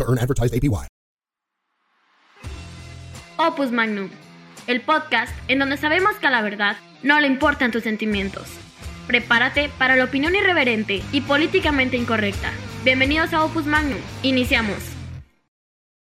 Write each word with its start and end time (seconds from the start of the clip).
to 0.00 0.10
earn 0.10 0.18
advertised 0.18 0.54
APY. 0.54 0.88
Opus 3.42 3.70
Magnum, 3.70 4.10
el 4.66 4.82
podcast 4.82 5.32
en 5.48 5.60
donde 5.60 5.78
sabemos 5.78 6.14
que 6.16 6.26
a 6.26 6.30
la 6.30 6.42
verdad 6.42 6.76
no 7.02 7.18
le 7.20 7.26
importan 7.26 7.70
tus 7.70 7.84
sentimientos. 7.84 8.46
Prepárate 9.06 9.70
para 9.78 9.96
la 9.96 10.04
opinión 10.04 10.36
irreverente 10.36 11.02
y 11.10 11.22
políticamente 11.22 11.96
incorrecta. 11.96 12.52
Bienvenidos 12.84 13.32
a 13.32 13.42
Opus 13.42 13.64
Magnum. 13.64 13.98
Iniciamos. 14.22 14.78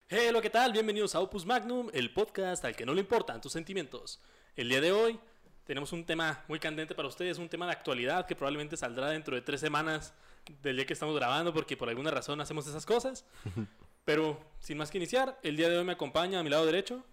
Hello, 0.08 0.42
¿qué 0.42 0.50
tal? 0.50 0.72
Bienvenidos 0.72 1.14
a 1.14 1.20
Opus 1.20 1.46
Magnum, 1.46 1.88
el 1.94 2.12
podcast 2.12 2.64
al 2.66 2.76
que 2.76 2.84
no 2.84 2.92
le 2.92 3.00
importan 3.00 3.40
tus 3.40 3.52
sentimientos. 3.52 4.20
El 4.54 4.68
día 4.68 4.82
de 4.82 4.92
hoy 4.92 5.18
tenemos 5.64 5.92
un 5.92 6.04
tema 6.04 6.44
muy 6.48 6.58
candente 6.58 6.94
para 6.94 7.08
ustedes, 7.08 7.38
un 7.38 7.48
tema 7.48 7.64
de 7.64 7.72
actualidad 7.72 8.26
que 8.26 8.36
probablemente 8.36 8.76
saldrá 8.76 9.08
dentro 9.08 9.34
de 9.34 9.40
tres 9.40 9.60
semanas 9.60 10.12
del 10.62 10.76
día 10.76 10.86
que 10.86 10.92
estamos 10.92 11.14
grabando 11.16 11.52
porque 11.52 11.76
por 11.76 11.88
alguna 11.88 12.10
razón 12.10 12.40
hacemos 12.40 12.66
esas 12.66 12.86
cosas. 12.86 13.24
Pero 14.04 14.40
sin 14.58 14.78
más 14.78 14.90
que 14.90 14.98
iniciar, 14.98 15.38
el 15.42 15.56
día 15.56 15.68
de 15.68 15.78
hoy 15.78 15.84
me 15.84 15.92
acompaña 15.92 16.40
a 16.40 16.42
mi 16.42 16.50
lado 16.50 16.66
derecho 16.66 17.04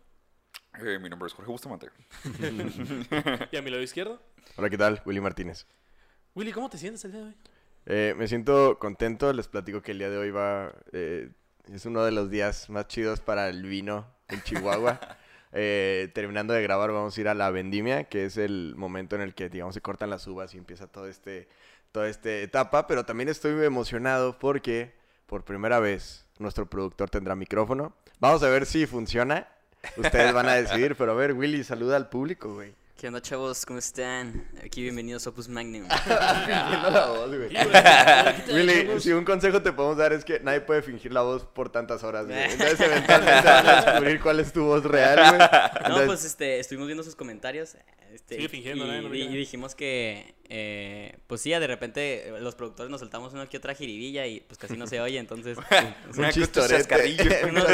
Eh, 0.83 0.97
mi 0.99 1.09
nombre 1.09 1.27
es 1.27 1.33
Jorge 1.33 1.51
Bustamante. 1.51 1.89
y 3.51 3.57
a 3.57 3.61
mi 3.61 3.69
lado 3.69 3.83
izquierdo. 3.83 4.19
Hola, 4.55 4.69
¿qué 4.69 4.77
tal? 4.77 5.01
Willy 5.05 5.21
Martínez. 5.21 5.67
Willy, 6.33 6.51
¿cómo 6.51 6.69
te 6.69 6.77
sientes 6.77 7.03
el 7.05 7.11
día 7.11 7.21
de 7.21 7.27
hoy? 7.27 7.35
Eh, 7.85 8.15
me 8.17 8.27
siento 8.27 8.77
contento, 8.79 9.31
les 9.33 9.47
platico 9.47 9.81
que 9.81 9.91
el 9.91 9.99
día 9.99 10.09
de 10.09 10.17
hoy 10.17 10.31
va... 10.31 10.73
eh, 10.91 11.31
es 11.71 11.85
uno 11.85 12.03
de 12.03 12.11
los 12.11 12.29
días 12.29 12.69
más 12.69 12.87
chidos 12.87 13.19
para 13.19 13.49
el 13.49 13.63
vino 13.63 14.07
en 14.27 14.41
Chihuahua. 14.43 14.99
Eh, 15.51 16.11
terminando 16.13 16.53
de 16.53 16.61
grabar 16.61 16.91
vamos 16.91 17.17
a 17.17 17.21
ir 17.21 17.27
a 17.27 17.33
la 17.33 17.49
vendimia, 17.49 18.03
que 18.03 18.25
es 18.25 18.37
el 18.37 18.75
momento 18.77 19.15
en 19.15 19.23
el 19.23 19.33
que, 19.33 19.49
digamos, 19.49 19.73
se 19.73 19.81
cortan 19.81 20.11
las 20.11 20.27
uvas 20.27 20.53
y 20.53 20.59
empieza 20.59 20.85
todo 20.85 21.07
este, 21.07 21.47
toda 21.91 22.07
esta 22.07 22.29
etapa. 22.31 22.87
Pero 22.87 23.05
también 23.05 23.29
estoy 23.29 23.53
muy 23.53 23.65
emocionado 23.65 24.37
porque 24.37 24.93
por 25.25 25.43
primera 25.43 25.79
vez 25.79 26.25
nuestro 26.37 26.69
productor 26.69 27.09
tendrá 27.09 27.35
micrófono. 27.35 27.95
Vamos 28.19 28.43
a 28.43 28.49
ver 28.49 28.65
si 28.65 28.85
funciona. 28.85 29.47
Ustedes 29.95 30.33
van 30.33 30.49
a 30.49 30.55
decidir, 30.55 30.95
pero 30.95 31.13
a 31.13 31.15
ver, 31.15 31.33
Willy, 31.33 31.63
saluda 31.63 31.95
al 31.95 32.09
público, 32.09 32.53
güey. 32.53 32.73
¿Qué 32.99 33.07
onda, 33.07 33.21
chavos? 33.21 33.65
¿Cómo 33.65 33.79
están? 33.79 34.45
Aquí 34.61 34.81
bienvenidos 34.81 35.25
a 35.25 35.29
Opus 35.29 35.47
Magnum. 35.47 35.87
Fingiendo 36.03 36.89
la 36.89 37.05
voz, 37.05 37.29
güey. 37.29 37.49
Willy, 38.53 38.99
si 38.99 39.13
un 39.13 39.23
consejo 39.23 39.61
te 39.61 39.71
podemos 39.71 39.95
dar 39.95 40.11
es 40.11 40.25
que 40.25 40.41
nadie 40.41 40.59
puede 40.59 40.81
fingir 40.81 41.13
la 41.13 41.21
voz 41.21 41.45
por 41.45 41.71
tantas 41.71 42.03
horas, 42.03 42.25
güey. 42.25 42.37
Entonces, 42.51 42.77
eventualmente 42.81 43.47
van 43.47 43.67
a 43.67 43.81
descubrir 43.81 44.19
cuál 44.19 44.41
es 44.41 44.51
tu 44.51 44.65
voz 44.65 44.83
real, 44.83 45.17
güey. 45.17 45.97
No, 45.97 46.05
pues 46.07 46.25
este, 46.25 46.59
estuvimos 46.59 46.87
viendo 46.87 47.03
sus 47.03 47.15
comentarios. 47.15 47.77
Este, 48.11 48.35
Sigue 48.35 48.49
fingiendo, 48.49 48.85
y, 48.85 49.01
¿no? 49.01 49.15
Y 49.15 49.27
dijimos 49.29 49.75
que, 49.75 50.35
eh, 50.51 51.19
pues 51.27 51.41
sí, 51.41 51.51
de 51.51 51.67
repente 51.67 52.27
eh, 52.29 52.41
los 52.41 52.55
productores 52.55 52.89
nos 52.89 52.99
soltamos 52.99 53.33
una 53.33 53.45
que 53.47 53.57
otra 53.57 53.75
jiribilla 53.75 54.25
y 54.25 54.39
pues 54.39 54.57
casi 54.57 54.75
no 54.75 54.87
se 54.87 54.99
oye, 54.99 55.19
entonces... 55.19 55.57
un 56.17 56.29
chascarrillo. 56.31 57.23
unos 57.49 57.65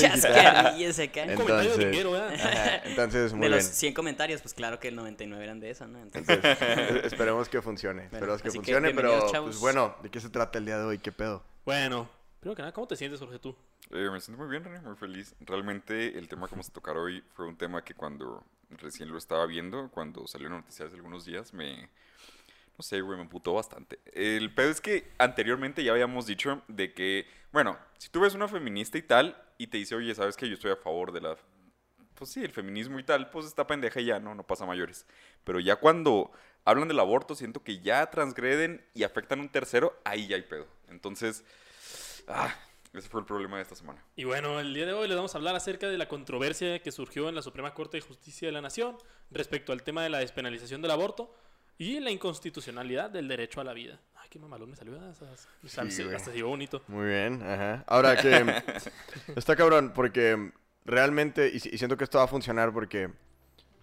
chascarrillos 0.00 0.98
acá. 0.98 1.22
Un 1.22 1.34
comentario 1.34 1.72
Entonces- 1.72 1.78
dominguero, 1.78 2.10
¿verdad? 2.10 2.34
Ajá, 2.34 2.76
Entonces, 2.84 3.32
muy 3.32 3.42
De 3.42 3.48
los 3.50 3.64
bien. 3.64 3.74
100 3.74 3.94
comentarios, 3.94 4.42
pues 4.42 4.54
claro 4.54 4.80
que 4.80 4.88
el 4.88 4.96
99 4.96 5.44
eran 5.44 5.60
de 5.60 5.70
eso, 5.70 5.86
¿no? 5.86 6.00
Entonces, 6.02 6.40
Entonces, 6.42 7.04
esperemos 7.04 7.48
que 7.48 7.62
funcione. 7.62 8.04
Esperemos 8.06 8.42
que 8.42 8.50
funcione, 8.50 8.92
pero, 8.92 9.30
chavos. 9.30 9.50
pues 9.50 9.60
bueno, 9.60 9.96
¿de 10.02 10.10
qué 10.10 10.20
se 10.20 10.28
trata 10.28 10.58
el 10.58 10.66
día 10.66 10.78
de 10.78 10.84
hoy? 10.84 10.98
¿Qué 10.98 11.12
pedo? 11.12 11.44
Bueno, 11.64 12.10
primero 12.40 12.56
que 12.56 12.62
nada, 12.62 12.72
¿cómo 12.72 12.88
te 12.88 12.96
sientes, 12.96 13.20
Jorge, 13.20 13.38
tú? 13.38 13.54
Eh, 13.92 14.08
me 14.10 14.20
siento 14.20 14.42
muy 14.42 14.50
bien, 14.50 14.64
René, 14.64 14.80
muy 14.80 14.96
feliz. 14.96 15.36
Realmente 15.40 16.18
el 16.18 16.26
tema 16.26 16.48
que 16.48 16.52
vamos 16.56 16.68
a 16.68 16.72
tocar 16.72 16.96
hoy 16.96 17.22
fue 17.34 17.46
un 17.46 17.56
tema 17.56 17.84
que 17.84 17.94
cuando 17.94 18.44
recién 18.70 19.10
lo 19.10 19.18
estaba 19.18 19.46
viendo, 19.46 19.90
cuando 19.92 20.26
salió 20.26 20.48
en 20.48 20.54
noticias 20.54 20.88
hace 20.88 20.96
algunos 20.96 21.24
días, 21.24 21.54
me... 21.54 21.88
No 22.78 22.82
sé, 22.82 23.00
güey, 23.00 23.16
me 23.16 23.22
emputó 23.22 23.54
bastante. 23.54 23.98
El 24.12 24.52
pedo 24.54 24.70
es 24.70 24.80
que 24.80 25.10
anteriormente 25.18 25.82
ya 25.82 25.92
habíamos 25.92 26.26
dicho 26.26 26.62
de 26.68 26.92
que, 26.92 27.26
bueno, 27.52 27.78
si 27.96 28.10
tú 28.10 28.20
ves 28.20 28.34
una 28.34 28.48
feminista 28.48 28.98
y 28.98 29.02
tal, 29.02 29.42
y 29.56 29.68
te 29.68 29.78
dice, 29.78 29.94
oye, 29.94 30.14
¿sabes 30.14 30.36
que 30.36 30.46
yo 30.48 30.54
estoy 30.54 30.72
a 30.72 30.76
favor 30.76 31.12
de 31.12 31.22
la... 31.22 31.36
Pues 32.14 32.30
sí, 32.30 32.42
el 32.42 32.50
feminismo 32.50 32.98
y 32.98 33.02
tal, 33.02 33.30
pues 33.30 33.46
está 33.46 33.66
pendeja 33.66 34.00
y 34.00 34.06
ya, 34.06 34.20
no, 34.20 34.34
no 34.34 34.46
pasa 34.46 34.66
mayores. 34.66 35.06
Pero 35.44 35.60
ya 35.60 35.76
cuando 35.76 36.32
hablan 36.64 36.88
del 36.88 37.00
aborto, 37.00 37.34
siento 37.34 37.62
que 37.62 37.80
ya 37.80 38.10
transgreden 38.10 38.84
y 38.94 39.04
afectan 39.04 39.38
a 39.38 39.42
un 39.42 39.48
tercero, 39.48 39.98
ahí 40.04 40.26
ya 40.26 40.36
hay 40.36 40.42
pedo. 40.42 40.66
Entonces, 40.88 41.44
ah, 42.28 42.54
ese 42.92 43.08
fue 43.08 43.20
el 43.20 43.26
problema 43.26 43.56
de 43.56 43.62
esta 43.62 43.74
semana. 43.74 44.02
Y 44.16 44.24
bueno, 44.24 44.60
el 44.60 44.72
día 44.72 44.86
de 44.86 44.92
hoy 44.92 45.08
les 45.08 45.16
vamos 45.16 45.34
a 45.34 45.38
hablar 45.38 45.54
acerca 45.54 45.88
de 45.88 45.98
la 45.98 46.08
controversia 46.08 46.78
que 46.80 46.92
surgió 46.92 47.28
en 47.28 47.34
la 47.34 47.42
Suprema 47.42 47.74
Corte 47.74 47.98
de 47.98 48.00
Justicia 48.02 48.48
de 48.48 48.52
la 48.52 48.62
Nación 48.62 48.96
respecto 49.30 49.72
al 49.72 49.82
tema 49.82 50.02
de 50.02 50.10
la 50.10 50.18
despenalización 50.18 50.82
del 50.82 50.90
aborto 50.90 51.34
y 51.78 52.00
la 52.00 52.10
inconstitucionalidad 52.10 53.10
del 53.10 53.28
derecho 53.28 53.60
a 53.60 53.64
la 53.64 53.72
vida. 53.72 54.00
Ay, 54.16 54.28
qué 54.30 54.38
mamalón 54.38 54.70
me 54.70 54.76
salió. 54.76 54.92
¿verdad? 54.94 55.10
Esas- 55.10 55.48
Sí, 55.92 56.02
hasta 56.14 56.32
se 56.32 56.42
bonito. 56.42 56.82
Muy 56.88 57.06
bien, 57.06 57.42
ajá. 57.42 57.84
Ahora 57.86 58.16
que 58.16 58.44
está 59.36 59.56
cabrón, 59.56 59.92
porque 59.94 60.52
realmente, 60.84 61.48
y, 61.52 61.56
y 61.56 61.78
siento 61.78 61.96
que 61.96 62.04
esto 62.04 62.18
va 62.18 62.24
a 62.24 62.28
funcionar 62.28 62.72
porque 62.72 63.10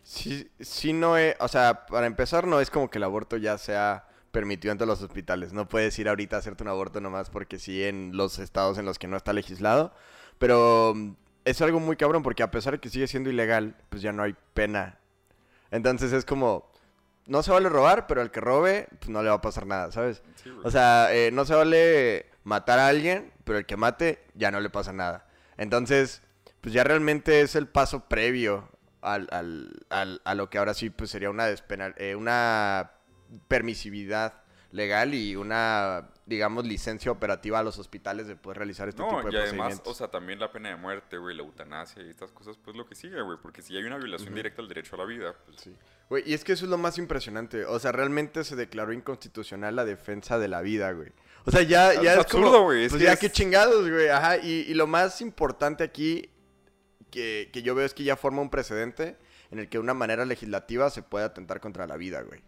si, 0.04 0.50
si 0.60 0.94
no 0.94 1.18
es, 1.18 1.36
o 1.40 1.48
sea, 1.48 1.86
para 1.86 2.08
empezar 2.08 2.46
no 2.48 2.60
es 2.60 2.70
como 2.70 2.90
que 2.90 2.98
el 2.98 3.04
aborto 3.04 3.38
ya 3.38 3.58
sea 3.58 4.08
permitido 4.32 4.72
entre 4.72 4.88
los 4.88 5.02
hospitales. 5.02 5.54
No 5.54 5.70
puedes 5.70 5.98
ir 6.00 6.10
ahorita 6.10 6.36
a 6.38 6.40
hacerte 6.40 6.64
un 6.64 6.70
aborto 6.70 7.00
nomás 7.00 7.30
porque 7.30 7.60
sí 7.60 7.84
en 7.84 8.18
los 8.18 8.40
estados 8.40 8.78
en 8.80 8.86
los 8.86 8.98
que 8.98 9.08
no 9.08 9.16
está 9.16 9.32
legislado. 9.32 9.94
Pero 10.40 10.94
mm, 10.96 11.14
es 11.46 11.62
algo 11.62 11.80
muy 11.80 11.96
cabrón 11.96 12.24
porque 12.24 12.42
a 12.44 12.50
pesar 12.52 12.74
de 12.74 12.80
que 12.80 12.90
sigue 12.90 13.08
siendo 13.08 13.30
ilegal, 13.30 13.76
pues 13.90 14.02
ya 14.02 14.12
no 14.12 14.24
hay 14.24 14.36
pena. 14.56 14.98
Entonces 15.72 16.12
es 16.14 16.26
como, 16.26 16.72
no 17.26 17.42
se 17.44 17.52
vale 17.52 17.70
robar, 17.70 18.08
pero 18.08 18.22
el 18.22 18.32
que 18.32 18.42
robe, 18.42 18.88
pues 19.00 19.10
no 19.10 19.22
le 19.24 19.30
va 19.30 19.36
a 19.36 19.42
pasar 19.42 19.66
nada, 19.66 19.92
¿sabes? 19.92 20.22
O 20.64 20.72
sea, 20.72 21.14
eh, 21.14 21.32
no 21.32 21.46
se 21.46 21.56
vale 21.56 22.26
matar 22.44 22.80
a 22.80 22.88
alguien, 22.88 23.32
pero 23.44 23.58
el 23.58 23.66
que 23.66 23.78
mate 23.78 24.24
ya 24.36 24.52
no 24.52 24.60
le 24.60 24.70
pasa 24.70 24.92
nada. 24.94 25.26
Entonces, 25.58 26.22
pues 26.62 26.74
ya 26.74 26.84
realmente 26.84 27.42
es 27.42 27.56
el 27.56 27.68
paso 27.68 28.06
previo 28.10 28.70
al, 29.02 29.28
al- 29.32 29.86
al- 29.90 30.22
a 30.24 30.36
lo 30.36 30.50
que 30.50 30.58
ahora 30.58 30.74
sí 30.74 30.90
pues 30.90 31.10
sería 31.12 31.30
una 31.30 31.46
despenal, 31.46 31.94
eh, 31.98 32.16
una 32.16 32.92
permisividad 33.48 34.34
legal 34.72 35.14
y 35.14 35.36
una, 35.36 36.10
digamos, 36.26 36.66
licencia 36.66 37.12
operativa 37.12 37.60
a 37.60 37.64
los 37.64 37.78
hospitales 37.80 38.28
de 38.28 38.36
poder 38.38 38.60
realizar 38.60 38.88
este 38.88 39.02
No, 39.02 39.10
tipo 39.10 39.18
de 39.24 39.34
y 39.34 39.36
además, 39.36 39.48
procedimientos. 39.50 39.88
o 39.92 39.94
sea, 39.94 40.08
también 40.10 40.40
la 40.40 40.52
pena 40.52 40.70
de 40.70 40.78
muerte, 40.78 41.18
güey, 41.18 41.36
la 41.36 41.44
eutanasia 41.44 42.02
y 42.02 42.10
estas 42.10 42.32
cosas, 42.32 42.58
pues 42.64 42.78
lo 42.78 42.86
que 42.86 42.96
sigue, 42.96 43.22
güey, 43.22 43.38
porque 43.42 43.62
si 43.62 43.76
hay 43.76 43.84
una 43.84 43.98
violación 43.98 44.34
directa 44.34 44.62
al 44.62 44.70
derecho 44.70 44.96
a 44.96 45.00
la 45.00 45.06
vida, 45.06 45.36
pues 45.46 45.58
Sí. 45.62 45.76
Güey, 46.10 46.24
y 46.26 46.34
es 46.34 46.44
que 46.46 46.54
eso 46.54 46.64
es 46.66 46.72
lo 46.72 46.78
más 46.78 46.98
impresionante. 46.98 47.66
O 47.66 47.78
sea, 47.80 47.92
realmente 47.92 48.44
se 48.46 48.56
declaró 48.56 48.94
inconstitucional 48.94 49.76
la 49.76 49.84
defensa 49.84 50.40
de 50.40 50.48
la 50.48 50.62
vida, 50.62 50.92
güey. 50.94 51.10
O 51.46 51.52
sea, 51.52 51.62
ya, 51.64 51.92
Es 51.94 52.02
ya 52.02 52.14
es, 52.14 52.20
absurdo, 52.20 52.64
güey, 52.64 52.86
es 52.86 52.92
Pues 52.94 53.02
ya 53.02 53.14
es- 53.14 53.20
qué 53.20 53.30
chingados, 53.30 53.90
güey. 53.90 54.08
Ajá. 54.10 54.38
Y, 54.38 54.66
y 54.68 54.74
lo 54.76 54.88
más 54.88 55.20
importante 55.22 55.84
aquí 55.84 56.30
que, 57.12 57.50
que 57.52 57.62
yo 57.64 57.76
veo 57.76 57.86
es 57.86 57.94
que 57.94 58.04
ya 58.04 58.16
forma 58.16 58.42
un 58.42 58.50
precedente 58.50 59.18
en 59.52 59.60
el 59.60 59.68
que 59.70 59.78
de 59.78 59.84
una 59.84 59.94
manera 59.94 60.24
legislativa 60.26 60.90
se 60.90 61.04
puede 61.04 61.26
atentar 61.26 61.60
contra 61.60 61.86
la 61.86 61.98
vida, 61.98 62.22
güey. 62.22 62.42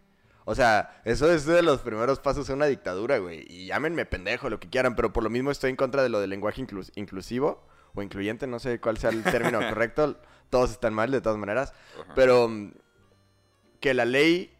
O 0.48 0.54
sea, 0.54 1.00
eso 1.04 1.30
es 1.30 1.44
de 1.44 1.60
los 1.60 1.80
primeros 1.80 2.20
pasos 2.20 2.46
de 2.46 2.54
una 2.54 2.66
dictadura, 2.66 3.18
güey. 3.18 3.44
Y 3.48 3.66
llámenme 3.66 4.06
pendejo, 4.06 4.48
lo 4.48 4.60
que 4.60 4.70
quieran, 4.70 4.94
pero 4.94 5.12
por 5.12 5.24
lo 5.24 5.28
mismo 5.28 5.50
estoy 5.50 5.70
en 5.70 5.76
contra 5.76 6.02
de 6.04 6.08
lo 6.08 6.20
del 6.20 6.30
lenguaje 6.30 6.62
inclus- 6.62 6.92
inclusivo 6.94 7.66
o 7.94 8.02
incluyente, 8.02 8.46
no 8.46 8.60
sé 8.60 8.80
cuál 8.80 8.96
sea 8.96 9.10
el 9.10 9.24
término 9.24 9.58
correcto. 9.68 10.16
Todos 10.48 10.70
están 10.70 10.94
mal, 10.94 11.10
de 11.10 11.20
todas 11.20 11.36
maneras. 11.36 11.74
Pero 12.14 12.48
mm, 12.48 12.70
que 13.80 13.92
la 13.92 14.04
ley 14.04 14.54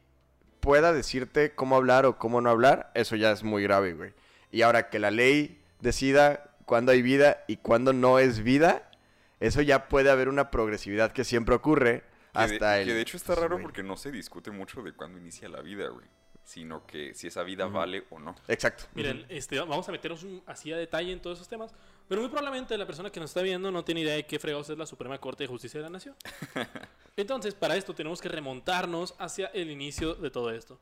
pueda 0.58 0.92
decirte 0.92 1.54
cómo 1.54 1.76
hablar 1.76 2.04
o 2.04 2.18
cómo 2.18 2.40
no 2.40 2.50
hablar, 2.50 2.90
eso 2.94 3.14
ya 3.14 3.30
es 3.30 3.44
muy 3.44 3.62
grave, 3.62 3.94
güey. 3.94 4.12
Y 4.50 4.62
ahora 4.62 4.90
que 4.90 4.98
la 4.98 5.12
ley 5.12 5.62
decida 5.80 6.50
cuándo 6.64 6.90
hay 6.90 7.02
vida 7.02 7.44
y 7.46 7.58
cuándo 7.58 7.92
no 7.92 8.18
es 8.18 8.40
vida, 8.42 8.90
eso 9.38 9.62
ya 9.62 9.86
puede 9.88 10.10
haber 10.10 10.28
una 10.28 10.50
progresividad 10.50 11.12
que 11.12 11.22
siempre 11.22 11.54
ocurre 11.54 12.02
Que 12.42 12.48
de- 12.48 12.54
hasta 12.56 12.80
el... 12.80 12.86
Que 12.88 12.94
de 12.94 13.00
hecho 13.00 13.16
está 13.16 13.34
pues, 13.34 13.38
raro 13.40 13.56
güey. 13.56 13.62
porque 13.64 13.82
no 13.82 13.96
se 13.96 14.10
discute 14.12 14.50
mucho 14.50 14.82
de 14.82 14.92
cuándo 14.92 15.18
inicia 15.18 15.48
la 15.48 15.60
vida, 15.62 15.88
güey. 15.88 16.06
Sino 16.44 16.86
que 16.86 17.12
si 17.14 17.26
esa 17.26 17.42
vida 17.42 17.66
vale 17.66 18.04
o 18.10 18.20
no. 18.20 18.36
Exacto. 18.46 18.84
Miren, 18.94 19.26
este, 19.28 19.58
vamos 19.58 19.88
a 19.88 19.92
meternos 19.92 20.22
un- 20.22 20.42
así 20.46 20.72
a 20.72 20.76
detalle 20.76 21.10
en 21.12 21.20
todos 21.20 21.38
esos 21.38 21.48
temas, 21.48 21.74
pero 22.08 22.20
muy 22.20 22.30
probablemente 22.30 22.78
la 22.78 22.86
persona 22.86 23.10
que 23.10 23.18
nos 23.18 23.30
está 23.30 23.42
viendo 23.42 23.72
no 23.72 23.84
tiene 23.84 24.02
idea 24.02 24.14
de 24.14 24.26
qué 24.26 24.38
fregados 24.38 24.70
es 24.70 24.78
la 24.78 24.86
Suprema 24.86 25.18
Corte 25.18 25.42
de 25.42 25.48
Justicia 25.48 25.78
de 25.80 25.84
la 25.84 25.90
Nación. 25.90 26.14
Entonces, 27.16 27.54
para 27.54 27.76
esto 27.76 27.94
tenemos 27.94 28.20
que 28.20 28.28
remontarnos 28.28 29.14
hacia 29.18 29.46
el 29.48 29.70
inicio 29.72 30.14
de 30.14 30.30
todo 30.30 30.50
esto. 30.52 30.78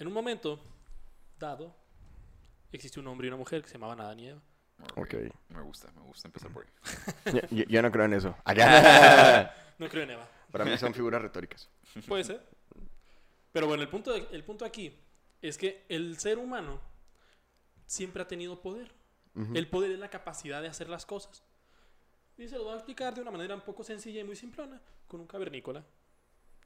En 0.00 0.08
un 0.08 0.12
momento 0.12 0.58
dado, 1.38 1.76
existió 2.72 3.00
un 3.00 3.06
hombre 3.08 3.26
y 3.26 3.28
una 3.28 3.36
mujer 3.36 3.62
que 3.62 3.68
se 3.68 3.74
llamaban 3.74 4.00
Adán 4.00 4.18
y 4.18 4.28
Eva. 4.28 4.40
Ok. 4.96 4.98
Ok. 5.14 5.14
Me 5.48 5.60
gusta, 5.62 5.90
me 5.92 6.00
gusta 6.02 6.28
empezar 6.28 6.50
por 6.52 6.64
ahí. 6.64 7.32
Yo, 7.34 7.40
yo- 7.56 7.64
yo 7.64 7.82
no 7.82 7.90
creo 7.90 8.04
en 8.06 8.14
eso. 8.14 8.36
No 9.78 9.88
creo 9.88 10.04
en 10.04 10.10
Eva. 10.10 10.28
Para 10.50 10.64
mí 10.64 10.76
son 10.78 10.94
figuras 10.94 11.20
retóricas. 11.22 11.68
Puede 12.08 12.24
ser. 12.24 12.46
Pero 13.52 13.66
bueno, 13.66 13.82
el 13.82 13.88
punto, 13.88 14.12
de- 14.12 14.28
el 14.32 14.44
punto 14.44 14.64
aquí 14.64 14.96
es 15.40 15.58
que 15.58 15.84
el 15.88 16.18
ser 16.18 16.38
humano 16.38 16.80
siempre 17.86 18.22
ha 18.22 18.28
tenido 18.28 18.60
poder. 18.60 18.92
El 19.54 19.66
poder 19.66 19.90
es 19.92 19.98
la 19.98 20.10
capacidad 20.10 20.60
de 20.60 20.68
hacer 20.68 20.90
las 20.90 21.06
cosas. 21.06 21.42
Y 22.36 22.48
se 22.48 22.56
lo 22.58 22.64
voy 22.64 22.72
a 22.74 22.76
explicar 22.76 23.14
de 23.14 23.22
una 23.22 23.30
manera 23.30 23.54
un 23.54 23.62
poco 23.62 23.82
sencilla 23.82 24.20
y 24.20 24.24
muy 24.24 24.36
simplona. 24.36 24.78
Con 25.08 25.20
un 25.20 25.26
cavernícola 25.26 25.82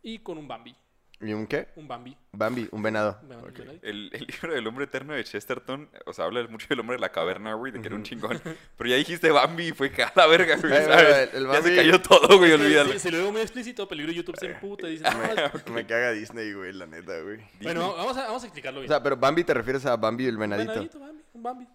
y 0.03 0.19
con 0.19 0.37
un 0.37 0.49
Bambi. 0.49 0.75
¿Y 1.19 1.33
un 1.33 1.47
qué? 1.47 1.69
Un 1.77 1.89
Bambi. 1.89 2.15
Bambi, 2.33 2.69
un 2.73 2.83
venado. 2.83 3.19
Un 3.23 3.29
Bambi. 3.31 3.79
El, 3.83 4.11
el 4.13 4.27
libro 4.27 4.53
del 4.55 4.67
hombre 4.67 4.85
eterno 4.85 5.15
de 5.15 5.25
Chesterton, 5.25 5.89
o 6.05 6.13
sea, 6.13 6.27
habla 6.27 6.47
mucho 6.49 6.67
del 6.69 6.81
hombre 6.81 6.97
de 6.97 7.01
la 7.01 7.11
caverna, 7.11 7.55
güey, 7.55 7.73
de 7.73 7.81
que 7.81 7.87
era 7.87 7.97
un 7.97 8.03
chingón. 8.03 8.39
Pero 8.77 8.91
ya 8.91 8.97
dijiste 8.97 9.31
Bambi 9.31 9.69
y 9.69 9.73
fue 9.73 9.91
que 9.91 10.03
a 10.03 10.13
la 10.15 10.27
verga, 10.27 10.57
güey, 10.57 10.73
Eh, 10.75 10.85
¿sabes? 10.85 11.31
el- 11.33 11.47
el 11.47 11.53
Ya 11.53 11.63
se 11.63 11.69
Bambi- 11.71 11.77
cayó 11.77 12.03
todo, 12.03 12.37
güey, 12.37 12.53
olvídalo. 12.53 12.93
si- 12.93 12.99
si 12.99 13.11
lo 13.11 13.17
veo 13.19 13.33
muy 13.33 13.41
explícito, 13.41 13.89
peligro 13.89 14.13
YouTube 14.13 14.37
se 14.39 14.47
emputa 14.47 14.89
y 14.89 14.99
dice, 14.99 15.05
"No, 15.11 15.25
es- 15.25 15.67
Me 15.71 15.87
caga 15.87 16.11
Disney, 16.13 16.53
güey, 16.53 16.75
la 16.75 16.87
neta, 16.87 17.19
güey. 17.23 17.41
Bueno, 17.63 17.95
vamos 17.97 18.17
a, 18.19 18.27
vamos 18.27 18.43
a 18.43 18.47
explicarlo 18.47 18.81
O 18.81 18.83
bien. 18.83 18.89
sea, 18.91 19.03
pero 19.03 19.17
Bambi 19.17 19.43
te 19.43 19.55
refieres 19.55 19.87
a 19.87 19.97
Bambi 19.97 20.27
el 20.27 20.35
Un 20.35 20.41
venadito. 20.41 20.71
venadito, 20.73 21.01
Bambi, 21.01 21.23
un 21.33 21.43
Bambi. 21.43 21.67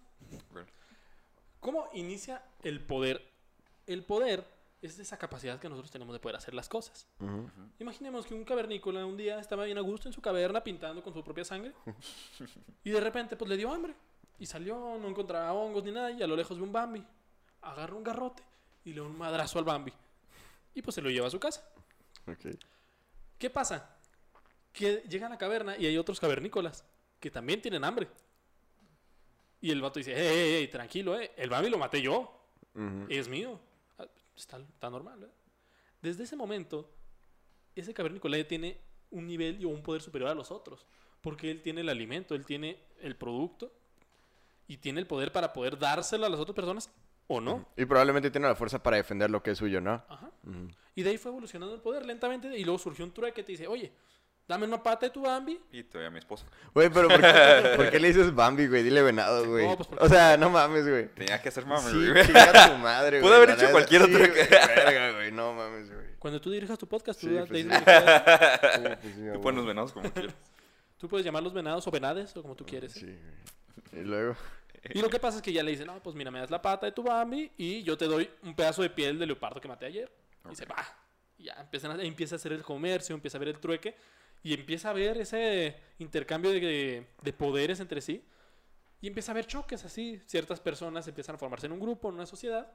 Bueno. 0.52 0.68
¿Cómo 1.58 1.88
inicia 1.94 2.42
el 2.62 2.80
poder? 2.80 3.28
El 3.88 4.04
poder 4.04 4.44
es 4.82 4.98
esa 4.98 5.16
capacidad 5.16 5.58
que 5.60 5.68
nosotros 5.68 5.90
tenemos 5.90 6.12
de 6.12 6.18
poder 6.18 6.36
hacer 6.36 6.54
las 6.54 6.68
cosas. 6.68 7.06
Imaginemos 7.78 8.26
que 8.26 8.34
un 8.34 8.44
cavernícola 8.44 9.06
un 9.06 9.16
día 9.16 9.38
estaba 9.38 9.64
bien 9.64 9.78
a 9.78 9.80
gusto 9.80 10.08
en 10.08 10.12
su 10.12 10.20
caverna 10.20 10.62
pintando 10.62 11.02
con 11.02 11.12
su 11.14 11.22
propia 11.22 11.44
sangre 11.44 11.72
y 12.84 12.90
de 12.90 13.00
repente 13.00 13.36
pues 13.36 13.48
le 13.48 13.56
dio 13.56 13.72
hambre 13.72 13.94
y 14.38 14.46
salió, 14.46 14.98
no 15.00 15.06
encontraba 15.08 15.52
hongos 15.52 15.84
ni 15.84 15.92
nada 15.92 16.10
y 16.10 16.20
a 16.22 16.26
lo 16.26 16.34
lejos 16.36 16.56
ve 16.58 16.64
un 16.64 16.72
Bambi. 16.72 17.04
Agarra 17.62 17.94
un 17.94 18.02
garrote 18.02 18.42
y 18.84 18.90
le 18.92 19.00
da 19.00 19.06
un 19.06 19.16
madrazo 19.16 19.58
al 19.60 19.64
Bambi 19.64 19.92
y 20.74 20.82
pues 20.82 20.94
se 20.96 21.00
lo 21.02 21.10
lleva 21.10 21.28
a 21.28 21.30
su 21.30 21.38
casa. 21.38 21.64
¿Qué 23.38 23.50
pasa? 23.50 23.88
Que 24.72 25.04
llega 25.08 25.26
a 25.26 25.30
la 25.30 25.38
caverna 25.38 25.76
y 25.76 25.86
hay 25.86 25.96
otros 25.96 26.18
cavernícolas 26.18 26.84
que 27.20 27.30
también 27.30 27.62
tienen 27.62 27.84
hambre. 27.84 28.08
Y 29.60 29.70
el 29.70 29.80
vato 29.80 30.00
dice, 30.00 30.12
hey, 30.16 30.28
hey, 30.32 30.54
hey, 30.58 30.68
tranquilo, 30.68 31.20
eh, 31.20 31.30
el 31.36 31.48
Bambi 31.48 31.70
lo 31.70 31.78
maté 31.78 32.02
yo, 32.02 32.36
Ujú. 32.74 33.06
es 33.08 33.28
mío. 33.28 33.60
Está, 34.42 34.58
está 34.58 34.90
normal, 34.90 35.22
¿eh? 35.22 35.30
Desde 36.00 36.24
ese 36.24 36.34
momento, 36.34 36.90
ese 37.76 37.94
cavernícola 37.94 38.36
ya 38.36 38.46
tiene 38.46 38.80
un 39.10 39.26
nivel 39.26 39.60
y 39.60 39.64
un 39.64 39.82
poder 39.82 40.02
superior 40.02 40.30
a 40.30 40.34
los 40.34 40.50
otros. 40.50 40.84
Porque 41.20 41.50
él 41.50 41.62
tiene 41.62 41.82
el 41.82 41.88
alimento, 41.88 42.34
él 42.34 42.44
tiene 42.44 42.80
el 43.00 43.16
producto 43.16 43.72
y 44.66 44.78
tiene 44.78 45.00
el 45.00 45.06
poder 45.06 45.30
para 45.30 45.52
poder 45.52 45.78
dárselo 45.78 46.26
a 46.26 46.28
las 46.28 46.40
otras 46.40 46.56
personas 46.56 46.90
o 47.28 47.40
no. 47.40 47.68
Y 47.76 47.84
probablemente 47.84 48.32
tiene 48.32 48.48
la 48.48 48.56
fuerza 48.56 48.82
para 48.82 48.96
defender 48.96 49.30
lo 49.30 49.42
que 49.42 49.52
es 49.52 49.58
suyo, 49.58 49.80
¿no? 49.80 50.02
Ajá. 50.08 50.30
Y 50.96 51.02
de 51.04 51.10
ahí 51.10 51.18
fue 51.18 51.30
evolucionando 51.30 51.74
el 51.74 51.80
poder 51.80 52.04
lentamente 52.04 52.58
y 52.58 52.64
luego 52.64 52.80
surgió 52.80 53.04
un 53.04 53.14
trueque 53.14 53.36
que 53.36 53.42
te 53.44 53.52
dice, 53.52 53.68
oye, 53.68 53.92
dame 54.48 54.66
una 54.66 54.82
pata 54.82 55.06
de 55.06 55.10
tu 55.10 55.22
Bambi 55.22 55.58
Y 55.72 55.82
todavía 55.84 56.10
mi 56.10 56.18
esposa. 56.18 56.46
Güey, 56.74 56.90
pero 56.90 57.08
¿por 57.08 57.20
qué, 57.20 57.72
por 57.76 57.90
qué 57.90 57.98
le 58.00 58.08
dices 58.08 58.34
Bambi, 58.34 58.66
güey? 58.66 58.82
Dile 58.82 59.02
venado, 59.02 59.46
güey. 59.48 59.66
No, 59.66 59.76
pues, 59.76 59.88
O 60.00 60.08
sea, 60.08 60.36
no 60.36 60.50
mames, 60.50 60.88
güey. 60.88 61.08
Tenía 61.08 61.40
que 61.40 61.48
hacer 61.48 61.64
mami, 61.66 61.90
Sí, 61.90 62.10
güey. 62.10 62.26
tu 62.26 62.32
madre, 62.78 63.20
güey. 63.20 63.22
Pudo 63.30 63.34
haber 63.36 63.50
hecho 63.50 63.70
cualquier 63.70 64.04
Sí, 64.06 64.14
otra 64.14 64.28
cosa. 64.28 64.66
Verga, 64.74 65.12
güey, 65.12 65.32
no 65.32 65.52
mames, 65.54 65.90
güey. 65.92 66.06
Cuando 66.18 66.40
tú 66.40 66.50
dirijas 66.50 66.78
tu 66.78 66.86
podcast, 66.86 67.20
tú, 67.20 67.26
Sí, 67.28 67.34
pues 67.34 67.48
te 67.48 67.56
sí. 67.56 67.62
dices 67.64 67.80
lo 67.80 67.84
que 67.84 67.92
quieras. 67.92 68.60
Sí, 68.74 68.80
pues 69.02 69.14
sí, 69.14 69.20
Tú 69.32 69.40
pones 69.40 69.56
los 69.58 69.66
venados 69.66 69.92
como 69.92 70.12
quieras. 70.12 70.34
Tú 70.98 71.08
puedes 71.08 71.24
llamarlos 71.24 71.52
venados 71.52 71.86
o 71.86 71.90
venades 71.90 72.36
o 72.36 72.42
como 72.42 72.54
tú 72.54 72.64
quieres. 72.64 72.96
¿eh? 72.96 73.00
Sí, 73.00 73.06
güey. 73.06 74.02
Y 74.04 74.06
luego. 74.06 74.36
Y 74.94 75.00
lo 75.00 75.08
que 75.08 75.18
pasa 75.20 75.36
es 75.38 75.42
que 75.42 75.52
ya 75.52 75.62
le 75.62 75.70
dicen, 75.72 75.86
no, 75.86 76.00
pues 76.02 76.14
mira, 76.16 76.30
me 76.30 76.40
das 76.40 76.50
la 76.50 76.60
pata 76.60 76.86
de 76.86 76.92
tu 76.92 77.02
Bambi 77.04 77.50
y 77.56 77.82
yo 77.84 77.96
te 77.96 78.04
doy 78.06 78.28
un 78.42 78.54
pedazo 78.54 78.82
de 78.82 78.90
piel 78.90 79.18
de 79.18 79.26
leopardo 79.26 79.60
que 79.60 79.68
maté 79.68 79.86
ayer. 79.86 80.10
Y 80.44 80.48
dice, 80.50 80.64
va. 80.66 80.76
Y 81.38 81.44
ya 81.44 81.54
empiezan 81.54 81.98
a- 81.98 82.02
empieza 82.02 82.34
a 82.34 82.36
hacer 82.36 82.52
el 82.52 82.62
comercio, 82.62 83.14
empieza 83.14 83.38
a 83.38 83.40
ver 83.40 83.48
el 83.50 83.58
trueque 83.60 83.94
y 84.42 84.54
empieza 84.54 84.90
a 84.90 84.92
ver 84.92 85.18
ese 85.18 85.76
intercambio 85.98 86.50
de, 86.50 87.06
de 87.22 87.32
poderes 87.32 87.80
entre 87.80 88.00
sí. 88.00 88.24
Y 89.00 89.08
empieza 89.08 89.32
a 89.32 89.34
haber 89.34 89.46
choques 89.46 89.84
así. 89.84 90.20
Ciertas 90.26 90.60
personas 90.60 91.06
empiezan 91.08 91.34
a 91.34 91.38
formarse 91.38 91.66
en 91.66 91.72
un 91.72 91.80
grupo, 91.80 92.08
en 92.08 92.14
una 92.14 92.26
sociedad, 92.26 92.72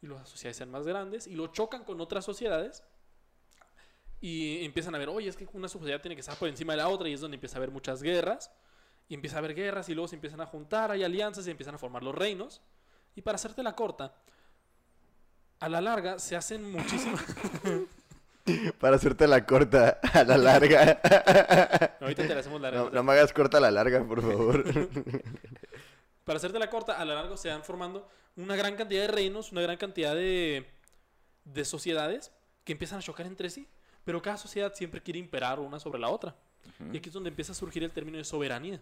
y 0.00 0.06
las 0.06 0.28
sociedades 0.28 0.56
sean 0.56 0.70
más 0.70 0.86
grandes, 0.86 1.26
y 1.26 1.34
lo 1.34 1.48
chocan 1.48 1.84
con 1.84 2.00
otras 2.00 2.24
sociedades. 2.24 2.84
Y 4.20 4.64
empiezan 4.64 4.94
a 4.94 4.98
ver, 4.98 5.08
oye, 5.08 5.28
es 5.28 5.36
que 5.36 5.48
una 5.52 5.68
sociedad 5.68 6.00
tiene 6.00 6.16
que 6.16 6.20
estar 6.20 6.36
por 6.36 6.48
encima 6.48 6.72
de 6.72 6.78
la 6.78 6.88
otra, 6.88 7.08
y 7.08 7.12
es 7.12 7.20
donde 7.20 7.36
empieza 7.36 7.56
a 7.56 7.58
haber 7.58 7.70
muchas 7.70 8.02
guerras. 8.02 8.50
Y 9.08 9.14
empieza 9.14 9.36
a 9.36 9.38
haber 9.38 9.54
guerras, 9.54 9.88
y 9.88 9.94
luego 9.94 10.08
se 10.08 10.16
empiezan 10.16 10.40
a 10.40 10.46
juntar, 10.46 10.90
hay 10.90 11.02
alianzas, 11.02 11.46
y 11.46 11.50
empiezan 11.50 11.74
a 11.74 11.78
formar 11.78 12.02
los 12.02 12.14
reinos. 12.14 12.60
Y 13.14 13.22
para 13.22 13.36
hacerte 13.36 13.62
la 13.62 13.74
corta, 13.74 14.14
a 15.60 15.68
la 15.68 15.80
larga 15.80 16.18
se 16.18 16.36
hacen 16.36 16.70
muchísimas. 16.70 17.24
Para 18.80 18.96
hacerte 18.96 19.26
la 19.26 19.44
corta 19.46 20.00
a 20.12 20.24
la 20.24 20.36
larga. 20.38 21.00
Ahorita 22.00 22.26
te 22.26 22.34
la 22.34 22.40
hacemos 22.40 22.60
larga. 22.60 22.80
No, 22.80 22.90
no 22.90 23.02
me 23.02 23.12
hagas 23.12 23.32
corta 23.32 23.58
a 23.58 23.60
la 23.60 23.70
larga, 23.70 24.04
por 24.04 24.22
favor. 24.22 24.64
Para 26.24 26.36
hacerte 26.36 26.58
la 26.58 26.68
corta, 26.68 26.98
a 26.98 27.04
lo 27.04 27.14
largo 27.14 27.36
se 27.36 27.48
van 27.48 27.64
formando 27.64 28.08
una 28.36 28.54
gran 28.54 28.76
cantidad 28.76 29.02
de 29.02 29.08
reinos, 29.08 29.50
una 29.52 29.62
gran 29.62 29.76
cantidad 29.76 30.14
de, 30.14 30.66
de 31.44 31.64
sociedades 31.64 32.32
que 32.64 32.72
empiezan 32.72 32.98
a 32.98 33.02
chocar 33.02 33.26
entre 33.26 33.50
sí. 33.50 33.66
Pero 34.04 34.22
cada 34.22 34.36
sociedad 34.36 34.74
siempre 34.74 35.02
quiere 35.02 35.18
imperar 35.18 35.60
una 35.60 35.78
sobre 35.80 35.98
la 35.98 36.08
otra. 36.08 36.36
Y 36.92 36.98
aquí 36.98 37.08
es 37.08 37.12
donde 37.12 37.30
empieza 37.30 37.52
a 37.52 37.54
surgir 37.54 37.82
el 37.82 37.92
término 37.92 38.18
de 38.18 38.24
soberanía. 38.24 38.80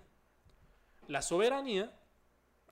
La 1.08 1.22
soberanía 1.22 1.92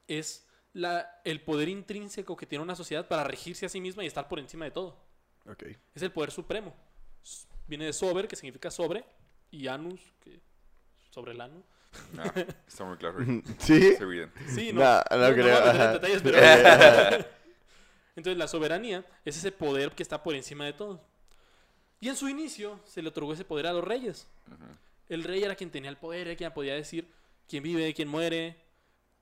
es 0.09 0.47
la, 0.73 1.21
el 1.25 1.41
poder 1.43 1.69
intrínseco 1.69 2.37
que 2.37 2.47
tiene 2.47 2.63
una 2.63 2.75
sociedad 2.75 3.07
para 3.09 3.25
regirse 3.25 3.67
a 3.67 3.69
sí 3.69 3.81
misma 3.81 4.05
y 4.05 4.07
estar 4.07 4.29
por 4.29 4.39
encima 4.39 4.65
de 4.65 4.73
todo. 4.73 4.99
ok. 5.47 5.65
Es 5.95 6.03
el 6.03 6.13
poder 6.13 6.31
supremo. 6.31 6.75
Viene 7.67 7.87
de 7.87 7.93
sober, 7.93 8.29
que 8.29 8.37
significa 8.37 8.71
sobre, 8.71 9.05
y 9.51 9.67
anus, 9.69 10.01
que 10.21 10.41
sobre 11.11 11.33
el 11.33 11.41
ano. 11.41 11.63
Ah, 12.19 12.33
está 12.67 12.85
muy 12.85 12.97
claro. 12.97 13.19
¿Sí? 13.59 13.75
Es 13.89 14.01
evidente. 14.01 14.39
Sí, 14.49 14.73
no. 14.73 14.81
No, 14.83 15.03
no 15.11 15.29
no, 15.29 15.35
creo, 15.35 15.93
detalles, 15.93 16.23
pero- 16.23 16.39
Entonces, 18.17 18.39
la 18.39 18.47
soberanía 18.49 19.05
es 19.25 19.37
ese 19.37 19.51
poder 19.51 19.93
que 19.93 20.03
está 20.03 20.23
por 20.23 20.35
encima 20.37 20.65
de 20.65 20.73
todo. 20.73 21.01
Y 22.01 22.09
en 22.09 22.17
su 22.17 22.29
inicio 22.29 22.79
se 22.85 23.03
le 23.03 23.09
otorgó 23.09 23.33
ese 23.33 23.45
poder 23.45 23.67
a 23.67 23.73
los 23.73 23.83
reyes. 23.83 24.29
El 25.09 25.25
rey 25.25 25.43
era 25.43 25.55
quien 25.57 25.71
tenía 25.71 25.91
el 25.91 25.97
poder, 25.97 26.29
era 26.29 26.37
quien 26.37 26.53
podía 26.53 26.75
decir 26.75 27.09
quién 27.49 27.63
vive, 27.63 27.93
quién 27.95 28.09
muere, 28.09 28.57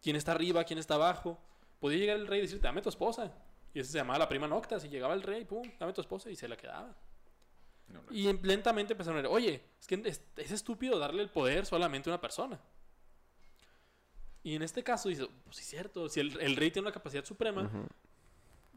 quién 0.02 0.16
está 0.16 0.32
arriba, 0.32 0.64
quién 0.64 0.78
está 0.78 0.94
abajo. 0.94 1.38
Podía 1.80 1.98
llegar 1.98 2.16
el 2.18 2.26
rey 2.26 2.40
y 2.40 2.42
decir, 2.42 2.60
dame 2.60 2.82
tu 2.82 2.88
esposa. 2.88 3.32
Y 3.72 3.80
eso 3.80 3.90
se 3.92 3.98
llamaba 3.98 4.18
la 4.18 4.28
prima 4.28 4.46
nocta. 4.46 4.78
Si 4.78 4.88
llegaba 4.88 5.14
el 5.14 5.22
rey, 5.22 5.44
pum, 5.44 5.62
dame 5.78 5.92
tu 5.92 6.00
esposa 6.02 6.28
y 6.30 6.36
se 6.36 6.46
la 6.48 6.56
quedaba. 6.56 6.94
No, 7.92 8.02
no. 8.02 8.12
Y 8.12 8.28
en- 8.28 8.40
lentamente 8.42 8.92
empezaron 8.94 9.18
a 9.18 9.22
ver, 9.22 9.30
oye, 9.30 9.62
es 9.80 9.86
que 9.86 10.00
es, 10.04 10.20
es 10.36 10.50
estúpido 10.50 10.98
darle 10.98 11.22
el 11.22 11.30
poder 11.30 11.66
solamente 11.66 12.08
a 12.10 12.14
una 12.14 12.20
persona. 12.20 12.60
Y 14.42 14.56
en 14.56 14.62
este 14.62 14.82
caso 14.82 15.08
dice, 15.08 15.28
pues 15.44 15.56
sí 15.56 15.62
es 15.62 15.68
cierto, 15.68 16.08
si 16.08 16.20
el, 16.20 16.38
el 16.40 16.56
rey 16.56 16.70
tiene 16.70 16.86
una 16.88 16.94
capacidad 16.94 17.24
suprema, 17.24 17.70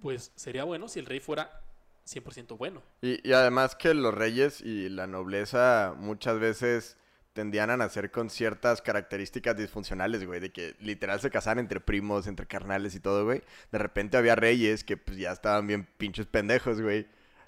pues 0.01 0.31
sería 0.35 0.63
bueno 0.63 0.87
si 0.87 0.99
el 0.99 1.05
rey 1.07 1.19
fuera 1.19 1.61
100% 2.07 2.55
bueno. 2.57 2.83
Y, 3.01 3.27
y 3.27 3.33
además 3.33 3.75
que 3.75 3.93
los 3.95 4.13
reyes 4.13 4.61
y 4.61 4.89
la 4.89 5.07
nobleza 5.07 5.95
muchas 5.97 6.39
veces 6.39 6.97
tendían 7.33 7.69
a 7.71 7.77
nacer 7.77 8.11
con 8.11 8.29
ciertas 8.29 8.81
características 8.83 9.57
disfuncionales, 9.57 10.23
güey, 10.25 10.39
de 10.39 10.51
que 10.51 10.75
literal 10.79 11.19
se 11.19 11.31
casaban 11.31 11.59
entre 11.59 11.79
primos, 11.81 12.27
entre 12.27 12.45
carnales 12.45 12.93
y 12.95 12.99
todo, 12.99 13.25
güey. 13.25 13.41
De 13.71 13.77
repente 13.79 14.17
había 14.17 14.35
reyes 14.35 14.83
que 14.83 14.97
pues 14.97 15.17
ya 15.17 15.31
estaban 15.31 15.65
bien 15.65 15.85
pinches 15.97 16.27
pendejos, 16.27 16.79
güey. 16.79 17.07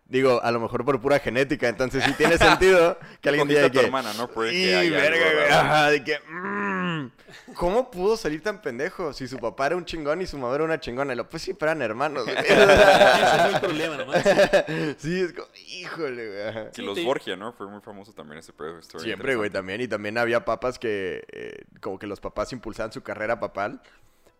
Digo, 0.09 0.41
a 0.41 0.51
lo 0.51 0.59
mejor 0.61 0.85
por 0.85 1.01
pura 1.01 1.19
genética, 1.19 1.67
entonces 1.67 2.03
sí 2.03 2.13
tiene 2.13 2.37
sentido 2.37 2.97
que 3.21 3.29
alguien 3.29 3.47
diga 3.47 3.69
que... 3.69 3.81
hermana, 3.81 4.13
¿no? 4.13 4.29
Sí, 4.49 4.89
verga, 4.89 5.59
ajá, 5.59 5.89
de 5.91 6.03
que... 6.03 6.19
mm, 6.19 7.11
¿Cómo 7.55 7.91
pudo 7.91 8.15
salir 8.15 8.41
tan 8.41 8.61
pendejo? 8.61 9.11
Si 9.13 9.27
su 9.27 9.37
papá 9.37 9.67
era 9.67 9.75
un 9.75 9.83
chingón 9.83 10.21
y 10.21 10.27
su 10.27 10.37
mamá 10.37 10.55
era 10.55 10.63
una 10.63 10.79
chingona. 10.79 11.13
Y 11.13 11.15
lo, 11.17 11.27
pues 11.27 11.43
sí, 11.43 11.53
pero 11.53 11.71
eran 11.71 11.81
hermanos, 11.81 12.23
güey. 12.23 12.37
Ese 12.39 12.53
es 12.53 13.53
el 13.53 13.59
problema 13.59 13.97
nomás. 13.97 14.23
sí, 14.97 15.19
es 15.21 15.33
como, 15.33 15.47
híjole, 15.67 16.27
güey. 16.27 16.41
ajá. 16.47 16.69
Y 16.71 16.75
Sí, 16.75 16.81
los 16.83 17.03
Borgia, 17.03 17.35
¿no? 17.35 17.51
Fue 17.53 17.67
muy 17.67 17.81
famoso 17.81 18.13
también 18.13 18.39
ese 18.39 18.53
pedo. 18.53 18.79
historia 18.79 19.03
Siempre, 19.03 19.35
güey, 19.35 19.47
interesante. 19.47 19.57
también. 19.57 19.81
Y 19.81 19.87
también 19.87 20.17
había 20.17 20.45
papas 20.45 20.79
que, 20.79 21.23
eh, 21.31 21.63
como 21.81 21.99
que 21.99 22.07
los 22.07 22.19
papás 22.21 22.53
impulsaban 22.53 22.91
su 22.93 23.01
carrera 23.01 23.39
papal 23.39 23.81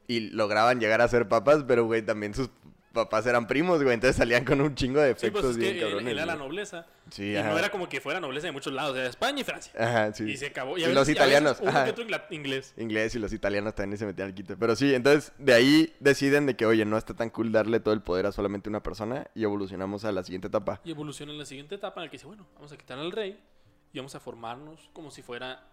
y 0.07 0.29
lograban 0.31 0.79
llegar 0.79 1.01
a 1.01 1.07
ser 1.07 1.27
papas, 1.27 1.63
pero, 1.67 1.85
güey, 1.85 2.01
también 2.01 2.33
sus 2.33 2.49
papás 2.97 3.25
eran 3.25 3.47
primos, 3.47 3.81
güey. 3.81 3.93
Entonces 3.93 4.15
salían 4.17 4.43
con 4.43 4.59
un 4.61 4.75
chingo 4.75 4.99
de 4.99 5.07
Sí, 5.09 5.27
efectos 5.27 5.41
pues 5.41 5.51
es 5.51 5.57
bien 5.57 5.73
que 5.75 5.81
cabrones. 5.81 6.13
era 6.13 6.25
la 6.25 6.35
nobleza. 6.35 6.85
Sí, 7.09 7.31
y 7.31 7.35
ajá. 7.37 7.49
no 7.51 7.57
era 7.57 7.69
como 7.69 7.87
que 7.87 8.01
fuera 8.01 8.19
nobleza 8.19 8.47
de 8.47 8.51
muchos 8.51 8.73
lados, 8.73 8.93
era 8.95 9.03
de 9.03 9.09
España 9.09 9.39
y 9.39 9.43
Francia. 9.45 9.71
Ajá, 9.79 10.13
sí. 10.13 10.29
Y 10.29 10.35
se 10.37 10.47
acabó. 10.47 10.77
Y 10.77 10.83
a 10.83 10.87
los 10.89 10.93
y 10.93 10.97
a 10.97 10.99
veces 10.99 11.15
italianos, 11.15 11.57
uno 11.61 11.69
ajá. 11.69 11.85
que 11.85 11.91
otro 11.91 12.03
ingla- 12.03 12.25
inglés. 12.31 12.73
Inglés 12.77 13.15
y 13.15 13.19
los 13.19 13.31
italianos 13.31 13.75
también 13.75 13.97
se 13.97 14.05
metían 14.05 14.27
al 14.27 14.33
quite. 14.35 14.57
Pero 14.57 14.75
sí, 14.75 14.93
entonces 14.93 15.31
de 15.37 15.53
ahí 15.53 15.95
deciden 16.01 16.45
de 16.45 16.55
que, 16.57 16.65
oye, 16.65 16.83
no 16.83 16.97
está 16.97 17.13
tan 17.13 17.29
cool 17.29 17.51
darle 17.53 17.79
todo 17.79 17.93
el 17.93 18.01
poder 18.01 18.25
a 18.25 18.31
solamente 18.33 18.67
una 18.69 18.83
persona 18.83 19.27
y 19.35 19.43
evolucionamos 19.43 20.03
a 20.03 20.11
la 20.11 20.23
siguiente 20.23 20.47
etapa. 20.47 20.81
Y 20.83 20.91
evoluciona 20.91 21.31
en 21.31 21.37
la 21.37 21.45
siguiente 21.45 21.75
etapa 21.75 22.01
en 22.01 22.05
la 22.07 22.11
que 22.11 22.17
dice, 22.17 22.27
bueno, 22.27 22.45
vamos 22.55 22.71
a 22.73 22.77
quitar 22.77 22.99
al 22.99 23.11
rey 23.13 23.39
y 23.93 23.97
vamos 23.99 24.13
a 24.15 24.19
formarnos 24.19 24.89
como 24.91 25.09
si 25.11 25.21
fuera 25.21 25.63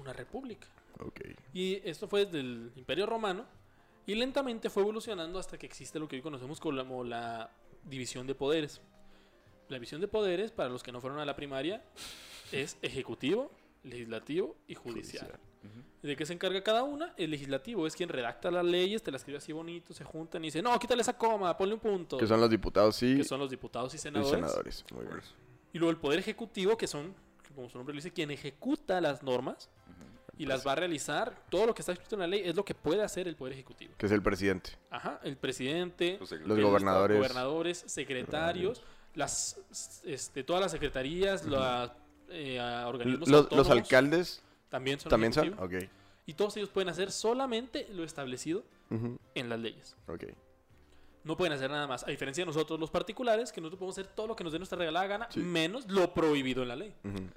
una 0.00 0.12
república. 0.12 0.66
Ok. 1.00 1.20
Y 1.52 1.80
esto 1.84 2.06
fue 2.06 2.24
desde 2.26 2.38
el 2.40 2.70
Imperio 2.76 3.06
Romano 3.06 3.44
Y 4.06 4.14
lentamente 4.14 4.68
fue 4.70 4.82
evolucionando 4.82 5.38
hasta 5.38 5.58
que 5.58 5.66
existe 5.66 5.98
lo 5.98 6.06
que 6.08 6.16
hoy 6.16 6.22
conocemos 6.22 6.60
como 6.60 7.04
la 7.04 7.50
división 7.84 8.26
de 8.26 8.34
poderes. 8.34 8.80
La 9.68 9.76
división 9.76 10.00
de 10.00 10.08
poderes, 10.08 10.50
para 10.50 10.68
los 10.68 10.82
que 10.82 10.92
no 10.92 11.00
fueron 11.00 11.18
a 11.18 11.24
la 11.24 11.34
primaria, 11.34 11.82
es 12.52 12.76
ejecutivo, 12.82 13.50
legislativo 13.82 14.56
y 14.68 14.74
judicial. 14.74 15.38
¿De 16.02 16.16
qué 16.16 16.26
se 16.26 16.34
encarga 16.34 16.62
cada 16.62 16.82
una? 16.82 17.14
El 17.16 17.30
legislativo 17.30 17.86
es 17.86 17.96
quien 17.96 18.10
redacta 18.10 18.50
las 18.50 18.64
leyes, 18.64 19.02
te 19.02 19.10
las 19.10 19.22
escribe 19.22 19.38
así 19.38 19.52
bonito, 19.52 19.94
se 19.94 20.04
juntan 20.04 20.44
y 20.44 20.48
dicen, 20.48 20.62
no, 20.62 20.78
quítale 20.78 21.00
esa 21.00 21.16
coma, 21.16 21.56
ponle 21.56 21.72
un 21.72 21.80
punto. 21.80 22.18
Que 22.18 22.26
son 22.26 22.40
los 22.40 22.50
diputados, 22.50 22.96
sí. 22.96 23.16
Que 23.16 23.24
son 23.24 23.40
los 23.40 23.48
diputados 23.48 23.94
y 23.94 23.96
y 23.96 24.00
senadores. 24.00 24.30
senadores. 24.30 24.84
Muy 24.92 25.06
bien. 25.06 25.20
Y 25.72 25.78
luego 25.78 25.90
el 25.90 25.96
poder 25.96 26.18
ejecutivo, 26.18 26.76
que 26.76 26.86
son, 26.86 27.14
como 27.54 27.70
su 27.70 27.78
nombre 27.78 27.94
lo 27.94 27.98
dice, 27.98 28.12
quien 28.12 28.30
ejecuta 28.30 29.00
las 29.00 29.22
normas 29.22 29.70
y 30.38 30.46
las 30.46 30.66
va 30.66 30.72
a 30.72 30.74
realizar. 30.76 31.34
Todo 31.50 31.66
lo 31.66 31.74
que 31.74 31.82
está 31.82 31.92
escrito 31.92 32.16
en 32.16 32.20
la 32.20 32.26
ley 32.26 32.42
es 32.44 32.54
lo 32.56 32.64
que 32.64 32.74
puede 32.74 33.02
hacer 33.02 33.28
el 33.28 33.36
poder 33.36 33.54
ejecutivo. 33.54 33.94
Que 33.98 34.06
es 34.06 34.12
el 34.12 34.22
presidente. 34.22 34.70
Ajá, 34.90 35.20
el 35.22 35.36
presidente, 35.36 36.16
Los 36.20 36.30
Los 36.32 36.60
gobernadores. 36.60 37.16
gobernadores, 37.16 37.84
secretarios, 37.86 38.82
las, 39.14 39.58
este, 40.04 40.42
todas 40.44 40.62
las 40.62 40.72
secretarías, 40.72 41.44
los 41.44 41.90
eh, 42.30 42.60
organismos 42.86 43.28
Los, 43.28 43.70
alcaldes 43.70 44.42
también 44.68 44.98
son 44.98 45.10
también 45.10 45.32
son. 45.32 45.56
Y 46.26 46.34
todos 46.34 46.56
ellos 46.56 46.70
pueden 46.70 46.88
hacer 46.88 47.12
solamente 47.12 47.86
lo 47.92 48.02
establecido 48.04 48.64
en 49.34 49.48
las 49.48 49.58
leyes. 49.60 49.96
Ok. 50.08 50.24
No 51.24 51.36
pueden 51.38 51.54
hacer 51.54 51.70
nada 51.70 51.86
más. 51.86 52.04
A 52.04 52.10
diferencia 52.10 52.42
de 52.42 52.46
nosotros 52.46 52.78
los 52.78 52.90
particulares, 52.90 53.50
que 53.50 53.60
nosotros 53.60 53.78
podemos 53.78 53.98
hacer 53.98 54.12
todo 54.14 54.26
lo 54.26 54.36
que 54.36 54.44
nos 54.44 54.52
dé 54.52 54.58
nuestra 54.58 54.76
regalada 54.78 55.06
gana, 55.06 55.28
Sí. 55.30 55.40
menos 55.40 55.86
lo 55.90 56.12
prohibido 56.12 56.62
en 56.62 56.68
la 56.68 56.76
ley. 56.76 56.94
Ujú, 57.02 57.28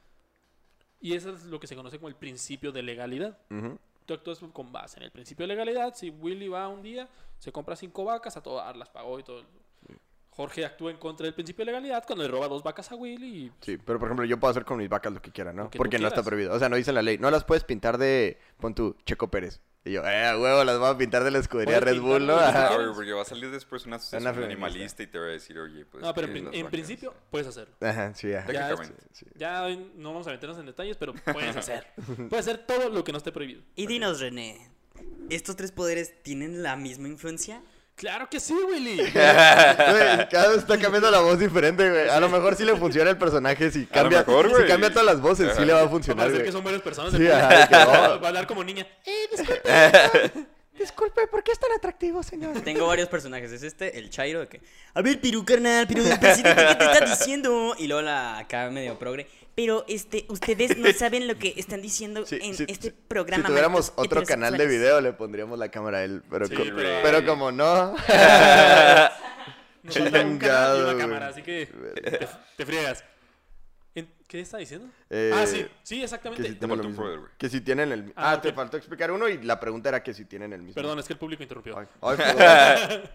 Y 1.00 1.14
eso 1.14 1.32
es 1.32 1.46
lo 1.46 1.60
que 1.60 1.68
se 1.68 1.76
conoce 1.76 1.98
como 1.98 2.10
el 2.10 2.16
principio 2.16 2.72
de 2.72 2.84
legalidad. 2.84 3.38
ujú. 3.50 3.78
Tú 4.06 4.14
actúas 4.14 4.40
con 4.54 4.72
base 4.72 5.00
en 5.00 5.04
el 5.04 5.12
principio 5.12 5.44
de 5.44 5.50
legalidad. 5.50 5.94
Si 5.94 6.10
Willy 6.10 6.48
va 6.48 6.70
un 6.70 6.82
día, 6.82 7.10
se 7.40 7.52
compra 7.52 7.76
cinco 7.76 8.06
vacas, 8.06 8.38
a 8.38 8.42
todas 8.42 8.76
las 8.78 8.88
pagó 8.88 9.20
y 9.20 9.24
todo. 9.24 9.44
Jorge 10.30 10.64
actúa 10.64 10.92
en 10.92 10.98
contra 10.98 11.26
del 11.26 11.34
principio 11.34 11.66
de 11.66 11.72
legalidad 11.72 12.06
cuando 12.06 12.24
le 12.24 12.30
roba 12.30 12.48
dos 12.48 12.62
vacas 12.62 12.92
a 12.92 12.96
Willy 12.96 13.28
y 13.28 13.52
Sí, 13.60 13.78
pero 13.78 13.98
por 13.98 14.08
ejemplo, 14.08 14.24
yo 14.24 14.40
puedo 14.40 14.52
hacer 14.52 14.66
con 14.66 14.78
mis 14.78 14.88
vacas 14.88 15.12
lo 15.12 15.22
que 15.22 15.32
quiera, 15.32 15.52
¿no? 15.52 15.70
Porque 15.72 15.98
no 16.00 16.08
está 16.08 16.22
prohibido. 16.22 16.54
O 16.54 16.60
sea, 16.60 16.70
no 16.70 16.76
dice 16.76 16.94
la 16.94 17.02
ley. 17.02 17.18
No 17.18 17.32
las 17.32 17.44
puedes 17.44 17.64
pintar 17.64 17.98
de, 17.98 18.38
pon 18.60 18.76
tú, 18.76 18.96
Checo 19.04 19.30
Pérez. 19.30 19.60
Y 19.88 19.94
yo, 19.94 20.02
eh, 20.06 20.38
huevo, 20.38 20.64
las 20.64 20.80
voy 20.80 20.90
a 20.90 20.98
pintar 20.98 21.24
de 21.24 21.32
la 21.32 21.40
escudería 21.40 21.80
Red 21.80 22.02
Bull, 22.02 22.28
¿no? 22.28 22.36
Ajá. 22.36 22.72
Porque 22.94 23.14
va 23.14 23.22
a 23.22 23.26
salir 23.26 23.50
después 23.52 23.86
una 23.86 23.96
asociación 23.96 24.34
feminista. 24.34 24.66
animalista 24.66 25.04
y 25.04 25.08
te 25.08 25.18
va 25.18 25.26
a 25.26 25.30
decir, 25.30 25.58
oye, 25.58 25.86
pues. 25.86 26.04
No, 26.04 26.14
pero 26.14 26.28
en, 26.28 26.68
principio 26.68 27.14
puedes 27.32 27.48
hacerlo. 27.48 27.74
Ajá, 27.80 28.14
sí, 28.14 28.34
ajá. 28.34 28.52
Ya, 28.52 28.68
Técnicamente. 28.68 29.04
Sí. 29.14 29.26
Ya 29.36 29.68
no 29.96 30.12
vamos 30.12 30.28
a 30.28 30.32
meternos 30.32 30.58
en 30.60 30.66
detalles, 30.66 30.98
pero 30.98 31.14
puedes 31.14 31.56
hacer. 31.56 31.88
puedes 32.30 32.48
hacer 32.48 32.66
todo 32.66 32.90
lo 32.90 33.04
que 33.04 33.12
no 33.12 33.18
esté 33.18 33.32
prohibido. 33.32 33.62
Y 33.76 33.88
dinos, 33.88 34.20
René, 34.20 34.70
¿estos 35.30 35.56
tres 35.56 35.72
poderes 35.72 36.22
tienen 36.22 36.64
la 36.64 36.76
misma 36.76 37.08
influencia? 37.08 37.62
Claro 37.98 38.30
que 38.30 38.40
sí, 38.40 38.54
Willy. 38.54 39.12
Cada 39.14 40.50
vez 40.50 40.60
está 40.60 40.78
cambiando 40.78 41.10
la 41.10 41.20
voz 41.20 41.40
diferente, 41.40 41.90
güey. 41.90 42.08
A 42.08 42.20
lo 42.20 42.30
mejor 42.30 42.56
sí 42.56 42.64
le 42.64 42.76
funciona 42.76 43.10
el 43.10 43.18
personaje 43.18 43.72
si 43.72 43.80
A 43.80 43.82
lo 43.82 43.90
cambia, 43.90 44.20
mejor, 44.20 44.56
si 44.56 44.68
cambia 44.68 44.92
todas 44.92 45.06
las 45.08 45.20
voces, 45.20 45.52
sí 45.58 45.66
le 45.66 45.74
va 45.74 45.80
a 45.80 45.82
Va 45.82 45.88
a 45.88 45.92
funcionar, 45.92 46.26
parecer 46.26 46.42
güey. 46.42 46.46
que 46.46 46.52
son 46.52 46.64
varias 46.64 46.84
personas. 46.84 47.12
Sí, 47.12 47.28
ajá, 47.28 47.68
que, 47.68 47.76
oh. 47.76 48.20
Va 48.22 48.26
a 48.26 48.28
hablar 48.28 48.46
como 48.46 48.64
niña. 48.64 48.86
Disculpe, 50.78 51.26
¿por 51.26 51.44
qué 51.44 51.52
es 51.52 51.60
tan 51.60 51.72
atractivo, 51.72 52.22
señor? 52.22 52.62
Tengo 52.62 52.86
varios 52.86 53.10
personajes. 53.10 53.52
Es 53.52 53.64
este, 53.64 53.98
el 53.98 54.12
Chairo, 54.12 54.42
de 54.42 54.48
que. 54.48 54.62
A 54.94 55.02
ver, 55.02 55.20
Piru, 55.20 55.44
carnal, 55.44 55.88
Piru, 55.88 56.04
¿qué 56.04 56.18
te 56.18 56.86
está 56.86 57.04
diciendo? 57.04 57.74
Y 57.80 57.88
luego 57.88 58.04
la 58.04 58.38
acá 58.38 58.70
medio 58.70 59.00
progre. 59.00 59.28
Pero, 59.58 59.84
este, 59.88 60.26
ustedes 60.30 60.78
no 60.78 60.88
saben 60.94 61.28
lo 61.28 61.36
que 61.36 61.56
están 61.58 61.82
diciendo 61.82 62.28
Sí, 62.28 62.38
en 62.42 62.54
sí, 62.54 62.66
este 62.68 62.92
sí. 62.92 62.96
programa. 63.08 63.42
Si 63.44 63.48
tuviéramos 63.48 63.92
otro 63.96 64.22
canal 64.24 64.52
de 64.54 64.58
heterosexuales". 64.64 64.70
video, 64.70 65.02
le 65.02 65.14
pondríamos 65.14 65.58
la 65.58 65.70
cámara 65.72 65.98
a 65.98 66.04
él. 66.04 66.22
Pero, 66.30 66.46
Sí, 66.46 66.54
co- 66.56 66.64
pero- 66.64 67.00
pero 67.02 67.26
como 67.26 67.52
no. 67.52 67.96
Nos 69.84 69.96
un 69.98 70.38
canal 70.38 70.78
y 70.78 70.82
una 70.84 70.98
cámara, 70.98 71.28
así 71.30 71.42
que 71.42 71.66
te, 71.96 72.28
te 72.56 72.66
friegas. 72.66 73.04
¿Qué 74.28 74.42
está 74.42 74.58
diciendo? 74.58 74.90
Eh, 75.10 75.32
ah, 75.34 75.48
sí, 75.48 75.66
sí, 75.84 75.98
que 76.00 76.04
exactamente. 76.04 76.50
si 76.50 76.56
Te 76.56 76.66
un. 76.68 77.28
Que 77.38 77.50
si 77.50 77.62
tienen 77.62 77.92
el... 77.94 78.14
Ah, 78.16 78.34
Ah, 78.34 78.42
te 78.42 78.52
faltó 78.54 78.76
explicar 78.78 79.10
uno 79.10 79.28
y 79.30 79.42
la 79.42 79.58
pregunta 79.60 79.88
era 79.90 80.04
que 80.04 80.14
si 80.14 80.26
tienen 80.26 80.52
el 80.54 80.62
mismo. 80.62 80.76
Perdón, 80.76 81.00
es 81.00 81.06
que 81.08 81.14
el 81.14 81.20
público 81.20 81.42
interrumpió. 81.42 81.80
Ay, 81.80 81.88
ay, 82.02 82.18
perdón. 82.18 83.10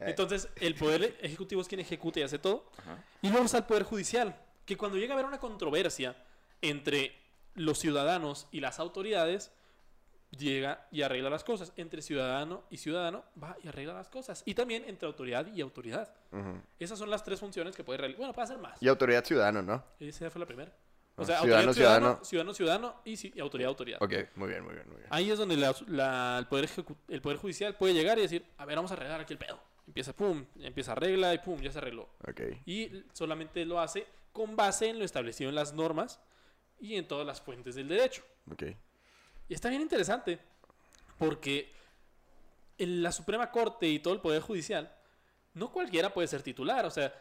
Entonces, 0.00 0.48
el 0.56 0.74
poder 0.74 1.14
ejecutivo 1.20 1.60
es 1.60 1.68
quien 1.68 1.80
ejecuta 1.80 2.20
y 2.20 2.22
hace 2.22 2.38
todo. 2.38 2.70
Ajá. 2.78 2.98
Y 3.22 3.28
luego 3.28 3.44
está 3.44 3.58
el 3.58 3.64
poder 3.64 3.82
judicial, 3.82 4.34
que 4.66 4.76
cuando 4.76 4.98
llega 4.98 5.14
a 5.14 5.16
haber 5.16 5.26
una 5.26 5.38
controversia 5.40 6.16
entre 6.60 7.14
los 7.54 7.78
ciudadanos 7.78 8.48
y 8.52 8.60
las 8.60 8.78
autoridades, 8.80 9.50
llega 10.36 10.86
y 10.90 11.02
arregla 11.02 11.30
las 11.30 11.44
cosas. 11.44 11.72
Entre 11.76 12.02
ciudadano 12.02 12.64
y 12.70 12.76
ciudadano, 12.78 13.24
va 13.42 13.56
y 13.62 13.68
arregla 13.68 13.94
las 13.94 14.08
cosas. 14.08 14.42
Y 14.44 14.54
también 14.54 14.84
entre 14.86 15.06
autoridad 15.06 15.46
y 15.54 15.60
autoridad. 15.60 16.12
Esas 16.78 16.98
son 16.98 17.08
las 17.10 17.24
tres 17.24 17.40
funciones 17.40 17.74
que 17.74 17.84
puede 17.84 17.98
realizar. 17.98 18.18
Bueno, 18.18 18.32
puede 18.34 18.44
hacer 18.44 18.58
más. 18.58 18.82
Y 18.82 18.88
autoridad 18.88 19.24
ciudadano, 19.24 19.62
¿no? 19.62 19.82
Esa 20.00 20.30
fue 20.30 20.40
la 20.40 20.46
primera. 20.46 20.72
O 21.18 21.22
Ah, 21.22 21.24
sea, 21.24 21.40
ciudadano, 21.40 21.72
ciudadano, 21.72 22.20
ciudadano. 22.24 22.54
ciudadano, 22.54 23.00
y, 23.06 23.14
ci- 23.14 23.32
y 23.34 23.40
autoridad, 23.40 23.68
autoridad. 23.70 24.02
Ok, 24.02 24.12
muy 24.34 24.48
bien, 24.50 24.62
muy 24.62 24.74
bien, 24.74 24.86
muy 24.86 24.96
bien. 24.98 25.08
Ahí 25.08 25.30
es 25.30 25.38
donde 25.38 25.56
la- 25.56 25.74
la- 25.86 26.36
el, 26.40 26.46
poder 26.46 26.68
el 27.08 27.22
Poder 27.22 27.38
Judicial 27.38 27.74
puede 27.76 27.94
llegar 27.94 28.18
y 28.18 28.22
decir, 28.22 28.44
a 28.58 28.66
ver, 28.66 28.76
vamos 28.76 28.90
a 28.90 28.94
arreglar 28.94 29.22
aquí 29.22 29.32
el 29.32 29.38
pedo. 29.38 29.58
Empieza, 29.86 30.12
pum, 30.12 30.44
empieza 30.60 30.92
arregla 30.92 31.32
y 31.32 31.38
pum, 31.38 31.58
ya 31.62 31.72
se 31.72 31.78
arregló. 31.78 32.10
Ok. 32.28 32.40
Y 32.66 33.02
solamente 33.14 33.64
lo 33.64 33.80
hace 33.80 34.06
con 34.36 34.54
base 34.54 34.88
en 34.90 34.98
lo 34.98 35.04
establecido 35.06 35.48
en 35.48 35.54
las 35.54 35.72
normas 35.72 36.20
y 36.78 36.96
en 36.96 37.08
todas 37.08 37.26
las 37.26 37.40
fuentes 37.40 37.74
del 37.74 37.88
derecho. 37.88 38.22
Ok. 38.52 38.64
Y 39.48 39.54
está 39.54 39.70
bien 39.70 39.80
interesante 39.80 40.38
porque 41.18 41.72
en 42.76 43.02
la 43.02 43.12
Suprema 43.12 43.50
Corte 43.50 43.88
y 43.88 43.98
todo 43.98 44.12
el 44.12 44.20
Poder 44.20 44.42
Judicial, 44.42 44.94
no 45.54 45.72
cualquiera 45.72 46.12
puede 46.12 46.28
ser 46.28 46.42
titular. 46.42 46.84
O 46.84 46.90
sea, 46.90 47.14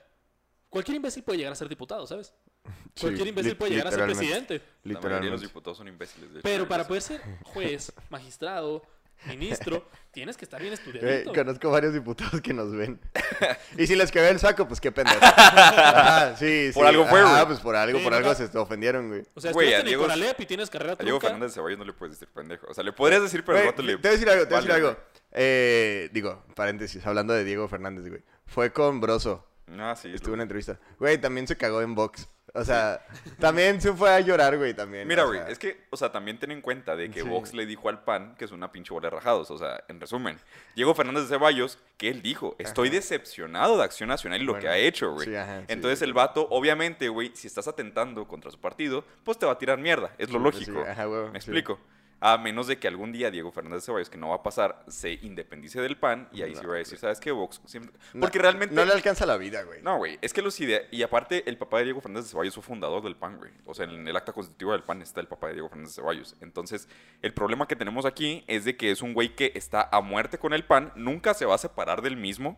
cualquier 0.69 0.97
imbécil 0.97 1.23
puede 1.23 1.37
llegar 1.37 1.53
a 1.53 1.55
ser 1.55 1.69
diputado, 1.69 2.05
¿sabes? 2.05 2.33
Sí, 2.95 3.01
Cualquier 3.01 3.27
imbécil 3.27 3.57
puede 3.57 3.71
llegar 3.71 3.87
a 3.87 3.91
ser 3.91 4.07
literalmente. 4.07 4.59
presidente. 4.59 4.73
La 4.83 4.93
mayoría 4.93 4.93
de 4.93 4.93
los 4.93 5.41
Literalmente. 5.41 5.47
diputados 5.47 5.77
son 5.77 5.87
imbéciles. 5.87 6.29
de 6.33 6.39
hecho, 6.39 6.43
Pero 6.43 6.67
para 6.67 6.87
poder 6.87 7.01
ser 7.01 7.21
juez, 7.43 7.93
magistrado, 8.09 8.81
ministro, 9.27 9.87
tienes 10.11 10.37
que 10.37 10.45
estar 10.45 10.61
bien 10.61 10.73
estudiadito. 10.73 11.33
conozco 11.33 11.71
varios 11.71 11.93
diputados 11.93 12.41
que 12.41 12.53
nos 12.53 12.71
ven. 12.75 12.99
y 13.77 13.87
si 13.87 13.95
les 13.95 14.11
quedó 14.11 14.27
el 14.27 14.39
saco, 14.39 14.67
pues 14.67 14.79
qué 14.81 14.91
pendejo. 14.91 15.19
Sí, 16.37 16.67
sí. 16.67 16.71
Por 16.73 16.85
algo 16.87 17.05
fue, 17.07 17.21
Ah, 17.21 17.43
pues 17.47 17.59
por 17.59 17.75
algo, 17.75 17.97
Sí, 17.97 18.03
por 18.03 18.11
no, 18.11 18.17
algo 18.17 18.29
no. 18.29 18.35
se 18.35 18.57
ofendieron, 18.57 19.07
güey. 19.09 19.23
O 19.33 19.41
sea, 19.41 19.51
Güey, 19.51 19.73
en 19.73 19.79
el 19.81 19.85
Diego- 19.87 20.03
Conalep 20.03 20.39
y 20.41 20.45
tienes 20.45 20.69
carrera 20.69 20.93
A 20.93 20.95
Diego 21.03 21.19
trunca. 21.19 21.27
Fernández 21.33 21.51
de 21.51 21.55
Ceballos 21.55 21.79
no 21.79 21.85
le 21.85 21.93
puedes 21.93 22.19
decir 22.19 22.33
pendejo. 22.33 22.67
O 22.69 22.73
sea, 22.73 22.83
le 22.83 22.91
podrías 22.93 23.21
decir, 23.21 23.43
pero 23.45 23.57
el 23.57 23.63
Güey, 23.63 23.71
rato 23.71 23.81
le. 23.83 23.93
Te 23.97 24.01
voy 24.01 24.07
a 24.09 24.11
decir 24.11 24.29
algo, 24.29 24.43
te 24.43 24.49
voy 24.49 24.57
a 24.57 24.61
decir 24.61 24.71
algo. 24.71 24.97
Eh, 25.31 26.09
digo, 26.13 26.43
paréntesis, 26.55 27.05
hablando 27.05 27.33
de 27.33 27.43
Diego 27.43 27.67
Fernández, 27.67 28.07
güey. 28.07 28.23
Fue 28.45 28.71
con 28.71 29.01
Broso. 29.01 29.45
Ah, 29.79 29.95
sí. 29.99 30.11
Estuvo 30.13 30.29
en 30.31 30.35
una 30.35 30.43
entrevista. 30.43 30.79
Güey, 30.99 31.17
también 31.19 31.47
se 31.47 31.57
cagó 31.57 31.81
en 31.81 31.95
box. 31.95 32.27
O 32.55 32.63
sea, 32.63 33.05
también 33.39 33.81
se 33.81 33.91
fue 33.93 34.09
a 34.09 34.19
llorar, 34.21 34.57
güey, 34.57 34.73
también. 34.73 35.07
Mira, 35.07 35.23
güey, 35.25 35.39
sea. 35.39 35.49
es 35.49 35.59
que, 35.59 35.85
o 35.89 35.97
sea, 35.97 36.11
también 36.11 36.39
ten 36.39 36.51
en 36.51 36.61
cuenta 36.61 36.95
de 36.95 37.09
que 37.11 37.21
Sí. 37.21 37.27
Vox 37.27 37.53
le 37.53 37.65
dijo 37.65 37.89
al 37.89 38.03
PAN 38.03 38.35
que 38.37 38.45
es 38.45 38.51
una 38.51 38.71
pinche 38.71 38.93
bola 38.93 39.07
de 39.09 39.15
rajados. 39.15 39.51
O 39.51 39.57
sea, 39.57 39.83
en 39.87 39.99
resumen, 39.99 40.37
Diego 40.75 40.95
Fernández 40.95 41.23
de 41.23 41.29
Ceballos, 41.29 41.77
que 41.97 42.09
él 42.09 42.21
dijo, 42.21 42.55
estoy 42.57 42.89
decepcionado 42.89 43.77
de 43.77 43.83
Acción 43.83 44.09
Nacional 44.09 44.41
y 44.41 44.45
lo 44.45 44.57
que 44.57 44.67
ha 44.69 44.77
hecho, 44.77 45.11
güey. 45.11 45.27
sí, 45.27 45.35
ajá, 45.35 45.59
sí, 45.59 45.65
Entonces 45.69 45.99
sí. 45.99 46.05
el 46.05 46.13
vato, 46.13 46.47
obviamente, 46.49 47.09
güey, 47.09 47.31
si 47.35 47.47
estás 47.47 47.67
atentando 47.67 48.27
contra 48.27 48.49
su 48.51 48.59
partido, 48.59 49.03
pues 49.23 49.37
te 49.37 49.45
va 49.45 49.51
a 49.51 49.57
tirar 49.57 49.77
mierda. 49.77 50.11
Es 50.17 50.29
lo 50.31 50.39
lógico. 50.39 50.81
ajá, 50.87 51.05
güey, 51.05 51.29
Me 51.31 51.37
explico. 51.37 51.79
A 52.21 52.37
menos 52.37 52.65
de 52.67 52.79
que 52.79 52.87
algún 52.87 53.11
día 53.11 53.29
Diego 53.29 53.51
Fernández 53.51 53.81
de 53.81 53.85
Ceballos, 53.87 54.09
que 54.09 54.17
no 54.17 54.29
va 54.29 54.35
a 54.35 54.43
pasar, 54.43 54.83
se 54.87 55.13
independice 55.21 55.81
del 55.81 55.97
PAN 55.97 56.29
y 56.31 56.41
ahí 56.41 56.55
sí 56.55 56.61
No, 56.63 56.69
va 56.69 56.75
a 56.75 56.77
decir, 56.77 56.97
¿sabes 56.97 57.19
qué? 57.19 57.31
Vox 57.31 57.61
siempre... 57.65 57.91
No- 58.13 58.21
Porque 58.21 58.39
realmente... 58.39 58.73
No 58.73 58.85
le 58.85 58.93
alcanza 58.93 59.25
la 59.25 59.37
vida, 59.37 59.61
güey. 59.63 59.81
No, 59.83 59.97
güey, 59.97 60.17
es 60.21 60.31
que 60.33 60.41
los 60.41 60.59
idea 60.59 60.81
Y 60.91 61.03
aparte, 61.03 61.47
el 61.47 61.57
papá 61.57 61.79
de 61.79 61.83
Diego 61.83 62.01
Fernández 62.01 62.25
de 62.25 62.31
Ceballos 62.31 62.55
fue 62.55 62.63
fundador 62.63 63.03
del 63.03 63.15
PAN, 63.15 63.37
güey. 63.37 63.51
O 63.65 63.73
sea, 63.73 63.85
en 63.85 64.07
el 64.07 64.15
acta 64.15 64.31
constitutiva 64.33 64.71
del 64.73 64.83
PAN 64.83 65.01
está 65.01 65.19
el 65.19 65.27
papá 65.27 65.47
de 65.47 65.53
Diego 65.53 65.67
Fernández 65.69 65.93
de 65.95 66.01
Ceballos. 66.01 66.35
Entonces, 66.41 66.87
el 67.21 67.33
problema 67.33 67.67
que 67.67 67.75
tenemos 67.75 68.05
aquí 68.05 68.43
es 68.47 68.63
de 68.65 68.77
que 68.77 68.91
es 68.91 69.01
un 69.01 69.13
güey 69.13 69.35
que 69.35 69.51
está 69.53 69.87
a 69.91 70.01
muerte 70.01 70.37
con 70.39 70.53
el 70.53 70.63
PAN, 70.63 70.93
nunca 70.95 71.33
se 71.33 71.45
va 71.45 71.55
a 71.55 71.59
separar 71.59 72.01
del 72.01 72.15
mismo. 72.17 72.57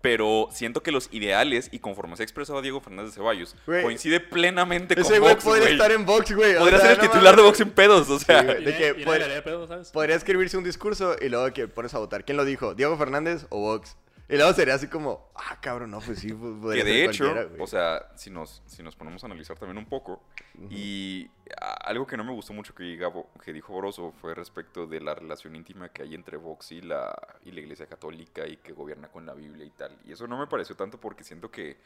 Pero 0.00 0.48
siento 0.52 0.82
que 0.82 0.92
los 0.92 1.08
ideales 1.12 1.68
y 1.72 1.80
conforme 1.80 2.16
se 2.16 2.22
ha 2.22 2.24
expresado 2.24 2.62
Diego 2.62 2.80
Fernández 2.80 3.10
de 3.12 3.16
Ceballos, 3.16 3.56
coincide 3.66 4.20
plenamente 4.20 4.94
con 4.94 5.04
Ese 5.04 5.18
güey 5.18 5.32
Vox, 5.32 5.44
podría 5.44 5.70
estar 5.70 5.90
en 5.90 6.06
box, 6.06 6.34
güey. 6.34 6.54
o 6.54 6.60
Podría 6.60 6.78
sea, 6.78 6.90
ser 6.90 6.98
el 6.98 7.04
no 7.04 7.10
titular 7.12 7.36
de. 7.36 7.42
Vox 7.42 7.60
en 7.60 7.70
pedos, 7.70 8.08
o 8.08 8.18
sea. 8.20 8.40
Sí, 8.42 8.64
de 8.64 8.76
que 8.76 9.04
¿sabes? 9.66 9.90
Podría 9.90 10.14
escribirse 10.14 10.56
un 10.56 10.62
discurso 10.64 11.16
y 11.20 11.28
luego 11.28 11.52
que 11.52 11.66
pones 11.66 11.94
a 11.94 11.98
votar. 11.98 12.24
¿Quién 12.24 12.36
lo 12.36 12.44
dijo? 12.44 12.74
¿Diego 12.74 12.96
Fernández 12.96 13.46
o 13.48 13.58
Vox? 13.60 13.96
Y 14.30 14.36
luego 14.36 14.52
sería 14.52 14.74
así 14.74 14.88
como, 14.88 15.30
ah, 15.34 15.58
cabrón, 15.60 15.90
no, 15.90 16.00
pues 16.00 16.18
sí, 16.18 16.32
pues, 16.34 16.76
Que 16.76 16.84
de 16.84 17.04
hecho, 17.04 17.24
o 17.62 17.66
sea, 17.66 18.10
si 18.14 18.30
nos, 18.30 18.62
si 18.66 18.82
nos 18.82 18.94
ponemos 18.94 19.22
a 19.24 19.26
analizar 19.26 19.58
también 19.58 19.78
un 19.78 19.86
poco, 19.86 20.22
y 20.68 21.30
algo 21.82 22.06
que 22.06 22.16
no 22.18 22.24
me 22.24 22.32
gustó 22.32 22.52
mucho 22.52 22.74
que, 22.74 22.82
diga 22.82 23.08
Bo- 23.08 23.30
que 23.42 23.52
dijo 23.54 23.72
Boroso 23.72 24.12
fue 24.20 24.34
respecto 24.34 24.86
de 24.86 25.00
la 25.00 25.14
relación 25.14 25.56
íntima 25.56 25.88
que 25.88 26.02
hay 26.02 26.14
entre 26.14 26.36
Vox 26.36 26.72
y 26.72 26.82
la, 26.82 27.16
y 27.44 27.52
la 27.52 27.60
Iglesia 27.60 27.86
Católica 27.86 28.46
y 28.46 28.58
que 28.58 28.72
gobierna 28.72 29.08
con 29.08 29.24
la 29.24 29.32
Biblia 29.32 29.64
y 29.64 29.70
tal. 29.70 29.96
Y 30.04 30.12
eso 30.12 30.26
no 30.26 30.36
me 30.38 30.46
pareció 30.46 30.76
tanto 30.76 31.00
porque 31.00 31.24
siento 31.24 31.50
que 31.50 31.78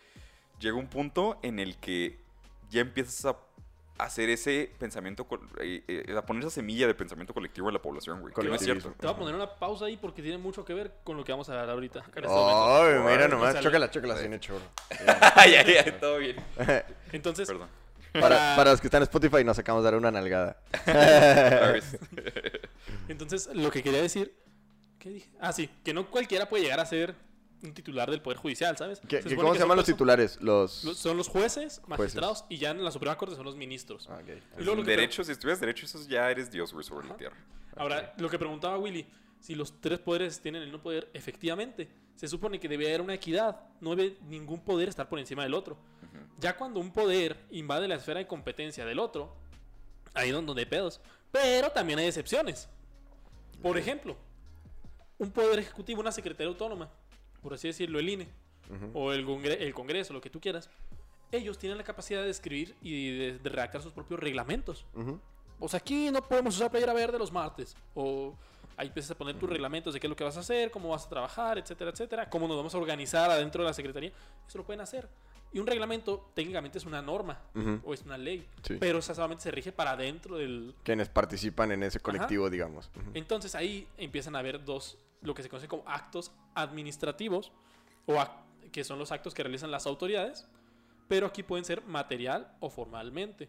llega 0.59 0.77
un 0.77 0.89
punto 0.89 1.39
en 1.43 1.61
el 1.61 1.77
que 1.79 2.19
ya 2.71 2.81
empiezas 2.81 3.25
a 3.27 3.37
hacer 3.99 4.31
ese 4.31 4.73
pensamiento, 4.79 5.27
eh, 5.61 5.83
eh, 5.87 6.15
a 6.17 6.23
poner 6.25 6.43
esa 6.43 6.51
semilla 6.51 6.87
de 6.87 6.95
pensamiento 6.95 7.33
colectivo 7.35 7.69
en 7.69 7.75
la 7.75 7.83
población, 7.83 8.21
güey. 8.21 8.35
Que 8.35 8.43
no 8.43 8.55
es 8.55 8.63
cierto. 8.63 8.93
Te 8.99 9.07
voy 9.07 9.15
a 9.15 9.19
poner 9.19 9.35
una 9.35 9.55
pausa 9.57 9.85
ahí 9.87 9.97
porque 9.97 10.23
tiene 10.23 10.39
mucho 10.39 10.65
que 10.65 10.75
ver 10.75 10.93
con 11.05 11.17
lo 11.17 11.25
que 11.25 11.33
vamos 11.33 11.49
a 11.49 11.53
hablar 11.53 11.71
ahorita. 11.71 12.01
en 12.01 12.25
este 12.25 12.29
Ay, 12.29 12.95
momento. 12.95 13.11
mira 13.11 13.29
nomás, 13.29 13.61
chócala, 13.61 13.91
chócala, 13.91 14.17
sin 14.19 14.33
hecho. 14.33 14.59
Ay, 15.37 15.55
ay, 15.55 15.75
ay, 15.85 15.95
todo 16.01 16.19
bien. 16.19 16.37
Entonces, 17.13 17.49
Perdón. 17.49 17.69
Para, 18.13 18.57
para 18.57 18.71
los 18.73 18.81
que 18.81 18.89
están 18.89 19.01
en 19.01 19.05
Spotify, 19.05 19.43
nos 19.43 19.59
acabamos 19.59 19.85
de 19.85 19.91
dar 19.91 19.99
una 19.99 20.11
nalgada. 20.11 20.59
Entonces 23.09 23.49
lo 23.55 23.71
que 23.71 23.83
quería 23.83 24.03
decir, 24.03 24.35
¿qué 24.99 25.09
dije? 25.11 25.31
Ah, 25.41 25.53
sí, 25.53 25.71
que 25.83 25.95
no 25.95 26.11
cualquiera 26.11 26.49
puede 26.49 26.65
llegar 26.65 26.81
a 26.81 26.87
ser 26.87 27.15
un 27.63 27.73
titular 27.75 28.11
del 28.11 28.21
poder 28.23 28.39
judicial, 28.39 28.77
¿sabes? 28.77 29.01
¿Qué- 29.01 29.19
Se 29.19 29.23
qué- 29.25 29.31
supone 29.31 29.37
¿Cómo 29.37 29.53
que 29.53 29.59
se 29.59 29.65
llaman 29.65 29.77
los 29.77 29.87
titulares? 29.87 30.41
Los... 30.41 30.85
los- 30.85 30.99
Son 30.99 31.17
los 31.17 31.29
jueces, 31.29 31.81
magistrados 31.87 32.45
y 32.49 32.59
ya 32.59 32.71
en 32.71 32.83
la 32.85 32.91
Suprema 32.91 33.17
Corte 33.17 33.37
son 33.37 33.45
los 33.45 33.57
ministros. 33.57 34.09
Ah, 34.11 34.19
ok. 34.23 34.29
Y 34.29 34.63
luego 34.65 34.77
lo 34.77 34.83
que 34.83 34.85
pre- 34.87 34.97
Derecho, 34.97 35.23
si 35.25 35.33
estudias 35.33 35.61
derecho, 35.61 35.87
eso 35.87 35.99
ya 36.09 36.31
eres 36.31 36.51
Dios, 36.51 36.73
güey, 36.73 36.85
sobre 36.85 37.09
la 37.09 37.17
tierra. 37.17 37.37
Ahora, 37.77 38.15
lo 38.19 38.29
que 38.29 38.39
preguntaba 38.39 38.77
Willy, 38.79 39.07
si 39.41 39.55
los 39.55 39.81
tres 39.81 39.99
poderes 39.99 40.41
tienen 40.41 40.63
el 40.63 40.69
mismo 40.69 40.83
poder, 40.83 41.09
efectivamente, 41.15 41.89
se 42.17 42.29
supone 42.29 42.61
que 42.61 42.69
debe 42.69 42.87
haber 42.89 43.01
una 43.01 43.15
equidad, 43.15 43.61
no 43.81 43.97
debe 43.97 44.17
ningún 44.29 44.61
poder 44.61 44.89
estar 44.89 45.09
por 45.09 45.19
encima 45.19 45.43
del 45.43 45.55
otro. 45.55 45.77
Ya 46.39 46.57
cuando 46.57 46.81
un 46.81 46.93
poder 46.93 47.37
invade 47.51 47.89
la 47.89 47.95
esfera 47.95 48.19
de 48.19 48.27
competencia 48.27 48.85
del 48.85 48.99
otro, 48.99 49.35
ahí 50.15 50.29
es 50.29 50.35
donde 50.35 50.61
hay 50.61 50.67
pedos. 50.67 51.01
Pero 51.31 51.71
también 51.71 51.99
hay 51.99 52.07
excepciones. 52.07 52.69
Por 53.63 53.79
ejemplo, 53.79 54.17
un 55.19 55.31
poder 55.31 55.59
ejecutivo, 55.61 56.01
una 56.01 56.13
secretaría 56.13 56.49
autónoma, 56.49 56.91
por 57.43 57.55
así 57.55 57.69
decirlo, 57.69 57.99
el 57.99 58.09
INE, 58.09 58.29
o 58.95 59.13
el, 59.13 59.27
congre- 59.27 59.59
el 59.61 59.75
Congreso, 59.75 60.13
lo 60.15 60.21
que 60.21 60.31
tú 60.31 60.41
quieras, 60.41 60.71
ellos 61.31 61.59
tienen 61.59 61.77
la 61.79 61.85
capacidad 61.85 62.23
de 62.23 62.31
escribir 62.31 62.75
y 62.83 63.17
de, 63.19 63.39
de 63.39 63.49
redactar 63.51 63.83
sus 63.83 63.93
propios 63.93 64.21
reglamentos. 64.21 64.87
O 65.61 65.69
sea, 65.69 65.79
aquí 65.79 66.11
no 66.11 66.23
podemos 66.27 66.57
usar 66.57 66.71
playera 66.71 66.93
verde 66.93 67.19
los 67.19 67.31
martes. 67.33 67.77
O 67.95 68.35
ahí 68.77 68.89
empiezas 68.89 69.13
a 69.13 69.15
poner 69.17 69.37
tus 69.39 69.49
reglamentos 69.49 69.95
de 69.95 70.01
qué 70.01 70.07
es 70.07 70.09
lo 70.11 70.17
que 70.17 70.25
vas 70.25 70.37
a 70.37 70.41
hacer, 70.41 70.71
cómo 70.71 70.89
vas 70.89 71.07
a 71.07 71.09
trabajar, 71.09 71.59
etcétera, 71.59 71.91
etcétera. 71.91 72.29
Cómo 72.31 72.49
nos 72.49 72.57
vamos 72.57 72.75
a 72.75 72.79
organizar 72.79 73.31
adentro 73.31 73.63
de 73.63 73.69
la 73.71 73.75
secretaría. 73.75 74.13
Eso 74.49 74.59
lo 74.59 74.65
pueden 74.65 74.81
hacer. 74.81 75.09
Y 75.55 75.59
un 75.59 75.67
reglamento 75.67 76.31
técnicamente 76.35 76.79
es 76.79 76.87
una 76.87 77.03
norma 77.03 77.39
Ujú. 77.55 77.81
o 77.85 77.93
es 77.95 78.03
una 78.03 78.17
ley. 78.17 78.47
Sí. 78.63 78.77
Pero 78.81 78.99
esa 79.01 79.15
solamente 79.15 79.43
se 79.43 79.51
rige 79.51 79.71
para 79.71 79.91
adentro 79.93 80.39
del... 80.39 80.75
Quienes 80.83 81.09
participan 81.11 81.73
en 81.73 81.83
ese 81.83 82.01
colectivo, 82.01 82.49
digamos. 82.49 82.91
Ujú. 82.97 83.11
Entonces 83.15 83.55
ahí 83.55 83.87
empiezan 83.99 84.35
a 84.35 84.39
haber 84.39 84.65
dos, 84.65 84.97
lo 85.21 85.35
que 85.35 85.43
se 85.43 85.49
conoce 85.51 85.69
como 85.69 85.83
actos 85.87 86.33
administrativos, 86.55 87.53
o 88.07 88.25
que 88.73 88.83
son 88.85 88.99
los 88.99 89.13
actos 89.13 89.35
que 89.35 89.43
realizan 89.43 89.71
las 89.71 89.87
autoridades, 89.87 90.47
pero 91.09 91.27
aquí 91.27 91.43
pueden 91.43 91.65
ser 91.67 91.83
material 91.85 92.51
o 92.61 92.71
formalmente. 92.71 93.49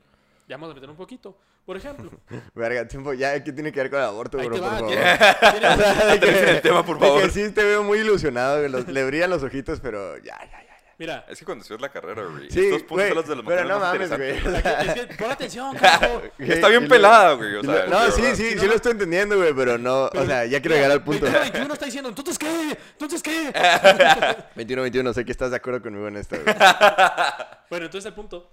Ya 0.49 0.57
vamos 0.57 0.71
a 0.71 0.73
meter 0.73 0.89
un 0.89 0.97
poquito. 0.97 1.37
Por 1.65 1.77
ejemplo, 1.77 2.11
Verga, 2.53 2.85
tiempo, 2.85 3.13
ya, 3.13 3.41
¿qué 3.41 3.53
tiene 3.53 3.71
que 3.71 3.79
ver 3.79 3.89
con 3.89 3.99
el 3.99 4.05
aborto, 4.05 4.37
ahí 4.37 4.47
bro? 4.47 4.55
te 4.57 4.61
Por 4.61 4.69
favor. 4.71 4.87
tiene- 4.89 5.17
tiene- 5.51 5.77
De 5.77 6.19
que- 6.19 6.25
Aterriza 6.25 6.43
en 6.49 6.55
el 6.57 6.61
tema, 6.61 6.85
por 6.85 6.97
de 6.99 7.05
que 7.05 7.07
favor. 7.07 7.29
sí 7.31 7.49
te 7.51 7.63
veo 7.63 7.81
muy 7.83 7.99
ilusionado, 7.99 8.67
los- 8.67 8.85
le 8.89 9.05
brillan 9.05 9.29
los 9.29 9.41
ojitos, 9.43 9.79
pero 9.79 10.17
ya, 10.17 10.37
ya, 10.51 10.63
ya. 10.65 10.72
Mira, 10.99 11.25
Es 11.27 11.39
que 11.39 11.45
cuando 11.45 11.63
estudias 11.63 11.81
la 11.81 11.89
carrera, 11.89 12.23
güey, 12.25 12.49
Sí, 12.51 12.65
estos 12.65 12.83
puntos 12.83 13.07
son 13.07 13.15
los 13.17 13.27
de 13.27 13.35
los 13.35 13.45
pero 13.45 13.63
no 13.65 13.79
mames, 13.79 14.09
güey. 14.15 14.31
es 14.31 14.93
que 14.93 15.15
pon 15.17 15.31
atención, 15.31 15.75
carajo. 15.79 16.21
Está 16.37 16.67
bien 16.69 16.87
pelada, 16.87 17.33
güey. 17.33 17.55
O 17.55 17.63
sea, 17.63 17.85
no, 17.87 18.11
sí, 18.11 18.21
verdad. 18.21 18.35
sí, 18.35 18.35
Sí, 18.43 18.49
sí, 18.51 18.55
no, 18.57 18.63
lo 18.65 18.73
estoy 18.75 18.91
entendiendo, 18.91 19.37
güey, 19.37 19.53
pero 19.53 19.77
no, 19.77 20.05
o 20.05 20.25
sea, 20.25 20.45
ya 20.45 20.61
quiero 20.61 20.75
llegar 20.75 20.91
al 20.91 21.03
punto. 21.03 21.25
21, 21.25 21.41
21 21.51 21.73
está 21.73 21.85
diciendo, 21.85 22.09
¿entonces 22.09 22.37
qué? 22.37 22.77
¿Entonces 22.91 23.23
qué? 23.23 23.51
21-21, 24.55 25.13
sé 25.13 25.25
que 25.25 25.31
estás 25.31 25.49
de 25.51 25.57
acuerdo 25.57 25.81
conmigo 25.81 26.07
en 26.07 26.17
esto, 26.17 26.35
güey. 26.43 26.55
bueno, 27.69 27.85
entonces 27.85 28.05
el 28.05 28.13
punto 28.13 28.51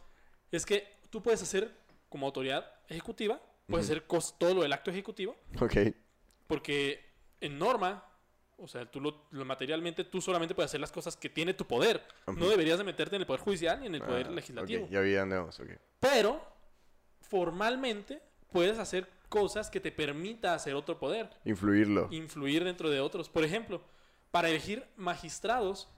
es 0.50 0.64
que 0.66 0.97
tú 1.11 1.23
puedes 1.23 1.42
hacer 1.42 1.70
como 2.09 2.26
autoridad 2.26 2.66
ejecutiva, 2.88 3.40
puedes 3.68 3.87
hacer 3.87 4.06
cos- 4.06 4.35
todo 4.38 4.54
lo 4.54 4.62
del 4.62 4.73
acto 4.73 4.90
ejecutivo, 4.90 5.37
Ok. 5.61 5.75
porque 6.47 7.04
en 7.40 7.59
norma, 7.59 8.04
o 8.62 8.69
sea, 8.69 8.85
tú 8.90 9.00
lo, 9.00 9.26
lo 9.31 9.45
materialmente, 9.45 10.05
tú 10.05 10.21
solamente 10.21 10.55
puedes 10.55 10.71
hacer 10.71 10.81
las 10.81 10.93
cosas 10.93 11.17
que 11.17 11.29
tiene 11.29 11.55
tu 11.55 11.67
poder. 11.67 12.02
No 12.26 12.49
deberías 12.49 12.79
de 12.79 12.85
meterte 12.85 13.17
en 13.17 13.23
el 13.23 13.26
poder 13.26 13.40
judicial 13.40 13.81
ni 13.81 13.87
en 13.87 13.95
el 13.97 14.02
poder 14.02 14.26
Ah, 14.29 14.31
legislativo. 14.31 14.85
ok, 14.85 14.90
ya 14.90 15.01
vi 15.01 15.12
dónde 15.12 15.37
vamos, 15.37 15.59
ok. 15.61 15.68
Pero, 15.99 16.40
formalmente, 17.20 18.20
puedes 18.53 18.79
hacer 18.79 19.09
cosas 19.29 19.70
que 19.70 19.81
te 19.81 19.92
permita 19.92 20.55
hacer 20.55 20.75
otro 20.75 20.99
poder. 20.99 21.31
Influirlo. 21.44 22.09
influir 22.11 22.64
dentro 22.64 22.90
de 22.90 23.01
otros. 23.01 23.29
Por 23.29 23.44
ejemplo, 23.44 23.81
para 24.31 24.49
elegir 24.49 24.85
magistrados, 24.96 25.88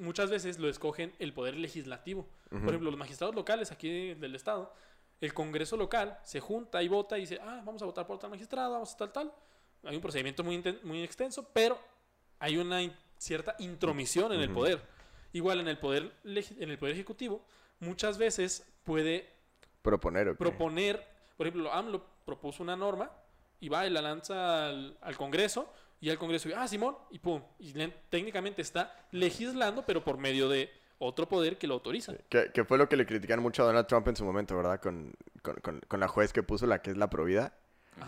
muchas 0.00 0.30
veces 0.30 0.58
lo 0.58 0.68
escogen 0.68 1.12
el 1.18 1.32
poder 1.32 1.56
legislativo. 1.56 2.26
Por 2.48 2.58
ejemplo, 2.68 2.90
los 2.90 2.98
magistrados 2.98 3.34
locales 3.34 3.70
aquí 3.70 4.14
del 4.14 4.34
estado, 4.34 4.74
el 5.20 5.32
Congreso 5.34 5.76
local 5.76 6.18
se 6.24 6.40
junta 6.40 6.82
y 6.82 6.88
vota 6.88 7.16
y 7.18 7.22
dice, 7.22 7.38
ah, 7.42 7.62
vamos 7.64 7.82
a 7.82 7.84
votar 7.84 8.06
por 8.06 8.18
tal 8.18 8.30
magistrado, 8.30 8.72
vamos 8.72 8.92
a 8.94 8.96
tal, 8.96 9.12
tal. 9.12 9.32
Hay 9.84 9.96
un 9.96 10.02
procedimiento 10.02 10.44
muy, 10.44 10.62
muy 10.82 11.02
extenso, 11.02 11.48
pero 11.52 11.78
hay 12.38 12.56
una 12.58 12.82
in- 12.82 12.92
cierta 13.18 13.54
intromisión 13.58 14.32
en 14.32 14.40
el 14.40 14.50
poder. 14.50 14.80
Igual 15.32 15.60
en 15.60 15.68
el 15.68 15.78
poder, 15.78 16.12
en 16.24 16.70
el 16.70 16.78
poder 16.78 16.94
ejecutivo, 16.94 17.44
muchas 17.78 18.18
veces 18.18 18.66
puede 18.84 19.28
Proponer, 19.82 20.28
ok. 20.30 20.38
proponer, 20.38 21.06
por 21.36 21.46
ejemplo, 21.46 21.72
AMLO 21.72 22.04
propuso 22.24 22.62
una 22.62 22.76
norma 22.76 23.10
y 23.60 23.68
va 23.68 23.86
y 23.86 23.90
la 23.90 24.02
lanza 24.02 24.66
al, 24.68 24.98
al 25.00 25.16
Congreso 25.16 25.72
y 26.00 26.10
al 26.10 26.18
Congreso 26.18 26.48
dice, 26.48 26.58
ah, 26.60 26.66
Simón, 26.68 26.96
y 27.10 27.18
pum, 27.18 27.42
y 27.58 27.72
le- 27.74 27.88
técnicamente 28.10 28.60
está 28.62 28.94
legislando, 29.12 29.84
pero 29.86 30.02
por 30.04 30.18
medio 30.18 30.48
de 30.48 30.70
otro 30.98 31.26
poder 31.28 31.56
que 31.56 31.66
lo 31.66 31.74
autoriza. 31.74 32.14
Que, 32.28 32.50
que 32.52 32.64
fue 32.64 32.76
lo 32.76 32.88
que 32.88 32.96
le 32.96 33.06
criticaron 33.06 33.42
mucho 33.42 33.62
a 33.62 33.66
Donald 33.66 33.86
Trump 33.86 34.08
en 34.08 34.16
su 34.16 34.24
momento, 34.24 34.54
¿verdad? 34.56 34.80
Con, 34.80 35.14
con, 35.42 35.56
con- 35.56 35.80
con 35.88 36.00
la 36.00 36.08
juez 36.08 36.32
que 36.32 36.42
puso 36.42 36.66
la 36.66 36.82
que 36.82 36.90
es 36.90 36.96
la 36.98 37.08
provida. 37.08 37.54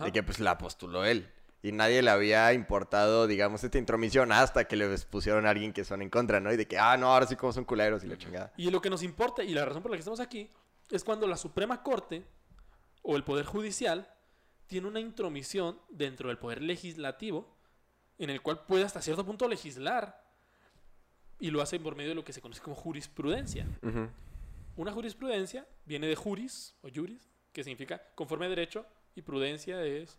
Y 0.07 0.11
que 0.13 0.23
pues 0.23 0.41
la 0.41 0.57
postuló 0.59 1.05
él. 1.05 1.31
Y 1.63 1.71
nadie 1.73 2.03
le 2.03 2.11
había 2.11 2.53
importado, 2.53 3.27
digamos, 3.29 3.63
esta 3.63 3.79
intromisión 3.79 4.33
hasta 4.33 4.65
que 4.65 4.75
le 4.75 4.99
pusieron 4.99 5.47
a 5.47 5.51
alguien 5.51 5.73
que 5.73 5.85
son 5.85 6.03
en 6.03 6.11
contra, 6.11 6.41
¿no? 6.41 6.53
Y 6.53 6.57
de 6.57 6.67
que, 6.67 6.77
ah, 6.77 6.97
no, 6.97 7.13
ahora 7.13 7.27
sí 7.27 7.37
como 7.37 7.53
son 7.53 7.65
culeros 7.65 8.03
y 8.03 8.09
la 8.09 8.19
chingada. 8.19 8.53
Y 8.57 8.71
lo 8.71 8.81
que 8.81 8.91
nos 8.91 9.03
importa, 9.03 9.45
y 9.45 9.55
la 9.55 9.65
razón 9.65 9.83
por 9.83 9.91
la 9.93 9.97
que 9.97 10.01
estamos 10.01 10.19
aquí, 10.19 10.51
es 10.91 11.05
cuando 11.05 11.27
la 11.27 11.37
Suprema 11.37 11.83
Corte 11.83 12.25
o 13.03 13.17
el 13.17 13.23
Poder 13.23 13.47
Judicial 13.47 14.13
tiene 14.67 14.89
una 14.89 15.01
intromisión 15.01 15.79
dentro 15.89 16.29
del 16.29 16.39
Poder 16.39 16.63
Legislativo 16.63 17.57
en 18.19 18.31
el 18.31 18.41
cual 18.43 18.65
puede 18.67 18.85
hasta 18.85 19.03
cierto 19.03 19.25
punto 19.25 19.49
legislar 19.49 20.23
y 21.39 21.51
lo 21.51 21.61
hace 21.61 21.79
por 21.81 21.97
medio 21.97 22.11
de 22.11 22.15
lo 22.15 22.25
que 22.25 22.33
se 22.33 22.41
conoce 22.41 22.61
como 22.61 22.77
jurisprudencia. 22.77 23.67
Una 24.77 24.93
jurisprudencia 24.93 25.67
viene 25.85 26.07
de 26.07 26.15
juris 26.15 26.75
o 26.83 26.89
juris, 26.95 27.29
que 27.53 27.65
significa 27.65 28.01
conforme 28.15 28.47
a 28.47 28.49
derecho, 28.49 28.87
y 29.15 29.23
prudencia 29.23 29.85
es 29.85 30.19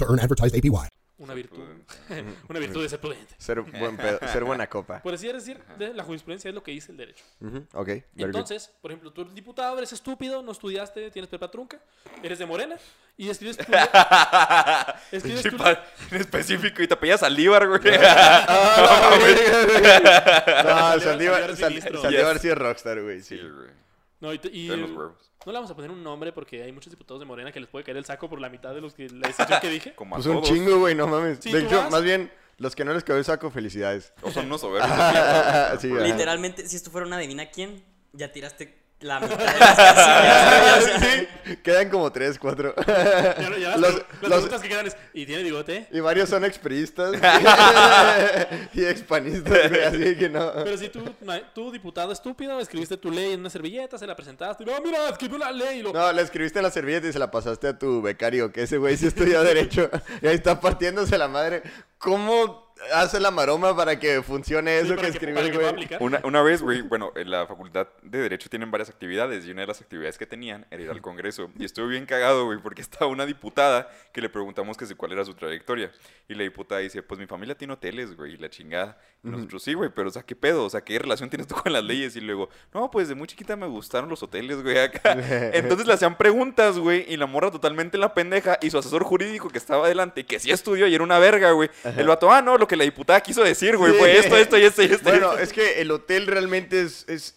to 0.05 0.11
earn 0.11 0.19
advertised 0.19 0.55
APY. 0.57 0.89
una 1.17 1.33
virtud. 1.35 1.59
una 2.49 2.59
virtud 2.59 2.81
de 2.81 2.89
ser 2.89 2.99
prudente. 2.99 3.35
Ser, 3.37 3.61
buen 3.61 3.95
pedo- 3.95 4.17
ser 4.33 4.43
buena 4.43 4.65
copa. 4.67 5.01
Por 5.03 5.13
así 5.13 5.27
decir, 5.31 5.59
de 5.77 5.93
la 5.93 6.03
jurisprudencia 6.03 6.49
es 6.49 6.55
lo 6.55 6.63
que 6.63 6.71
dice 6.71 6.91
el 6.91 6.97
derecho. 6.97 7.23
Ujú, 7.41 7.63
Ok, 7.73 7.87
very 7.87 8.03
good. 8.15 8.25
Entonces, 8.25 8.71
por 8.81 8.89
ejemplo, 8.91 9.13
tú 9.13 9.21
eres 9.21 9.35
diputado, 9.35 9.77
eres 9.77 9.93
estúpido, 9.93 10.41
no 10.41 10.51
estudiaste, 10.51 11.11
tienes 11.11 11.29
prepa 11.29 11.51
trunca, 11.51 11.79
eres 12.23 12.39
de 12.39 12.45
Morena 12.47 12.75
y 13.17 13.29
escribes 13.29 13.55
tu... 13.57 13.63
escribes 15.11 15.43
tu- 15.43 15.63
en 16.15 16.21
específico, 16.21 16.81
y 16.81 16.87
te 16.87 16.93
apellas 16.95 17.21
güey. 17.67 17.79
No, 17.81 17.91
Saldívar- 20.97 21.01
Saldívar 21.01 21.01
Saldívar 21.01 21.49
es 21.51 21.59
Sal- 21.59 21.69
ministro. 21.69 22.01
Saldívar 22.01 22.33
Yes. 22.33 22.41
sí 22.41 22.49
es 22.49 22.57
rockstar, 22.57 23.01
güey, 23.01 23.21
sí. 23.21 23.37
Sí, 23.37 23.43
güey. 23.47 23.80
No, 24.21 24.31
y, 24.33 24.39
te- 24.39 24.49
y- 24.55 24.71
en 24.71 24.81
los 24.81 24.91
huevos. 24.91 25.31
no 25.45 25.51
le 25.51 25.57
vamos 25.57 25.71
a 25.71 25.75
poner 25.75 25.91
un 25.91 26.01
nombre 26.03 26.31
porque 26.31 26.61
hay 26.63 26.71
muchos 26.71 26.89
diputados 26.91 27.19
de 27.19 27.25
Morena 27.25 27.51
que 27.51 27.59
les 27.59 27.67
puede 27.67 27.83
caer 27.83 27.97
el 27.97 28.05
saco 28.05 28.29
por 28.29 28.39
la 28.39 28.49
mitad 28.49 28.73
de 28.73 28.79
los 28.81 28.93
que 28.93 29.09
la 29.09 29.27
decisión 29.27 29.59
que 29.59 29.69
dije. 29.69 29.93
Como 29.95 30.15
a 30.15 30.17
Pues 30.19 30.27
un 30.27 30.41
chingo, 30.43 30.79
güey, 30.79 30.95
no 30.95 31.07
mames. 31.07 31.39
Sí, 31.41 31.51
de 31.51 31.61
hecho, 31.63 31.77
vas. 31.77 31.91
más 31.91 32.03
bien, 32.03 32.31
los 32.57 32.75
que 32.75 32.85
no 32.85 32.93
les 32.93 33.03
quedó 33.03 33.17
el 33.17 33.25
saco, 33.25 33.49
felicidades. 33.51 34.13
O 34.21 34.31
son 34.31 34.45
unos 34.45 34.61
soberbios. 34.61 34.91
Sí. 35.81 35.87
Literalmente, 35.89 36.67
si 36.67 36.75
esto 36.75 36.91
fuera 36.91 37.07
una 37.07 37.17
adivina 37.17 37.49
quién, 37.49 37.83
ya 38.13 38.31
tiraste 38.31 38.80
la 39.01 39.19
mitad 39.19 39.37
de 39.37 39.45
las 39.59 39.75
casillas. 39.75 41.01
Sí, 41.41 41.55
quedan 41.63 41.89
como 41.89 42.11
tres, 42.11 42.37
cuatro. 42.39 42.73
Ya, 42.87 43.35
ya 43.57 43.69
las, 43.77 43.79
Los- 43.79 43.93
las 43.95 44.03
los- 44.21 44.29
preguntas 44.29 44.61
que 44.61 44.69
quedan 44.69 44.87
es, 44.87 44.97
¿y 45.13 45.25
tiene 45.25 45.43
bigote? 45.43 45.87
Y 45.91 45.99
varios 45.99 46.29
son 46.29 46.45
expriistas 46.45 47.13
y 48.73 48.85
expanistas, 48.85 49.69
güey, 49.69 49.83
así 49.83 50.15
que 50.17 50.29
no. 50.29 50.51
Pero 50.63 50.77
si 50.77 50.89
tú, 50.89 51.03
tú, 51.53 51.71
diputado 51.71 52.11
estúpido, 52.11 52.59
escribiste 52.59 52.97
tu 52.97 53.11
ley 53.11 53.33
en 53.33 53.39
una 53.41 53.49
servilleta, 53.49 53.97
se 53.97 54.07
la 54.07 54.15
presentaste, 54.15 54.63
y 54.63 54.67
no, 54.67 54.79
mira, 54.81 55.09
escribió 55.09 55.37
la 55.37 55.51
ley, 55.51 55.79
y 55.79 55.81
lo... 55.81 55.93
No, 55.93 56.11
la 56.11 56.21
escribiste 56.21 56.59
en 56.59 56.63
la 56.63 56.71
servilleta 56.71 57.07
y 57.07 57.13
se 57.13 57.19
la 57.19 57.31
pasaste 57.31 57.67
a 57.67 57.77
tu 57.77 58.01
becario, 58.01 58.51
que 58.51 58.63
ese 58.63 58.77
güey 58.77 58.95
sí 58.97 59.07
estudió 59.07 59.43
Derecho. 59.43 59.89
Y 60.21 60.27
ahí 60.27 60.35
está 60.35 60.59
partiéndose 60.59 61.17
la 61.17 61.27
madre. 61.27 61.63
¿Cómo 61.97 62.70
hace 62.93 63.19
la 63.19 63.31
maroma 63.31 63.75
para 63.75 63.99
que 63.99 64.21
funcione 64.21 64.79
Sí, 64.79 64.85
eso 64.85 64.95
para 64.95 65.07
que 65.07 65.13
escribió 65.13 65.35
para 65.35 65.47
el 65.47 65.87
que 65.87 65.97
güey? 65.97 65.97
Una, 65.99 66.21
una 66.23 66.41
vez, 66.41 66.61
güey, 66.61 66.81
bueno, 66.81 67.11
en 67.15 67.29
la 67.31 67.45
facultad 67.47 67.87
de 68.01 68.19
Derecho 68.19 68.49
tienen 68.49 68.71
varias 68.71 68.89
actividades 68.89 69.45
y 69.45 69.51
una 69.51 69.61
de 69.61 69.67
las 69.67 69.81
actividades 69.81 70.17
que 70.17 70.25
tenían 70.25 70.65
era 70.71 70.83
ir 70.83 70.89
al 70.89 71.01
Congreso. 71.01 71.49
Y 71.57 71.65
estuve 71.65 71.87
bien 71.87 72.05
cagado, 72.05 72.45
güey, 72.45 72.59
porque 72.59 72.81
estaba 72.91 73.07
una 73.07 73.25
diputada 73.25 73.89
que 74.11 74.21
le 74.21 74.29
preguntamos 74.29 74.77
que 74.77 74.85
si 74.85 74.95
cuál 74.95 75.11
era 75.11 75.25
su 75.25 75.33
trayectoria. 75.33 75.91
Y 76.27 76.35
la 76.35 76.43
diputada 76.43 76.81
dice, 76.81 77.03
pues 77.03 77.19
mi 77.19 77.27
familia 77.27 77.55
tiene 77.55 77.73
hoteles, 77.73 78.15
güey, 78.15 78.33
y 78.33 78.37
la 78.37 78.49
chingada. 78.49 78.97
Y 79.23 79.29
nosotros, 79.29 79.63
sí, 79.63 79.73
güey, 79.73 79.89
pero 79.93 80.09
o 80.09 80.11
sea, 80.11 80.23
¿qué 80.23 80.35
pedo? 80.35 80.65
O 80.65 80.69
sea, 80.69 80.81
¿qué 80.81 80.97
relación 80.97 81.29
tienes 81.29 81.47
tú 81.47 81.55
con 81.55 81.71
las 81.71 81.83
leyes? 81.83 82.15
Y 82.15 82.21
luego, 82.21 82.49
no, 82.73 82.89
pues 82.89 83.07
de 83.07 83.15
muy 83.15 83.27
chiquita 83.27 83.55
me 83.55 83.67
gustaron 83.67 84.09
los 84.09 84.23
hoteles, 84.23 84.63
güey, 84.63 84.77
acá. 84.77 85.13
Entonces 85.53 85.85
le 85.85 85.93
hacían 85.93 86.17
preguntas, 86.17 86.77
güey, 86.77 87.05
y 87.07 87.17
la 87.17 87.25
morra 87.25 87.51
totalmente 87.51 87.97
la 87.97 88.13
pendeja 88.13 88.57
y 88.61 88.69
su 88.69 88.77
asesor 88.77 89.03
jurídico 89.03 89.49
que 89.49 89.57
estaba 89.57 89.85
adelante, 89.85 90.25
que 90.25 90.39
sí 90.39 90.51
estudió 90.51 90.87
y 90.87 90.95
era 90.95 91.03
una 91.03 91.19
verga, 91.19 91.51
güey. 91.51 91.69
El 91.83 92.07
vato, 92.07 92.31
ah, 92.31 92.41
no, 92.41 92.57
lo 92.57 92.67
que 92.71 92.77
la 92.77 92.85
diputada 92.85 93.19
quiso 93.21 93.43
decir, 93.43 93.75
güey, 93.75 93.91
Sí. 93.91 93.99
fue 93.99 94.17
esto, 94.17 94.37
esto 94.37 94.57
y 94.57 94.63
esto 94.63 94.81
y 94.81 94.85
esto. 94.85 95.03
Bueno, 95.09 95.31
esto". 95.33 95.43
es 95.43 95.51
que 95.53 95.81
el 95.81 95.91
hotel 95.91 96.25
realmente 96.25 96.81
es, 96.81 97.03
es, 97.09 97.35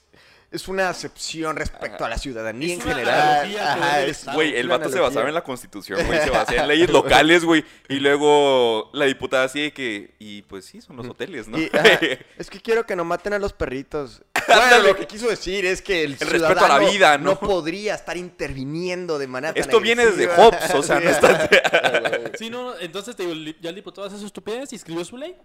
es 0.52 0.68
una 0.68 0.88
acepción 0.88 1.56
respecto 1.56 2.04
a 2.04 2.08
la 2.08 2.16
ciudadanía 2.16 2.74
Es 2.74 2.80
en 2.80 2.86
una 2.86 2.94
general. 2.94 3.56
Ajá, 3.58 4.02
es. 4.04 4.24
Güey, 4.32 4.54
el 4.56 4.68
vato 4.68 4.88
se 4.88 5.00
basaba 5.00 5.26
en 5.26 5.34
la 5.34 5.42
constitución, 5.42 6.06
güey. 6.06 6.20
Se 6.20 6.30
basaba 6.30 6.62
en 6.62 6.68
leyes 6.68 6.88
locales, 6.90 7.44
güey. 7.44 7.64
Y 7.88 7.96
luego 7.98 8.90
la 8.92 9.06
diputada 9.06 9.44
así 9.44 9.60
de 9.62 9.72
que. 9.72 10.14
Y 10.20 10.42
pues 10.42 10.64
sí, 10.66 10.80
son 10.80 10.96
los 10.96 11.08
hoteles, 11.08 11.48
¿no? 11.48 11.58
Y, 11.58 11.68
es 12.38 12.48
que 12.48 12.60
quiero 12.60 12.86
que 12.86 12.94
no 12.94 13.04
maten 13.04 13.32
a 13.32 13.40
los 13.40 13.52
perritos. 13.52 14.22
Bueno, 14.46 14.78
lo 14.88 14.96
que 14.96 15.06
quiso 15.06 15.28
decir 15.28 15.64
es 15.64 15.82
que 15.82 16.04
el, 16.04 16.18
respeto 16.18 16.64
a 16.64 16.68
la 16.68 16.78
vida, 16.78 17.18
¿no? 17.18 17.38
podría 17.38 17.94
estar 17.94 18.16
interviniendo 18.16 19.18
de 19.18 19.26
manera 19.26 19.52
tan 19.54 19.60
Esto 19.60 19.80
viene 19.80 20.06
desde. 20.06 20.26
Hobbes, 20.28 20.74
o 20.74 20.82
sea, 20.82 21.00
no 21.00 21.02
Sí. 21.08 21.08
está. 21.08 22.30
Sí, 22.38 22.50
no, 22.50 22.76
entonces 22.78 23.14
te 23.14 23.22
digo, 23.22 23.32
el- 23.32 23.56
ya 23.60 23.70
el 23.70 23.76
diputado 23.76 24.06
hace 24.06 24.18
su 24.18 24.26
estupidez 24.26 24.72
y 24.72 24.76
escribió 24.76 25.04
su 25.04 25.16
ley. 25.16 25.36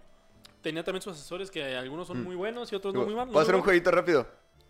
Tenía 0.60 0.82
también 0.84 1.02
sus 1.02 1.14
asesores 1.14 1.50
que 1.50 1.76
algunos 1.76 2.06
son 2.06 2.22
muy 2.22 2.34
buenos 2.36 2.70
y 2.72 2.74
otros 2.76 2.92
no 2.92 3.04
muy 3.04 3.14
malos. 3.14 3.32
Voy 3.32 3.40
a 3.40 3.42
hacer 3.42 3.54
un 3.54 3.62
jueguito 3.62 3.90
rápido. 3.90 4.26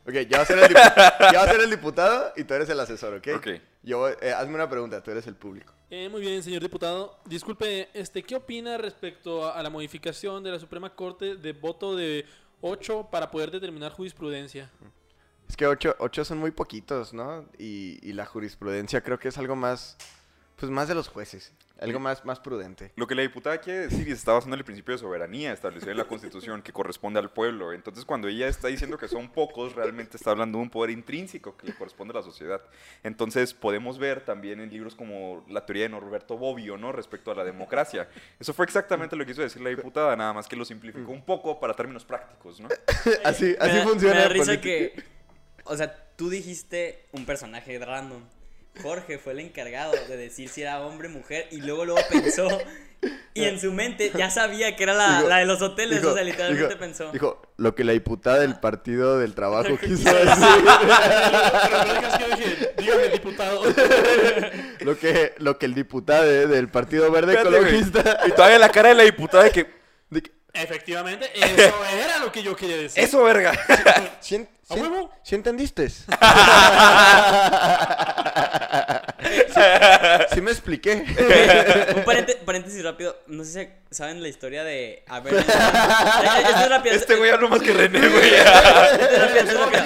Ok, 0.06 0.14
ya 0.28 0.38
va 0.38 0.42
a 0.42 0.46
ser 0.46 0.58
el, 0.58 0.72
ya 1.32 1.32
va 1.38 1.42
a 1.42 1.50
ser 1.50 1.60
el 1.60 1.70
diputado 1.70 2.32
y 2.36 2.44
tú 2.44 2.54
eres 2.54 2.68
el 2.68 2.78
asesor, 2.80 3.14
¿ok? 3.14 3.28
Ok. 3.36 3.48
Yo, 3.82 4.08
eh, 4.08 4.32
hazme 4.32 4.54
una 4.54 4.68
pregunta, 4.68 5.02
tú 5.02 5.10
eres 5.10 5.26
el 5.26 5.34
público. 5.34 5.72
Eh, 5.90 6.08
muy 6.08 6.20
bien, 6.20 6.42
señor 6.42 6.62
diputado. 6.62 7.18
Disculpe, 7.24 7.88
este, 7.94 8.22
¿qué 8.22 8.36
opina 8.36 8.78
respecto 8.78 9.44
a, 9.46 9.58
a 9.58 9.62
la 9.62 9.70
modificación 9.70 10.44
de 10.44 10.52
la 10.52 10.58
Suprema 10.58 10.94
Corte 10.94 11.36
de 11.36 11.52
voto 11.52 11.96
de 11.96 12.24
8 12.60 13.08
para 13.10 13.30
poder 13.30 13.50
determinar 13.50 13.92
jurisprudencia? 13.92 14.70
Es 15.48 15.56
que 15.56 15.66
ocho, 15.66 15.96
ocho 15.98 16.24
son 16.24 16.38
muy 16.38 16.52
poquitos, 16.52 17.12
¿no? 17.12 17.44
Y, 17.58 17.98
y 18.02 18.12
la 18.12 18.24
jurisprudencia 18.24 19.00
creo 19.02 19.18
que 19.18 19.28
es 19.28 19.38
algo 19.38 19.56
más, 19.56 19.96
pues 20.56 20.70
más 20.70 20.86
de 20.88 20.94
los 20.94 21.08
jueces, 21.08 21.52
algo 21.80 21.98
más, 21.98 22.24
más 22.24 22.38
prudente. 22.40 22.92
Lo 22.96 23.06
que 23.06 23.14
la 23.14 23.22
diputada 23.22 23.58
quiere 23.58 23.80
decir 23.80 24.02
y 24.02 24.10
se 24.10 24.16
está 24.16 24.32
basando 24.32 24.54
en 24.54 24.58
el 24.60 24.64
principio 24.64 24.92
de 24.94 24.98
soberanía 24.98 25.52
establecido 25.52 25.90
en 25.92 25.98
la 25.98 26.04
Constitución 26.04 26.62
que 26.62 26.72
corresponde 26.72 27.18
al 27.18 27.30
pueblo. 27.30 27.72
Entonces, 27.72 28.04
cuando 28.04 28.28
ella 28.28 28.48
está 28.48 28.68
diciendo 28.68 28.98
que 28.98 29.08
son 29.08 29.30
pocos, 29.30 29.74
realmente 29.74 30.16
está 30.16 30.30
hablando 30.30 30.58
de 30.58 30.62
un 30.64 30.70
poder 30.70 30.90
intrínseco 30.90 31.56
que 31.56 31.66
le 31.68 31.74
corresponde 31.74 32.12
a 32.12 32.16
la 32.18 32.22
sociedad. 32.22 32.60
Entonces, 33.02 33.54
podemos 33.54 33.98
ver 33.98 34.24
también 34.24 34.60
en 34.60 34.70
libros 34.70 34.94
como 34.94 35.44
la 35.48 35.64
teoría 35.66 35.84
de 35.84 35.88
Norberto 35.88 36.36
Bobbio, 36.36 36.76
¿no? 36.76 36.92
Respecto 36.92 37.30
a 37.30 37.34
la 37.34 37.44
democracia. 37.44 38.08
Eso 38.38 38.52
fue 38.52 38.66
exactamente 38.66 39.16
lo 39.16 39.24
que 39.24 39.30
quiso 39.32 39.42
decir 39.42 39.62
la 39.62 39.70
diputada, 39.70 40.14
nada 40.16 40.32
más 40.32 40.46
que 40.46 40.56
lo 40.56 40.64
simplificó 40.64 41.10
un 41.12 41.24
poco 41.24 41.58
para 41.58 41.74
términos 41.74 42.04
prácticos, 42.04 42.60
¿no? 42.60 42.68
así 43.24 43.44
Me 43.44 43.56
así 43.58 43.76
da- 43.78 43.82
funciona. 43.84 44.14
Me 44.14 44.20
da 44.20 44.26
la 44.26 44.28
risa 44.28 44.44
política. 44.46 44.62
que. 44.62 45.02
O 45.64 45.76
sea, 45.76 45.94
tú 46.16 46.28
dijiste 46.30 47.06
un 47.12 47.24
personaje 47.24 47.78
random. 47.78 48.22
Jorge 48.82 49.18
fue 49.18 49.32
el 49.34 49.40
encargado 49.40 49.92
de 50.08 50.16
decir 50.16 50.48
si 50.48 50.62
era 50.62 50.80
hombre 50.80 51.08
o 51.08 51.10
mujer 51.10 51.48
y 51.50 51.58
luego 51.60 51.84
luego 51.84 52.00
pensó. 52.10 52.48
Y 53.32 53.44
en 53.44 53.58
su 53.58 53.72
mente 53.72 54.12
ya 54.14 54.28
sabía 54.30 54.76
que 54.76 54.82
era 54.82 54.92
la, 54.92 55.18
Dijo- 55.18 55.28
la 55.28 55.36
de 55.38 55.46
los 55.46 55.62
hoteles. 55.62 56.00
dijo- 56.00 56.12
o 56.12 56.14
sea, 56.14 56.22
literalmente 56.22 56.66
dijo- 56.68 56.78
pensó. 56.78 57.10
Dijo, 57.12 57.40
lo 57.56 57.74
que 57.74 57.82
la 57.84 57.92
diputada 57.92 58.40
del 58.40 58.58
Partido 58.60 59.18
del 59.18 59.34
Trabajo 59.34 59.78
quiso 59.80 60.04
Pero 60.04 60.18
decir. 60.18 60.44
dígame, 62.78 63.08
diputado. 63.08 63.62
lo, 64.80 64.98
que, 64.98 65.34
lo 65.38 65.58
que 65.58 65.66
el 65.66 65.74
diputado 65.74 66.24
de- 66.24 66.46
del 66.46 66.68
Partido 66.68 67.10
Verde 67.10 67.34
Espérate, 67.34 67.58
güey. 67.58 67.74
Ecologista... 67.80 68.20
Y 68.26 68.32
todavía 68.32 68.58
la 68.58 68.68
cara 68.70 68.90
de 68.90 68.94
la 68.94 69.02
diputada 69.04 69.44
de 69.44 69.50
que, 69.50 69.66
de 70.10 70.22
que, 70.22 70.32
Efectivamente, 70.52 71.30
eso 71.34 71.72
era 71.96 72.18
lo 72.18 72.32
que 72.32 72.42
yo 72.42 72.56
quería 72.56 72.76
decir. 72.76 73.02
eso 73.02 73.22
verga. 73.22 73.52
¿Sí, 74.70 74.78
en- 74.78 74.84
¿A 74.84 74.88
sí- 74.88 74.90
huevo? 74.92 75.10
sí 75.22 75.34
entendiste? 75.34 75.88
¿Sí, 75.90 76.06
sí 80.34 80.40
me 80.40 80.50
expliqué. 80.50 81.04
Un 81.96 82.04
parénte- 82.04 82.36
paréntesis 82.44 82.82
rápido. 82.82 83.16
No 83.26 83.44
sé 83.44 83.52
si 83.90 83.94
saben 83.96 84.22
la 84.22 84.28
historia 84.28 84.64
de. 84.64 85.04
A 85.08 85.20
ver. 85.20 85.34
Rápido. 86.68 86.94
Este 86.94 87.14
güey 87.16 87.30
habla 87.30 87.48
más 87.48 87.60
que 87.60 87.72
René, 87.72 87.98
güey. 88.08 88.34
Esto 88.34 89.04
es 89.04 89.20
rápido, 89.20 89.40
esto 89.40 89.52
es 89.52 89.58
rápido. 89.58 89.82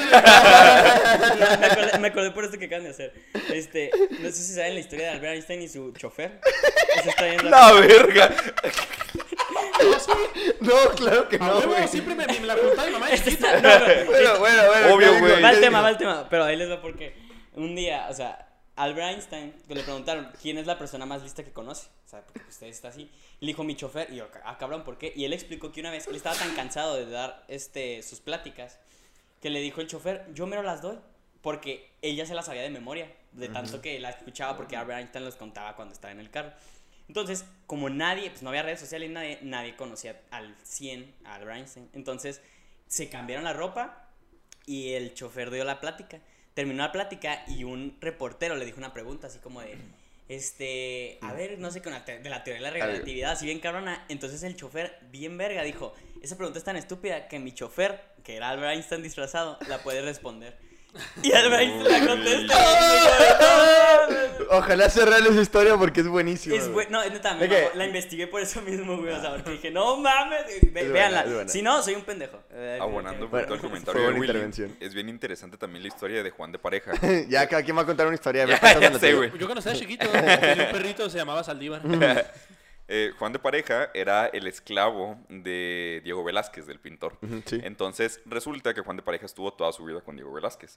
Me 1.60 1.66
acordé, 1.66 1.98
me 1.98 2.08
acordé 2.08 2.30
por 2.30 2.44
esto 2.44 2.58
que 2.58 2.66
acaban 2.66 2.84
de 2.84 2.90
hacer. 2.90 3.12
Este, 3.52 3.90
no 4.20 4.28
sé 4.30 4.36
si 4.36 4.54
saben 4.54 4.74
la 4.74 4.80
historia 4.80 5.06
de 5.06 5.12
Albert 5.12 5.34
Einstein 5.34 5.62
y 5.62 5.68
su 5.68 5.92
chofer. 5.92 6.40
Eso 7.00 7.10
está 7.10 7.24
bien 7.24 7.50
La 7.50 7.72
verga. 7.72 8.30
No, 10.60 10.74
claro 10.96 11.28
que 11.28 11.38
no, 11.38 11.58
huevo, 11.58 11.88
siempre 11.88 12.14
me, 12.14 12.26
me 12.26 12.46
la 12.46 12.54
preguntaba 12.54 12.86
mi 12.86 12.92
mamá 12.92 13.10
Este 13.10 13.32
no, 13.32 13.48
Bueno, 14.06 14.38
bueno, 14.38 14.62
bueno. 14.66 14.94
Obvio, 14.94 15.18
güey. 15.18 15.42
Va 15.42 15.50
¿Qué 15.50 15.56
el 15.56 15.60
tema, 15.60 15.80
va 15.82 15.90
el 15.90 15.96
tema. 15.96 16.26
Pero 16.28 16.44
ahí 16.44 16.56
les 16.56 16.70
va 16.70 16.80
porque 16.80 17.14
un 17.54 17.74
día, 17.74 18.06
o 18.10 18.14
sea, 18.14 18.48
Albert 18.76 19.14
Einstein, 19.14 19.52
que 19.68 19.74
le 19.74 19.82
preguntaron 19.82 20.30
quién 20.40 20.58
es 20.58 20.66
la 20.66 20.78
persona 20.78 21.06
más 21.06 21.22
lista 21.22 21.44
que 21.44 21.52
conoce. 21.52 21.88
O 22.04 22.08
sea, 22.08 22.22
porque 22.24 22.48
usted 22.48 22.66
está 22.68 22.88
así. 22.88 23.10
Y 23.40 23.46
le 23.46 23.52
dijo 23.52 23.64
mi 23.64 23.76
chofer, 23.76 24.08
y 24.10 24.16
yo, 24.16 24.28
ah, 24.44 24.56
cabrón, 24.58 24.84
¿por 24.84 24.98
qué? 24.98 25.12
Y 25.14 25.24
él 25.24 25.32
explicó 25.32 25.72
que 25.72 25.80
una 25.80 25.90
vez 25.90 26.06
él 26.06 26.16
estaba 26.16 26.36
tan 26.36 26.54
cansado 26.54 26.94
de 26.96 27.06
dar 27.06 27.44
este, 27.48 28.02
sus 28.02 28.20
pláticas 28.20 28.78
que 29.40 29.50
le 29.50 29.60
dijo 29.60 29.80
el 29.80 29.86
chofer, 29.86 30.26
yo 30.32 30.46
mero 30.46 30.62
las 30.62 30.82
doy. 30.82 30.98
Porque 31.42 31.90
ella 32.00 32.24
se 32.24 32.34
las 32.34 32.46
sabía 32.46 32.62
de 32.62 32.70
memoria, 32.70 33.12
de 33.32 33.50
tanto 33.50 33.82
que 33.82 34.00
la 34.00 34.08
escuchaba, 34.08 34.56
porque 34.56 34.76
Albert 34.76 35.00
Einstein 35.00 35.26
los 35.26 35.36
contaba 35.36 35.76
cuando 35.76 35.92
estaba 35.92 36.10
en 36.10 36.20
el 36.20 36.30
carro. 36.30 36.52
Entonces, 37.08 37.44
como 37.66 37.90
nadie, 37.90 38.30
pues 38.30 38.42
no 38.42 38.48
había 38.48 38.62
redes 38.62 38.80
sociales, 38.80 39.10
nadie, 39.10 39.38
nadie 39.42 39.76
conocía 39.76 40.20
al 40.30 40.56
100 40.62 41.14
a 41.24 41.34
Albert 41.34 41.56
Einstein. 41.58 41.88
Entonces, 41.92 42.40
se 42.86 43.08
cambiaron 43.08 43.44
la 43.44 43.52
ropa 43.52 44.08
y 44.66 44.92
el 44.92 45.14
chofer 45.14 45.50
dio 45.50 45.64
la 45.64 45.80
plática. 45.80 46.20
Terminó 46.54 46.82
la 46.82 46.92
plática 46.92 47.44
y 47.48 47.64
un 47.64 47.98
reportero 48.00 48.56
le 48.56 48.64
dijo 48.64 48.78
una 48.78 48.92
pregunta 48.92 49.26
así 49.26 49.38
como 49.38 49.60
de, 49.60 49.76
este, 50.28 51.18
a 51.20 51.32
ver, 51.32 51.58
no 51.58 51.70
sé, 51.70 51.82
con 51.82 51.92
la 51.92 52.00
de 52.00 52.30
la 52.30 52.44
teoría 52.44 52.62
de 52.70 52.78
la 52.78 52.86
relatividad, 52.86 53.32
así 53.32 53.46
bien 53.46 53.60
cabrona. 53.60 54.04
Entonces 54.08 54.42
el 54.42 54.56
chofer, 54.56 54.98
bien 55.10 55.36
verga, 55.36 55.62
dijo, 55.62 55.94
esa 56.22 56.36
pregunta 56.36 56.58
es 56.58 56.64
tan 56.64 56.76
estúpida 56.76 57.28
que 57.28 57.38
mi 57.38 57.52
chofer, 57.52 58.00
que 58.22 58.36
era 58.36 58.50
Albert 58.50 58.74
Einstein 58.74 59.02
disfrazado, 59.02 59.58
la 59.68 59.82
puede 59.82 60.02
responder. 60.02 60.56
Y 61.22 61.32
Albert 61.32 61.62
Einstein 61.62 62.00
la 62.00 62.06
contesta. 62.06 63.80
Ojalá 64.58 64.88
se 64.90 65.04
real 65.04 65.26
esa 65.26 65.40
historia 65.40 65.76
porque 65.76 66.00
es 66.00 66.08
buenísima. 66.08 66.56
Es 66.56 66.68
güey. 66.68 66.86
no, 66.90 67.02
es 67.02 67.12
neta, 67.12 67.34
la 67.74 67.86
investigué 67.86 68.26
por 68.26 68.40
eso 68.40 68.60
mismo, 68.62 68.96
güey. 68.98 69.12
O 69.12 69.20
sea, 69.20 69.32
porque 69.34 69.50
dije, 69.52 69.70
no 69.70 69.96
mames, 69.96 70.42
ve- 70.72 70.88
véanla. 70.88 71.48
Si 71.48 71.62
no, 71.62 71.82
soy 71.82 71.94
un 71.94 72.02
pendejo. 72.04 72.40
Abonando 72.80 73.20
por 73.28 73.30
Bueno, 73.30 73.46
todo 73.46 73.54
el 73.54 73.60
fue 73.60 73.68
comentario 73.70 74.02
de 74.02 74.08
Willy, 74.08 74.26
intervención. 74.26 74.76
es 74.80 74.94
bien 74.94 75.08
interesante 75.08 75.56
también 75.56 75.82
la 75.82 75.88
historia 75.88 76.22
de 76.22 76.30
Juan 76.30 76.52
de 76.52 76.58
Pareja. 76.58 76.92
ya, 77.28 77.46
cada 77.48 77.62
quien 77.62 77.76
va 77.76 77.82
a 77.82 77.86
contar 77.86 78.06
una 78.06 78.14
historia. 78.14 78.46
Ya, 78.46 78.98
sé, 78.98 79.14
güey. 79.14 79.30
Yo 79.32 79.46
cuando 79.46 79.58
estaba 79.58 79.76
chiquito 79.76 80.06
tenía 80.10 80.66
un 80.66 80.72
perrito 80.72 81.08
se 81.10 81.18
llamaba 81.18 81.42
Saldívar. 81.44 81.82
Eh, 82.86 83.12
Juan 83.18 83.32
de 83.32 83.38
Pareja 83.38 83.88
era 83.94 84.26
el 84.26 84.46
esclavo 84.46 85.18
de 85.30 86.02
Diego 86.04 86.22
Velázquez, 86.22 86.66
del 86.66 86.78
pintor. 86.80 87.16
Sí. 87.46 87.58
Entonces 87.64 88.20
resulta 88.26 88.74
que 88.74 88.82
Juan 88.82 88.98
de 88.98 89.02
Pareja 89.02 89.24
estuvo 89.24 89.54
toda 89.54 89.72
su 89.72 89.84
vida 89.86 90.02
con 90.02 90.16
Diego 90.16 90.30
Velázquez. 90.34 90.76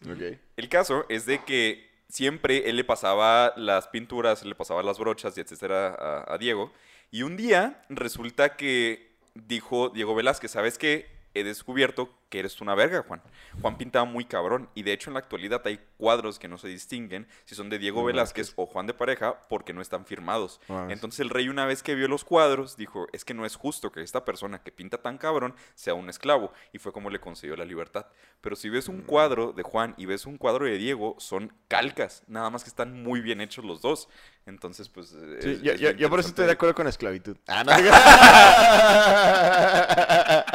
El 0.55 0.69
caso 0.69 1.05
es 1.09 1.25
de 1.25 1.43
que 1.43 1.96
siempre 2.09 2.69
él 2.69 2.75
le 2.75 2.83
pasaba 2.83 3.53
las 3.55 3.87
pinturas, 3.87 4.45
le 4.45 4.55
pasaba 4.55 4.83
las 4.83 4.99
brochas 4.99 5.37
y 5.37 5.41
etcétera 5.41 5.95
a, 5.99 6.33
a 6.33 6.37
Diego. 6.37 6.71
Y 7.11 7.23
un 7.23 7.37
día 7.37 7.81
resulta 7.89 8.55
que 8.55 9.15
dijo 9.33 9.89
Diego 9.89 10.15
Velázquez, 10.15 10.51
¿sabes 10.51 10.77
qué? 10.77 11.17
he 11.39 11.43
descubierto 11.43 12.09
que 12.29 12.39
eres 12.39 12.59
una 12.61 12.75
verga, 12.75 13.03
Juan. 13.07 13.21
Juan 13.61 13.77
pintaba 13.77 14.05
muy 14.05 14.25
cabrón 14.25 14.69
y 14.75 14.83
de 14.83 14.93
hecho 14.93 15.09
en 15.09 15.15
la 15.15 15.19
actualidad 15.19 15.61
hay 15.65 15.79
cuadros 15.97 16.39
que 16.39 16.47
no 16.47 16.57
se 16.57 16.67
distinguen 16.67 17.27
si 17.45 17.55
son 17.55 17.69
de 17.69 17.79
Diego 17.79 18.01
No 18.01 18.07
Velázquez 18.07 18.53
o 18.55 18.65
Juan 18.65 18.87
de 18.87 18.93
Pareja 18.93 19.39
porque 19.49 19.73
no 19.73 19.81
están 19.81 20.05
firmados. 20.05 20.59
Entonces 20.89 21.21
el 21.21 21.29
rey 21.29 21.49
una 21.49 21.65
vez 21.65 21.83
que 21.83 21.95
vio 21.95 22.07
los 22.07 22.23
cuadros 22.23 22.77
dijo, 22.77 23.07
es 23.13 23.23
que 23.25 23.33
no 23.33 23.45
es 23.45 23.55
justo 23.55 23.91
que 23.91 24.01
esta 24.01 24.25
persona 24.25 24.61
que 24.61 24.71
pinta 24.71 24.97
tan 24.97 25.17
cabrón 25.17 25.55
sea 25.75 25.93
un 25.93 26.09
esclavo 26.09 26.51
y 26.73 26.79
fue 26.79 26.91
como 26.91 27.09
le 27.09 27.19
concedió 27.19 27.55
la 27.55 27.65
libertad. 27.65 28.07
Pero 28.41 28.55
si 28.55 28.69
ves 28.69 28.87
un 28.87 29.01
cuadro 29.01 29.53
de 29.53 29.63
Juan 29.63 29.93
y 29.97 30.05
ves 30.05 30.25
un 30.25 30.37
cuadro 30.37 30.65
de 30.65 30.77
Diego, 30.77 31.15
son 31.19 31.53
calcas, 31.67 32.23
nada 32.27 32.49
más 32.49 32.63
que 32.63 32.69
están 32.69 33.03
muy 33.03 33.21
bien 33.21 33.41
hechos 33.41 33.65
los 33.65 33.81
dos. 33.81 34.09
Entonces, 34.45 34.87
pues... 34.87 35.13
Sí, 35.41 35.59
yo, 35.61 36.09
por 36.09 36.19
eso 36.19 36.29
estoy 36.29 36.45
de 36.45 36.53
acuerdo 36.53 36.73
con 36.73 36.85
la 36.85 36.89
esclavitud. 36.89 37.35
Ah, 37.47 37.65
no. 37.65 37.73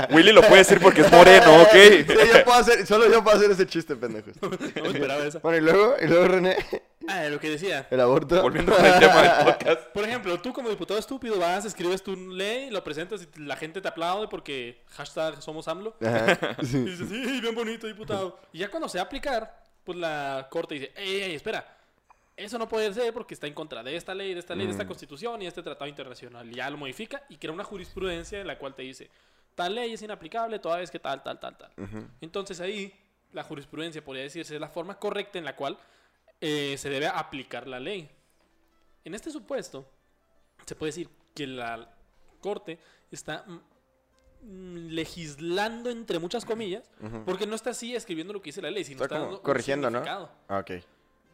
Willy 0.17 0.33
lo 0.33 0.41
puede 0.43 0.59
decir 0.59 0.81
porque 0.81 1.03
es 1.03 1.13
moreno, 1.13 1.62
¿ok? 1.63 1.73
Sí, 2.07 2.29
yo 2.33 2.45
puedo 2.45 2.59
hacer, 2.59 2.87
solo 2.87 3.11
yo 3.11 3.23
puedo 3.23 3.37
hacer 3.37 3.51
ese 3.51 3.67
chiste, 3.67 3.97
pendejos. 3.97 4.35
No 4.43 4.51
me 4.83 4.89
esperaba 4.89 5.25
esa. 5.25 5.39
Bueno, 5.41 5.59
y 5.59 5.61
luego, 5.61 5.95
y 6.01 6.07
luego 6.07 6.29
René, 6.29 6.57
Ah, 7.09 7.25
lo 7.29 7.41
que 7.41 7.51
decía. 7.51 7.87
el 7.91 8.01
aborto. 8.01 8.41
Volviendo 8.43 8.77
el 8.77 8.99
tema 9.01 9.23
del 9.23 9.45
podcast. 9.55 9.81
Por 9.89 10.05
ejemplo, 10.05 10.41
tú 10.41 10.53
como 10.53 10.69
diputado 10.69 11.01
estúpido 11.01 11.39
vas, 11.39 11.65
escribes 11.65 12.03
tu 12.03 12.15
ley, 12.17 12.71
lo 12.71 12.85
presentas 12.85 13.23
y 13.37 13.41
la 13.41 13.57
gente 13.57 13.81
te 13.81 13.89
aplaude 13.89 14.29
porque 14.29 14.83
hashtag 14.91 15.43
somos 15.43 15.67
AMLO. 15.69 15.97
Ajá, 16.01 16.57
Y 16.63 16.67
sí. 16.67 16.79
dices, 16.85 17.09
sí, 17.09 17.41
bien 17.41 17.55
bonito, 17.55 17.87
diputado. 17.89 18.39
Y 18.53 18.59
ya 18.59 18.69
cuando 18.71 18.89
se 18.89 18.99
va 18.99 19.03
a 19.03 19.07
aplicar, 19.07 19.63
pues 19.85 19.99
la 19.99 20.47
corte 20.49 20.75
dice, 20.75 20.93
ey, 20.95 21.23
ey, 21.23 21.35
espera, 21.35 21.77
eso 22.37 22.57
no 22.57 22.69
puede 22.69 22.95
ser 22.95 23.13
porque 23.13 23.35
está 23.35 23.49
en 23.49 23.55
contra 23.55 23.83
de 23.83 23.97
esta 23.97 24.15
ley, 24.15 24.33
de 24.33 24.39
esta 24.41 24.55
ley, 24.55 24.67
de 24.67 24.73
esta 24.73 24.87
constitución 24.87 25.43
y 25.43 25.45
de 25.45 25.49
este 25.49 25.63
tratado 25.63 25.89
internacional. 25.89 26.49
Y 26.51 26.55
ya 26.55 26.71
lo 26.71 26.77
modifica 26.77 27.23
y 27.29 27.37
crea 27.37 27.53
una 27.53 27.65
jurisprudencia 27.65 28.41
en 28.41 28.47
la 28.47 28.59
cual 28.59 28.75
te 28.77 28.83
dice, 28.83 29.11
tal 29.55 29.75
ley 29.75 29.93
es 29.93 30.03
inaplicable 30.03 30.59
toda 30.59 30.79
vez 30.79 30.91
que 30.91 30.99
tal, 30.99 31.23
tal, 31.23 31.39
tal, 31.41 31.57
tal. 31.57 31.73
Entonces 32.21 32.61
ahí, 32.61 32.93
la 33.33 33.43
jurisprudencia, 33.43 34.05
podría 34.05 34.25
decirse, 34.25 34.55
es 34.55 34.61
la 34.61 34.69
forma 34.69 34.99
correcta 34.99 35.39
en 35.39 35.45
la 35.45 35.57
cual 35.57 35.79
eh, 36.41 36.77
se 36.79 36.91
debe 36.91 37.07
aplicar 37.07 37.67
la 37.67 37.81
ley. 37.81 38.11
En 39.05 39.15
este 39.15 39.31
supuesto, 39.31 39.89
se 40.67 40.75
puede 40.75 40.91
decir 40.91 41.09
que 41.35 41.47
la 41.47 41.95
corte 42.41 42.79
está 43.11 43.45
mm, 43.47 43.61
mm, 44.43 44.77
legislando 44.91 45.91
entre 45.91 46.19
muchas 46.19 46.45
comillas, 46.45 46.91
porque 47.25 47.47
no 47.47 47.55
está 47.55 47.71
así 47.71 47.95
escribiendo 47.95 48.33
lo 48.33 48.41
que 48.41 48.49
dice 48.49 48.63
la 48.63 48.71
ley, 48.71 48.85
sino 48.85 49.03
Está 49.03 49.05
está, 49.05 49.17
como 49.17 49.25
dando 49.25 49.39
un 49.39 49.45
corrigiendo, 49.45 49.91
¿no? 49.91 49.99
significado. 49.99 50.31
Ah, 50.49 50.59
ok. 50.59 50.71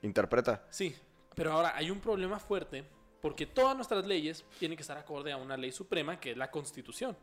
Interpreta. 0.02 0.64
Sí, 0.70 0.94
pero 1.34 1.52
ahora 1.52 1.72
hay 1.76 1.90
un 1.90 2.00
problema 2.00 2.38
fuerte 2.38 2.84
porque 3.20 3.46
todas 3.46 3.74
nuestras 3.74 4.06
leyes 4.06 4.44
tienen 4.58 4.76
que 4.76 4.82
estar 4.82 4.96
acorde 4.96 5.32
a 5.32 5.36
una 5.36 5.56
ley 5.56 5.72
suprema 5.72 6.20
que 6.20 6.32
es 6.32 6.36
la 6.36 6.50
Constitución. 6.50 7.16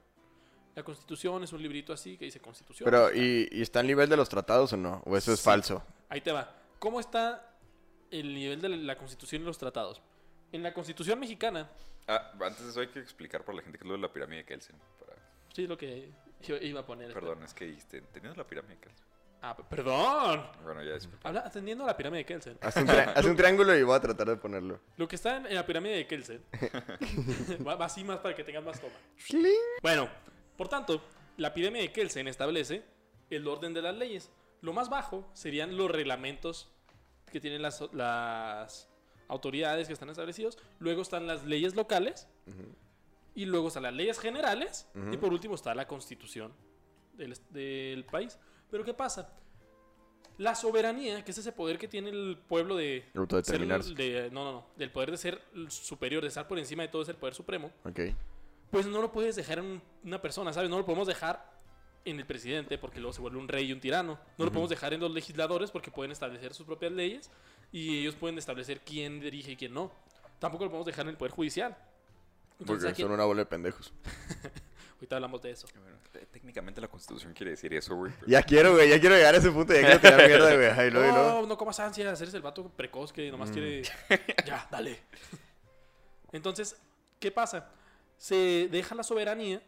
La 0.76 0.84
Constitución 0.84 1.44
es 1.44 1.54
un 1.54 1.62
librito 1.62 1.94
así 1.94 2.18
que 2.18 2.26
dice 2.26 2.40
Constitución. 2.42 2.86
Pero, 2.86 3.14
¿y, 3.14 3.48
y 3.52 3.62
está 3.62 3.80
al 3.80 3.88
nivel 3.88 4.10
de 4.10 4.18
los 4.18 4.28
tratados 4.30 4.74
o 4.74 4.78
no? 4.78 5.02
¿O 5.06 5.16
eso 5.16 5.32
es 5.32 5.40
Sí. 5.40 5.46
falso? 5.46 5.84
Ahí 6.10 6.22
te 6.22 6.32
va. 6.32 6.54
¿Cómo 6.80 7.00
está 7.00 7.50
el 8.12 8.34
nivel 8.34 8.62
de 8.62 8.70
la 8.70 8.98
Constitución 8.98 9.42
y 9.42 9.46
los 9.46 9.58
tratados? 9.58 10.02
En 10.52 10.64
la 10.64 10.74
Constitución 10.74 11.20
mexicana, 11.20 11.70
Ah, 12.08 12.32
antes 12.42 12.64
de 12.64 12.70
eso 12.70 12.82
hay 12.82 12.88
que 12.90 13.00
explicar 13.00 13.44
para 13.44 13.56
la 13.58 13.64
gente 13.64 13.80
que 13.80 13.84
es 13.84 13.88
lo 13.88 13.96
de 13.96 14.02
la 14.02 14.14
pirámide 14.14 14.40
de 14.40 14.46
Kelsen. 14.46 14.76
para- 15.00 15.18
sí 15.54 15.64
es 15.64 15.70
lo 15.70 15.76
que 15.78 16.12
yo 16.44 16.56
iba 16.58 16.82
a 16.82 16.86
poner. 16.86 17.12
Perdón, 17.14 17.42
es 17.44 17.54
que 17.56 17.66
dijiste, 17.66 18.02
teniendo 18.14 18.38
la 18.38 18.46
pirámide 18.48 18.76
de 18.76 18.80
Kelsen. 18.82 19.06
Ah, 19.42 19.56
perdón. 19.58 20.46
Bueno, 20.64 20.84
ya 20.84 20.94
disculpa. 20.94 21.28
Habla 21.30 21.42
atendiendo 21.42 21.84
a 21.84 21.88
la 21.88 21.98
pirámide 21.98 22.20
de 22.20 22.26
Kelsen. 22.26 22.58
Haz 22.62 22.76
un, 22.78 22.86
tri- 22.88 23.12
haz 23.16 23.26
un 23.26 23.36
triángulo 23.36 23.76
y 23.76 23.82
voy 23.84 23.96
a 23.96 24.00
tratar 24.02 24.28
de 24.28 24.36
ponerlo. 24.38 24.80
Lo 24.98 25.08
que 25.08 25.16
está 25.16 25.38
en, 25.38 25.46
en 25.48 25.56
la 25.56 25.66
pirámide 25.66 25.96
de 25.96 26.06
Kelsen. 26.08 26.44
va, 27.68 27.76
va 27.76 27.86
así 27.86 28.04
más 28.04 28.20
para 28.20 28.36
que 28.36 28.44
tengas 28.44 28.64
más 28.64 28.80
toma. 28.80 28.94
Bueno, 29.82 30.08
por 30.58 30.68
tanto, 30.68 31.02
la 31.38 31.54
pirámide 31.54 31.84
de 31.84 31.92
Kelsen 31.92 32.28
establece 32.28 32.84
el 33.30 33.48
orden 33.48 33.74
de 33.74 33.82
las 33.82 33.96
leyes. 33.96 34.30
Lo 34.62 34.74
más 34.74 34.90
bajo 34.90 35.28
serían 35.34 35.78
los 35.78 35.92
reglamentos 35.92 36.70
que 37.32 37.40
tienen 37.40 37.62
las, 37.62 37.84
las 37.94 38.88
autoridades 39.28 39.88
que 39.88 39.94
están 39.94 40.10
establecidos. 40.10 40.58
Luego 40.80 41.02
están 41.02 41.28
las 41.28 41.44
leyes 41.46 41.76
locales. 41.76 42.28
Y 43.36 43.46
luego 43.46 43.68
están 43.68 43.84
las 43.84 43.94
leyes 43.94 44.18
generales. 44.20 44.88
Y 45.12 45.18
por 45.18 45.34
último 45.34 45.56
está 45.56 45.76
la 45.76 45.88
constitución 45.88 46.54
del, 47.14 47.38
del 47.50 48.06
país. 48.06 48.40
Pero 48.72 48.84
¿qué 48.86 48.94
pasa? 48.94 49.30
La 50.38 50.54
soberanía, 50.56 51.24
que 51.24 51.32
es 51.32 51.38
ese 51.38 51.52
poder 51.52 51.78
que 51.78 51.88
tiene 51.88 52.10
el 52.10 52.38
pueblo 52.48 52.76
de... 52.76 53.06
Ser- 53.46 53.96
de- 53.96 54.30
no, 54.32 54.44
no, 54.44 54.52
no. 54.52 54.66
Del 54.76 54.92
poder 54.92 55.12
de 55.12 55.18
ser 55.18 55.42
superior, 55.70 56.22
de 56.22 56.28
estar 56.30 56.48
por 56.48 56.60
encima 56.60 56.84
de 56.84 56.90
todo 56.90 57.02
es 57.04 57.10
el 57.10 57.16
poder 57.16 57.34
supremo 57.36 57.72
Ok. 57.86 58.00
Pues 58.76 58.88
no 58.88 59.02
lo 59.02 59.12
puedes 59.12 59.36
dejar 59.36 59.60
en 59.60 59.66
un- 59.66 59.82
una 60.04 60.22
persona, 60.22 60.52
¿sabes? 60.54 60.70
No 60.70 60.78
lo 60.78 60.86
podemos 60.86 61.08
dejar 61.08 61.50
en 62.04 62.20
el 62.20 62.26
presidente 62.26 62.78
porque 62.78 63.00
luego 63.00 63.14
se 63.14 63.22
vuelve 63.22 63.38
un 63.40 63.48
rey 63.48 63.66
y 63.68 63.72
un 63.74 63.80
tirano. 63.80 64.20
No 64.38 64.46
lo 64.46 64.52
podemos 64.52 64.70
dejar 64.70 64.94
en 64.94 65.00
los 65.02 65.12
legisladores 65.12 65.72
porque 65.72 65.92
pueden 65.92 66.12
establecer 66.12 66.54
sus 66.54 66.66
propias 66.66 66.92
leyes 66.92 67.32
y 67.72 68.02
ellos 68.02 68.16
pueden 68.16 68.38
establecer 68.38 68.82
quién 68.82 69.20
dirige 69.20 69.52
y 69.54 69.56
quién 69.56 69.74
no. 69.74 69.92
Tampoco 70.40 70.66
lo 70.66 70.70
podemos 70.72 70.86
dejar 70.86 71.06
en 71.06 71.12
el 71.12 71.18
poder 71.18 71.32
judicial. 71.32 71.76
Entonces, 72.60 72.66
Porque 72.84 72.88
aquí- 72.90 73.02
son 73.02 73.12
una 73.12 73.26
bola 73.26 73.40
de 73.42 73.46
pendejos. 73.48 73.94
ahorita 74.96 75.16
hablamos 75.16 75.42
de 75.42 75.52
eso. 75.52 75.68
Bueno, 75.82 75.98
técnicamente 76.32 76.80
la 76.80 76.88
constitución 76.88 77.34
quiere 77.34 77.52
decir 77.52 77.74
eso, 77.74 77.96
güey. 77.96 78.12
pero- 78.20 78.28
Ya 78.28 78.44
quiero, 78.44 78.74
güey. 78.74 78.90
Ya 78.90 79.00
quiero 79.00 79.16
llegar 79.16 79.34
a 79.36 79.38
ese 79.40 79.52
punto. 79.52 79.74
Ya 79.74 79.82
quiero 79.82 80.00
tirar 80.00 80.28
mierda, 80.28 80.56
güey. 80.56 80.68
Ahí 80.68 80.90
luego, 80.92 81.08
y 81.10 81.12
luego. 81.14 81.42
No, 81.42 81.48
no 81.48 81.58
comas 81.58 81.80
ansias, 81.80 82.22
eres 82.22 82.34
el 82.34 82.42
vato 82.42 82.70
precoz 82.70 83.12
que 83.12 83.32
nomás 83.32 83.52
quiere... 83.52 83.84
ya, 84.46 84.68
dale. 84.72 85.00
Entonces, 86.32 86.76
¿qué 87.20 87.32
pasa? 87.32 87.70
Se 88.18 88.68
deja 88.70 88.96
la 88.96 89.04
soberanía 89.04 89.62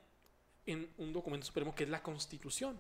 en 0.65 0.93
un 0.97 1.13
documento 1.13 1.47
supremo 1.47 1.73
que 1.73 1.85
es 1.85 1.89
la 1.89 2.03
Constitución. 2.03 2.77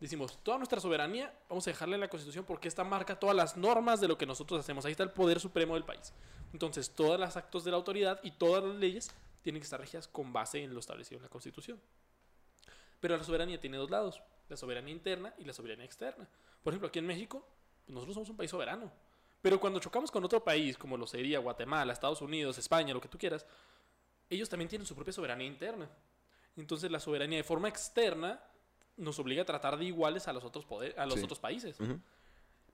Decimos, 0.00 0.38
toda 0.42 0.58
nuestra 0.58 0.80
soberanía 0.80 1.34
vamos 1.48 1.66
a 1.66 1.70
dejarla 1.70 1.96
en 1.96 2.00
la 2.00 2.08
Constitución 2.08 2.44
porque 2.44 2.68
esta 2.68 2.84
marca 2.84 3.18
todas 3.18 3.34
las 3.34 3.56
normas 3.56 4.00
de 4.00 4.08
lo 4.08 4.16
que 4.16 4.26
nosotros 4.26 4.60
hacemos. 4.60 4.84
Ahí 4.84 4.92
está 4.92 5.02
el 5.02 5.10
poder 5.10 5.40
supremo 5.40 5.74
del 5.74 5.84
país. 5.84 6.12
Entonces, 6.52 6.90
todos 6.90 7.18
los 7.18 7.36
actos 7.36 7.64
de 7.64 7.72
la 7.72 7.76
autoridad 7.76 8.20
y 8.22 8.30
todas 8.30 8.62
las 8.62 8.76
leyes 8.76 9.10
tienen 9.42 9.60
que 9.60 9.64
estar 9.64 9.80
regidas 9.80 10.06
con 10.06 10.32
base 10.32 10.62
en 10.62 10.72
lo 10.72 10.80
establecido 10.80 11.18
en 11.18 11.24
la 11.24 11.28
Constitución. 11.28 11.80
Pero 13.00 13.16
la 13.16 13.24
soberanía 13.24 13.60
tiene 13.60 13.76
dos 13.76 13.90
lados, 13.90 14.22
la 14.48 14.56
soberanía 14.56 14.92
interna 14.92 15.34
y 15.38 15.44
la 15.44 15.52
soberanía 15.52 15.84
externa. 15.84 16.28
Por 16.62 16.72
ejemplo, 16.72 16.88
aquí 16.88 17.00
en 17.00 17.06
México, 17.06 17.46
pues 17.84 17.94
nosotros 17.94 18.14
somos 18.14 18.30
un 18.30 18.36
país 18.36 18.50
soberano. 18.50 18.90
Pero 19.42 19.60
cuando 19.60 19.78
chocamos 19.78 20.10
con 20.10 20.24
otro 20.24 20.42
país, 20.42 20.76
como 20.78 20.96
lo 20.96 21.06
sería 21.06 21.38
Guatemala, 21.38 21.92
Estados 21.92 22.22
Unidos, 22.22 22.58
España, 22.58 22.94
lo 22.94 23.00
que 23.00 23.08
tú 23.08 23.18
quieras, 23.18 23.46
ellos 24.30 24.48
también 24.48 24.68
tienen 24.68 24.86
su 24.86 24.94
propia 24.94 25.12
soberanía 25.12 25.46
interna. 25.46 25.88
Entonces 26.56 26.90
la 26.90 27.00
soberanía 27.00 27.38
de 27.38 27.44
forma 27.44 27.68
externa 27.68 28.42
nos 28.96 29.18
obliga 29.18 29.42
a 29.42 29.44
tratar 29.44 29.76
de 29.76 29.84
iguales 29.84 30.26
a 30.26 30.32
los 30.32 30.42
otros, 30.44 30.64
poder, 30.64 30.98
a 30.98 31.04
los 31.06 31.16
Sí. 31.18 31.24
otros 31.24 31.38
países. 31.38 31.76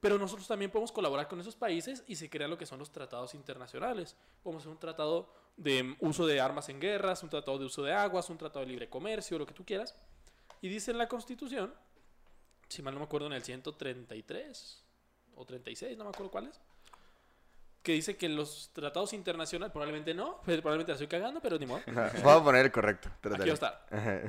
Pero 0.01 0.19
nosotros 0.19 0.49
también 0.49 0.71
podemos 0.71 0.91
colaborar 0.91 1.29
con 1.29 1.41
esos 1.41 1.55
países 1.55 2.03
y 2.09 2.17
se 2.17 2.29
crean 2.29 2.51
lo 2.51 2.59
que 2.59 2.67
son 2.67 2.79
los 2.79 2.91
tratados 2.91 3.35
internacionales. 3.35 4.17
Podemos 4.43 4.63
hacer 4.63 4.73
un 4.73 4.79
tratado 4.79 5.33
de 5.57 5.97
uso 6.01 6.27
de 6.27 6.41
armas 6.41 6.69
en 6.69 6.81
guerras, 6.81 7.23
un 7.23 7.29
tratado 7.31 7.59
de 7.59 7.67
uso 7.67 7.83
de 7.83 7.93
aguas, 7.93 8.29
un 8.31 8.39
tratado 8.39 8.61
de 8.65 8.67
libre 8.71 8.89
comercio, 8.89 9.39
lo 9.39 9.47
que 9.47 9.55
tú 9.55 9.65
quieras. 9.65 9.95
Y 10.61 10.69
dice 10.69 10.91
en 10.93 10.99
la 10.99 11.09
Constitución, 11.09 11.73
si 12.69 12.83
mal 12.83 12.95
no 12.95 13.01
me 13.01 13.07
acuerdo, 13.07 13.27
en 13.27 13.33
el 13.35 13.43
133 13.43 14.85
o 15.37 15.45
36, 15.45 15.97
no 15.99 16.05
me 16.05 16.11
acuerdo 16.11 16.31
cuál 16.31 16.47
es, 16.49 16.61
que 17.83 17.93
dice 17.93 18.17
que 18.17 18.29
los 18.29 18.71
tratados 18.73 19.13
internacionales, 19.13 19.73
probablemente 19.73 20.15
no, 20.15 20.41
pues, 20.45 20.61
probablemente 20.61 20.93
la 20.93 20.95
estoy 20.95 21.09
cagando, 21.09 21.41
pero 21.41 21.59
ni 21.59 21.67
modo. 21.67 21.81
Voy 22.23 22.33
a 22.33 22.43
poner 22.43 22.67
el 22.67 22.73
correcto. 22.73 23.11
Aquí. 23.35 23.51
Ajá. 23.51 24.21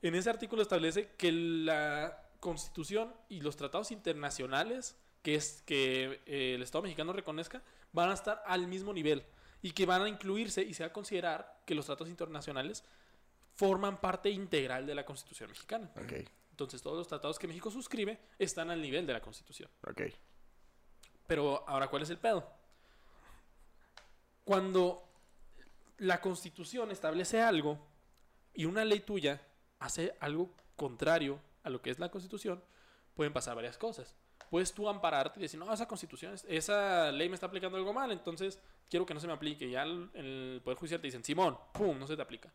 En 0.00 0.14
ese 0.14 0.30
artículo 0.30 0.62
establece 0.62 1.10
que 1.16 1.32
la 1.32 2.22
Constitución 2.40 3.12
y 3.28 3.40
los 3.40 3.56
tratados 3.56 3.90
internacionales 3.90 4.96
que 5.22 5.34
es 5.34 5.62
que 5.66 6.20
eh, 6.26 6.54
el 6.54 6.62
Estado 6.62 6.82
mexicano 6.82 7.12
reconozca 7.12 7.62
van 7.92 8.10
a 8.10 8.14
estar 8.14 8.42
al 8.46 8.66
mismo 8.66 8.92
nivel 8.92 9.24
y 9.62 9.72
que 9.72 9.86
van 9.86 10.02
a 10.02 10.08
incluirse 10.08 10.62
y 10.62 10.74
se 10.74 10.84
va 10.84 10.88
a 10.88 10.92
considerar 10.92 11.60
que 11.64 11.74
los 11.74 11.86
tratados 11.86 12.08
internacionales 12.08 12.84
forman 13.54 14.00
parte 14.00 14.30
integral 14.30 14.86
de 14.86 14.94
la 14.94 15.04
Constitución 15.04 15.50
mexicana. 15.50 15.90
Ok, 15.96 16.12
Entonces 16.50 16.80
todos 16.80 16.96
los 16.96 17.08
tratados 17.08 17.38
que 17.38 17.48
México 17.48 17.70
suscribe 17.70 18.20
están 18.38 18.70
al 18.70 18.80
nivel 18.80 19.06
de 19.06 19.12
la 19.12 19.20
Constitución. 19.20 19.70
ok. 19.86 20.02
Pero 21.26 21.68
ahora, 21.68 21.88
¿cuál 21.88 22.02
es 22.02 22.10
el 22.10 22.16
pedo? 22.18 22.50
Cuando 24.48 25.04
la 25.98 26.22
Constitución 26.22 26.90
establece 26.90 27.42
algo 27.42 27.78
y 28.54 28.64
una 28.64 28.82
ley 28.82 29.00
tuya 29.00 29.42
hace 29.78 30.14
algo 30.20 30.48
contrario 30.74 31.38
a 31.64 31.68
lo 31.68 31.82
que 31.82 31.90
es 31.90 31.98
la 31.98 32.10
Constitución, 32.10 32.62
pueden 33.12 33.34
pasar 33.34 33.54
varias 33.56 33.76
cosas. 33.76 34.14
Puedes 34.48 34.72
tú 34.72 34.88
ampararte 34.88 35.38
y 35.38 35.42
decir, 35.42 35.60
no, 35.60 35.70
esa 35.70 35.86
Constitución, 35.86 36.32
es- 36.32 36.46
esa 36.48 37.12
ley 37.12 37.28
me 37.28 37.34
está 37.34 37.44
aplicando 37.44 37.76
algo 37.76 37.92
mal, 37.92 38.10
entonces 38.10 38.58
quiero 38.88 39.04
que 39.04 39.12
no 39.12 39.20
se 39.20 39.26
me 39.26 39.34
aplique. 39.34 39.68
Ya 39.68 39.82
el, 39.82 40.08
el 40.14 40.62
Poder 40.64 40.78
Judicial 40.78 41.02
te 41.02 41.08
dicen, 41.08 41.22
Simón, 41.22 41.58
pum, 41.74 41.98
no 41.98 42.06
se 42.06 42.16
te 42.16 42.22
aplica. 42.22 42.50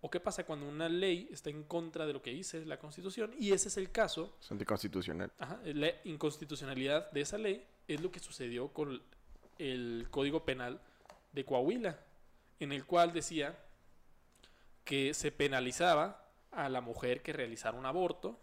¿O 0.00 0.10
qué 0.10 0.18
pasa 0.18 0.44
cuando 0.44 0.68
una 0.68 0.88
ley 0.88 1.28
está 1.30 1.48
en 1.48 1.62
contra 1.62 2.06
de 2.06 2.12
lo 2.12 2.22
que 2.22 2.32
dice 2.32 2.66
la 2.66 2.80
Constitución? 2.80 3.32
Y 3.38 3.52
ese 3.52 3.68
es 3.68 3.76
el 3.76 3.92
caso 3.92 4.36
Es 4.40 4.50
anticonstitucional. 4.50 5.30
Ajá, 5.38 5.60
la 5.64 5.92
inconstitucionalidad 6.02 7.08
de 7.12 7.20
esa 7.20 7.38
ley 7.38 7.64
es 7.86 8.00
lo 8.00 8.10
que 8.10 8.18
sucedió 8.18 8.66
con 8.72 9.00
el 9.60 10.08
Código 10.10 10.44
Penal 10.44 10.80
de 11.34 11.44
Coahuila, 11.44 11.98
en 12.60 12.72
el 12.72 12.86
cual 12.86 13.12
decía 13.12 13.58
que 14.84 15.12
se 15.14 15.32
penalizaba 15.32 16.30
a 16.52 16.68
la 16.68 16.80
mujer 16.80 17.22
que 17.22 17.32
realizara 17.32 17.76
un 17.76 17.84
aborto 17.84 18.40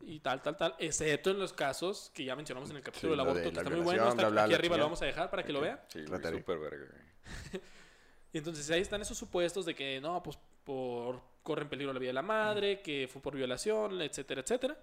y 0.00 0.20
tal, 0.20 0.42
tal, 0.42 0.56
tal, 0.56 0.74
excepto 0.78 1.30
en 1.30 1.38
los 1.38 1.52
casos 1.52 2.10
que 2.14 2.24
ya 2.24 2.34
mencionamos 2.36 2.70
en 2.70 2.76
el 2.76 2.82
capítulo 2.82 3.12
Sí, 3.12 3.18
del 3.18 3.20
aborto, 3.20 3.40
de 3.40 3.50
que 3.50 3.54
la 3.54 3.62
está 3.62 3.74
muy 3.74 3.84
bueno, 3.84 4.08
está 4.08 4.14
bla, 4.14 4.28
bla, 4.28 4.42
aquí 4.42 4.52
la 4.52 4.58
arriba 4.58 4.76
lo 4.76 4.84
vamos 4.84 5.02
a 5.02 5.06
dejar 5.06 5.30
para 5.30 5.44
que 5.44 5.52
lo 5.52 5.60
vean. 5.60 5.80
Sí, 5.88 6.04
Trataré. 6.04 6.38
súper 6.38 6.58
verga. 6.58 6.86
Y 8.32 8.38
entonces 8.38 8.68
ahí 8.70 8.80
están 8.80 9.00
esos 9.00 9.16
supuestos 9.16 9.64
de 9.64 9.74
que 9.74 10.00
no, 10.00 10.22
pues 10.22 10.38
por 10.64 11.22
corre 11.42 11.62
en 11.62 11.68
peligro 11.68 11.92
la 11.92 11.98
vida 11.98 12.10
de 12.10 12.14
la 12.14 12.22
madre, 12.22 12.82
que 12.82 13.08
fue 13.10 13.22
por 13.22 13.34
violación, 13.34 14.00
etcétera, 14.02 14.40
etcétera. 14.40 14.78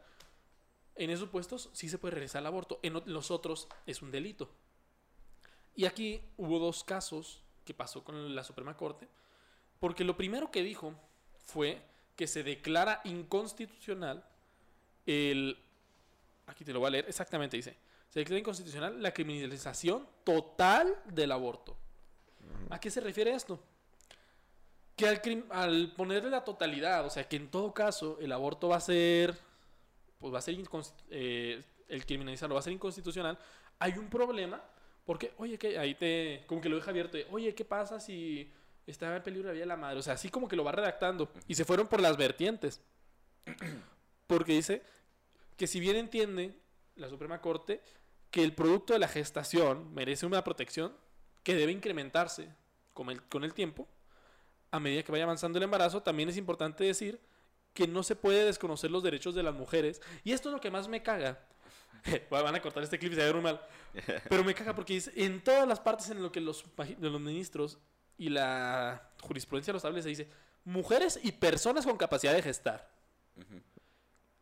En 0.95 1.09
esos 1.09 1.25
supuestos 1.25 1.69
sí 1.73 1.89
se 1.89 1.97
puede 1.97 2.15
realizar 2.15 2.41
el 2.41 2.47
aborto, 2.47 2.79
en 2.81 2.93
los 3.05 3.31
otros 3.31 3.67
es 3.85 4.01
un 4.01 4.11
delito. 4.11 4.49
Y 5.75 5.85
aquí 5.85 6.21
hubo 6.37 6.59
dos 6.59 6.83
casos 6.83 7.43
que 7.65 7.73
pasó 7.73 8.03
con 8.03 8.35
la 8.35 8.43
Suprema 8.43 8.77
Corte, 8.77 9.07
porque 9.79 10.03
lo 10.03 10.15
primero 10.15 10.51
que 10.51 10.63
dijo 10.63 10.93
fue 11.45 11.81
que 12.15 12.27
se 12.27 12.43
declara 12.43 13.01
inconstitucional 13.03 14.23
el... 15.05 15.57
Aquí 16.47 16.63
te 16.63 16.71
lo 16.71 16.79
voy 16.79 16.87
a 16.87 16.91
leer, 16.91 17.05
exactamente 17.07 17.57
dice. 17.57 17.75
Se 18.09 18.19
declara 18.19 18.39
inconstitucional 18.39 19.01
la 19.01 19.13
criminalización 19.13 20.07
total 20.23 20.95
del 21.05 21.31
aborto. 21.31 21.75
¿A 22.69 22.79
qué 22.79 22.89
se 22.89 23.01
refiere 23.01 23.33
esto? 23.33 23.59
Que 24.95 25.07
al, 25.07 25.21
al 25.49 25.93
ponerle 25.93 26.29
la 26.29 26.43
totalidad, 26.43 27.05
o 27.05 27.09
sea, 27.09 27.27
que 27.27 27.35
en 27.35 27.49
todo 27.49 27.73
caso 27.73 28.17
el 28.21 28.31
aborto 28.31 28.69
va 28.69 28.77
a 28.77 28.81
ser, 28.81 29.37
pues 30.19 30.33
va 30.33 30.39
a 30.39 30.41
ser, 30.41 30.55
eh, 31.09 31.63
el 31.89 32.05
criminalizarlo 32.05 32.55
va 32.55 32.59
a 32.59 32.63
ser 32.63 32.73
inconstitucional, 32.73 33.37
hay 33.79 33.97
un 33.97 34.09
problema, 34.09 34.63
porque, 35.05 35.33
oye, 35.37 35.57
que 35.57 35.77
ahí 35.77 35.95
te, 35.95 36.43
como 36.47 36.61
que 36.61 36.69
lo 36.69 36.75
deja 36.75 36.91
abierto, 36.91 37.17
de, 37.17 37.27
oye, 37.29 37.53
¿qué 37.53 37.63
pasa 37.63 37.99
si 37.99 38.51
está 38.87 39.15
en 39.15 39.23
peligro 39.23 39.47
la 39.47 39.53
vida 39.53 39.65
la 39.65 39.77
madre? 39.77 39.99
O 39.99 40.01
sea, 40.01 40.13
así 40.13 40.29
como 40.29 40.47
que 40.47 40.55
lo 40.55 40.63
va 40.63 40.71
redactando, 40.71 41.31
y 41.47 41.55
se 41.55 41.63
fueron 41.63 41.87
por 41.87 42.01
las 42.01 42.17
vertientes, 42.17 42.81
porque 44.27 44.53
dice 44.53 44.81
que 45.55 45.67
si 45.67 45.79
bien 45.79 45.95
entiende 45.95 46.59
la 46.95 47.07
Suprema 47.07 47.39
Corte 47.39 47.81
que 48.31 48.43
el 48.43 48.53
producto 48.53 48.93
de 48.93 48.99
la 48.99 49.07
gestación 49.07 49.93
merece 49.93 50.25
una 50.25 50.43
protección 50.43 50.93
que 51.43 51.55
debe 51.55 51.71
incrementarse 51.71 52.49
con 52.93 53.09
el, 53.09 53.21
con 53.23 53.43
el 53.43 53.53
tiempo, 53.53 53.87
a 54.71 54.79
medida 54.79 55.03
que 55.03 55.11
vaya 55.11 55.23
avanzando 55.23 55.57
el 55.57 55.63
embarazo, 55.63 56.01
también 56.01 56.29
es 56.29 56.37
importante 56.37 56.83
decir 56.83 57.21
que 57.73 57.87
no 57.87 58.03
se 58.03 58.15
puede 58.15 58.45
desconocer 58.45 58.89
los 58.89 59.03
derechos 59.03 59.35
de 59.35 59.43
las 59.43 59.53
mujeres. 59.53 60.01
Y 60.23 60.31
esto 60.31 60.49
es 60.49 60.53
lo 60.53 60.61
que 60.61 60.71
más 60.71 60.87
me 60.87 61.03
caga. 61.03 61.45
Van 62.29 62.55
a 62.55 62.61
cortar 62.61 62.83
este 62.83 62.99
clip 62.99 63.13
y 63.13 63.15
se 63.15 63.21
va 63.21 63.29
a 63.29 63.33
ver 63.33 63.41
mal. 63.41 63.61
Pero 64.29 64.43
me 64.43 64.53
caga 64.53 64.75
porque 64.75 64.93
dice, 64.93 65.11
en 65.15 65.43
todas 65.43 65.67
las 65.67 65.79
partes 65.79 66.09
en 66.09 66.21
lo 66.21 66.31
que 66.31 66.41
los, 66.41 66.65
los 66.99 67.21
ministros 67.21 67.79
y 68.17 68.29
la 68.29 69.11
jurisprudencia 69.21 69.73
lo 69.73 69.77
establece, 69.77 70.09
dice, 70.09 70.29
mujeres 70.63 71.19
y 71.23 71.31
personas 71.31 71.85
con 71.85 71.97
capacidad 71.97 72.33
de 72.33 72.41
gestar. 72.41 72.89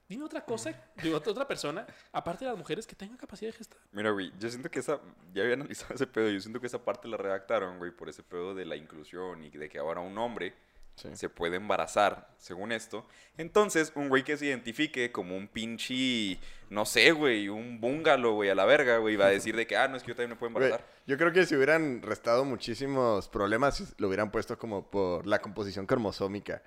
Dime 0.08 0.26
otra 0.26 0.44
cosa, 0.44 0.72
digo, 1.02 1.18
otra 1.18 1.48
persona, 1.48 1.88
aparte 2.12 2.46
de 2.46 2.52
las 2.52 2.58
mujeres, 2.58 2.86
que 2.86 2.96
tengan 2.96 3.18
capacidad 3.18 3.52
de 3.52 3.58
gestar. 3.58 3.80
Mira, 3.92 4.12
güey, 4.12 4.32
yo 4.38 4.50
siento 4.50 4.70
que 4.70 4.80
esa, 4.80 5.00
ya 5.34 5.42
había 5.44 5.56
analizado 5.56 5.94
ese 5.96 6.08
pedo, 6.08 6.30
yo 6.30 6.40
siento 6.40 6.60
que 6.60 6.68
esa 6.68 6.84
parte 6.84 7.08
la 7.08 7.18
redactaron, 7.18 7.78
güey, 7.78 7.92
por 7.92 8.10
ese 8.10 8.22
pedo 8.22 8.54
de 8.54 8.66
la 8.66 8.76
inclusión 8.76 9.44
y 9.44 9.50
de 9.50 9.70
que 9.70 9.80
ahora 9.80 10.02
un 10.02 10.18
hombre 10.18 10.54
Sí. 10.96 11.10
se 11.16 11.28
puede 11.30 11.56
embarazar, 11.58 12.30
según 12.38 12.72
esto. 12.72 13.06
Entonces, 13.38 13.92
un 13.96 14.10
güey 14.10 14.24
que 14.24 14.38
se 14.38 14.46
identifique 14.46 15.12
como 15.12 15.36
un 15.36 15.48
pinche, 15.48 16.38
no 16.70 16.86
sé, 16.86 17.12
güey, 17.12 17.50
un 17.50 17.82
búngalo, 17.82 18.34
güey, 18.34 18.50
a 18.52 18.56
la 18.56 18.66
verga, 18.66 18.98
güey, 18.98 19.16
va 19.16 19.26
a 19.26 19.30
decir 19.30 19.56
de 19.56 19.66
que, 19.66 19.76
ah, 19.76 19.88
no, 19.88 19.98
es 19.98 20.04
que 20.04 20.10
yo 20.10 20.16
también 20.16 20.30
me 20.32 20.36
puedo 20.36 20.54
Güey, 20.54 20.66
embarazar. 20.66 20.88
yo 21.08 21.18
creo 21.18 21.34
que 21.34 21.46
si 21.46 21.56
hubieran 21.56 22.02
restado 22.04 22.46
muchísimos 22.46 23.28
problemas, 23.28 23.96
lo 23.98 24.08
hubieran 24.08 24.30
puesto 24.32 24.58
como 24.60 24.90
por 24.92 25.26
la 25.26 25.40
composición 25.42 25.88
cromosómica. 25.88 26.62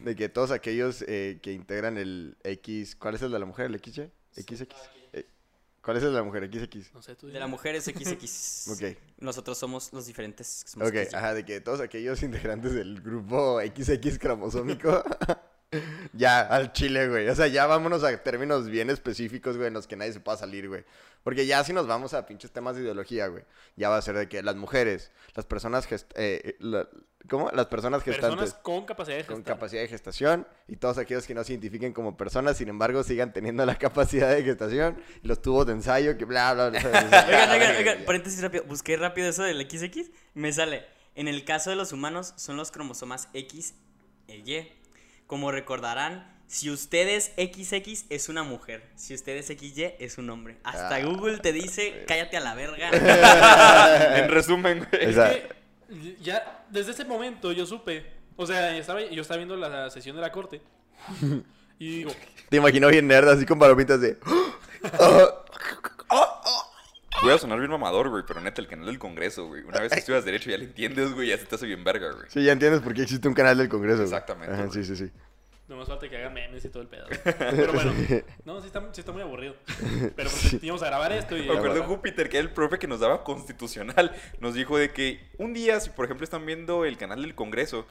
De 0.00 0.14
que 0.16 0.28
todos 0.28 0.50
aquellos 0.50 1.02
eh, 1.08 1.38
que 1.42 1.52
integran 1.52 1.96
el 1.98 2.36
X... 2.44 2.94
¿Cuál 2.96 3.14
es 3.16 3.22
el 3.22 3.32
de 3.32 3.38
la 3.38 3.46
mujer? 3.46 3.66
¿El 3.66 3.80
XY? 3.80 4.10
XX. 4.32 4.66
¿Cuál 5.88 5.96
es 5.96 6.02
la 6.02 6.22
mujer? 6.22 6.50
XX. 6.52 6.92
No 6.92 7.00
sé, 7.00 7.16
tú 7.16 7.28
De 7.28 7.40
la 7.40 7.46
mujer 7.46 7.74
es 7.74 7.84
XX. 7.86 8.68
Ok. 8.74 8.98
Nosotros 9.20 9.56
somos 9.56 9.90
los 9.94 10.04
diferentes. 10.06 10.64
somos 10.66 10.86
Ok, 10.86 10.94
XX. 10.94 11.14
ajá, 11.14 11.32
de 11.32 11.46
que 11.46 11.62
todos 11.62 11.80
aquellos 11.80 12.22
integrantes 12.28 12.74
del 12.74 13.00
grupo 13.00 13.58
XX 13.58 14.18
cromosómico, 14.18 15.02
ya, 16.12 16.40
al 16.40 16.72
chile, 16.72 17.08
güey. 17.08 17.28
O 17.28 17.34
sea, 17.34 17.46
ya 17.46 17.66
vámonos 17.66 18.02
a 18.04 18.16
términos 18.22 18.68
bien 18.68 18.90
específicos, 18.90 19.56
güey, 19.56 19.68
en 19.68 19.74
los 19.74 19.86
que 19.86 19.96
nadie 19.96 20.12
se 20.12 20.20
pueda 20.20 20.38
salir, 20.38 20.68
güey. 20.68 20.84
Porque 21.22 21.46
ya 21.46 21.62
si 21.64 21.72
nos 21.72 21.86
vamos 21.86 22.14
a 22.14 22.26
pinches 22.26 22.50
temas 22.52 22.76
de 22.76 22.82
ideología, 22.82 23.26
güey, 23.26 23.42
ya 23.76 23.88
va 23.90 23.98
a 23.98 24.02
ser 24.02 24.16
de 24.16 24.28
que 24.28 24.42
las 24.42 24.56
mujeres, 24.56 25.10
las 25.34 25.44
personas 25.44 25.86
gest 25.86 26.10
eh, 26.16 26.56
la- 26.60 26.88
¿cómo? 27.28 27.50
Las 27.50 27.66
personas 27.66 28.02
gestantes 28.02 28.38
Personas 28.38 28.62
con 28.62 28.86
capacidad 28.86 29.16
de 29.18 29.26
con 29.26 29.36
gestar. 29.38 29.54
capacidad 29.56 29.82
de 29.82 29.88
gestación 29.88 30.46
y 30.68 30.76
todos 30.76 30.96
aquellos 30.96 31.26
que 31.26 31.34
no 31.34 31.44
se 31.44 31.52
identifiquen 31.52 31.92
como 31.92 32.16
personas, 32.16 32.56
sin 32.56 32.68
embargo, 32.68 33.02
sigan 33.02 33.32
teniendo 33.34 33.66
la 33.66 33.76
capacidad 33.76 34.30
de 34.34 34.42
gestación 34.42 35.02
y 35.22 35.28
los 35.28 35.42
tubos 35.42 35.66
de 35.66 35.72
ensayo, 35.72 36.16
que 36.16 36.24
bla, 36.24 36.54
bla, 36.54 36.70
bla. 36.70 36.78
Oigan, 37.28 37.50
oigan, 37.50 37.76
oigan, 37.76 38.04
paréntesis 38.06 38.40
rápido. 38.40 38.64
Busqué 38.64 38.96
rápido 38.96 39.28
eso 39.28 39.42
del 39.42 39.68
XX. 39.68 40.10
Me 40.34 40.50
sale. 40.52 40.86
En 41.14 41.28
el 41.28 41.44
caso 41.44 41.68
de 41.68 41.76
los 41.76 41.92
humanos 41.92 42.32
son 42.36 42.56
los 42.56 42.70
cromosomas 42.70 43.28
X 43.34 43.74
e 44.28 44.36
Y. 44.38 44.72
Como 45.28 45.52
recordarán, 45.52 46.26
si 46.48 46.70
usted 46.70 47.06
es 47.08 47.32
XX 47.36 48.06
es 48.08 48.28
una 48.28 48.42
mujer. 48.42 48.82
Si 48.96 49.14
usted 49.14 49.36
es 49.36 49.46
XY 49.46 49.94
es 50.00 50.18
un 50.18 50.28
hombre. 50.30 50.56
Hasta 50.64 50.96
Ah. 50.96 51.02
Google 51.04 51.38
te 51.38 51.52
dice, 51.52 52.04
cállate 52.08 52.36
a 52.36 52.40
la 52.40 52.54
verga. 52.54 52.90
en 54.18 54.28
resumen, 54.30 54.86
güey. 54.90 55.04
Es- 55.04 55.16
que 55.16 55.48
ya 56.20 56.64
desde 56.70 56.90
ese 56.90 57.04
momento 57.04 57.52
yo 57.52 57.64
supe. 57.66 58.04
O 58.36 58.46
sea, 58.46 58.76
estaba, 58.76 59.02
yo 59.02 59.22
estaba 59.22 59.36
viendo 59.38 59.56
la 59.56 59.90
sesión 59.90 60.16
de 60.16 60.22
la 60.22 60.32
corte. 60.32 60.60
Y 61.78 61.98
digo, 61.98 62.10
Te 62.48 62.56
imagino 62.56 62.88
bien 62.88 63.06
nerd, 63.06 63.28
así 63.28 63.44
con 63.46 63.58
palomitas 63.58 64.00
de... 64.00 64.16
Voy 67.22 67.32
a 67.32 67.38
sonar 67.38 67.58
bien 67.58 67.70
mamador, 67.70 68.08
güey, 68.10 68.22
pero 68.26 68.40
neta, 68.40 68.60
el 68.60 68.68
canal 68.68 68.86
del 68.86 68.98
Congreso, 68.98 69.46
güey. 69.46 69.62
Una 69.62 69.80
vez 69.80 69.92
que 69.92 69.98
estudias 69.98 70.24
Derecho 70.24 70.50
ya 70.50 70.58
le 70.58 70.64
entiendes, 70.64 71.12
güey, 71.12 71.28
ya 71.28 71.38
se 71.38 71.46
te 71.46 71.54
hace 71.56 71.66
bien 71.66 71.82
verga, 71.84 72.12
güey. 72.12 72.26
Sí, 72.28 72.42
ya 72.44 72.52
entiendes 72.52 72.80
por 72.80 72.94
qué 72.94 73.02
existe 73.02 73.26
un 73.28 73.34
canal 73.34 73.58
del 73.58 73.68
Congreso. 73.68 73.96
güey. 73.98 74.06
Exactamente, 74.06 74.54
Ajá, 74.54 74.70
sí, 74.70 74.84
sí, 74.84 74.94
sí. 74.96 75.10
no 75.66 75.76
más 75.76 75.88
falta 75.88 76.08
que 76.08 76.16
hagan 76.16 76.32
memes 76.32 76.64
y 76.64 76.68
todo 76.68 76.82
el 76.82 76.88
pedo. 76.88 77.06
Pero 77.24 77.72
bueno, 77.72 77.92
no, 78.44 78.60
sí 78.60 78.66
está, 78.68 78.80
sí 78.92 79.00
está 79.00 79.12
muy 79.12 79.22
aburrido. 79.22 79.56
Pero 80.16 80.30
pues 80.30 80.62
íbamos 80.62 80.82
a 80.82 80.86
grabar 80.86 81.12
esto 81.12 81.36
y. 81.36 81.46
Me 81.48 81.56
acuerdo 81.56 81.82
Júpiter, 81.84 82.28
que 82.28 82.38
era 82.38 82.46
el 82.46 82.52
profe 82.54 82.78
que 82.78 82.86
nos 82.86 83.00
daba 83.00 83.24
constitucional. 83.24 84.14
Nos 84.40 84.54
dijo 84.54 84.78
de 84.78 84.92
que 84.92 85.20
un 85.38 85.52
día, 85.54 85.80
si 85.80 85.90
por 85.90 86.04
ejemplo 86.04 86.24
están 86.24 86.46
viendo 86.46 86.84
el 86.84 86.96
canal 86.96 87.22
del 87.22 87.34
Congreso, 87.34 87.86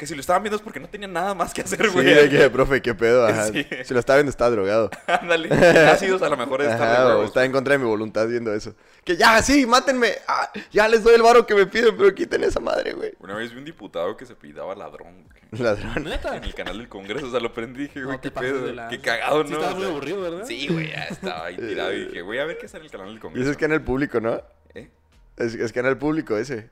que 0.00 0.06
si 0.06 0.14
lo 0.14 0.20
estaban 0.22 0.42
viendo 0.42 0.56
es 0.56 0.62
porque 0.62 0.80
no 0.80 0.88
tenían 0.88 1.12
nada 1.12 1.34
más 1.34 1.52
que 1.52 1.60
hacer, 1.60 1.84
Sí, 1.84 1.88
güey. 1.92 2.06
de 2.06 2.30
que, 2.30 2.48
profe, 2.48 2.80
qué 2.80 2.94
pedo. 2.94 3.26
Ajá. 3.28 3.48
Sí. 3.48 3.66
Si 3.84 3.92
lo 3.92 4.00
estaba 4.00 4.16
viendo, 4.16 4.30
estaba 4.30 4.50
drogado. 4.50 4.88
Ándale. 5.06 5.54
Ácidos 5.90 6.22
a 6.22 6.30
lo 6.30 6.38
mejor 6.38 6.62
está 6.62 7.16
de 7.18 7.24
estaba 7.26 7.44
en 7.44 7.52
contra 7.52 7.72
de 7.72 7.78
mi 7.80 7.84
voluntad 7.84 8.26
viendo 8.26 8.50
eso. 8.54 8.74
Que 9.04 9.18
ya, 9.18 9.42
sí, 9.42 9.66
mátenme. 9.66 10.12
Ah, 10.26 10.50
ya 10.72 10.88
les 10.88 11.04
doy 11.04 11.14
el 11.16 11.22
varo 11.22 11.44
que 11.44 11.54
me 11.54 11.66
piden, 11.66 11.94
pero 11.98 12.14
quiten 12.14 12.42
esa 12.44 12.60
madre, 12.60 12.94
güey. 12.94 13.12
Una 13.20 13.34
vez 13.34 13.52
vi 13.52 13.58
un 13.58 13.66
diputado 13.66 14.16
que 14.16 14.24
se 14.24 14.34
pidaba 14.34 14.74
ladrón, 14.74 15.24
güey. 15.24 15.62
Ladrón. 15.62 16.04
Neta. 16.04 16.34
En 16.34 16.44
el 16.44 16.54
canal 16.54 16.78
del 16.78 16.88
Congreso, 16.88 17.26
o 17.26 17.30
sea, 17.30 17.40
lo 17.40 17.52
prendí 17.52 17.80
y 17.80 17.86
dije, 17.88 18.02
güey, 18.02 18.16
No 18.16 18.20
qué 18.22 18.30
pedo. 18.30 18.66
de. 18.66 18.86
Qué 18.88 19.00
cagado, 19.02 19.44
Sí 19.44 19.50
¿no? 19.50 19.56
estaba 19.58 19.74
O 19.74 19.76
muy 19.76 19.84
aburrido, 19.86 20.22
¿verdad? 20.22 20.46
Sí, 20.46 20.66
güey, 20.68 20.88
ya 20.92 21.04
estaba 21.04 21.44
ahí 21.44 21.56
tirado 21.58 21.92
y 21.92 22.06
dije, 22.06 22.22
güey, 22.22 22.38
a 22.38 22.46
ver 22.46 22.56
qué 22.56 22.64
está 22.64 22.78
en 22.78 22.84
el 22.84 22.90
canal 22.90 23.08
del 23.08 23.16
Y 23.16 23.20
Congreso. 23.20 23.42
ese 23.42 23.50
es 23.50 23.56
canal 23.58 23.82
público, 23.82 24.18
¿no? 24.18 24.40
¿Eh? 24.74 24.88
Es, 25.36 25.54
es 25.56 25.72
canal 25.74 25.98
público 25.98 26.38
ese. 26.38 26.70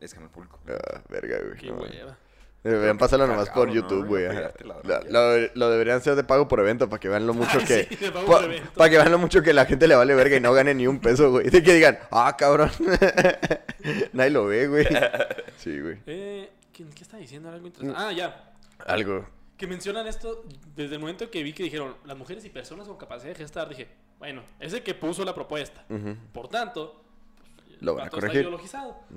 Es 0.00 0.14
canal 0.14 0.30
público. 0.30 0.58
Ah, 0.68 1.02
verga, 1.10 1.36
güey. 1.44 1.58
Qué 1.58 1.66
no. 1.70 2.22
Deberían 2.62 2.96
pasarlo 2.96 3.26
nomás 3.26 3.48
cagado, 3.48 3.66
por. 3.66 3.74
YouTube, 3.74 4.06
güey. 4.06 4.24
Lo, 5.08 5.48
lo 5.54 5.70
deberían 5.70 5.96
hacer 5.96 6.14
de 6.14 6.22
pago 6.22 6.46
por 6.46 6.60
evento 6.60 6.88
para 6.88 7.00
que 7.00 7.08
vean 7.08 7.26
lo 7.26 7.34
mucho 7.34 7.58
Ay, 7.58 7.64
que. 7.64 7.84
sí, 7.90 7.96
de 7.96 8.12
pago 8.12 8.26
pa- 8.26 8.32
por 8.40 8.44
evento. 8.44 8.70
Para 8.76 8.90
que 8.90 8.96
vean 8.98 9.10
lo 9.10 9.18
mucho 9.18 9.42
que 9.42 9.52
la 9.52 9.64
gente 9.66 9.88
le 9.88 9.96
vale 9.96 10.14
verga 10.14 10.36
y 10.36 10.40
no 10.40 10.52
gane 10.52 10.72
ni 10.74 10.86
un 10.86 11.00
peso, 11.00 11.30
güey. 11.32 11.50
De 11.50 11.62
que 11.62 11.74
digan, 11.74 11.98
ah, 12.12 12.36
cabrón. 12.38 12.70
Nadie 14.12 14.30
lo 14.30 14.46
ve, 14.46 14.68
güey. 14.68 14.86
Sí, 15.56 15.80
güey. 15.80 15.98
Eh, 16.06 16.50
¿qué, 16.72 16.84
¿Qué 16.94 17.02
está 17.02 17.16
diciendo? 17.16 17.48
Algo 17.48 17.66
interesante. 17.66 18.00
Ah, 18.04 18.12
ya. 18.12 18.52
Algo. 18.86 19.26
Que 19.56 19.66
mencionan 19.68 20.06
esto 20.08 20.44
desde 20.74 20.94
el 20.96 21.00
momento 21.00 21.30
que 21.30 21.42
vi 21.42 21.52
que 21.52 21.62
dijeron 21.62 21.96
las 22.04 22.16
mujeres 22.16 22.44
y 22.44 22.50
personas 22.50 22.88
con 22.88 22.96
capacidad 22.96 23.28
de 23.32 23.36
gestar. 23.38 23.68
Dije, 23.68 23.88
bueno, 24.18 24.42
es 24.58 24.72
el 24.72 24.82
que 24.82 24.94
puso 24.94 25.24
la 25.24 25.34
propuesta. 25.34 25.84
Por 26.32 26.48
tanto, 26.48 27.00
Lo 27.82 27.94
van 27.96 28.06
a 28.06 28.10
corregir. 28.10 28.48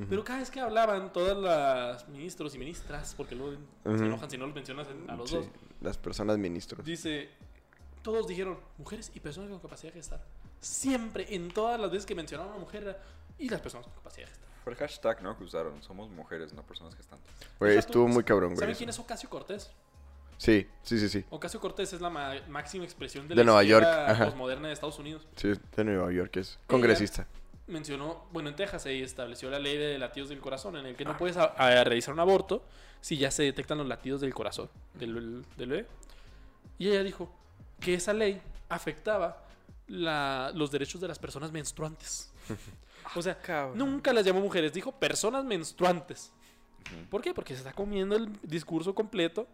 Pero 0.09 0.23
cada 0.23 0.39
vez 0.39 0.49
que 0.51 0.59
hablaban 0.59 1.13
todas 1.13 1.37
las 1.37 2.07
ministros 2.09 2.53
y 2.55 2.57
ministras, 2.57 3.13
porque 3.15 3.35
luego 3.35 3.57
se 3.83 3.91
enojan 3.91 4.29
si 4.29 4.37
no 4.37 4.45
los 4.47 4.55
mencionas 4.55 4.87
en- 4.89 5.09
a 5.09 5.15
los 5.15 5.29
Sí, 5.29 5.35
dos, 5.37 5.45
las 5.81 5.97
personas 5.97 6.37
ministros. 6.37 6.83
dice, 6.85 7.29
todos 8.01 8.27
dijeron 8.27 8.59
mujeres 8.77 9.11
y 9.13 9.19
personas 9.19 9.49
con 9.51 9.59
capacidad 9.59 9.93
de 9.93 9.99
gestar. 9.99 10.23
Siempre, 10.59 11.33
en 11.35 11.49
todas 11.51 11.79
las 11.79 11.91
veces 11.91 12.05
que 12.05 12.15
mencionaron 12.15 12.51
a 12.53 12.55
una 12.55 12.65
mujer, 12.65 12.83
era, 12.83 12.97
y 13.37 13.49
las 13.49 13.61
personas 13.61 13.85
con 13.85 13.95
capacidad 13.95 14.25
de 14.25 14.31
gestar. 14.31 14.45
Fue 14.63 14.73
el 14.73 14.79
hashtag, 14.79 15.21
¿no? 15.21 15.37
Que 15.37 15.43
usaron. 15.43 15.83
Somos 15.83 16.09
mujeres, 16.09 16.51
no 16.53 16.63
personas 16.63 16.95
gestantes. 16.95 17.31
Güey, 17.59 17.71
Deja 17.75 17.83
tú, 17.83 17.87
estuvo 17.89 18.07
muy 18.07 18.23
cabrón, 18.23 18.49
güey. 18.49 18.59
¿Saben 18.61 18.75
quién 18.75 18.89
es 18.89 18.97
Ocasio 18.97 19.29
Cortés? 19.29 19.69
Sí, 20.37 20.67
sí, 20.81 20.97
sí, 20.99 21.07
sí. 21.07 21.23
Ocasio 21.29 21.59
Cortés 21.61 21.93
es 21.93 22.01
la 22.01 22.09
ma- 22.09 22.33
máxima 22.49 22.83
expresión 22.83 23.27
de, 23.27 23.35
De 23.35 23.41
la 23.41 23.45
Nueva 23.45 23.63
York, 23.63 23.85
posmoderna 24.25 24.67
de 24.69 24.73
Estados 24.73 24.97
Unidos. 24.97 25.27
Sí, 25.35 25.53
de 25.75 25.83
Nueva 25.83 26.11
York 26.11 26.35
es 26.37 26.57
congresista. 26.67 27.27
Mencionó, 27.67 28.25
bueno, 28.31 28.49
en 28.49 28.55
Texas 28.55 28.83
se 28.83 29.01
estableció 29.01 29.49
la 29.49 29.59
ley 29.59 29.77
de 29.77 29.97
latidos 29.97 30.29
del 30.29 30.39
corazón, 30.39 30.75
en 30.77 30.85
el 30.85 30.95
que 30.95 31.05
no 31.05 31.17
puedes 31.17 31.37
a- 31.37 31.45
a 31.45 31.83
realizar 31.83 32.13
un 32.13 32.19
aborto 32.19 32.63
si 33.01 33.17
ya 33.17 33.31
se 33.31 33.43
detectan 33.43 33.77
los 33.77 33.87
latidos 33.87 34.21
del 34.21 34.33
corazón 34.33 34.69
del, 34.93 35.43
del 35.57 35.69
bebé. 35.69 35.87
Y 36.77 36.89
ella 36.89 37.03
dijo 37.03 37.29
que 37.79 37.93
esa 37.95 38.13
ley 38.13 38.41
afectaba 38.69 39.43
la- 39.87 40.51
los 40.55 40.71
derechos 40.71 40.99
de 41.01 41.07
las 41.07 41.19
personas 41.19 41.51
menstruantes. 41.51 42.31
O 43.15 43.21
sea, 43.21 43.37
nunca 43.75 44.11
las 44.11 44.25
llamó 44.25 44.41
mujeres, 44.41 44.73
dijo 44.73 44.91
personas 44.91 45.45
menstruantes. 45.45 46.33
¿Por 47.11 47.21
qué? 47.21 47.35
Porque 47.35 47.53
se 47.53 47.59
está 47.59 47.71
comiendo 47.71 48.15
el 48.15 48.27
discurso 48.41 48.95
completo 48.95 49.47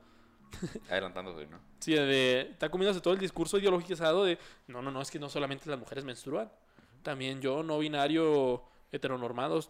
Adelantándose, 0.89 1.47
¿no? 1.47 1.59
Sí, 1.79 1.93
de, 1.93 2.41
está 2.51 2.69
comiéndose 2.71 3.01
todo 3.01 3.13
el 3.13 3.19
discurso 3.19 3.57
ideologizado 3.57 4.23
de, 4.23 4.37
no, 4.67 4.81
no, 4.81 4.89
no, 4.89 5.01
es 5.01 5.11
que 5.11 5.19
no 5.19 5.29
solamente 5.29 5.69
las 5.69 5.77
mujeres 5.77 6.05
menstruan, 6.05 6.49
también 7.01 7.41
yo, 7.41 7.63
no 7.63 7.79
binario, 7.79 8.63
heteronormados. 8.91 9.69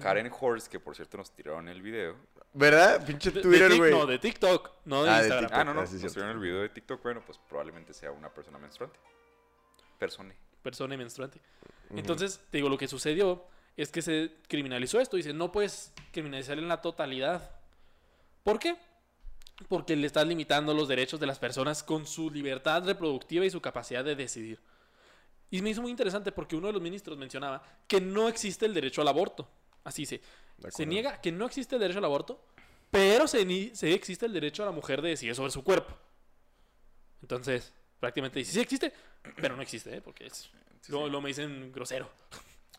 Karen 0.00 0.30
Horst, 0.38 0.68
que 0.68 0.78
por 0.78 0.94
cierto 0.94 1.16
nos 1.16 1.32
tiraron 1.32 1.68
el 1.68 1.82
video. 1.82 2.14
¿Verdad? 2.52 3.04
Pinche 3.04 3.30
De, 3.30 3.36
de 3.36 3.42
Twitter, 3.42 3.76
güey. 3.76 3.90
no, 3.90 4.06
de 4.06 4.18
TikTok, 4.18 4.70
no 4.84 5.02
de 5.04 5.10
Ah, 5.10 5.14
de 5.16 5.20
Instagram. 5.22 5.46
TikTok. 5.50 5.58
Ah, 5.60 5.64
no, 5.64 5.74
no, 5.74 5.80
Ah, 5.80 5.86
sí, 5.86 5.96
nos 6.02 6.12
tiraron 6.12 6.36
el 6.36 6.42
video 6.42 6.60
de 6.60 6.68
TikTok. 6.68 7.02
Bueno, 7.02 7.22
pues 7.26 7.38
probablemente 7.48 7.92
sea 7.92 8.12
una 8.12 8.28
persona 8.32 8.58
menstruante. 8.58 8.98
Persone. 9.98 10.34
Persona 10.62 10.96
menstruante. 10.96 11.40
Entonces, 11.90 12.40
te 12.50 12.58
digo, 12.58 12.68
lo 12.68 12.78
que 12.78 12.86
sucedió 12.86 13.44
es 13.76 13.90
que 13.90 14.02
se 14.02 14.32
criminalizó 14.48 15.00
esto. 15.00 15.16
Dice, 15.16 15.32
no 15.32 15.50
puedes 15.50 15.92
criminalizar 16.12 16.58
en 16.58 16.68
la 16.68 16.80
totalidad. 16.80 17.50
¿Por 18.44 18.58
qué? 18.58 18.76
Porque 19.68 19.96
le 19.96 20.06
estás 20.06 20.26
limitando 20.26 20.72
los 20.72 20.86
derechos 20.88 21.18
de 21.20 21.26
las 21.26 21.38
personas 21.38 21.82
con 21.82 22.06
su 22.06 22.30
libertad 22.30 22.84
reproductiva 22.84 23.44
y 23.44 23.50
su 23.50 23.60
capacidad 23.60 24.04
de 24.04 24.14
decidir. 24.16 24.60
Y 25.50 25.62
me 25.62 25.70
hizo 25.70 25.82
muy 25.82 25.90
interesante 25.90 26.30
porque 26.32 26.56
uno 26.56 26.68
de 26.68 26.72
los 26.74 26.82
ministros 26.82 27.18
mencionaba 27.18 27.62
que 27.88 28.00
no 28.00 28.28
existe 28.28 28.66
el 28.66 28.74
derecho 28.74 29.02
al 29.02 29.08
aborto. 29.08 29.48
Así 29.84 30.06
se, 30.06 30.20
se 30.70 30.84
niega 30.86 31.20
que 31.20 31.32
no 31.32 31.46
existe 31.46 31.74
el 31.76 31.80
derecho 31.80 31.98
al 31.98 32.04
aborto, 32.04 32.44
pero 32.90 33.26
se, 33.26 33.44
ni- 33.44 33.74
se 33.74 33.92
existe 33.92 34.26
el 34.26 34.32
derecho 34.32 34.62
a 34.62 34.66
la 34.66 34.72
mujer 34.72 35.02
de 35.02 35.08
decidir 35.10 35.34
sobre 35.34 35.50
su 35.50 35.64
cuerpo. 35.64 35.96
Entonces, 37.22 37.72
prácticamente 37.98 38.38
dice, 38.38 38.52
sí 38.52 38.60
existe, 38.60 38.92
pero 39.36 39.56
no 39.56 39.62
existe, 39.62 39.96
¿eh? 39.96 40.00
porque 40.00 40.26
es, 40.26 40.50
lo, 40.88 41.08
lo 41.08 41.20
me 41.20 41.28
dicen 41.28 41.72
grosero. 41.72 42.10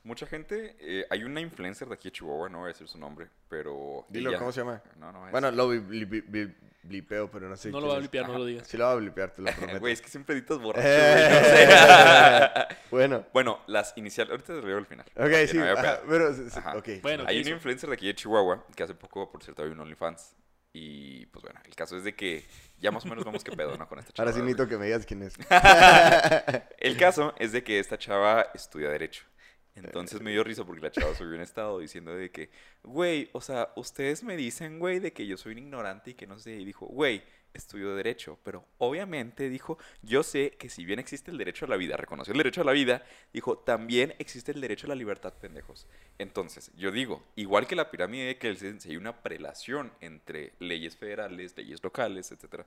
Mucha 0.03 0.25
gente, 0.25 0.75
eh, 0.79 1.05
hay 1.11 1.23
una 1.23 1.41
influencer 1.41 1.87
de 1.87 1.93
aquí 1.93 2.07
de 2.09 2.13
Chihuahua, 2.13 2.49
no 2.49 2.59
voy 2.59 2.65
a 2.65 2.73
decir 2.73 2.87
su 2.87 2.97
nombre, 2.97 3.27
pero. 3.47 4.05
Dilo, 4.09 4.29
ella- 4.31 4.39
¿cómo 4.39 4.51
se 4.51 4.61
llama? 4.61 4.81
No, 4.97 5.11
no, 5.11 5.25
es- 5.27 5.31
Bueno, 5.31 5.51
lo 5.51 5.69
bli- 5.71 6.07
bli- 6.07 6.23
bli- 6.27 6.55
blipeo, 6.83 7.29
pero 7.29 7.47
no 7.47 7.55
sé. 7.55 7.69
no 7.69 7.79
lo 7.79 7.89
va 7.89 7.95
a 7.95 7.99
blipear, 7.99 8.27
no 8.27 8.39
lo 8.39 8.45
digas. 8.45 8.67
Sí 8.67 8.77
lo 8.77 8.85
va 8.85 8.93
a 8.93 8.95
blipear, 8.95 9.29
te 9.31 9.43
lo 9.43 9.45
prometo. 9.75 9.79
Güey, 9.79 9.93
es 9.93 10.01
que 10.01 10.09
siempre 10.09 10.33
editas 10.35 10.57
borracho, 10.57 10.87
güey, 10.87 11.29
no 11.29 11.39
sé. 11.45 11.63
Eh, 11.65 12.75
bueno, 12.91 13.25
bueno, 13.31 13.59
las 13.67 13.93
iniciales. 13.95 14.31
Ahorita 14.31 14.59
te 14.59 14.65
leo 14.65 14.77
al 14.79 14.87
final. 14.87 15.05
ok, 15.15 15.31
sí, 15.47 15.57
no 15.57 15.65
ajá, 15.71 15.99
pero, 16.09 16.33
sí, 16.33 16.49
sí, 16.49 16.57
Ajá. 16.59 16.77
ok. 16.77 16.89
Bueno, 17.03 17.23
Hay 17.27 17.35
¿qué 17.35 17.41
una 17.41 17.41
hizo? 17.41 17.49
influencer 17.51 17.89
de 17.89 17.93
aquí 17.95 18.07
de 18.07 18.15
Chihuahua 18.15 18.65
que 18.75 18.81
hace 18.81 18.95
poco, 18.95 19.31
por 19.31 19.43
cierto, 19.43 19.61
había 19.61 19.75
un 19.75 19.81
OnlyFans. 19.81 20.35
Y 20.73 21.25
pues 21.27 21.43
bueno, 21.43 21.59
el 21.65 21.75
caso 21.75 21.97
es 21.97 22.05
de 22.05 22.15
que 22.15 22.45
ya 22.79 22.91
más 22.91 23.03
o 23.05 23.09
menos 23.09 23.25
vamos 23.25 23.43
que 23.43 23.51
pedo, 23.51 23.77
¿no? 23.77 23.87
Con 23.89 23.99
esta 23.99 24.13
chava. 24.13 24.29
Ahora 24.29 24.33
sí 24.35 24.41
necesito 24.41 24.67
que 24.69 24.77
me 24.77 24.85
digas 24.85 25.05
quién 25.05 25.21
es. 25.21 25.35
El 26.77 26.97
caso 26.97 27.33
es 27.37 27.51
de 27.51 27.61
que 27.63 27.77
esta 27.77 27.97
chava 27.97 28.47
estudia 28.53 28.89
Derecho. 28.89 29.25
Entonces 29.75 30.21
me 30.21 30.31
dio 30.31 30.43
risa 30.43 30.65
porque 30.65 30.81
la 30.81 30.91
chava 30.91 31.15
subió 31.15 31.35
un 31.35 31.41
estado 31.41 31.79
diciendo 31.79 32.13
de 32.13 32.29
que, 32.29 32.49
güey, 32.83 33.29
o 33.33 33.41
sea, 33.41 33.71
ustedes 33.75 34.23
me 34.23 34.35
dicen, 34.35 34.79
güey, 34.79 34.99
de 34.99 35.13
que 35.13 35.25
yo 35.25 35.37
soy 35.37 35.53
un 35.53 35.59
ignorante 35.59 36.11
y 36.11 36.13
que 36.13 36.27
no 36.27 36.37
sé. 36.39 36.59
Y 36.59 36.65
dijo, 36.65 36.85
güey, 36.87 37.23
estudio 37.53 37.95
Derecho. 37.95 38.37
Pero 38.43 38.65
obviamente 38.77 39.49
dijo, 39.49 39.77
yo 40.01 40.23
sé 40.23 40.51
que 40.51 40.69
si 40.69 40.85
bien 40.85 40.99
existe 40.99 41.31
el 41.31 41.37
derecho 41.37 41.65
a 41.65 41.69
la 41.69 41.77
vida, 41.77 41.97
reconoció 41.97 42.33
el 42.33 42.37
derecho 42.37 42.61
a 42.61 42.65
la 42.65 42.71
vida, 42.71 43.03
dijo, 43.33 43.57
también 43.57 44.13
existe 44.19 44.51
el 44.51 44.61
derecho 44.61 44.87
a 44.87 44.89
la 44.89 44.95
libertad, 44.95 45.33
pendejos. 45.33 45.87
Entonces, 46.17 46.71
yo 46.75 46.91
digo, 46.91 47.23
igual 47.35 47.67
que 47.67 47.75
la 47.75 47.91
pirámide 47.91 48.25
de 48.25 48.37
Kelsen, 48.37 48.81
si 48.81 48.89
hay 48.89 48.97
una 48.97 49.21
prelación 49.21 49.91
entre 50.01 50.53
leyes 50.59 50.97
federales, 50.97 51.55
leyes 51.55 51.83
locales, 51.83 52.31
etcétera. 52.31 52.65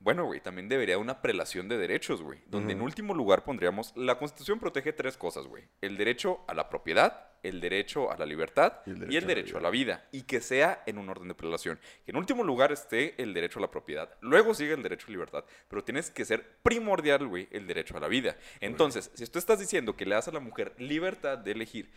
Bueno, 0.00 0.26
güey, 0.26 0.40
también 0.40 0.68
debería 0.68 0.94
haber 0.94 1.04
una 1.04 1.20
prelación 1.20 1.68
de 1.68 1.76
derechos, 1.76 2.22
güey. 2.22 2.38
Donde 2.46 2.72
en 2.72 2.82
último 2.82 3.14
lugar 3.14 3.42
pondríamos, 3.42 3.92
la 3.96 4.16
Constitución 4.16 4.60
protege 4.60 4.92
tres 4.92 5.16
cosas, 5.16 5.46
güey. 5.46 5.64
El 5.80 5.96
derecho 5.96 6.40
a 6.46 6.54
la 6.54 6.68
propiedad, 6.68 7.32
el 7.42 7.60
derecho 7.60 8.10
a 8.10 8.16
la 8.16 8.24
libertad 8.24 8.74
y 8.86 9.16
el 9.16 9.26
derecho, 9.26 9.58
a, 9.58 9.60
la 9.60 9.70
vida. 9.70 10.08
Y 10.12 10.22
que 10.22 10.40
sea 10.40 10.84
en 10.86 10.98
un 10.98 11.08
orden 11.08 11.26
de 11.26 11.34
prelación. 11.34 11.80
Que 12.04 12.12
en 12.12 12.16
último 12.16 12.44
lugar 12.44 12.70
esté 12.70 13.20
el 13.20 13.34
derecho 13.34 13.58
a 13.58 13.62
la 13.62 13.70
propiedad. 13.72 14.16
Luego 14.20 14.54
sigue 14.54 14.74
el 14.74 14.84
derecho 14.84 15.06
a 15.06 15.10
la 15.10 15.14
libertad. 15.14 15.44
Pero 15.68 15.82
tienes 15.82 16.10
que 16.10 16.24
ser 16.24 16.58
primordial, 16.62 17.26
güey, 17.26 17.48
el 17.50 17.66
derecho 17.66 17.96
a 17.96 18.00
la 18.00 18.08
vida. 18.08 18.36
Entonces, 18.60 19.10
si 19.14 19.26
tú 19.26 19.40
estás 19.40 19.58
diciendo 19.58 19.96
que 19.96 20.06
le 20.06 20.14
das 20.14 20.28
a 20.28 20.32
la 20.32 20.40
mujer 20.40 20.74
libertad 20.78 21.38
de 21.38 21.50
elegir 21.50 21.90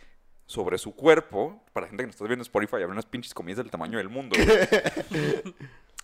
sobre 0.46 0.76
su 0.76 0.96
cuerpo, 0.96 1.64
para 1.72 1.86
la 1.86 1.90
gente 1.90 2.02
que 2.02 2.06
nos 2.08 2.16
está 2.16 2.24
viendo 2.24 2.42
en 2.42 2.46
Spotify, 2.46 2.76
habrá 2.76 2.88
unas 2.88 3.06
pinches 3.06 3.32
comidas 3.32 3.58
del 3.58 3.70
tamaño 3.70 3.98
del 3.98 4.08
mundo, 4.08 4.36
güey. 4.36 5.54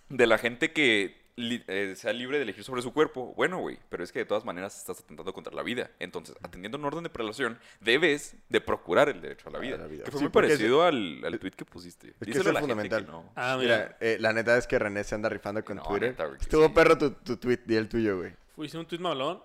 de 0.09 0.27
la 0.27 0.37
gente 0.37 0.71
que 0.71 1.18
li- 1.35 1.63
eh, 1.67 1.93
sea 1.95 2.11
libre 2.13 2.37
de 2.37 2.43
elegir 2.43 2.63
sobre 2.63 2.81
su 2.81 2.91
cuerpo, 2.93 3.33
bueno, 3.35 3.59
güey, 3.59 3.77
pero 3.89 4.03
es 4.03 4.11
que 4.11 4.19
de 4.19 4.25
todas 4.25 4.45
maneras 4.45 4.77
estás 4.77 4.99
atentando 4.99 5.33
contra 5.33 5.53
la 5.53 5.63
vida. 5.63 5.89
Entonces, 5.99 6.35
atendiendo 6.43 6.77
un 6.77 6.85
orden 6.85 7.03
de 7.03 7.09
prelación, 7.09 7.57
debes 7.79 8.35
de 8.49 8.61
procurar 8.61 9.09
el 9.09 9.21
derecho 9.21 9.49
a 9.49 9.51
la 9.51 9.59
vida. 9.59 9.77
la 9.77 9.87
vida. 9.87 10.03
Que 10.03 10.11
fue 10.11 10.19
Sí, 10.19 10.23
muy 10.25 10.29
es- 10.29 10.33
parecido 10.33 10.83
al, 10.83 11.23
al 11.23 11.39
tweet 11.39 11.51
que 11.51 11.65
pusiste. 11.65 12.09
Es 12.09 12.13
que 12.17 12.25
Díselo 12.25 12.41
eso 12.41 12.49
a 12.49 12.53
la 12.53 12.59
es 12.59 12.65
gente 12.67 12.73
fundamental. 12.73 13.05
que 13.05 13.11
no. 13.11 13.31
Ah, 13.35 13.57
mira, 13.59 13.77
Mira, 13.77 13.97
eh, 14.01 14.17
la 14.19 14.33
neta 14.33 14.57
es 14.57 14.67
que 14.67 14.77
René 14.79 15.03
se 15.03 15.15
anda 15.15 15.29
rifando 15.29 15.63
con 15.63 15.77
No, 15.77 15.83
Twitter. 15.83 16.09
neta, 16.11 16.25
güey, 16.25 16.39
Estuvo 16.39 16.67
sí. 16.67 16.73
perro 16.73 16.97
tu, 16.97 17.11
tu 17.11 17.37
tweet 17.37 17.59
y 17.67 17.75
el 17.75 17.87
tuyo, 17.89 18.17
güey. 18.17 18.33
fui 18.55 18.67
hice 18.67 18.77
un 18.77 18.85
tweet 18.85 18.99
mamalón 18.99 19.41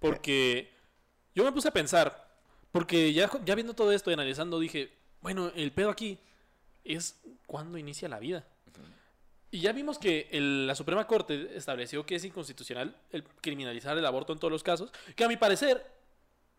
porque 0.00 0.70
yo 1.34 1.44
me 1.44 1.52
puse 1.52 1.68
a 1.68 1.72
pensar, 1.72 2.28
porque 2.72 3.12
ya, 3.12 3.30
ya 3.44 3.54
viendo 3.54 3.74
todo 3.74 3.92
esto 3.92 4.10
y 4.10 4.14
analizando 4.14 4.58
dije, 4.58 4.92
bueno, 5.20 5.50
el 5.54 5.72
pedo 5.72 5.90
aquí 5.90 6.18
es 6.84 7.20
cuándo 7.46 7.78
inicia 7.78 8.08
la 8.08 8.18
vida. 8.18 8.44
Y 9.50 9.60
ya 9.60 9.72
vimos 9.72 9.98
que 9.98 10.28
el- 10.30 10.66
la 10.66 10.74
Suprema 10.74 11.06
Corte 11.06 11.56
estableció 11.56 12.04
que 12.04 12.16
es 12.16 12.24
inconstitucional 12.24 12.94
el 13.10 13.24
criminalizar 13.24 13.96
el 13.96 14.04
aborto 14.04 14.32
en 14.32 14.38
todos 14.38 14.52
los 14.52 14.62
casos, 14.62 14.92
que 15.16 15.24
a 15.24 15.28
mi 15.28 15.36
parecer, 15.36 15.84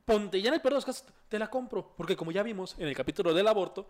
ponte 0.05 0.41
ya 0.41 0.47
en 0.49 0.55
el 0.55 0.61
peor 0.61 0.73
de 0.73 0.77
los 0.77 0.85
casos, 0.85 1.05
te 1.27 1.37
la 1.37 1.49
compro, 1.49 1.93
porque 1.95 2.15
como 2.15 2.31
ya 2.31 2.41
vimos 2.41 2.75
en 2.79 2.87
el 2.87 2.95
capítulo 2.95 3.33
del 3.33 3.47
aborto, 3.47 3.89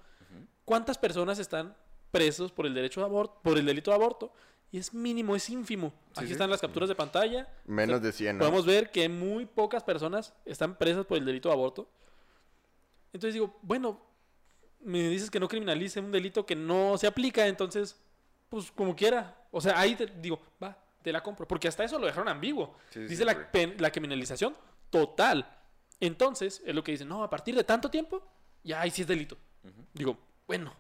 ¿cuántas 0.66 0.98
personas 0.98 1.40
están 1.40 1.76
presos 2.12 2.52
por 2.52 2.66
el 2.66 2.74
derecho 2.74 3.00
de 3.00 3.06
aborto, 3.06 3.40
por 3.42 3.58
el 3.58 3.66
delito 3.66 3.92
de 3.92 3.96
aborto? 3.96 4.34
Y 4.72 4.78
es 4.78 4.94
mínimo, 4.94 5.36
es 5.36 5.50
ínfimo. 5.50 5.94
Aquí 6.16 6.28
sí. 6.28 6.34
están 6.34 6.50
las 6.50 6.62
capturas 6.62 6.90
de 6.90 6.94
pantalla. 6.96 7.48
Menos 7.66 8.02
de 8.02 8.12
100, 8.12 8.38
¿no? 8.38 8.44
Podemos 8.44 8.66
ver 8.66 8.92
que 8.92 9.08
muy 9.10 9.46
pocas 9.46 9.84
personas 9.84 10.34
están 10.46 10.76
presas 10.78 11.06
por 11.06 11.18
el 11.18 11.26
delito 11.26 11.50
de 11.50 11.54
aborto. 11.54 11.90
Entonces 13.14 13.34
digo, 13.34 13.58
bueno, 13.64 14.00
me 14.82 15.10
dices 15.10 15.32
que 15.32 15.40
no 15.40 15.48
criminalice 15.48 16.00
un 16.00 16.12
delito 16.12 16.46
que 16.46 16.56
no 16.56 16.98
se 16.98 17.08
aplica, 17.08 17.48
entonces, 17.48 18.00
pues 18.50 18.72
como 18.72 18.96
quiera. 18.96 19.36
O 19.52 19.62
sea, 19.62 19.80
ahí 19.80 19.96
te 19.96 20.06
digo, 20.08 20.40
va, 20.62 20.78
te 21.02 21.12
la 21.12 21.22
compro. 21.24 21.48
Porque 21.48 21.68
hasta 21.68 21.84
eso 21.84 21.98
lo 22.00 22.06
dejaron 22.08 22.28
ambiguo. 22.28 22.76
Sí, 22.90 23.00
sí, 23.00 23.00
Dice 23.02 23.18
sí, 23.18 23.24
la, 23.26 23.52
pen- 23.52 23.76
la 23.80 23.92
criminalización 23.92 24.56
total. 24.90 25.48
Entonces, 26.00 26.62
es 26.66 26.74
lo 26.76 26.84
que 26.84 26.92
dicen, 26.94 27.08
no, 27.10 27.24
a 27.24 27.30
partir 27.30 27.56
de 27.56 27.64
tanto 27.64 27.90
tiempo, 27.90 28.26
ya 28.64 28.82
ahí 28.82 28.92
sí 28.92 29.02
es 29.04 29.08
delito. 29.08 29.38
Digo, 29.94 30.18
bueno, 30.48 30.74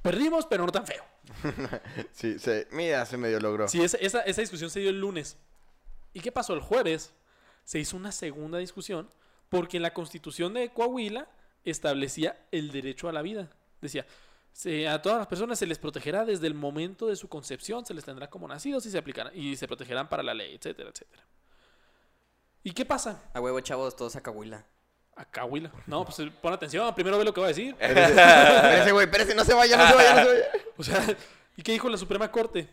perdimos, 0.00 0.46
pero 0.46 0.64
no 0.66 0.72
tan 0.72 0.86
feo. 0.86 1.04
Sí, 2.12 2.38
se, 2.38 2.66
mira, 2.72 3.04
se 3.06 3.16
medio 3.16 3.38
logró. 3.40 3.68
Sí, 3.68 3.82
esa, 3.82 3.96
esa, 3.98 4.20
esa 4.22 4.40
discusión 4.40 4.70
se 4.70 4.80
dio 4.80 4.90
el 4.90 5.00
lunes. 5.00 5.36
¿Y 6.12 6.20
qué 6.20 6.32
pasó? 6.32 6.54
El 6.54 6.60
jueves 6.60 7.12
se 7.64 7.78
hizo 7.78 7.96
una 7.96 8.10
segunda 8.12 8.58
discusión 8.58 9.08
porque 9.48 9.76
en 9.76 9.82
la 9.82 9.92
constitución 9.94 10.54
de 10.54 10.70
Coahuila 10.72 11.28
establecía 11.64 12.44
el 12.50 12.72
derecho 12.72 13.08
a 13.08 13.12
la 13.12 13.22
vida. 13.22 13.50
Decía, 13.80 14.06
se- 14.52 14.88
a 14.88 15.00
todas 15.02 15.18
las 15.18 15.26
personas 15.26 15.58
se 15.58 15.66
les 15.66 15.78
protegerá 15.78 16.24
desde 16.24 16.46
el 16.46 16.54
momento 16.54 17.06
de 17.06 17.16
su 17.16 17.28
concepción, 17.28 17.84
se 17.86 17.94
les 17.94 18.04
tendrá 18.04 18.28
como 18.28 18.46
nacidos 18.48 18.84
y 18.86 18.90
se 18.90 18.98
aplicarán 18.98 19.32
y 19.36 19.56
se 19.56 19.66
protegerán 19.66 20.08
para 20.08 20.22
la 20.22 20.34
ley, 20.34 20.54
etcétera, 20.54 20.90
etcétera. 20.90 21.22
¿Y 22.64 22.72
qué 22.72 22.84
pasa? 22.84 23.22
A 23.34 23.40
huevo, 23.40 23.58
chavos, 23.60 23.96
todos 23.96 24.14
a 24.16 24.20
Cahuila. 24.22 24.64
A 25.16 25.24
Coahuila. 25.26 25.70
No, 25.86 26.04
pues 26.04 26.16
pon 26.40 26.52
atención, 26.54 26.94
primero 26.94 27.18
ve 27.18 27.24
lo 27.24 27.34
que 27.34 27.40
va 27.40 27.46
a 27.46 27.48
decir. 27.48 27.74
Espérese, 27.80 28.92
güey, 28.92 29.04
espérese, 29.06 29.34
no 29.34 29.44
se 29.44 29.52
vaya, 29.54 29.76
no 29.76 29.86
se 29.88 29.94
vaya, 29.94 30.14
no 30.14 30.20
se 30.22 30.28
vaya. 30.28 30.44
O 30.78 30.82
sea, 30.82 31.16
¿y 31.56 31.62
qué 31.62 31.72
dijo 31.72 31.88
la 31.90 31.98
Suprema 31.98 32.30
Corte? 32.30 32.68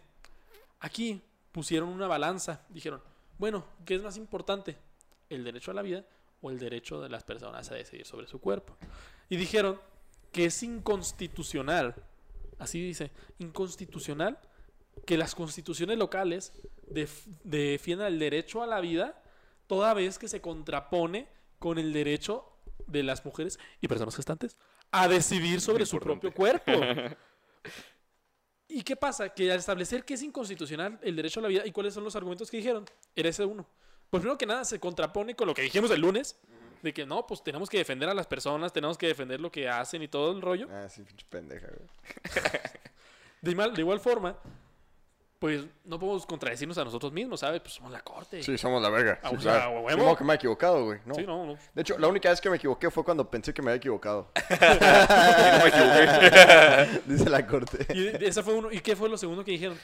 Aquí 0.79 1.21
pusieron 1.51 1.89
una 1.89 2.07
balanza. 2.07 2.61
Dijeron, 2.69 3.01
bueno, 3.37 3.65
¿qué 3.85 3.95
es 3.95 4.01
más 4.01 4.15
importante? 4.15 4.77
¿El 5.29 5.43
derecho 5.43 5.71
a 5.71 5.73
la 5.73 5.81
vida 5.81 6.05
o 6.41 6.49
el 6.49 6.57
derecho 6.59 7.01
de 7.01 7.09
las 7.09 7.23
personas 7.23 7.69
a 7.71 7.75
decidir 7.75 8.05
sobre 8.05 8.25
su 8.27 8.39
cuerpo? 8.39 8.77
Y 9.27 9.35
dijeron 9.35 9.79
que 10.31 10.45
es 10.45 10.61
inconstitucional, 10.63 11.95
así 12.59 12.81
dice, 12.81 13.11
inconstitucional 13.39 14.39
que 15.05 15.17
las 15.17 15.33
constituciones 15.35 15.97
locales 15.97 16.53
def- 16.87 17.27
defiendan 17.43 18.07
el 18.07 18.19
derecho 18.19 18.61
a 18.61 18.67
la 18.67 18.79
vida 18.81 19.21
toda 19.67 19.93
vez 19.93 20.19
que 20.19 20.27
se 20.27 20.41
contrapone 20.41 21.27
con 21.57 21.77
el 21.77 21.93
derecho 21.93 22.45
de 22.87 23.03
las 23.03 23.23
mujeres 23.25 23.59
y 23.81 23.87
personas 23.87 24.15
gestantes 24.15 24.57
a 24.91 25.07
decidir 25.07 25.61
sobre 25.61 25.85
su 25.85 25.99
propio 25.99 26.33
cuerpo. 26.33 26.71
¿Y 28.67 28.83
qué 28.83 28.95
pasa? 28.95 29.29
Que 29.29 29.51
al 29.51 29.59
establecer 29.59 30.05
que 30.05 30.13
es 30.13 30.21
inconstitucional 30.21 30.99
el 31.01 31.15
derecho 31.15 31.39
a 31.39 31.43
la 31.43 31.49
vida, 31.49 31.65
¿y 31.65 31.71
cuáles 31.71 31.93
son 31.93 32.03
los 32.03 32.15
argumentos 32.15 32.51
que 32.51 32.57
dijeron? 32.57 32.85
Era 33.15 33.29
ese 33.29 33.43
uno. 33.45 33.65
Pues 34.09 34.21
primero 34.21 34.37
que 34.37 34.45
nada 34.45 34.63
se 34.63 34.79
contrapone 34.79 35.35
con 35.35 35.47
lo 35.47 35.53
que 35.53 35.61
dijimos 35.63 35.89
el 35.91 36.01
lunes, 36.01 36.39
De 36.81 36.93
que 36.93 37.05
no, 37.05 37.27
pues 37.27 37.43
tenemos 37.43 37.69
que 37.69 37.77
defender 37.77 38.07
a 38.09 38.13
las 38.13 38.27
personas, 38.27 38.71
tenemos 38.71 38.97
que 38.97 39.07
defender 39.07 39.41
lo 39.41 39.51
que 39.51 39.67
hacen 39.67 40.01
y 40.01 40.07
todo 40.07 40.31
el 40.31 40.41
rollo. 40.41 40.67
Ah, 40.71 40.87
sí, 40.87 41.03
pinche 41.03 41.25
pendeja, 41.29 41.67
güey. 41.67 41.89
De 43.41 43.51
igual, 43.51 43.73
de 43.73 43.81
igual 43.81 43.99
forma, 44.01 44.35
pues 45.39 45.63
no 45.85 45.97
podemos 45.97 46.25
contradecirnos 46.25 46.77
a 46.77 46.83
nosotros 46.83 47.13
mismos, 47.13 47.39
¿sabes? 47.39 47.61
Pues 47.61 47.73
somos 47.73 47.91
la 47.91 48.01
corte. 48.01 48.43
Sí, 48.43 48.57
somos 48.57 48.81
la 48.81 48.89
verga. 48.89 49.19
Ah, 49.23 49.29
Sí, 49.29 49.35
o 49.37 49.39
sea, 49.39 49.71
claro. 49.71 50.15
que 50.17 50.23
me 50.25 50.33
he 50.33 50.35
equivocado, 50.35 50.83
güey. 50.83 50.99
No. 51.05 51.15
Sí, 51.15 51.25
no, 51.25 51.45
no. 51.45 51.57
De 51.73 51.81
hecho, 51.81 51.97
la 51.97 52.07
única 52.07 52.29
vez 52.29 52.41
que 52.41 52.49
me 52.49 52.57
equivoqué 52.57 52.91
fue 52.91 53.05
cuando 53.05 53.29
pensé 53.29 53.53
que 53.53 53.61
me 53.61 53.71
había 53.71 53.77
equivocado. 53.77 54.29
no 54.49 55.63
me 55.63 55.69
equivoqué. 55.69 57.01
Dice 57.05 57.29
la 57.29 57.47
corte. 57.47 57.87
Y, 57.93 58.25
esa 58.25 58.43
fue 58.43 58.53
uno, 58.53 58.69
¿Y 58.71 58.81
qué 58.81 58.97
fue 58.97 59.07
lo 59.07 59.17
segundo 59.17 59.45
que 59.45 59.51
dijeron? 59.51 59.77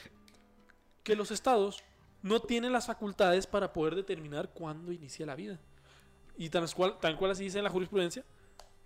Que 1.02 1.16
los 1.16 1.30
estados 1.30 1.82
no 2.20 2.40
tienen 2.40 2.72
las 2.72 2.86
facultades 2.86 3.46
para 3.46 3.72
poder 3.72 3.94
determinar 3.94 4.50
cuándo 4.50 4.92
inicia 4.92 5.24
la 5.24 5.34
vida. 5.34 5.58
Y 6.36 6.50
tal 6.50 6.72
cual, 6.74 6.98
tal 7.00 7.16
cual 7.16 7.30
así 7.30 7.44
dice 7.44 7.58
en 7.58 7.64
la 7.64 7.70
jurisprudencia, 7.70 8.24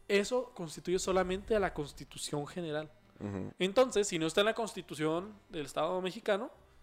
eso 0.09 0.53
constituye 0.55 0.99
solamente 0.99 1.55
a 1.55 1.61
la 1.61 1.73
Constitución 1.73 2.47
General. 2.47 2.91
Entonces, 3.59 4.09
si 4.09 4.19
no 4.19 4.27
está 4.27 4.41
en 4.41 4.47
la 4.47 4.55
Constitución 4.55 5.35
del 5.51 5.67
Estado 5.67 6.01
mexicano, 6.01 6.51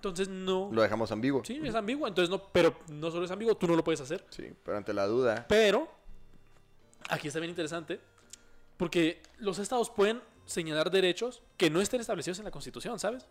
Entonces 0.00 0.28
no. 0.28 0.70
Lo 0.72 0.80
dejamos 0.80 1.12
ambiguo. 1.12 1.44
Sí, 1.44 1.60
es 1.62 1.74
ambiguo. 1.74 2.08
Entonces 2.08 2.30
no, 2.30 2.42
pero 2.52 2.74
no 2.88 3.10
solo 3.10 3.26
es 3.26 3.30
ambiguo, 3.30 3.54
tú 3.54 3.66
no 3.66 3.76
lo 3.76 3.84
puedes 3.84 4.00
hacer. 4.00 4.24
Sí, 4.30 4.50
pero 4.64 4.78
ante 4.78 4.94
la 4.94 5.06
duda. 5.06 5.44
Pero, 5.46 5.88
aquí 7.10 7.28
está 7.28 7.38
bien 7.38 7.50
interesante, 7.50 8.00
porque 8.78 9.22
los 9.38 9.58
estados 9.58 9.90
pueden 9.90 10.22
señalar 10.46 10.90
derechos 10.90 11.42
que 11.58 11.68
no 11.68 11.82
estén 11.82 12.00
establecidos 12.00 12.38
en 12.38 12.46
la 12.46 12.50
Constitución, 12.50 12.98
¿sabes? 12.98 13.26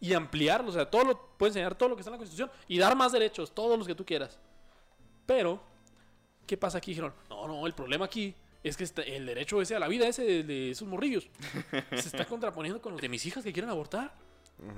Y 0.00 0.14
ampliarlos, 0.14 0.76
o 0.76 0.78
sea, 0.78 0.88
todo 0.88 1.04
lo, 1.04 1.36
pueden 1.36 1.52
señalar 1.52 1.74
todo 1.74 1.88
lo 1.88 1.96
que 1.96 2.02
está 2.02 2.10
en 2.10 2.12
la 2.14 2.18
Constitución 2.18 2.50
y 2.68 2.78
dar 2.78 2.94
más 2.96 3.10
derechos, 3.12 3.52
todos 3.52 3.76
los 3.76 3.86
que 3.86 3.94
tú 3.96 4.04
quieras. 4.06 4.38
Pero, 5.26 5.60
¿qué 6.46 6.56
pasa 6.56 6.78
aquí? 6.78 6.92
Dijeron, 6.92 7.12
no, 7.28 7.48
no, 7.48 7.66
el 7.66 7.74
problema 7.74 8.04
aquí 8.04 8.34
es 8.62 8.76
que 8.76 8.84
este- 8.84 9.16
el 9.16 9.26
derecho 9.26 9.60
ese 9.60 9.74
a 9.74 9.80
la 9.80 9.88
vida, 9.88 10.06
ese 10.06 10.22
de, 10.24 10.42
de 10.44 10.70
esos 10.70 10.86
morrillos, 10.86 11.28
se 11.90 12.08
está 12.08 12.24
contraponiendo 12.28 12.80
con 12.80 12.92
los 12.92 13.00
de 13.00 13.08
mis 13.08 13.26
hijas 13.26 13.42
que 13.42 13.52
quieren 13.52 13.70
abortar. 13.70 14.14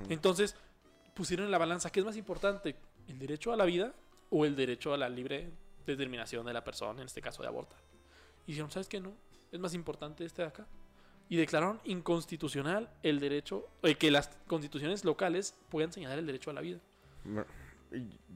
Entonces, 0.09 0.55
pusieron 1.15 1.45
en 1.45 1.51
la 1.51 1.57
balanza, 1.57 1.89
¿qué 1.89 2.01
es 2.01 2.05
más 2.05 2.17
importante? 2.17 2.75
¿El 3.07 3.17
derecho 3.17 3.51
a 3.51 3.55
la 3.55 3.65
vida 3.65 3.93
o 4.29 4.45
el 4.45 4.55
derecho 4.55 4.93
a 4.93 4.97
la 4.97 5.09
libre 5.09 5.49
determinación 5.87 6.45
de 6.45 6.53
la 6.53 6.63
persona, 6.63 7.01
en 7.01 7.07
este 7.07 7.21
caso 7.21 7.41
de 7.41 7.47
abortar? 7.47 7.79
Y 8.45 8.51
dijeron, 8.51 8.69
¿sabes 8.69 8.87
qué? 8.87 8.99
No, 8.99 9.13
es 9.51 9.59
más 9.59 9.73
importante 9.73 10.23
este 10.25 10.43
de 10.43 10.49
acá. 10.49 10.67
Y 11.27 11.37
declararon 11.37 11.79
inconstitucional 11.85 12.89
el 13.01 13.19
derecho, 13.19 13.67
eh, 13.81 13.95
que 13.95 14.11
las 14.11 14.29
constituciones 14.45 15.03
locales 15.03 15.55
puedan 15.69 15.91
señalar 15.91 16.19
el 16.19 16.27
derecho 16.27 16.51
a 16.51 16.53
la 16.53 16.61
vida. 16.61 16.79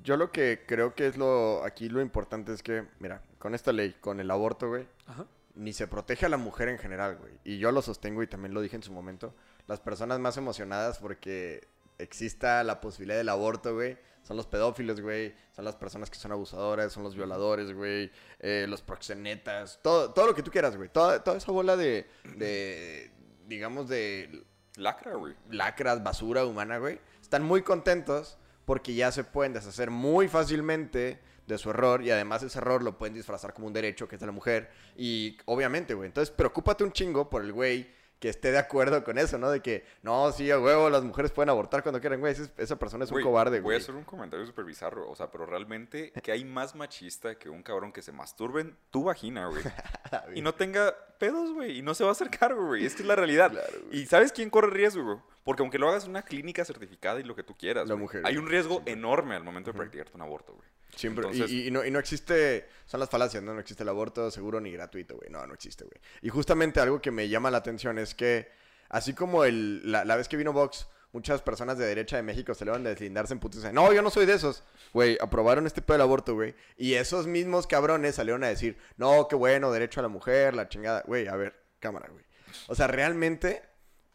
Yo 0.04 0.18
lo 0.18 0.32
que 0.32 0.64
creo 0.66 0.96
que 0.96 1.06
es 1.06 1.18
lo 1.18 1.64
aquí 1.64 1.90
lo 1.90 2.02
importante 2.02 2.54
es 2.54 2.64
que, 2.64 2.86
mira, 3.00 3.22
con 3.38 3.54
esta 3.54 3.72
ley, 3.74 3.96
con 4.00 4.20
el 4.20 4.32
aborto, 4.32 4.70
güey, 4.70 4.88
Ajá. 5.06 5.26
ni 5.54 5.74
se 5.74 5.88
protege 5.88 6.26
a 6.26 6.30
la 6.30 6.38
mujer 6.38 6.70
en 6.70 6.80
general, 6.80 7.18
güey. 7.18 7.34
Y 7.44 7.60
yo 7.60 7.72
lo 7.72 7.82
sostengo 7.82 8.24
y 8.24 8.28
también 8.28 8.54
lo 8.54 8.62
dije 8.62 8.78
en 8.78 8.84
su 8.84 8.92
momento. 8.92 9.36
Las 9.68 9.82
personas 9.82 10.20
más 10.20 10.38
emocionadas 10.38 10.98
porque 10.98 11.68
exista 12.00 12.64
la 12.64 12.82
posibilidad 12.82 13.18
del 13.18 13.30
aborto, 13.30 13.76
güey, 13.76 13.98
son 14.24 14.38
los 14.38 14.48
pedófilos, 14.48 15.02
güey. 15.02 15.34
Son 15.56 15.66
las 15.66 15.76
personas 15.76 16.10
que 16.10 16.18
son 16.18 16.32
abusadoras, 16.32 16.94
son 16.94 17.04
los 17.04 17.16
violadores, 17.16 17.74
güey. 17.74 18.12
eh, 18.40 18.66
los 18.70 18.82
proxenetas. 18.82 19.80
Todo, 19.82 20.12
todo 20.14 20.28
lo 20.28 20.36
que 20.36 20.44
tú 20.44 20.52
quieras, 20.52 20.78
güey. 20.78 20.90
Toda, 20.90 21.24
toda 21.24 21.38
esa 21.38 21.52
bola 21.52 21.76
de, 21.76 22.08
de, 22.38 23.12
digamos, 23.48 23.90
de 23.90 24.46
Lacra, 24.76 25.16
güey. 25.16 25.36
lacras, 25.50 26.04
basura 26.04 26.46
humana, 26.46 26.78
güey, 26.78 27.00
están 27.22 27.44
muy 27.44 27.64
contentos 27.64 28.38
porque 28.66 28.94
ya 28.94 29.12
se 29.12 29.24
pueden 29.24 29.52
deshacer 29.54 29.90
muy 29.90 30.28
fácilmente 30.28 31.20
de 31.48 31.58
su 31.58 31.72
error 31.72 32.04
y 32.04 32.12
además 32.12 32.44
ese 32.44 32.60
error 32.60 32.84
lo 32.84 32.98
pueden 32.98 33.16
disfrazar 33.16 33.54
como 33.54 33.68
un 33.68 33.74
derecho 33.74 34.08
que 34.08 34.16
es 34.16 34.20
de 34.22 34.28
la 34.28 34.32
mujer 34.32 34.70
y 34.96 35.38
obviamente, 35.46 35.96
güey, 35.96 36.08
entonces 36.08 36.34
preocúpate 36.34 36.84
un 36.84 36.92
chingo 36.94 37.30
por 37.30 37.44
el 37.44 37.52
güey 37.52 37.90
que 38.20 38.28
esté 38.30 38.52
de 38.52 38.58
acuerdo 38.58 39.04
con 39.04 39.18
eso, 39.18 39.38
¿no? 39.38 39.50
De 39.50 39.62
que, 39.62 39.86
no, 40.04 40.32
sí, 40.34 40.52
a 40.52 40.60
huevo, 40.60 40.90
las 40.90 41.04
mujeres 41.04 41.32
pueden 41.32 41.50
abortar 41.50 41.84
cuando 41.84 42.02
quieran, 42.02 42.20
güey, 42.20 42.36
esa 42.58 42.78
persona 42.78 43.06
es 43.06 43.12
un 43.12 43.16
Güey, 43.16 43.24
cobarde, 43.24 43.60
Voy 43.60 43.60
a 43.60 43.64
güey. 43.64 43.78
hacer 43.78 43.96
un 43.96 44.04
comentario 44.04 44.46
súper 44.46 44.66
bizarro. 44.66 45.10
O 45.10 45.16
sea, 45.16 45.32
pero 45.32 45.46
realmente, 45.46 46.12
que 46.12 46.32
hay 46.34 46.44
más 46.44 46.76
machista 46.76 47.36
que 47.36 47.50
un 47.50 47.64
cabrón 47.64 47.94
que 47.94 48.02
se 48.02 48.12
masturbe 48.12 48.62
en 48.62 48.78
tu 48.92 49.06
vagina, 49.06 49.48
güey? 49.48 49.64
y 50.36 50.42
no 50.42 50.54
tenga 50.54 50.94
pedos, 51.18 51.54
güey. 51.54 51.78
Y 51.78 51.82
no 51.82 51.94
se 51.94 52.04
va 52.04 52.10
a 52.10 52.12
hacer 52.12 52.30
cargo, 52.30 52.68
güey. 52.68 52.86
Es 52.86 52.94
que 52.96 53.04
es 53.04 53.08
la 53.08 53.16
realidad. 53.16 53.54
¿Y 53.92 54.06
sabes 54.06 54.32
quién 54.34 54.50
corre 54.50 54.70
riesgo, 54.72 55.04
güey? 55.04 55.18
Porque 55.46 55.64
aunque 55.64 55.80
lo 55.80 55.88
hagas 55.90 56.04
en 56.04 56.12
una 56.12 56.22
clínica 56.24 56.66
certificada 56.66 57.20
y 57.20 57.24
lo 57.24 57.36
que 57.36 57.44
tú 57.44 57.56
quieras, 57.56 57.88
La 57.88 57.94
güey, 57.94 58.02
mujer, 58.04 58.22
hay 58.26 58.34
güey, 58.36 58.46
un 58.46 58.52
riesgo 58.52 58.84
enorme 58.86 59.36
al 59.36 59.44
momento 59.44 59.72
de 59.72 59.78
practicarte 59.78 60.12
un 60.16 60.22
aborto, 60.22 60.54
güey. 60.54 60.68
Siempre. 60.96 61.26
y- 61.28 61.32
Entonces- 61.32 61.52
y, 61.52 61.68
y 61.68 61.72
no, 61.72 61.86
y 61.86 61.92
no 61.92 62.00
existe. 62.00 62.68
Son 62.86 63.00
las 63.00 63.10
falacias, 63.10 63.44
¿no? 63.44 63.54
No 63.54 63.60
existe 63.60 63.84
el 63.84 63.90
aborto 63.90 64.30
seguro 64.32 64.60
ni 64.60 64.72
gratuito, 64.72 65.16
güey. 65.16 65.30
No, 65.30 65.46
no 65.46 65.54
existe, 65.54 65.84
güey. 65.86 66.00
Y 66.22 66.30
justamente 66.30 66.80
algo 66.80 67.02
que 67.02 67.12
me 67.12 67.30
llama 67.30 67.52
la 67.52 67.58
atención 67.60 68.00
es 68.00 68.16
que, 68.16 68.50
así 68.90 69.14
como 69.14 69.44
el, 69.46 69.92
la, 69.92 70.04
la 70.06 70.16
vez 70.16 70.28
que 70.28 70.38
vino 70.38 70.52
Vox, 70.54 70.88
muchas 71.12 71.42
personas 71.42 71.78
de 71.78 71.86
derecha 71.86 72.18
de 72.18 72.24
México 72.24 72.54
se 72.54 72.66
le 72.66 72.72
van 72.72 72.86
a 72.86 72.90
deslindarse 72.90 73.34
en 73.34 73.40
putos 73.40 73.64
no, 73.74 73.92
yo 73.94 74.02
no 74.02 74.10
soy 74.10 74.26
de 74.26 74.34
esos. 74.34 74.64
Güey, 74.94 75.18
aprobaron 75.22 75.66
este 75.68 75.82
pedo 75.82 75.94
del 75.96 76.02
aborto, 76.02 76.34
güey. 76.36 76.56
Y 76.78 76.96
esos 76.96 77.28
mismos 77.28 77.68
cabrones 77.68 78.16
salieron 78.16 78.44
a 78.44 78.48
decir, 78.48 78.78
no, 78.98 79.28
qué 79.28 79.36
bueno, 79.36 79.72
derecho 79.72 80.00
a 80.00 80.04
la 80.04 80.10
mujer, 80.10 80.54
la 80.56 80.68
chingada. 80.70 81.04
Güey, 81.06 81.28
a 81.28 81.36
ver, 81.36 81.56
cámara, 81.80 82.10
güey. 82.12 82.24
O 82.68 82.76
sea, 82.76 82.88
realmente. 82.88 83.64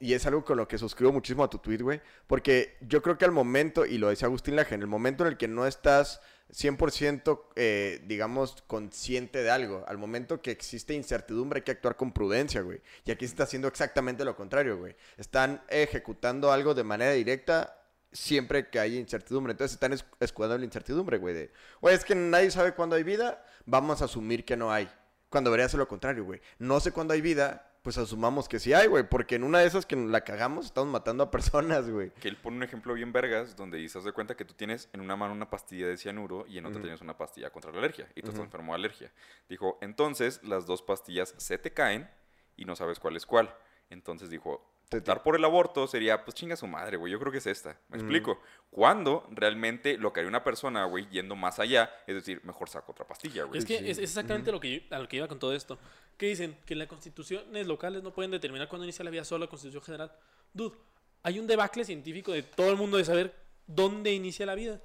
Y 0.01 0.13
es 0.13 0.27
algo 0.27 0.45
con 0.45 0.57
lo 0.59 0.69
que 0.69 0.77
suscribo 0.77 1.13
muchísimo 1.13 1.45
a 1.45 1.49
tu 1.49 1.59
tweet, 1.59 1.79
güey. 1.79 2.01
Porque 2.27 2.77
yo 2.83 3.01
creo 3.01 3.17
que 3.17 3.25
al 3.25 3.31
momento, 3.31 3.87
y 3.87 3.97
lo 3.97 4.09
decía 4.09 4.27
Agustín 4.27 4.55
Laje, 4.57 4.75
en 4.75 4.83
el 4.83 4.87
momento 4.89 5.25
en 5.25 5.29
el 5.31 5.37
que 5.39 5.49
no 5.49 5.67
estás 5.67 6.21
100%, 6.53 7.41
eh, 7.57 8.03
digamos, 8.07 8.63
consciente 8.67 9.43
de 9.43 9.51
algo, 9.51 9.85
al 9.89 9.99
momento 9.99 10.41
que 10.41 10.51
existe 10.51 10.95
incertidumbre, 10.95 11.59
hay 11.59 11.65
que 11.65 11.73
actuar 11.73 11.97
con 11.97 12.13
prudencia, 12.13 12.61
güey. 12.61 12.81
Y 13.05 13.11
aquí 13.11 13.27
se 13.27 13.33
está 13.33 13.45
haciendo 13.45 13.69
exactamente 13.69 14.25
lo 14.25 14.37
contrario, 14.37 14.79
güey. 14.79 14.95
Están 15.17 15.63
ejecutando 15.69 16.53
algo 16.53 16.75
de 16.75 16.85
manera 16.85 17.13
directa 17.13 17.81
siempre 18.13 18.69
que 18.71 18.79
haya 18.79 18.99
incertidumbre. 19.01 19.53
Entonces 19.53 19.75
están 19.75 19.93
es- 19.93 20.05
escudando 20.21 20.57
la 20.59 20.65
incertidumbre, 20.65 21.19
güey. 21.19 21.35
De, 21.35 21.53
güey, 21.81 21.95
es 21.95 22.05
que 22.05 22.15
nadie 22.15 22.51
sabe 22.51 22.75
cuándo 22.75 22.95
hay 22.97 23.03
vida, 23.03 23.45
vamos 23.67 24.03
a 24.03 24.05
asumir 24.05 24.45
que 24.45 24.57
no 24.57 24.73
hay. 24.73 24.89
Cuando 25.31 25.51
debería 25.51 25.69
ser 25.69 25.79
lo 25.81 25.89
contrario, 25.89 26.25
güey. 26.25 26.41
No 26.61 26.79
sé 26.79 26.93
cuándo 26.93 27.15
hay 27.15 27.21
vida, 27.21 27.69
pues 27.85 27.99
asumamos 27.99 28.49
que 28.49 28.59
sí 28.59 28.73
hay, 28.73 28.87
güey. 28.87 29.07
Porque 29.07 29.35
en 29.35 29.45
una 29.45 29.59
de 29.59 29.67
esas 29.67 29.85
que 29.85 29.95
la 29.95 30.23
cagamos, 30.23 30.65
estamos 30.65 30.91
matando 30.91 31.23
a 31.23 31.31
personas, 31.31 31.91
güey. 31.91 32.11
Que 32.13 32.29
él 32.29 32.39
pone 32.39 32.57
un 32.57 32.63
ejemplo 32.63 32.95
bien 32.95 33.13
vergas 33.13 33.57
donde 33.57 33.77
dices 33.77 34.05
de 34.05 34.13
cuenta 34.13 34.35
que 34.39 34.47
tú 34.47 34.55
tienes 34.55 34.89
en 34.95 35.03
una 35.03 35.17
mano 35.17 35.35
una 35.35 35.51
pastilla 35.51 35.87
de 35.87 35.99
cianuro 35.99 36.47
y 36.49 36.57
en 36.57 36.65
otra 36.65 36.81
tienes 36.81 37.03
una 37.03 37.19
pastilla 37.19 37.51
contra 37.51 37.71
la 37.73 37.79
alergia 37.79 38.09
y 38.15 38.23
tú 38.23 38.31
estás 38.31 38.43
enfermo 38.43 38.73
de 38.73 38.79
alergia. 38.79 39.13
Dijo, 39.51 39.77
entonces 39.83 40.43
las 40.43 40.65
dos 40.65 40.81
pastillas 40.81 41.35
se 41.37 41.59
te 41.59 41.75
caen 41.75 42.11
y 42.57 42.65
no 42.65 42.75
sabes 42.75 42.99
cuál 42.99 43.17
es 43.17 43.27
cuál. 43.27 43.55
Entonces 43.91 44.31
dijo, 44.31 44.74
Optar 44.93 45.23
por 45.25 45.35
el 45.35 45.45
aborto 45.45 45.87
sería, 45.89 46.25
pues 46.25 46.35
chinga 46.37 46.55
su 46.57 46.67
madre, 46.69 46.97
güey, 46.97 47.11
yo 47.13 47.19
creo 47.19 47.33
que 47.33 47.39
es 47.39 47.47
esta. 47.47 47.77
¿Me 47.89 47.97
explico? 47.99 48.41
Cuando 48.71 49.27
realmente 49.31 49.99
lo 49.99 50.13
que 50.13 50.21
haría 50.21 50.29
una 50.29 50.45
persona, 50.45 50.85
güey, 50.85 51.09
yendo 51.11 51.35
más 51.35 51.59
allá, 51.59 51.91
es 52.07 52.15
decir, 52.15 52.41
mejor 52.45 52.69
saco 52.69 52.93
otra 52.93 53.05
pastilla, 53.07 53.43
güey. 53.45 53.59
Es 53.59 53.65
que 53.65 53.77
es, 53.77 53.83
es 53.83 53.99
exactamente 53.99 54.53
lo 54.53 54.61
que 54.61 54.81
yo- 54.89 54.97
a 54.97 55.01
lo 55.01 55.09
que 55.09 55.17
iba 55.17 55.27
con 55.27 55.39
todo 55.39 55.53
esto. 55.53 55.79
Que 56.17 56.27
dicen 56.27 56.57
que 56.65 56.77
las 56.77 56.87
constituciones 56.87 57.67
locales 57.67 58.03
no 58.05 58.13
pueden 58.13 58.31
determinar 58.31 58.69
cuándo 58.69 58.85
inicia 58.85 59.05
la 59.05 59.11
vida, 59.11 59.25
solo 59.25 59.45
la 59.47 59.51
constitución 59.51 59.83
general. 59.83 60.13
Dude, 60.53 60.77
hay 61.25 61.41
un 61.41 61.47
debacle 61.49 61.85
científico 61.85 62.31
de 62.33 62.43
todo 62.45 62.71
el 62.71 62.77
mundo 62.77 62.97
de 62.97 63.05
saber 63.05 63.35
dónde 63.67 64.13
inicia 64.13 64.47
la 64.47 64.55
vida. 64.55 64.81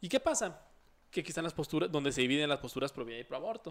¿Y 0.00 0.08
qué 0.08 0.20
pasa? 0.20 0.62
Que 1.10 1.20
aquí 1.20 1.28
están 1.30 1.44
las 1.44 1.52
posturas, 1.52 1.90
donde 1.92 2.10
se 2.12 2.22
dividen 2.22 2.48
las 2.48 2.58
posturas 2.58 2.90
pro 2.92 3.04
vida 3.04 3.18
y 3.18 3.24
pro 3.24 3.36
aborto. 3.36 3.70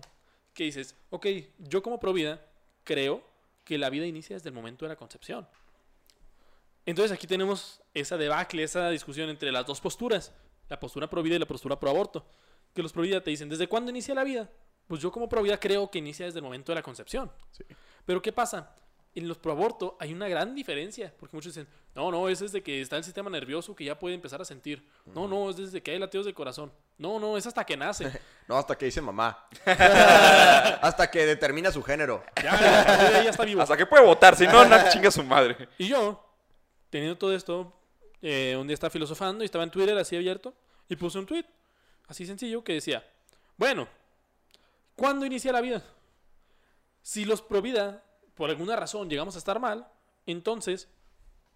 Que 0.53 0.65
dices, 0.65 0.95
ok, 1.09 1.25
yo 1.59 1.81
como 1.81 1.99
pro 1.99 2.13
vida 2.13 2.45
creo 2.83 3.23
que 3.65 3.77
la 3.77 3.89
vida 3.89 4.05
inicia 4.05 4.35
desde 4.35 4.49
el 4.49 4.55
momento 4.55 4.85
de 4.85 4.89
la 4.89 4.95
concepción. 4.95 5.47
Entonces 6.85 7.11
aquí 7.11 7.27
tenemos 7.27 7.81
esa 7.93 8.15
debacle, 8.15 8.63
esa 8.63 8.89
discusión 8.89 9.29
entre 9.29 9.51
las 9.51 9.65
dos 9.65 9.81
posturas, 9.81 10.33
la 10.69 10.79
postura 10.79 11.09
pro 11.09 11.23
vida 11.23 11.35
y 11.35 11.39
la 11.39 11.47
postura 11.47 11.79
pro 11.79 11.89
aborto. 11.89 12.25
Que 12.73 12.83
los 12.83 12.93
pro 12.93 13.01
vida 13.01 13.21
te 13.21 13.31
dicen, 13.31 13.49
¿desde 13.49 13.67
cuándo 13.67 13.89
inicia 13.89 14.13
la 14.13 14.23
vida? 14.23 14.49
Pues 14.87 15.01
yo 15.01 15.11
como 15.11 15.27
pro 15.27 15.41
vida 15.41 15.59
creo 15.59 15.89
que 15.89 15.97
inicia 15.97 16.25
desde 16.25 16.39
el 16.39 16.43
momento 16.43 16.71
de 16.71 16.75
la 16.75 16.83
concepción. 16.83 17.31
Pero 18.05 18.21
¿qué 18.21 18.31
pasa? 18.31 18.75
En 19.15 19.29
los 19.29 19.37
pro 19.37 19.53
aborto 19.53 19.95
hay 19.99 20.13
una 20.13 20.27
gran 20.27 20.53
diferencia, 20.53 21.13
porque 21.17 21.35
muchos 21.35 21.55
dicen, 21.55 21.67
no, 21.95 22.11
no, 22.11 22.27
es 22.27 22.39
desde 22.39 22.61
que 22.61 22.81
está 22.81 22.97
el 22.97 23.03
sistema 23.05 23.29
nervioso 23.29 23.73
que 23.73 23.85
ya 23.85 23.97
puede 23.97 24.13
empezar 24.13 24.41
a 24.41 24.45
sentir. 24.45 24.85
No, 25.05 25.25
no, 25.25 25.49
es 25.49 25.55
desde 25.55 25.81
que 25.81 25.91
hay 25.91 25.99
latidos 25.99 26.25
de 26.25 26.33
corazón. 26.33 26.69
No, 26.97 27.17
no, 27.17 27.37
es 27.37 27.47
hasta 27.47 27.63
que 27.65 27.77
nace. 27.77 28.11
No, 28.47 28.57
hasta 28.57 28.77
que 28.77 28.85
dice 28.85 29.01
mamá. 29.01 29.47
hasta 29.65 31.09
que 31.09 31.25
determina 31.25 31.71
su 31.71 31.81
género. 31.81 32.23
Ya, 32.35 32.59
ya, 32.59 33.23
ya 33.23 33.29
está 33.31 33.43
vivo. 33.43 33.59
Hasta 33.59 33.75
que 33.75 33.87
puede 33.87 34.05
votar, 34.05 34.35
si 34.35 34.45
no, 34.45 34.63
no 34.69 34.77
chinga 34.91 35.09
su 35.09 35.23
madre. 35.23 35.67
Y 35.79 35.87
yo, 35.87 36.23
teniendo 36.91 37.17
todo 37.17 37.33
esto, 37.33 37.73
eh, 38.21 38.55
un 38.59 38.67
día 38.67 38.75
estaba 38.75 38.91
filosofando 38.91 39.43
y 39.43 39.45
estaba 39.45 39.63
en 39.63 39.71
Twitter 39.71 39.97
así 39.97 40.15
abierto 40.15 40.53
y 40.87 40.95
puse 40.95 41.17
un 41.17 41.25
tweet 41.25 41.45
así 42.07 42.25
sencillo 42.25 42.63
que 42.63 42.73
decía, 42.73 43.03
bueno, 43.57 43.87
¿cuándo 44.95 45.25
inicia 45.25 45.51
la 45.51 45.61
vida? 45.61 45.81
Si 47.01 47.25
los 47.25 47.41
pro 47.41 47.61
vida, 47.61 48.03
por 48.35 48.49
alguna 48.49 48.75
razón, 48.75 49.09
llegamos 49.09 49.35
a 49.35 49.39
estar 49.39 49.59
mal, 49.59 49.87
entonces, 50.25 50.87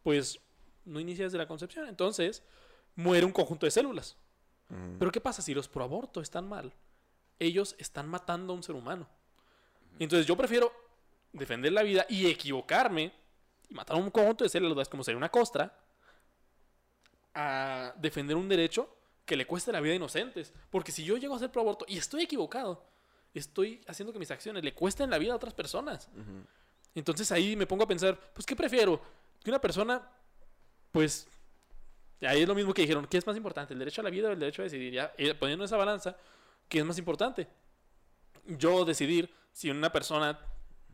pues, 0.04 0.40
no 0.86 1.00
inicia 1.00 1.26
desde 1.26 1.38
la 1.38 1.48
concepción. 1.48 1.88
Entonces, 1.88 2.44
muere 2.96 3.26
un 3.26 3.32
conjunto 3.32 3.66
de 3.66 3.72
células. 3.72 4.18
Pero 5.00 5.12
¿qué 5.12 5.20
pasa 5.20 5.42
si 5.42 5.56
los 5.56 5.68
pro 5.68 5.84
aborto 5.84 6.22
están 6.22 6.48
mal? 6.48 6.74
Ellos 7.40 7.76
están 7.80 8.08
matando 8.08 8.54
a 8.54 8.56
un 8.56 8.62
ser 8.62 8.76
humano. 8.76 9.08
Entonces 9.98 10.28
yo 10.28 10.38
prefiero 10.38 10.72
defender 11.34 11.72
la 11.72 11.82
vida 11.82 12.06
y 12.08 12.28
equivocarme 12.28 13.12
y 13.68 13.74
matar 13.74 13.98
a 13.98 14.00
un 14.00 14.12
conjunto 14.12 14.44
de 14.44 14.50
células 14.50 14.88
como 14.88 15.04
sería 15.04 15.18
una 15.18 15.30
costra 15.30 15.76
a 17.34 17.94
defender 17.98 18.36
un 18.36 18.48
derecho 18.48 18.96
que 19.26 19.36
le 19.36 19.48
cueste 19.48 19.72
la 19.72 19.82
vida 19.82 19.94
a 19.94 19.96
inocentes. 19.96 20.54
Porque 20.70 20.92
si 20.92 21.04
yo 21.04 21.18
llego 21.18 21.36
a 21.36 21.40
ser 21.40 21.52
pro 21.52 21.62
aborto 21.62 21.86
y 21.88 21.98
estoy 21.98 22.24
equivocado, 22.24 22.86
estoy 23.34 23.82
haciendo 23.88 24.14
que 24.14 24.20
mis 24.20 24.30
acciones 24.30 24.64
le 24.64 24.76
cuesten 24.76 25.10
la 25.10 25.18
vida 25.18 25.34
a 25.34 25.36
otras 25.36 25.56
personas. 25.56 26.10
Entonces 26.96 27.32
ahí 27.32 27.56
me 27.56 27.68
pongo 27.68 27.84
a 27.84 27.88
pensar, 27.88 28.20
pues 28.34 28.46
¿qué 28.46 28.56
prefiero? 28.56 29.02
Que 29.44 29.50
una 29.52 29.60
persona, 29.62 30.08
pues, 30.92 31.28
ahí 32.22 32.42
es 32.42 32.48
lo 32.48 32.56
mismo 32.56 32.74
que 32.74 32.82
dijeron, 32.82 33.06
¿qué 33.08 33.18
es 33.18 33.26
más 33.28 33.38
importante? 33.38 33.74
¿El 33.74 33.80
derecho 33.80 34.02
a 34.02 34.04
la 34.04 34.10
vida 34.10 34.30
o 34.30 34.32
el 34.32 34.40
derecho 34.40 34.62
a 34.62 34.66
decidir? 34.66 34.94
Ya, 34.94 35.14
eh, 35.18 35.34
poniendo 35.34 35.66
esa 35.66 35.78
balanza, 35.78 36.18
¿qué 36.68 36.80
es 36.80 36.86
más 36.86 36.98
importante? 36.98 37.48
Yo 38.46 38.84
decidir 38.86 39.34
si 39.52 39.70
una 39.70 39.92
persona 39.92 40.40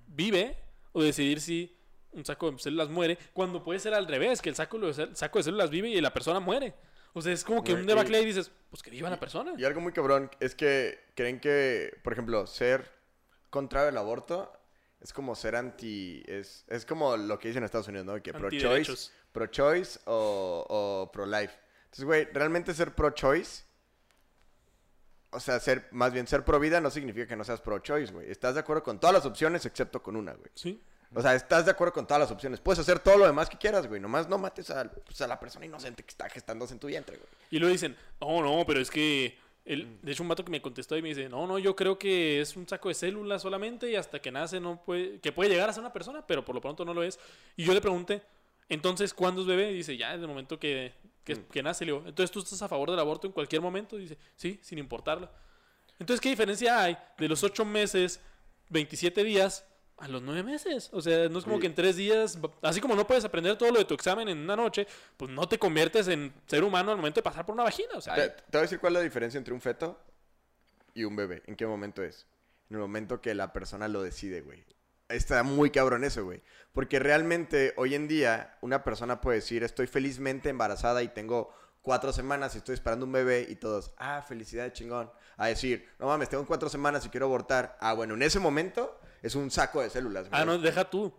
vive 0.08 0.58
o 0.91 1.02
decidir 1.02 1.41
si 1.41 1.78
un 2.12 2.24
saco 2.26 2.52
de 2.52 2.60
células 2.60 2.89
muere, 2.89 3.18
cuando 3.34 3.64
puede 3.64 3.80
ser 3.80 3.93
al 3.93 4.08
revés, 4.08 4.41
que 4.41 4.50
el 4.50 4.56
saco 4.56 4.78
de, 4.80 4.93
cel- 4.93 5.16
saco 5.16 5.39
de 5.39 5.43
células 5.43 5.70
vive 5.70 5.89
y 5.89 6.00
la 6.00 6.14
persona 6.14 6.39
muere. 6.39 6.74
O 7.14 7.22
sea, 7.22 7.32
es 7.32 7.43
como 7.43 7.64
que 7.64 7.74
un 7.74 7.86
debacle 7.86 8.22
y 8.22 8.26
dices, 8.26 8.52
pues 8.70 8.84
que 8.84 8.89
viva 8.89 9.10
la 9.10 9.20
persona. 9.20 9.54
Y 9.58 9.64
algo 9.64 9.80
muy 9.82 9.93
cabrón 9.93 10.30
es 10.39 10.54
que 10.54 11.00
creen 11.16 11.39
que, 11.39 11.98
por 12.04 12.12
ejemplo, 12.14 12.46
ser 12.46 12.91
contrario 13.50 13.89
al 13.89 13.98
aborto 13.98 14.52
es 15.06 15.14
como 15.14 15.36
ser 15.36 15.56
anti. 15.56 16.24
Es, 16.26 16.66
es 16.68 16.84
como 16.84 17.16
lo 17.16 17.38
que 17.38 17.49
dicen 17.49 17.62
en 17.62 17.66
Estados 17.66 17.88
Unidos, 17.88 18.08
¿no? 18.08 18.22
Que 18.22 18.34
pro-choice 18.34 19.12
pro 19.32 19.47
choice 19.47 19.99
o, 20.06 20.66
o 20.68 21.12
pro-life. 21.12 21.53
Entonces, 21.84 22.06
güey, 22.06 22.26
realmente 22.34 22.74
ser 22.74 22.95
pro-choice. 22.95 23.64
O 25.30 25.39
sea, 25.39 25.60
ser, 25.60 25.89
más 25.91 26.14
bien 26.14 26.26
ser 26.26 26.43
pro 26.45 26.60
vida 26.60 26.80
no 26.80 26.89
significa 26.89 27.28
que 27.28 27.36
no 27.36 27.43
seas 27.43 27.62
pro-choice, 27.62 28.14
güey. 28.14 28.32
Estás 28.32 28.56
de 28.56 28.62
acuerdo 28.62 28.82
con 28.82 28.99
todas 28.99 29.14
las 29.14 29.26
opciones 29.26 29.66
excepto 29.66 30.01
con 30.01 30.16
una, 30.16 30.34
güey. 30.34 30.49
Sí. 30.56 30.82
O 31.14 31.22
sea, 31.22 31.36
estás 31.36 31.66
de 31.66 31.72
acuerdo 31.72 31.93
con 31.93 32.08
todas 32.08 32.22
las 32.22 32.32
opciones. 32.32 32.60
Puedes 32.60 32.80
hacer 32.80 32.99
todo 32.99 33.18
lo 33.18 33.26
demás 33.26 33.49
que 33.49 33.58
quieras, 33.58 33.88
güey. 33.88 34.01
Nomás 34.01 34.28
no 34.28 34.38
mates 34.38 34.70
a, 34.72 34.89
pues, 34.89 35.22
a 35.22 35.28
la 35.28 35.39
persona 35.39 35.66
inocente 35.66 36.03
que 36.03 36.10
está 36.10 36.28
gestándose 36.30 36.74
en 36.74 36.80
tu 36.80 36.88
vientre, 36.88 37.18
güey. 37.18 37.30
Y 37.51 37.60
luego 37.60 37.72
dicen, 37.72 37.95
no, 38.20 38.41
no, 38.41 38.64
pero 38.66 38.80
es 38.80 38.89
que. 38.89 39.38
El, 39.66 39.99
de 40.01 40.11
hecho, 40.11 40.22
un 40.22 40.30
vato 40.30 40.45
que 40.45 40.51
me 40.51 40.61
contestó 40.61 40.95
y 40.95 41.01
me 41.01 41.09
dice, 41.09 41.28
no, 41.28 41.47
no, 41.47 41.57
yo 41.57 41.76
creo 41.76 41.97
que 41.97 42.39
es 42.39 42.55
un 42.55 42.68
saco 42.68 42.88
de 42.89 42.93
células 42.93 43.41
solamente 43.41 43.89
y 43.89 43.95
hasta 43.95 44.20
que 44.20 44.32
nace 44.32 44.59
no 44.59 44.82
puede. 44.84 45.20
Que 45.20 45.32
puede 45.32 45.49
llegar 45.49 45.68
a 45.68 45.74
ser 45.74 45.82
una 45.82 45.91
persona, 45.91 46.26
pero 46.26 46.45
por 46.45 46.53
lo 46.53 46.61
pronto 46.61 46.86
no 46.86 46.93
lo 46.93 47.01
es. 47.01 47.20
Y 47.57 47.66
yo 47.66 47.74
le 47.74 47.82
pregunté, 47.82 48.22
entonces, 48.70 49.13
¿cuándo 49.13 49.41
es 49.41 49.47
bebé? 49.47 49.72
Y 49.72 49.78
dice, 49.78 49.97
ya, 49.97 50.11
desde 50.11 50.22
el 50.22 50.28
momento 50.28 50.59
que, 50.59 50.93
que, 51.24 51.45
que 51.45 51.63
nace. 51.63 51.84
Le 51.84 51.93
digo, 51.93 52.03
entonces 52.07 52.32
tú 52.32 52.39
estás 52.39 52.61
a 52.61 52.68
favor 52.68 52.91
del 52.91 52.99
aborto 52.99 53.26
en 53.26 53.34
cualquier 53.34 53.61
momento. 53.61 53.97
Y 53.97 54.01
dice, 54.01 54.18
sí, 54.36 54.59
sin 54.61 54.78
importarlo. 54.78 55.30
Entonces, 55.99 56.22
¿qué 56.22 56.30
diferencia 56.30 56.84
hay 56.84 56.97
de 57.18 57.28
los 57.28 57.43
8 57.43 57.66
meses, 57.66 58.22
27 58.70 59.24
días, 59.24 59.66
a 59.98 60.08
los 60.08 60.22
9 60.22 60.43
meses? 60.43 60.89
O 60.91 61.02
sea, 61.02 61.30
no 61.30 61.39
es 61.39 61.43
como 61.46 61.56
Sí. 61.58 61.62
que 61.62 61.68
en 61.68 61.76
3 61.76 61.96
días, 61.96 62.38
así 62.62 62.82
como 62.82 62.96
no 62.96 63.08
puedes 63.08 63.24
aprender 63.26 63.58
todo 63.58 63.72
lo 63.72 63.80
de 63.80 63.86
tu 63.86 63.93
examen 63.93 64.28
en 64.28 64.39
una 64.39 64.56
noche, 64.56 64.86
pues 65.18 65.32
no 65.32 65.48
te 65.48 65.58
conviertes 65.58 66.08
en 66.10 66.34
ser 66.48 66.64
humano 66.64 66.91
al 66.91 66.98
momento 66.98 67.20
de 67.20 67.24
pasar 67.24 67.46
por 67.46 67.54
una 67.54 67.64
vagina. 67.64 67.93
O 67.96 68.02
sea, 68.02 68.16
Te, 68.16 68.30
te 68.30 68.43
voy 68.52 68.60
a 68.60 68.62
decir 68.64 68.80
cuál 68.80 68.93
es 68.93 69.00
la 69.00 69.04
diferencia 69.04 69.38
entre 69.38 69.54
un 69.54 69.62
feto 69.62 70.00
y 70.93 71.04
un 71.06 71.16
bebé. 71.16 71.43
¿En 71.46 71.56
qué 71.56 71.66
momento 71.66 72.04
es? 72.04 72.26
En 72.70 72.76
el 72.76 72.82
momento 72.82 73.22
que 73.22 73.34
la 73.36 73.54
persona 73.54 73.88
lo 73.88 74.02
decide, 74.02 74.41
güey. 74.41 74.64
Está 75.08 75.43
muy 75.43 75.70
cabrón 75.70 76.04
eso, 76.04 76.24
güey. 76.26 76.41
Porque 76.74 76.98
realmente 77.00 77.74
hoy 77.78 77.93
en 77.96 78.08
día 78.08 78.58
una 78.62 78.84
persona 78.84 79.22
puede 79.22 79.38
decir, 79.38 79.64
estoy 79.64 79.88
felizmente 79.88 80.50
embarazada 80.50 81.04
y 81.04 81.10
tengo 81.10 81.54
cuatro 81.84 82.12
semanas 82.12 82.56
y 82.56 82.58
estoy 82.58 82.74
esperando 82.74 83.06
un 83.06 83.12
bebé 83.12 83.46
y 83.48 83.56
todos, 83.56 83.93
ah, 83.98 84.24
felicidad, 84.28 84.74
chingón. 84.74 85.12
A 85.38 85.48
decir, 85.48 85.88
no 86.00 86.08
mames, 86.08 86.28
tengo 86.30 86.46
cuatro 86.48 86.68
semanas 86.70 87.06
y 87.06 87.10
quiero 87.10 87.28
abortar. 87.28 87.78
Ah, 87.80 87.93
bueno, 87.93 88.16
en 88.16 88.24
ese 88.24 88.39
momento 88.39 89.00
es 89.26 89.36
un 89.36 89.49
saco 89.51 89.82
de 89.82 89.89
células, 89.89 90.28
ah, 90.32 90.45
no, 90.45 90.57
deja 90.57 90.89
tú. 90.89 91.13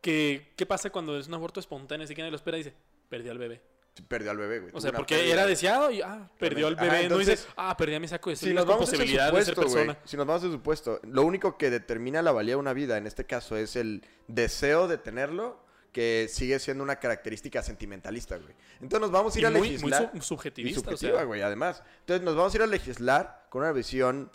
¿Qué, 0.00 0.52
¿Qué 0.56 0.66
pasa 0.66 0.90
cuando 0.90 1.18
es 1.18 1.26
un 1.28 1.34
aborto 1.34 1.58
espontáneo? 1.58 2.04
Así 2.04 2.14
que 2.14 2.22
nadie 2.22 2.30
lo 2.30 2.36
espera 2.36 2.56
y 2.58 2.60
dice, 2.64 2.74
perdí 3.08 3.28
al 3.28 3.38
bebé. 3.38 3.60
Perdió 4.08 4.30
al 4.30 4.36
bebé, 4.36 4.58
güey. 4.60 4.72
O 4.74 4.80
sea, 4.80 4.90
una 4.90 4.98
porque 4.98 5.14
pérdida. 5.16 5.32
era 5.32 5.46
deseado 5.46 5.90
y, 5.90 6.02
ah, 6.02 6.30
perdió 6.38 6.66
al 6.66 6.74
Ajá, 6.74 6.82
bebé. 6.84 6.96
no 6.98 7.02
entonces, 7.04 7.28
dices, 7.40 7.48
ah, 7.56 7.74
perdí 7.78 7.94
a 7.94 8.00
mi 8.00 8.06
saco 8.06 8.28
de 8.28 8.36
Si 8.36 8.44
células 8.44 8.64
nos 8.66 8.66
con 8.66 8.74
vamos 8.74 8.90
posibilidad 8.90 9.32
de 9.32 9.42
ser 9.44 9.54
supuesto, 9.54 9.96
si 10.04 10.16
nos 10.18 10.26
vamos 10.26 10.42
a 10.42 10.46
ese 10.46 10.54
supuesto, 10.54 11.00
lo 11.04 11.22
único 11.22 11.56
que 11.56 11.70
determina 11.70 12.20
la 12.20 12.30
valía 12.32 12.52
de 12.52 12.56
una 12.60 12.74
vida 12.74 12.98
en 12.98 13.06
este 13.06 13.24
caso 13.24 13.56
es 13.56 13.74
el 13.74 14.04
deseo 14.28 14.86
de 14.86 14.98
tenerlo, 14.98 15.64
que 15.92 16.26
sigue 16.30 16.58
siendo 16.58 16.84
una 16.84 16.96
característica 16.96 17.62
sentimentalista, 17.62 18.36
güey. 18.36 18.54
Entonces 18.82 19.00
nos 19.00 19.10
vamos 19.10 19.34
a 19.34 19.38
ir 19.38 19.44
Y 19.44 19.46
a 19.46 19.50
muy- 19.50 19.60
muy 19.60 19.68
legislar. 19.70 20.02
sub- 20.10 20.10
y 20.14 20.20
subjetivista, 20.20 20.80
o 20.80 20.82
subjetiva, 20.92 21.16
sea. 21.20 21.24
güey, 21.24 21.40
además. 21.40 21.82
Entonces 22.00 22.22
nos 22.22 22.36
vamos 22.36 22.52
a 22.52 22.56
ir 22.58 22.62
a 22.64 22.66
legislar 22.66 23.46
con 23.48 23.62
una 23.62 23.72
visión 23.72 24.30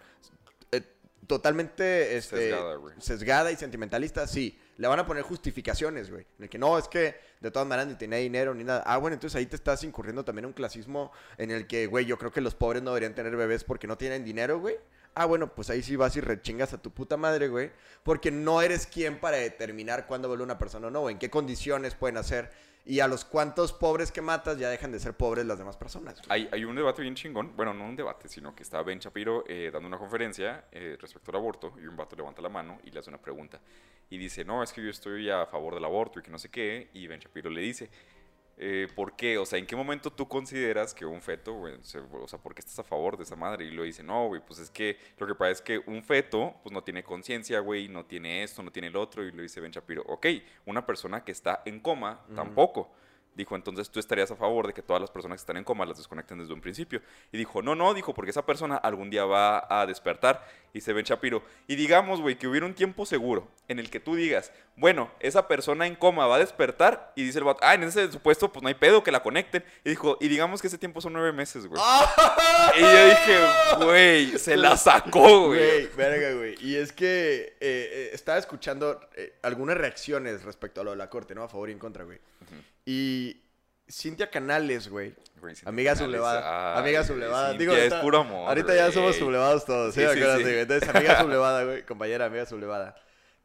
totalmente 1.27 2.17
este, 2.17 2.49
Sesgada, 2.49 2.79
sesgada 2.99 3.51
y 3.51 3.55
sentimentalista, 3.55 4.27
sí. 4.27 4.59
Le 4.77 4.87
van 4.87 4.99
a 4.99 5.05
poner 5.05 5.23
justificaciones, 5.23 6.09
güey. 6.09 6.25
En 6.37 6.43
el 6.43 6.49
que 6.49 6.57
no, 6.57 6.77
es 6.77 6.87
que 6.87 7.15
de 7.39 7.51
todas 7.51 7.67
maneras 7.67 7.87
ni 7.87 7.95
tenía 7.95 8.17
dinero 8.17 8.53
ni 8.53 8.63
nada. 8.63 8.83
Ah, 8.85 8.97
bueno, 8.97 9.13
entonces 9.13 9.37
ahí 9.37 9.45
te 9.45 9.55
estás 9.55 9.83
incurriendo 9.83 10.25
también 10.25 10.45
en 10.45 10.47
un 10.47 10.53
clasismo 10.53 11.11
en 11.37 11.51
el 11.51 11.67
que, 11.67 11.85
güey, 11.87 12.05
yo 12.05 12.17
creo 12.17 12.31
que 12.31 12.41
los 12.41 12.55
pobres 12.55 12.81
no 12.81 12.91
deberían 12.91 13.13
tener 13.13 13.35
bebés 13.35 13.63
porque 13.63 13.87
no 13.87 13.97
tienen 13.97 14.23
dinero, 14.23 14.59
güey. 14.59 14.77
Ah, 15.13 15.25
bueno, 15.25 15.53
pues 15.53 15.69
ahí 15.69 15.83
sí 15.83 15.95
vas 15.97 16.15
y 16.15 16.21
rechingas 16.21 16.73
a 16.73 16.81
tu 16.81 16.91
puta 16.91 17.17
madre, 17.17 17.49
güey. 17.49 17.71
Porque 18.03 18.31
no 18.31 18.61
eres 18.61 18.87
quien 18.87 19.19
para 19.19 19.37
determinar 19.37 20.07
cuándo 20.07 20.27
vuelve 20.29 20.43
una 20.43 20.57
persona 20.57 20.87
o 20.87 20.91
no, 20.91 21.01
o 21.01 21.09
en 21.09 21.19
qué 21.19 21.29
condiciones 21.29 21.95
pueden 21.95 22.17
hacer. 22.17 22.49
Y 22.85 22.99
a 22.99 23.07
los 23.07 23.25
cuantos 23.25 23.73
pobres 23.73 24.11
que 24.11 24.21
matas 24.21 24.57
ya 24.57 24.69
dejan 24.69 24.91
de 24.91 24.99
ser 24.99 25.13
pobres 25.13 25.45
las 25.45 25.57
demás 25.57 25.77
personas. 25.77 26.21
Hay, 26.29 26.49
hay 26.51 26.65
un 26.65 26.75
debate 26.75 27.01
bien 27.01 27.13
chingón, 27.13 27.55
bueno, 27.55 27.73
no 27.73 27.85
un 27.85 27.95
debate, 27.95 28.27
sino 28.27 28.55
que 28.55 28.63
está 28.63 28.81
Ben 28.81 28.99
Shapiro 28.99 29.43
eh, 29.47 29.69
dando 29.71 29.87
una 29.87 29.97
conferencia 29.99 30.65
eh, 30.71 30.97
respecto 30.99 31.31
al 31.31 31.37
aborto 31.37 31.73
y 31.81 31.85
un 31.85 31.95
vato 31.95 32.15
levanta 32.15 32.41
la 32.41 32.49
mano 32.49 32.79
y 32.83 32.91
le 32.91 32.99
hace 32.99 33.09
una 33.09 33.21
pregunta. 33.21 33.59
Y 34.09 34.17
dice, 34.17 34.43
no, 34.43 34.63
es 34.63 34.73
que 34.73 34.83
yo 34.83 34.89
estoy 34.89 35.29
a 35.29 35.45
favor 35.45 35.75
del 35.75 35.85
aborto 35.85 36.19
y 36.19 36.23
que 36.23 36.31
no 36.31 36.39
sé 36.39 36.49
qué. 36.49 36.89
Y 36.93 37.07
Ben 37.07 37.19
Shapiro 37.19 37.49
le 37.49 37.61
dice, 37.61 37.89
eh, 38.63 38.87
¿por 38.95 39.15
qué? 39.15 39.37
O 39.39 39.45
sea, 39.45 39.57
¿en 39.57 39.65
qué 39.65 39.75
momento 39.75 40.11
tú 40.11 40.27
consideras 40.27 40.93
que 40.93 41.03
un 41.05 41.21
feto, 41.21 41.53
güey, 41.53 41.75
se- 41.81 41.97
o 41.99 42.27
sea, 42.27 42.39
¿por 42.39 42.53
qué 42.53 42.59
estás 42.59 42.77
a 42.79 42.83
favor 42.83 43.17
de 43.17 43.23
esa 43.23 43.35
madre? 43.35 43.65
Y 43.65 43.71
lo 43.71 43.81
dice, 43.83 44.03
no, 44.03 44.27
güey, 44.27 44.39
pues 44.45 44.59
es 44.59 44.69
que 44.69 44.97
lo 45.17 45.25
que 45.25 45.33
pasa 45.35 45.51
es 45.51 45.61
que 45.61 45.79
un 45.79 46.03
feto, 46.03 46.53
pues 46.63 46.71
no 46.71 46.83
tiene 46.83 47.03
conciencia, 47.03 47.59
güey, 47.59 47.87
no 47.89 48.05
tiene 48.05 48.43
esto, 48.43 48.61
no 48.61 48.71
tiene 48.71 48.89
el 48.89 48.95
otro. 48.95 49.23
Y 49.25 49.31
lo 49.31 49.41
dice 49.41 49.59
Ben 49.59 49.71
Shapiro, 49.71 50.03
ok, 50.07 50.27
una 50.67 50.85
persona 50.85 51.23
que 51.25 51.31
está 51.31 51.63
en 51.65 51.79
coma, 51.79 52.21
tampoco. 52.35 52.91
Dijo, 53.33 53.55
entonces 53.55 53.89
tú 53.89 53.99
estarías 53.99 54.29
a 54.31 54.35
favor 54.35 54.67
de 54.67 54.73
que 54.73 54.81
todas 54.81 55.01
las 55.01 55.09
personas 55.09 55.37
que 55.37 55.43
están 55.43 55.57
en 55.57 55.63
coma 55.63 55.85
las 55.85 55.97
desconecten 55.97 56.39
desde 56.39 56.53
un 56.53 56.59
principio. 56.59 57.01
Y 57.31 57.37
dijo, 57.37 57.61
no, 57.61 57.75
no, 57.75 57.93
dijo, 57.93 58.13
porque 58.13 58.31
esa 58.31 58.45
persona 58.45 58.75
algún 58.75 59.09
día 59.09 59.23
va 59.23 59.65
a 59.69 59.85
despertar. 59.85 60.45
Y 60.73 60.81
se 60.81 60.93
Ben 60.93 61.05
Shapiro. 61.05 61.43
Y 61.67 61.75
digamos, 61.75 62.21
güey, 62.21 62.37
que 62.37 62.47
hubiera 62.47 62.65
un 62.65 62.73
tiempo 62.73 63.05
seguro 63.05 63.49
en 63.67 63.79
el 63.79 63.89
que 63.89 63.99
tú 63.99 64.15
digas, 64.15 64.51
bueno, 64.75 65.11
esa 65.19 65.47
persona 65.47 65.85
en 65.87 65.95
coma 65.95 66.27
va 66.27 66.35
a 66.35 66.39
despertar. 66.39 67.13
Y 67.15 67.23
dice 67.23 67.39
el 67.39 67.45
vato, 67.45 67.59
ah, 67.61 67.73
en 67.73 67.83
ese 67.83 68.11
supuesto, 68.11 68.51
pues 68.51 68.63
no 68.63 68.67
hay 68.67 68.75
pedo 68.75 69.03
que 69.03 69.11
la 69.11 69.23
conecten. 69.23 69.63
Y 69.85 69.91
dijo, 69.91 70.17
y 70.19 70.27
digamos 70.27 70.61
que 70.61 70.67
ese 70.67 70.77
tiempo 70.77 70.99
son 71.01 71.13
nueve 71.13 71.31
meses, 71.31 71.67
güey. 71.67 71.81
y 72.77 72.81
yo 72.81 73.05
dije, 73.05 73.85
güey, 73.85 74.37
se 74.37 74.57
la 74.57 74.75
sacó, 74.75 75.47
güey. 75.47 75.59
Güey, 75.59 75.87
verga, 75.95 76.37
güey. 76.37 76.55
Y 76.61 76.75
es 76.75 76.91
que 76.91 77.57
eh, 77.59 77.59
eh, 77.61 78.09
estaba 78.13 78.37
escuchando 78.37 78.99
eh, 79.15 79.37
algunas 79.41 79.77
reacciones 79.77 80.43
respecto 80.43 80.81
a 80.81 80.83
lo 80.83 80.91
de 80.91 80.97
la 80.97 81.09
corte, 81.09 81.35
¿no? 81.35 81.43
A 81.43 81.49
favor 81.49 81.69
y 81.69 81.73
en 81.73 81.79
contra, 81.79 82.03
güey. 82.03 82.19
Y 82.85 83.41
Cintia 83.89 84.29
Canales, 84.29 84.87
güey. 84.89 85.13
Güey, 85.39 85.55
Cintia 85.55 85.69
Amiga 85.69 85.91
Canales, 85.93 86.05
sublevada. 86.05 86.73
ay, 86.75 86.79
amiga 86.81 87.03
sublevada. 87.03 87.49
Cintia 87.49 87.59
Digo, 87.59 87.73
es 87.77 87.83
está- 87.85 88.01
puro 88.01 88.19
amor, 88.19 88.47
Ahorita 88.49 88.75
ya 88.75 88.91
somos 88.91 89.15
sublevados 89.15 89.65
todos, 89.65 89.93
¿sí? 89.93 90.01
Sí, 90.01 90.07
¿Me 90.07 90.13
sí, 90.13 90.21
sí. 90.37 90.43
Sí, 90.45 90.49
Entonces, 90.59 90.89
amiga 90.89 91.19
sublevada, 91.21 91.63
güey. 91.63 91.85
Compañera, 91.85 92.25
amiga 92.25 92.45
sublevada. 92.45 92.95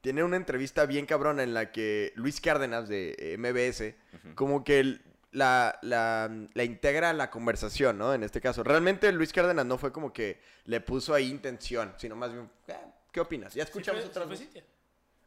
Tiene 0.01 0.23
una 0.23 0.37
entrevista 0.37 0.87
bien 0.87 1.05
cabrona 1.07 1.43
en 1.43 1.53
la 1.55 1.73
que 1.73 2.13
Luis 2.17 2.41
Cárdenas 2.41 2.89
de 2.89 3.17
eh, 3.19 3.37
MBS, 3.39 3.95
como 4.35 4.63
que 4.63 4.81
el- 4.81 5.03
la, 5.33 5.79
la, 5.83 6.31
la 6.55 6.65
integra 6.65 7.11
a 7.11 7.13
la 7.13 7.29
conversación, 7.31 7.99
¿no? 7.99 8.15
En 8.15 8.23
este 8.23 8.41
caso. 8.41 8.63
Realmente 8.63 9.11
Luis 9.13 9.33
Cárdenas 9.33 9.67
no 9.67 9.77
fue 9.77 9.93
como 9.93 10.13
que 10.13 10.41
le 10.65 10.81
puso 10.81 11.13
ahí 11.13 11.29
intención, 11.29 11.93
sino 11.99 12.17
más 12.17 12.33
bien, 12.33 12.49
"Ah, 12.71 12.81
¿qué 13.13 13.21
opinas? 13.21 13.53
Ya 13.53 13.65
escuchamos 13.65 14.03
Sí 14.03 14.09
fue- 14.09 14.23
otras 14.23 14.25
sí 14.25 14.29
fue 14.29 14.47
voces? 14.47 14.63
Cintia. 14.63 14.65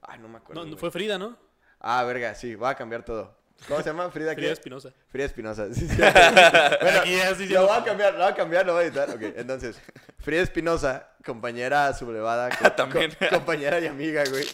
Ay, 0.01 0.19
no 0.19 0.27
me 0.29 0.37
acuerdo. 0.37 0.65
No, 0.65 0.77
fue 0.77 0.89
Frida, 0.91 1.17
¿no? 1.19 1.37
Ah, 1.79 2.03
verga, 2.05 2.33
sí, 2.33 2.55
va 2.55 2.69
a 2.71 2.75
cambiar 2.75 3.03
todo. 3.05 3.37
¿Cómo 3.67 3.79
se 3.81 3.85
llama? 3.89 4.09
Frida, 4.09 4.33
Frida? 4.33 4.51
Espinosa. 4.51 4.91
Frida 5.11 5.25
Espinosa. 5.25 5.73
Sí, 5.73 5.87
sí. 5.87 5.95
bueno, 6.81 7.35
sí, 7.37 7.45
lo 7.47 7.67
voy 7.67 7.77
a 7.77 7.83
cambiar, 7.83 8.13
lo 8.13 8.19
voy 8.23 8.31
a 8.31 8.35
cambiar, 8.35 8.65
lo 8.65 8.73
voy 8.73 8.83
a 8.83 8.85
editar. 8.87 9.09
Ok, 9.11 9.21
entonces, 9.35 9.79
Frida 10.19 10.41
Espinosa, 10.41 11.07
compañera 11.25 11.93
sublevada, 11.93 12.49
co- 12.57 12.71
También. 12.71 13.11
co- 13.19 13.27
compañera 13.29 13.79
y 13.79 13.87
amiga, 13.87 14.23
güey. 14.29 14.45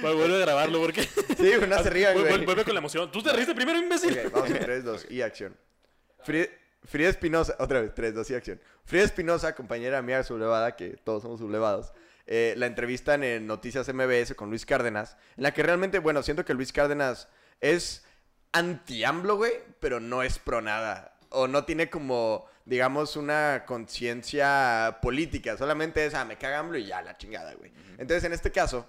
Bueno, 0.00 0.16
vuelve 0.18 0.36
a 0.36 0.40
grabarlo 0.40 0.80
porque. 0.80 1.02
Sí, 1.02 1.56
güey, 1.56 1.68
no 1.68 1.82
se 1.82 1.90
rían, 1.90 2.14
güey. 2.14 2.44
Vuelve 2.44 2.64
con 2.64 2.74
la 2.74 2.80
emoción. 2.80 3.10
Tú 3.10 3.22
te 3.22 3.32
riste 3.32 3.54
primero, 3.54 3.78
imbécil. 3.78 4.16
Ok, 4.26 4.32
vamos 4.32 4.50
en 4.50 4.58
3, 4.60 4.84
2 4.84 5.06
y 5.10 5.22
acción. 5.22 5.56
Frida, 6.22 6.46
Frida 6.84 7.08
Espinosa, 7.08 7.56
otra 7.58 7.80
vez, 7.80 7.92
3, 7.94 8.14
2 8.14 8.30
y 8.30 8.34
acción. 8.34 8.60
Frida 8.84 9.04
Espinosa, 9.04 9.54
compañera 9.54 9.98
amiga 9.98 10.22
sublevada, 10.22 10.76
que 10.76 10.90
todos 11.04 11.22
somos 11.22 11.40
sublevados, 11.40 11.92
eh, 12.26 12.54
la 12.56 12.66
entrevistan 12.66 13.24
en 13.24 13.46
Noticias 13.46 13.92
MBS 13.92 14.34
con 14.34 14.50
Luis 14.50 14.64
Cárdenas, 14.66 15.16
en 15.36 15.42
la 15.44 15.52
que 15.52 15.62
realmente, 15.62 15.98
bueno, 15.98 16.22
siento 16.22 16.44
que 16.44 16.54
Luis 16.54 16.72
Cárdenas 16.72 17.28
es 17.60 18.04
anti-AMLO, 18.52 19.36
güey, 19.36 19.52
pero 19.80 20.00
no 20.00 20.22
es 20.22 20.38
pro 20.38 20.60
nada. 20.60 21.16
O 21.30 21.46
no 21.46 21.64
tiene 21.64 21.88
como, 21.90 22.46
digamos, 22.64 23.16
una 23.16 23.64
conciencia 23.66 24.98
política. 25.00 25.56
Solamente 25.56 26.04
es, 26.06 26.14
ah, 26.14 26.24
me 26.24 26.36
caga 26.36 26.58
AMLO 26.58 26.78
y 26.78 26.86
ya, 26.86 27.02
la 27.02 27.16
chingada, 27.16 27.54
güey. 27.54 27.72
Entonces, 27.98 28.24
en 28.24 28.32
este 28.32 28.50
caso, 28.50 28.86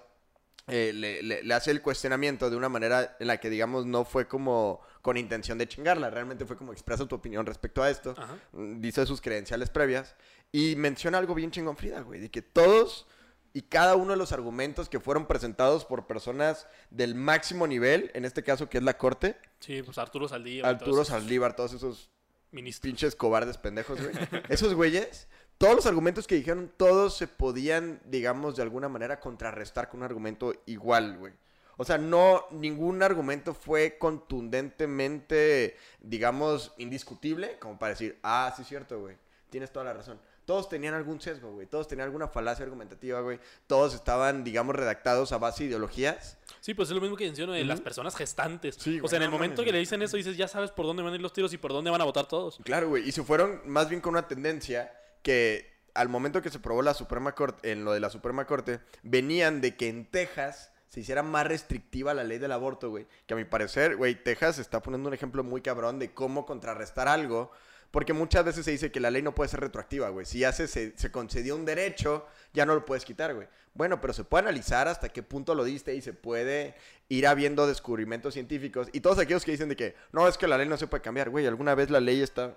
eh, 0.66 0.92
le, 0.94 1.22
le- 1.22 1.42
le 1.42 1.54
hace 1.54 1.70
el 1.70 1.82
cuestionamiento 1.82 2.50
de 2.50 2.56
una 2.56 2.68
manera 2.68 3.16
en 3.20 3.26
la 3.26 3.38
que, 3.38 3.50
digamos, 3.50 3.86
no 3.86 4.04
fue 4.04 4.26
como 4.26 4.80
con 5.02 5.16
intención 5.16 5.58
de 5.58 5.68
chingarla. 5.68 6.10
Realmente 6.10 6.44
fue 6.46 6.56
como 6.56 6.72
expresa 6.72 7.06
tu 7.06 7.14
opinión 7.16 7.46
respecto 7.46 7.82
a 7.82 7.90
esto. 7.90 8.14
Mm, 8.52 8.80
Dice 8.80 9.06
sus 9.06 9.20
credenciales 9.20 9.70
previas. 9.70 10.14
Y 10.50 10.74
menciona 10.76 11.18
algo 11.18 11.34
bien 11.34 11.50
chingón, 11.50 11.76
Frida, 11.76 12.00
güey. 12.00 12.20
De 12.20 12.30
que 12.30 12.42
todos 12.42 13.06
y 13.54 13.62
cada 13.62 13.96
uno 13.96 14.12
de 14.12 14.16
los 14.16 14.32
argumentos 14.32 14.88
que 14.88 15.00
fueron 15.00 15.26
presentados 15.26 15.84
por 15.84 16.06
personas 16.06 16.66
del 16.90 17.14
máximo 17.14 17.66
nivel, 17.66 18.10
en 18.14 18.24
este 18.24 18.42
caso 18.42 18.68
que 18.68 18.78
es 18.78 18.84
la 18.84 18.96
corte, 18.98 19.36
Sí, 19.62 19.80
pues 19.82 19.96
Arturo 19.98 20.26
Saldívar. 20.26 20.74
Arturo 20.74 20.90
todos 20.90 21.08
Saldívar, 21.08 21.54
todos 21.54 21.72
esos 21.72 22.10
Ministros. 22.50 22.82
pinches 22.82 23.14
cobardes 23.14 23.58
pendejos, 23.58 24.00
güey. 24.02 24.12
Esos 24.48 24.74
güeyes, 24.74 25.28
todos 25.56 25.76
los 25.76 25.86
argumentos 25.86 26.26
que 26.26 26.34
dijeron, 26.34 26.72
todos 26.76 27.16
se 27.16 27.28
podían, 27.28 28.00
digamos, 28.04 28.56
de 28.56 28.62
alguna 28.62 28.88
manera 28.88 29.20
contrarrestar 29.20 29.88
con 29.88 30.00
un 30.00 30.04
argumento 30.04 30.52
igual, 30.66 31.16
güey. 31.16 31.32
O 31.76 31.84
sea, 31.84 31.96
no, 31.96 32.46
ningún 32.50 33.02
argumento 33.02 33.54
fue 33.54 33.98
contundentemente, 33.98 35.76
digamos, 36.00 36.74
indiscutible, 36.78 37.58
como 37.58 37.78
para 37.78 37.90
decir, 37.90 38.18
ah, 38.22 38.52
sí 38.56 38.62
es 38.62 38.68
cierto, 38.68 39.00
güey, 39.00 39.16
tienes 39.48 39.72
toda 39.72 39.84
la 39.86 39.92
razón. 39.92 40.20
Todos 40.52 40.68
tenían 40.68 40.92
algún 40.92 41.18
sesgo, 41.18 41.50
güey. 41.50 41.66
Todos 41.66 41.88
tenían 41.88 42.04
alguna 42.04 42.28
falacia 42.28 42.62
argumentativa, 42.62 43.22
güey. 43.22 43.40
Todos 43.66 43.94
estaban, 43.94 44.44
digamos, 44.44 44.76
redactados 44.76 45.32
a 45.32 45.38
base 45.38 45.62
de 45.62 45.70
ideologías. 45.70 46.36
Sí, 46.60 46.74
pues 46.74 46.90
es 46.90 46.94
lo 46.94 47.00
mismo 47.00 47.16
que 47.16 47.24
menciono 47.24 47.54
de 47.54 47.64
las 47.64 47.80
personas 47.80 48.14
gestantes. 48.14 48.74
Sí, 48.74 49.00
o 49.02 49.08
sea, 49.08 49.16
en 49.16 49.22
el 49.22 49.30
momento 49.30 49.64
que 49.64 49.72
le 49.72 49.78
dicen 49.78 50.02
eso, 50.02 50.18
dices, 50.18 50.36
ya 50.36 50.48
sabes 50.48 50.70
por 50.70 50.84
dónde 50.84 51.02
van 51.02 51.14
a 51.14 51.16
ir 51.16 51.22
los 51.22 51.32
tiros 51.32 51.54
y 51.54 51.56
por 51.56 51.72
dónde 51.72 51.90
van 51.90 52.02
a 52.02 52.04
votar 52.04 52.26
todos. 52.26 52.60
Claro, 52.64 52.90
güey. 52.90 53.08
Y 53.08 53.12
se 53.12 53.22
fueron 53.22 53.62
más 53.64 53.88
bien 53.88 54.02
con 54.02 54.12
una 54.12 54.28
tendencia 54.28 54.92
que 55.22 55.72
al 55.94 56.10
momento 56.10 56.42
que 56.42 56.50
se 56.50 56.58
probó 56.58 56.82
la 56.82 56.92
Suprema 56.92 57.34
Corte, 57.34 57.72
en 57.72 57.86
lo 57.86 57.94
de 57.94 58.00
la 58.00 58.10
Suprema 58.10 58.46
Corte, 58.46 58.80
venían 59.02 59.62
de 59.62 59.74
que 59.74 59.88
en 59.88 60.04
Texas 60.04 60.70
se 60.88 61.00
hiciera 61.00 61.22
más 61.22 61.46
restrictiva 61.46 62.12
la 62.12 62.24
ley 62.24 62.36
del 62.36 62.52
aborto, 62.52 62.90
güey. 62.90 63.06
Que 63.24 63.32
a 63.32 63.38
mi 63.38 63.46
parecer, 63.46 63.96
güey, 63.96 64.22
Texas 64.22 64.58
está 64.58 64.82
poniendo 64.82 65.08
un 65.08 65.14
ejemplo 65.14 65.42
muy 65.44 65.62
cabrón 65.62 65.98
de 65.98 66.12
cómo 66.12 66.44
contrarrestar 66.44 67.08
algo. 67.08 67.52
Porque 67.92 68.14
muchas 68.14 68.44
veces 68.44 68.64
se 68.64 68.70
dice 68.70 68.90
que 68.90 69.00
la 69.00 69.10
ley 69.10 69.22
no 69.22 69.34
puede 69.34 69.50
ser 69.50 69.60
retroactiva, 69.60 70.08
güey. 70.08 70.26
Si 70.26 70.40
ya 70.40 70.50
se, 70.50 70.66
se, 70.66 70.98
se 70.98 71.12
concedió 71.12 71.54
un 71.54 71.66
derecho, 71.66 72.26
ya 72.54 72.66
no 72.66 72.74
lo 72.74 72.84
puedes 72.84 73.04
quitar, 73.04 73.34
güey. 73.34 73.46
Bueno, 73.74 74.00
pero 74.00 74.14
se 74.14 74.24
puede 74.24 74.42
analizar 74.42 74.88
hasta 74.88 75.10
qué 75.10 75.22
punto 75.22 75.54
lo 75.54 75.62
diste 75.62 75.94
y 75.94 76.00
se 76.00 76.14
puede 76.14 76.74
ir 77.10 77.26
habiendo 77.26 77.66
descubrimientos 77.66 78.32
científicos. 78.32 78.88
Y 78.92 79.00
todos 79.00 79.18
aquellos 79.18 79.44
que 79.44 79.52
dicen 79.52 79.68
de 79.68 79.76
que, 79.76 79.94
no, 80.10 80.26
es 80.26 80.38
que 80.38 80.48
la 80.48 80.56
ley 80.56 80.66
no 80.66 80.78
se 80.78 80.86
puede 80.86 81.02
cambiar, 81.02 81.28
güey. 81.28 81.46
Alguna 81.46 81.74
vez 81.74 81.90
la 81.90 82.00
ley 82.00 82.22
está... 82.22 82.56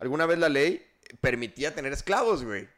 Alguna 0.00 0.26
vez 0.26 0.38
la 0.38 0.48
ley 0.48 0.84
permitía 1.20 1.72
tener 1.72 1.92
esclavos, 1.92 2.44
güey. 2.44 2.68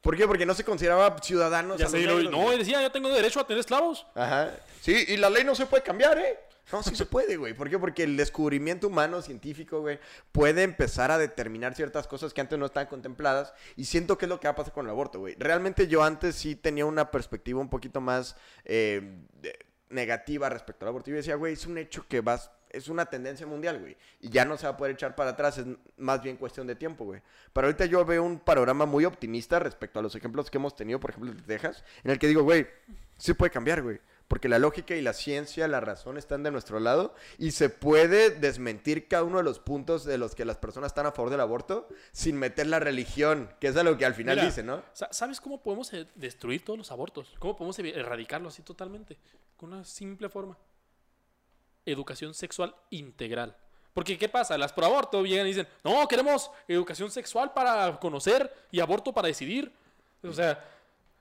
¿Por 0.00 0.16
qué? 0.16 0.26
Porque 0.26 0.46
no 0.46 0.54
se 0.54 0.64
consideraba 0.64 1.16
ciudadanos. 1.22 1.78
Ya 1.78 1.86
a 1.86 1.90
los 1.90 1.94
negros, 1.94 2.30
no, 2.30 2.38
güey. 2.38 2.56
y 2.56 2.58
decía, 2.60 2.80
yo 2.80 2.90
tengo 2.90 3.08
derecho 3.10 3.40
a 3.40 3.46
tener 3.46 3.60
esclavos. 3.60 4.06
Ajá. 4.14 4.50
Sí, 4.80 5.04
y 5.08 5.16
la 5.18 5.30
ley 5.30 5.44
no 5.44 5.54
se 5.54 5.66
puede 5.66 5.82
cambiar, 5.82 6.18
¿eh? 6.18 6.38
No, 6.70 6.82
sí 6.82 6.94
se 6.94 7.06
puede, 7.06 7.36
güey. 7.36 7.54
¿Por 7.54 7.68
qué? 7.68 7.78
Porque 7.78 8.04
el 8.04 8.16
descubrimiento 8.16 8.86
humano, 8.86 9.20
científico, 9.20 9.80
güey, 9.80 9.98
puede 10.30 10.62
empezar 10.62 11.10
a 11.10 11.18
determinar 11.18 11.74
ciertas 11.74 12.06
cosas 12.06 12.32
que 12.32 12.40
antes 12.40 12.58
no 12.58 12.66
estaban 12.66 12.88
contempladas. 12.88 13.52
Y 13.76 13.86
siento 13.86 14.16
que 14.16 14.26
es 14.26 14.28
lo 14.28 14.38
que 14.38 14.46
va 14.46 14.52
a 14.52 14.56
pasar 14.56 14.72
con 14.72 14.86
el 14.86 14.90
aborto, 14.90 15.18
güey. 15.18 15.34
Realmente 15.38 15.88
yo 15.88 16.02
antes 16.02 16.36
sí 16.36 16.54
tenía 16.54 16.86
una 16.86 17.10
perspectiva 17.10 17.60
un 17.60 17.68
poquito 17.68 18.00
más 18.00 18.36
eh, 18.64 19.18
negativa 19.90 20.48
respecto 20.48 20.84
al 20.84 20.90
aborto. 20.90 21.10
Yo 21.10 21.16
decía, 21.16 21.34
güey, 21.34 21.54
es 21.54 21.66
un 21.66 21.78
hecho 21.78 22.06
que 22.08 22.20
vas... 22.20 22.50
Es 22.70 22.88
una 22.88 23.04
tendencia 23.04 23.46
mundial, 23.46 23.80
güey. 23.80 23.98
Y 24.20 24.30
ya 24.30 24.46
no 24.46 24.56
se 24.56 24.66
va 24.66 24.72
a 24.72 24.76
poder 24.78 24.94
echar 24.94 25.14
para 25.14 25.32
atrás. 25.32 25.58
Es 25.58 25.66
más 25.98 26.22
bien 26.22 26.38
cuestión 26.38 26.66
de 26.66 26.74
tiempo, 26.74 27.04
güey. 27.04 27.20
Pero 27.52 27.66
ahorita 27.66 27.84
yo 27.84 28.02
veo 28.06 28.22
un 28.24 28.38
panorama 28.38 28.86
muy 28.86 29.04
optimista 29.04 29.58
respecto 29.58 29.98
a 29.98 30.02
los 30.02 30.14
ejemplos 30.14 30.50
que 30.50 30.56
hemos 30.56 30.74
tenido, 30.74 30.98
por 30.98 31.10
ejemplo, 31.10 31.34
de 31.34 31.42
Texas, 31.42 31.84
en 32.02 32.12
el 32.12 32.18
que 32.18 32.28
digo, 32.28 32.44
güey, 32.44 32.66
sí 33.18 33.34
puede 33.34 33.50
cambiar, 33.50 33.82
güey. 33.82 34.00
Porque 34.32 34.48
la 34.48 34.58
lógica 34.58 34.96
y 34.96 35.02
la 35.02 35.12
ciencia, 35.12 35.68
la 35.68 35.80
razón 35.80 36.16
están 36.16 36.42
de 36.42 36.50
nuestro 36.50 36.80
lado 36.80 37.14
y 37.36 37.50
se 37.50 37.68
puede 37.68 38.30
desmentir 38.30 39.06
cada 39.06 39.24
uno 39.24 39.36
de 39.36 39.44
los 39.44 39.58
puntos 39.58 40.04
de 40.06 40.16
los 40.16 40.34
que 40.34 40.46
las 40.46 40.56
personas 40.56 40.86
están 40.88 41.04
a 41.04 41.12
favor 41.12 41.30
del 41.30 41.40
aborto 41.42 41.86
sin 42.12 42.38
meter 42.38 42.66
la 42.66 42.78
religión, 42.78 43.54
que 43.60 43.66
es 43.68 43.76
algo 43.76 43.98
que 43.98 44.06
al 44.06 44.14
final 44.14 44.36
Mira, 44.36 44.46
dice, 44.46 44.62
¿no? 44.62 44.82
sa- 44.94 45.12
¿Sabes 45.12 45.38
cómo 45.38 45.62
podemos 45.62 45.92
eh, 45.92 46.06
destruir 46.14 46.64
todos 46.64 46.78
los 46.78 46.90
abortos? 46.90 47.34
¿Cómo 47.40 47.54
podemos 47.54 47.78
evi- 47.78 47.94
erradicarlo 47.94 48.48
así 48.48 48.62
totalmente? 48.62 49.18
Con 49.58 49.74
una 49.74 49.84
simple 49.84 50.30
forma. 50.30 50.56
Educación 51.84 52.32
sexual 52.32 52.74
integral. 52.88 53.54
Porque, 53.92 54.16
¿qué 54.16 54.30
pasa? 54.30 54.56
Las 54.56 54.72
pro 54.72 54.86
aborto 54.86 55.22
llegan 55.26 55.44
y 55.46 55.50
dicen, 55.50 55.68
no, 55.84 56.08
queremos 56.08 56.50
educación 56.68 57.10
sexual 57.10 57.52
para 57.52 58.00
conocer 58.00 58.50
y 58.70 58.80
aborto 58.80 59.12
para 59.12 59.28
decidir. 59.28 59.70
O 60.22 60.32
sea, 60.32 60.64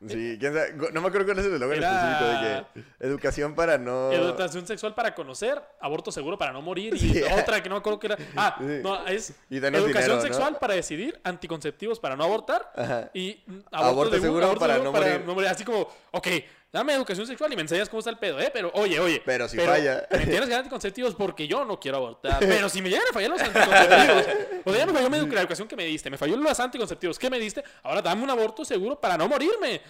Sí, 0.07 0.37
quién 0.39 0.53
sabe, 0.53 0.73
no 0.73 0.99
me 1.01 1.07
acuerdo 1.09 1.25
cuál 1.27 1.39
es 1.39 1.45
el 1.45 1.53
eslogan 1.53 1.77
Era- 1.77 1.91
específico 1.91 2.25
de 2.25 2.83
que 2.99 3.05
educación 3.07 3.53
para 3.55 3.77
no... 3.77 4.11
educación 4.11 4.65
sexual 4.65 4.95
para 4.95 5.13
conocer, 5.13 5.61
aborto 5.79 6.11
seguro 6.11 6.37
para 6.39 6.51
no 6.51 6.61
morir 6.61 6.95
y 6.95 6.99
Sí. 6.99 7.21
otra 7.39 7.61
que 7.61 7.69
no 7.69 7.75
me 7.75 7.79
acuerdo 7.79 7.99
que 7.99 8.07
era. 8.07 8.17
Ah, 8.35 8.55
Sí. 8.59 8.79
no, 8.81 9.05
es 9.07 9.29
educación 9.49 9.71
dinero, 9.71 10.15
¿no? 10.15 10.21
sexual 10.21 10.57
para 10.59 10.73
decidir, 10.73 11.19
anticonceptivos 11.23 11.99
para 11.99 12.15
no 12.15 12.23
abortar 12.23 12.71
Ajá. 12.75 13.09
y 13.13 13.43
mm, 13.45 13.59
Aborto 13.71 14.19
seguro 14.19 14.55
para 14.55 14.77
no 14.79 14.91
morir. 14.91 15.47
Así 15.47 15.63
como, 15.63 15.87
ok, 16.11 16.27
dame 16.71 16.93
educación 16.93 17.27
sexual 17.27 17.51
y 17.51 17.55
me 17.55 17.63
enseñas 17.63 17.89
cómo 17.89 17.99
está 17.99 18.09
el 18.09 18.17
pedo, 18.17 18.39
¿eh? 18.39 18.49
Pero, 18.53 18.71
oye, 18.75 18.99
oye. 18.99 19.21
Pero 19.25 19.47
si 19.47 19.57
falla. 19.57 20.07
Me 20.11 20.19
tienes 20.19 20.41
que 20.41 20.49
dar 20.49 20.59
anticonceptivos 20.59 21.15
porque 21.15 21.47
yo 21.47 21.65
no 21.65 21.79
quiero 21.79 21.97
abortar. 21.97 22.39
Pero 22.39 22.69
si 22.69 22.81
me 22.81 22.89
llegan 22.89 23.05
a 23.09 23.13
fallar 23.13 23.31
los 23.31 23.41
anticonceptivos, 23.41 24.25
o 24.65 24.71
sea, 24.71 24.79
ya 24.79 24.85
me 24.85 24.93
falló 24.93 25.27
la 25.27 25.41
educación 25.41 25.67
que 25.67 25.75
me 25.75 25.85
diste, 25.85 26.09
me 26.09 26.17
falló 26.17 26.37
los 26.37 26.59
anticonceptivos 26.59 27.19
que 27.19 27.29
me 27.29 27.39
diste, 27.39 27.63
ahora 27.83 28.01
dame 28.01 28.23
un 28.23 28.29
aborto 28.29 28.63
seguro 28.63 28.99
para 28.99 29.17
no 29.17 29.27
morirme. 29.27 29.81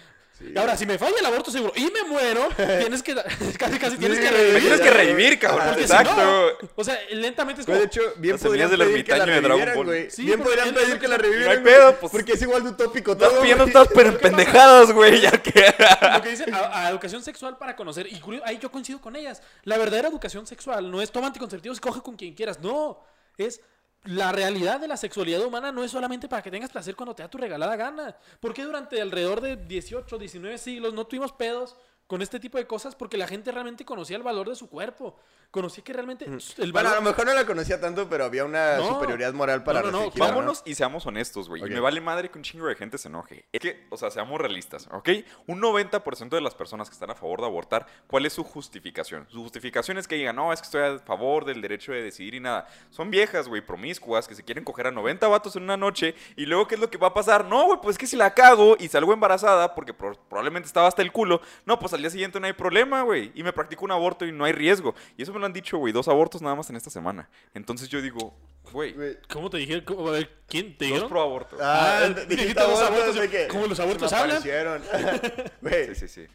Y 0.54 0.58
ahora, 0.58 0.76
si 0.76 0.86
me 0.86 0.98
falla 0.98 1.14
el 1.18 1.26
aborto 1.26 1.50
seguro 1.50 1.72
y 1.76 1.84
me 1.90 2.02
muero, 2.04 2.48
tienes 2.56 3.02
que. 3.02 3.14
Casi, 3.58 3.78
casi 3.78 3.96
tienes 3.96 4.18
Sí, 4.18 4.24
que 4.24 4.30
revivir. 4.30 4.60
Tienes 4.60 4.80
que 4.80 4.90
revivir, 4.90 5.38
cabrón. 5.38 5.66
Porque 5.68 5.86
si 5.86 5.92
Exacto. 5.92 6.16
no, 6.60 6.68
o 6.74 6.84
sea, 6.84 6.98
lentamente 7.10 7.60
es 7.62 7.66
como. 7.66 7.78
De 7.78 7.84
hecho, 7.84 8.00
bien 8.16 8.34
Las 8.34 8.42
podrían 8.42 8.70
del 8.70 8.80
pedir 8.80 9.04
que 9.04 9.12
la 9.12 9.24
ermitaño 9.24 9.34
de 9.34 9.40
Dragon 9.40 9.58
revivieran, 9.66 9.76
Ball. 9.76 9.86
güey. 9.86 10.10
Sí, 10.10 10.24
bien 10.24 10.40
podrían 10.42 10.74
pedir 10.74 10.98
que 10.98 11.08
la 11.08 11.16
no 11.16 11.22
revivieran, 11.22 11.50
hay 11.56 11.62
güey, 11.62 11.74
pedo, 11.74 11.96
pues. 12.00 12.12
Porque 12.12 12.32
es 12.32 12.42
igual 12.42 12.62
de 12.64 12.68
utópico 12.70 13.12
Estás 13.12 13.30
todo, 13.30 13.40
pidiendo 13.40 13.64
güey. 13.64 13.72
todas 13.72 13.88
pero 13.94 14.08
en 14.10 14.18
pendejadas, 14.18 14.92
güey. 14.92 15.20
Ya 15.20 15.30
que. 15.30 15.74
Lo 16.14 16.22
que 16.22 16.28
dicen 16.30 16.52
a, 16.54 16.86
a 16.86 16.90
educación 16.90 17.22
sexual 17.22 17.56
para 17.58 17.76
conocer. 17.76 18.06
Y 18.06 18.20
ahí 18.44 18.58
yo 18.58 18.70
coincido 18.70 19.00
con 19.00 19.16
ellas. 19.16 19.42
La 19.64 19.78
verdadera 19.78 20.08
educación 20.08 20.46
sexual 20.46 20.90
no 20.90 21.00
es 21.02 21.10
toma 21.12 21.28
anticonceptivos 21.28 21.78
y 21.78 21.80
coge 21.80 22.00
con 22.02 22.16
quien 22.16 22.34
quieras. 22.34 22.58
No. 22.60 23.00
Es 23.38 23.60
la 24.04 24.32
realidad 24.32 24.80
de 24.80 24.88
la 24.88 24.96
sexualidad 24.96 25.44
humana 25.44 25.70
no 25.70 25.84
es 25.84 25.90
solamente 25.90 26.28
para 26.28 26.42
que 26.42 26.50
tengas 26.50 26.70
placer 26.70 26.96
cuando 26.96 27.14
te 27.14 27.22
da 27.22 27.30
tu 27.30 27.38
regalada 27.38 27.76
gana. 27.76 28.16
Porque 28.40 28.64
durante 28.64 29.00
alrededor 29.00 29.40
de 29.40 29.56
18, 29.56 30.18
19 30.18 30.58
siglos 30.58 30.92
no 30.92 31.06
tuvimos 31.06 31.32
pedos 31.32 31.76
con 32.12 32.20
este 32.20 32.38
tipo 32.38 32.58
de 32.58 32.66
cosas? 32.66 32.94
Porque 32.94 33.16
la 33.16 33.26
gente 33.26 33.50
realmente 33.52 33.86
conocía 33.86 34.18
el 34.18 34.22
valor 34.22 34.46
de 34.50 34.54
su 34.54 34.68
cuerpo. 34.68 35.16
Conocía 35.50 35.82
que 35.82 35.94
realmente 35.94 36.26
el 36.26 36.40
Bueno, 36.58 36.72
valor... 36.74 36.92
a 36.92 36.94
lo 36.96 37.02
mejor 37.02 37.24
no 37.24 37.32
la 37.32 37.46
conocía 37.46 37.80
tanto, 37.80 38.06
pero 38.10 38.24
había 38.26 38.44
una 38.44 38.76
No. 38.76 38.86
superioridad 38.88 39.32
moral 39.32 39.64
para 39.64 39.80
No, 39.80 39.90
no, 39.90 40.02
no. 40.04 40.10
Vámonos 40.16 40.62
y 40.66 40.74
seamos 40.74 41.06
honestos, 41.06 41.48
güey. 41.48 41.62
Ok. 41.62 41.68
Y 41.70 41.72
me 41.72 41.80
vale 41.80 42.02
madre 42.02 42.30
que 42.30 42.36
un 42.36 42.44
chingo 42.44 42.66
de 42.66 42.74
gente 42.74 42.98
se 42.98 43.08
enoje. 43.08 43.46
Es 43.50 43.60
que, 43.60 43.86
o 43.88 43.96
sea, 43.96 44.10
seamos 44.10 44.38
realistas, 44.38 44.88
¿ok? 44.92 45.08
Un 45.46 45.60
90% 45.62 46.28
de 46.28 46.40
las 46.42 46.54
personas 46.54 46.90
que 46.90 46.92
están 46.92 47.10
a 47.10 47.14
favor 47.14 47.40
de 47.40 47.46
abortar, 47.46 47.86
¿cuál 48.06 48.26
es 48.26 48.34
su 48.34 48.44
justificación? 48.44 49.26
Su 49.30 49.40
justificación 49.42 49.96
es 49.96 50.06
que 50.06 50.16
digan, 50.16 50.36
no, 50.36 50.52
es 50.52 50.60
que 50.60 50.66
estoy 50.66 50.82
a 50.82 50.98
favor 50.98 51.46
del 51.46 51.62
derecho 51.62 51.92
de 51.92 52.02
decidir 52.02 52.34
y 52.34 52.40
nada. 52.40 52.66
Son 52.90 53.10
viejas, 53.10 53.48
güey, 53.48 53.64
promiscuas, 53.64 54.28
que 54.28 54.34
se 54.34 54.42
quieren 54.44 54.64
coger 54.64 54.88
a 54.88 54.90
90 54.90 55.28
vatos 55.28 55.56
en 55.56 55.62
una 55.62 55.78
noche 55.78 56.14
y 56.36 56.44
luego, 56.44 56.68
¿qué 56.68 56.74
es 56.74 56.80
lo 56.82 56.90
que 56.90 56.98
va 56.98 57.08
a 57.08 57.14
pasar? 57.14 57.46
No, 57.46 57.64
güey, 57.66 57.78
pues 57.82 57.94
es 57.94 57.98
que 57.98 58.06
si 58.06 58.16
la 58.16 58.34
cago 58.34 58.76
y 58.78 58.88
salgo 58.88 59.14
embarazada, 59.14 59.74
porque 59.74 59.94
pro- 59.94 60.18
probablemente 60.28 60.66
estaba 60.66 60.88
hasta 60.88 61.00
el 61.02 61.10
culo, 61.12 61.40
no, 61.66 61.78
pues 61.78 61.92
al 61.94 62.01
día 62.02 62.10
siguiente 62.10 62.38
no 62.40 62.46
hay 62.46 62.52
problema, 62.52 63.02
güey. 63.02 63.32
Y 63.34 63.42
me 63.42 63.52
practico 63.52 63.84
un 63.84 63.92
aborto 63.92 64.24
y 64.26 64.32
no 64.32 64.44
hay 64.44 64.52
riesgo. 64.52 64.94
Y 65.16 65.22
eso 65.22 65.32
me 65.32 65.38
lo 65.38 65.46
han 65.46 65.52
dicho, 65.52 65.78
güey, 65.78 65.92
dos 65.92 66.08
abortos 66.08 66.42
nada 66.42 66.54
más 66.54 66.68
en 66.70 66.76
esta 66.76 66.90
semana. 66.90 67.28
Entonces 67.54 67.88
yo 67.88 68.00
digo, 68.02 68.34
güey. 68.72 68.94
¿Cómo 69.32 69.48
te 69.50 69.56
dijeron? 69.58 69.84
¿Cómo- 69.84 70.08
a 70.08 70.12
ver, 70.12 70.30
¿Quién 70.48 70.76
te 70.76 70.84
dos 70.84 70.88
dijeron? 70.92 71.08
pro 71.08 71.22
aborto. 71.22 71.56
Ah, 71.60 72.00
Ah, 72.04 72.08
dijiste 72.28 72.54
los 72.54 72.80
abortos, 72.80 73.14
de 73.16 73.28
que 73.30 73.48
¿cómo 73.48 73.66
los 73.66 73.80
abortos 73.80 74.12
hablan? 74.12 74.42
Sí, 75.62 75.94
sí, 75.94 76.08
sí. 76.08 76.26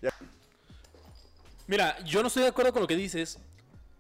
Mira, 1.68 1.98
yo 2.06 2.22
no 2.22 2.28
estoy 2.28 2.44
de 2.44 2.50
acuerdo 2.50 2.72
con 2.72 2.82
lo 2.82 2.88
que 2.88 2.96
dices 2.96 3.40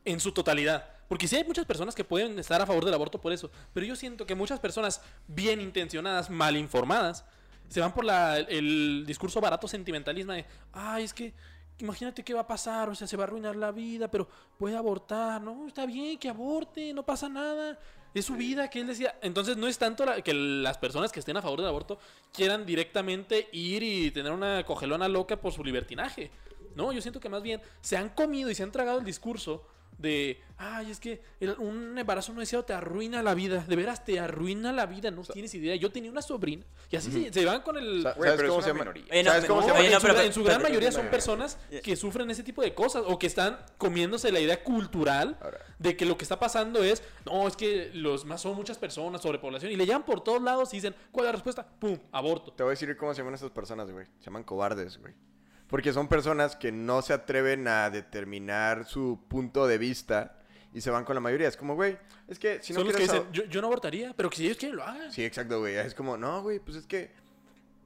en 0.05 0.20
su 0.20 0.32
totalidad. 0.32 0.89
Porque 1.09 1.28
sí 1.28 1.36
hay 1.38 1.43
muchas 1.45 1.65
personas 1.65 1.95
que 1.95 2.03
pueden 2.03 2.38
estar 2.39 2.61
a 2.61 2.65
favor 2.65 2.84
del 2.86 2.93
aborto 2.93 3.20
por 3.20 3.32
eso. 3.32 3.49
Pero 3.74 3.86
yo 3.86 3.95
siento 3.95 4.26
que 4.26 4.36
muchas 4.36 4.59
personas 4.59 5.01
bien 5.28 5.61
intencionadas, 5.61 6.30
mal 6.30 6.57
informadas, 6.57 7.24
se 7.70 7.80
van 7.82 7.93
por 7.93 8.03
la- 8.05 8.38
el 8.39 9.03
discurso 9.05 9.39
barato 9.41 9.68
sentimentalismo 9.68 10.34
de, 10.34 10.45
ay, 10.74 11.03
es 11.03 11.13
que 11.13 11.34
imagínate 11.80 12.23
qué 12.23 12.34
va 12.34 12.41
a 12.41 12.47
pasar, 12.47 12.89
o 12.89 12.95
sea, 12.95 13.07
se 13.07 13.17
va 13.17 13.23
a 13.23 13.28
arruinar 13.28 13.55
la 13.55 13.71
vida, 13.71 14.09
pero 14.09 14.28
puede 14.57 14.75
abortar, 14.75 15.41
no, 15.41 15.67
está 15.67 15.86
bien 15.86 16.17
que 16.17 16.30
aborte, 16.30 16.93
no 16.93 17.03
pasa 17.03 17.30
nada. 17.30 17.78
Es 18.13 18.25
su 18.25 18.36
vida, 18.36 18.69
que 18.69 18.80
él 18.80 18.88
decía. 18.88 19.19
Entonces 19.21 19.57
no 19.57 19.67
es 19.67 19.78
tanto 19.78 20.03
la- 20.05 20.21
que 20.21 20.34
las 20.34 20.78
personas 20.78 21.11
que 21.11 21.19
estén 21.19 21.38
a 21.38 21.41
favor 21.41 21.59
del 21.59 21.67
aborto 21.67 21.99
quieran 22.34 22.65
directamente 22.65 23.47
ir 23.51 23.84
y 23.84 24.09
tener 24.11 24.32
una 24.32 24.63
cogelona 24.63 25.07
loca 25.07 25.36
por 25.39 25.53
su 25.53 25.63
libertinaje. 25.63 26.32
No, 26.75 26.91
yo 26.91 27.01
siento 27.01 27.19
que 27.19 27.30
más 27.30 27.43
bien 27.43 27.61
se 27.82 27.95
han 27.97 28.09
comido 28.09 28.49
y 28.49 28.55
se 28.55 28.63
han 28.63 28.71
tragado 28.71 28.99
el 28.99 29.05
discurso 29.05 29.65
de, 29.97 30.39
ay, 30.57 30.91
es 30.91 30.99
que 30.99 31.21
el- 31.39 31.55
un 31.59 31.97
embarazo 31.97 32.33
no 32.33 32.39
deseado 32.39 32.63
te 32.65 32.73
arruina 32.73 33.23
la 33.23 33.33
vida. 33.33 33.63
De 33.67 33.75
veras, 33.75 34.05
te 34.05 34.19
arruina 34.19 34.71
la 34.71 34.85
vida, 34.85 35.09
no 35.11 35.23
tienes 35.23 35.53
idea. 35.55 35.75
Yo 35.75 35.91
tenía 35.91 36.11
una 36.11 36.21
sobrina 36.21 36.65
y 36.89 36.95
así 36.95 37.11
se, 37.11 37.33
se 37.33 37.45
van 37.45 37.61
con 37.61 37.77
el... 37.77 38.03
¿sabes 38.03 38.43
cómo 38.43 38.61
se 38.61 38.69
llama? 38.69 38.93
en, 39.09 39.25
no, 39.25 39.33
su, 39.33 40.01
pero- 40.01 40.21
en 40.21 40.33
su 40.33 40.43
gran 40.43 40.57
pero- 40.57 40.69
mayoría 40.69 40.91
son 40.91 41.07
personas 41.07 41.57
que 41.83 41.95
sufren 41.95 42.29
ese 42.31 42.43
tipo 42.43 42.61
de 42.61 42.73
cosas 42.73 43.03
o 43.05 43.17
que 43.17 43.27
están 43.27 43.57
comiéndose 43.77 44.31
la 44.31 44.39
idea 44.39 44.63
cultural 44.63 45.37
Ahora. 45.41 45.59
de 45.79 45.95
que 45.97 46.05
lo 46.05 46.17
que 46.17 46.23
está 46.25 46.39
pasando 46.39 46.83
es, 46.83 47.01
no, 47.25 47.47
es 47.47 47.55
que 47.55 47.91
los 47.93 48.25
más 48.25 48.41
son 48.41 48.55
muchas 48.55 48.77
personas, 48.77 49.21
sobrepoblación, 49.21 49.71
y 49.71 49.75
le 49.75 49.85
llaman 49.85 50.05
por 50.05 50.23
todos 50.23 50.41
lados 50.41 50.73
y 50.73 50.77
dicen, 50.77 50.95
¿cuál 51.11 51.25
es 51.25 51.27
la 51.29 51.31
respuesta? 51.33 51.67
¡Pum! 51.79 51.97
Aborto. 52.11 52.53
Te 52.53 52.63
voy 52.63 52.69
a 52.69 52.71
decir 52.71 52.95
cómo 52.97 53.13
se 53.13 53.19
llaman 53.21 53.33
esas 53.33 53.51
personas, 53.51 53.89
güey. 53.91 54.05
Se 54.19 54.25
llaman 54.25 54.43
cobardes, 54.43 54.97
güey. 54.99 55.13
Porque 55.70 55.91
son 55.91 56.07
personas 56.07 56.55
que 56.55 56.72
no 56.72 57.01
se 57.01 57.13
atreven 57.13 57.68
a 57.68 57.89
determinar 57.89 58.86
su 58.86 59.20
punto 59.28 59.68
de 59.68 59.78
vista 59.78 60.39
y 60.74 60.82
se 60.82 60.89
van 60.89 61.03
con 61.03 61.15
la 61.15 61.20
mayoría. 61.20 61.47
Es 61.47 61.57
como, 61.57 61.76
güey, 61.76 61.97
es 62.28 62.39
que 62.39 62.61
si 62.61 62.74
no 62.74 62.80
son 62.80 62.88
los 62.88 62.95
que 62.95 63.03
quieres... 63.03 63.28
dicen, 63.28 63.34
yo, 63.34 63.43
yo 63.45 63.61
no 63.61 63.68
abortaría, 63.68 64.13
pero 64.15 64.30
que 64.30 64.38
si 64.38 64.45
ellos 64.45 64.57
quieren 64.57 64.78
lo 64.78 64.84
hagan. 64.84 65.11
Sí, 65.11 65.26
exacto, 65.26 65.59
güey. 65.59 65.76
Es 65.76 65.93
como, 65.93 66.18
no, 66.18 66.41
güey, 66.41 66.59
pues 66.59 66.78
es 66.78 66.86
que 66.86 67.11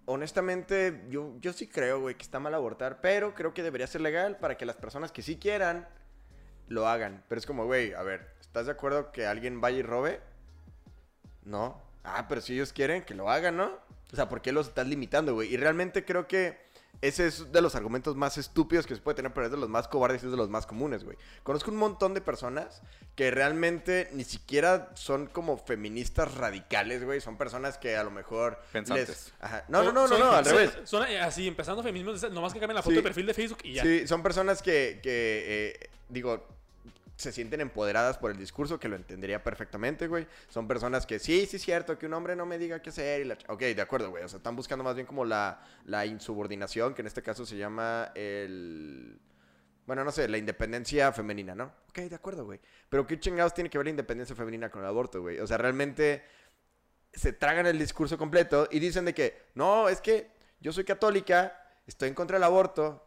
honestamente 0.06 1.06
yo, 1.10 1.36
yo 1.40 1.54
sí 1.54 1.68
creo, 1.68 2.02
güey, 2.02 2.16
que 2.16 2.24
está 2.24 2.40
mal 2.40 2.54
abortar, 2.54 3.02
pero 3.02 3.34
creo 3.34 3.54
que 3.54 3.64
debería 3.64 3.88
ser 3.88 4.02
legal 4.02 4.38
para 4.38 4.58
que 4.58 4.66
las 4.66 4.76
personas 4.76 5.12
que 5.12 5.22
sí 5.22 5.38
quieran 5.38 5.88
lo 6.68 6.88
hagan. 6.88 7.24
Pero 7.28 7.40
es 7.40 7.46
como, 7.46 7.66
güey, 7.66 7.94
a 7.94 8.04
ver, 8.04 8.28
¿estás 8.42 8.66
de 8.66 8.74
acuerdo 8.74 9.12
que 9.12 9.26
alguien 9.26 9.62
vaya 9.62 9.78
y 9.78 9.84
robe? 9.84 10.20
No. 11.44 11.82
Ah, 12.04 12.26
pero 12.28 12.42
si 12.42 12.54
ellos 12.54 12.74
quieren, 12.74 13.04
que 13.04 13.14
lo 13.14 13.30
hagan, 13.30 13.58
¿no? 13.58 13.72
O 14.12 14.16
sea, 14.16 14.28
¿por 14.28 14.42
qué 14.42 14.52
los 14.52 14.68
estás 14.68 14.88
limitando, 14.88 15.34
güey? 15.34 15.54
Y 15.54 15.58
realmente 15.58 16.04
creo 16.04 16.28
que 16.28 16.58
ese 17.02 17.28
es 17.28 17.52
de 17.52 17.62
los 17.62 17.74
argumentos 17.76 18.16
más 18.16 18.38
estúpidos 18.38 18.86
que 18.86 18.94
se 18.96 19.02
puede 19.02 19.16
tener, 19.16 19.34
pero 19.34 19.46
es 19.48 19.52
de 19.52 19.58
los 19.58 19.70
más 19.70 19.88
cobardes 19.88 20.22
y 20.22 20.26
es 20.26 20.32
de 20.32 20.38
los 20.38 20.50
más 20.50 20.66
comunes, 20.68 21.04
güey. 21.04 21.18
Conozco 21.44 21.72
un 21.72 21.78
montón 21.78 22.14
de 22.14 22.22
personas 22.22 22.82
que 23.16 23.32
realmente 23.32 24.10
ni 24.14 24.24
siquiera 24.24 24.92
son 24.96 25.28
como 25.28 25.58
feministas 25.58 26.36
radicales, 26.36 27.04
güey. 27.04 27.20
Son 27.22 27.38
personas 27.38 27.78
que 27.78 27.96
a 27.98 28.04
lo 28.04 28.12
mejor... 28.12 28.60
Pensantes. 28.72 29.08
les- 29.10 29.34
Ajá. 29.40 29.66
No, 29.68 29.82
no, 29.84 29.92
no, 29.92 30.08
no, 30.08 30.18
no, 30.18 30.32
al 30.32 30.46
son- 30.46 30.54
revés. 30.56 30.78
Son 30.84 31.04
así, 31.04 31.48
empezando 31.48 31.82
feminismo, 31.84 32.14
nomás 32.30 32.54
que 32.54 32.60
cambien 32.60 32.76
la 32.76 32.82
foto 32.84 32.92
Sí. 32.92 32.98
de 32.98 33.04
perfil 33.04 33.26
de 33.26 33.34
Facebook 33.34 33.60
y 33.64 33.74
ya. 33.74 33.84
Sí, 33.84 34.08
son 34.08 34.22
personas 34.22 34.62
que, 34.62 35.00
que 35.02 35.80
eh, 35.84 35.90
digo, 36.10 36.48
se 37.22 37.32
sienten 37.32 37.62
empoderadas 37.62 38.18
por 38.18 38.32
el 38.32 38.38
discurso, 38.38 38.80
que 38.80 38.90
lo 38.90 38.98
entendería 38.98 39.44
perfectamente, 39.44 40.08
güey. 40.08 40.28
Son 40.50 40.68
personas 40.68 41.06
que 41.06 41.20
sí, 41.20 41.46
sí 41.46 41.56
es 41.56 41.62
cierto, 41.62 41.98
que 41.98 42.08
un 42.08 42.14
hombre 42.14 42.36
no 42.36 42.46
me 42.46 42.58
diga 42.58 42.82
qué 42.82 42.90
hacer 42.90 43.22
y 43.22 43.26
la... 43.26 43.38
Ok, 43.48 43.62
de 43.62 43.82
acuerdo, 43.82 44.10
güey. 44.10 44.24
O 44.24 44.28
sea, 44.28 44.38
están 44.38 44.56
buscando 44.56 44.84
más 44.84 44.96
bien 44.96 45.08
como 45.08 45.24
la, 45.24 45.64
la 45.86 46.06
insubordinación, 46.06 46.94
que 46.94 47.02
en 47.02 47.08
este 47.08 47.22
caso 47.22 47.46
se 47.46 47.56
llama 47.56 48.12
el... 48.16 49.20
Bueno, 49.86 50.04
no 50.04 50.12
sé, 50.12 50.28
la 50.28 50.38
independencia 50.38 51.12
femenina, 51.12 51.56
¿no? 51.56 51.72
Ok, 51.90 52.00
de 52.00 52.16
acuerdo, 52.16 52.46
güey. 52.46 52.60
Pero 52.90 53.08
¿qué 53.08 53.20
chingados 53.20 53.54
tiene 53.54 53.70
que 53.70 53.78
ver 53.78 53.86
la 53.86 53.92
independencia 53.92 54.36
femenina 54.36 54.70
con 54.70 54.82
el 54.82 54.88
aborto, 54.88 55.22
güey? 55.22 55.40
O 55.40 55.48
sea, 55.48 55.58
realmente 55.58 56.24
se 57.14 57.34
tragan 57.34 57.66
el 57.66 57.78
discurso 57.80 58.18
completo 58.18 58.68
y 58.72 58.80
dicen 58.80 59.06
de 59.06 59.14
que, 59.14 59.50
no, 59.56 59.90
es 59.90 60.02
que 60.02 60.32
yo 60.60 60.72
soy 60.72 60.86
católica, 60.86 61.58
estoy 61.88 62.10
en 62.10 62.16
contra 62.16 62.38
del 62.38 62.44
aborto 62.44 63.06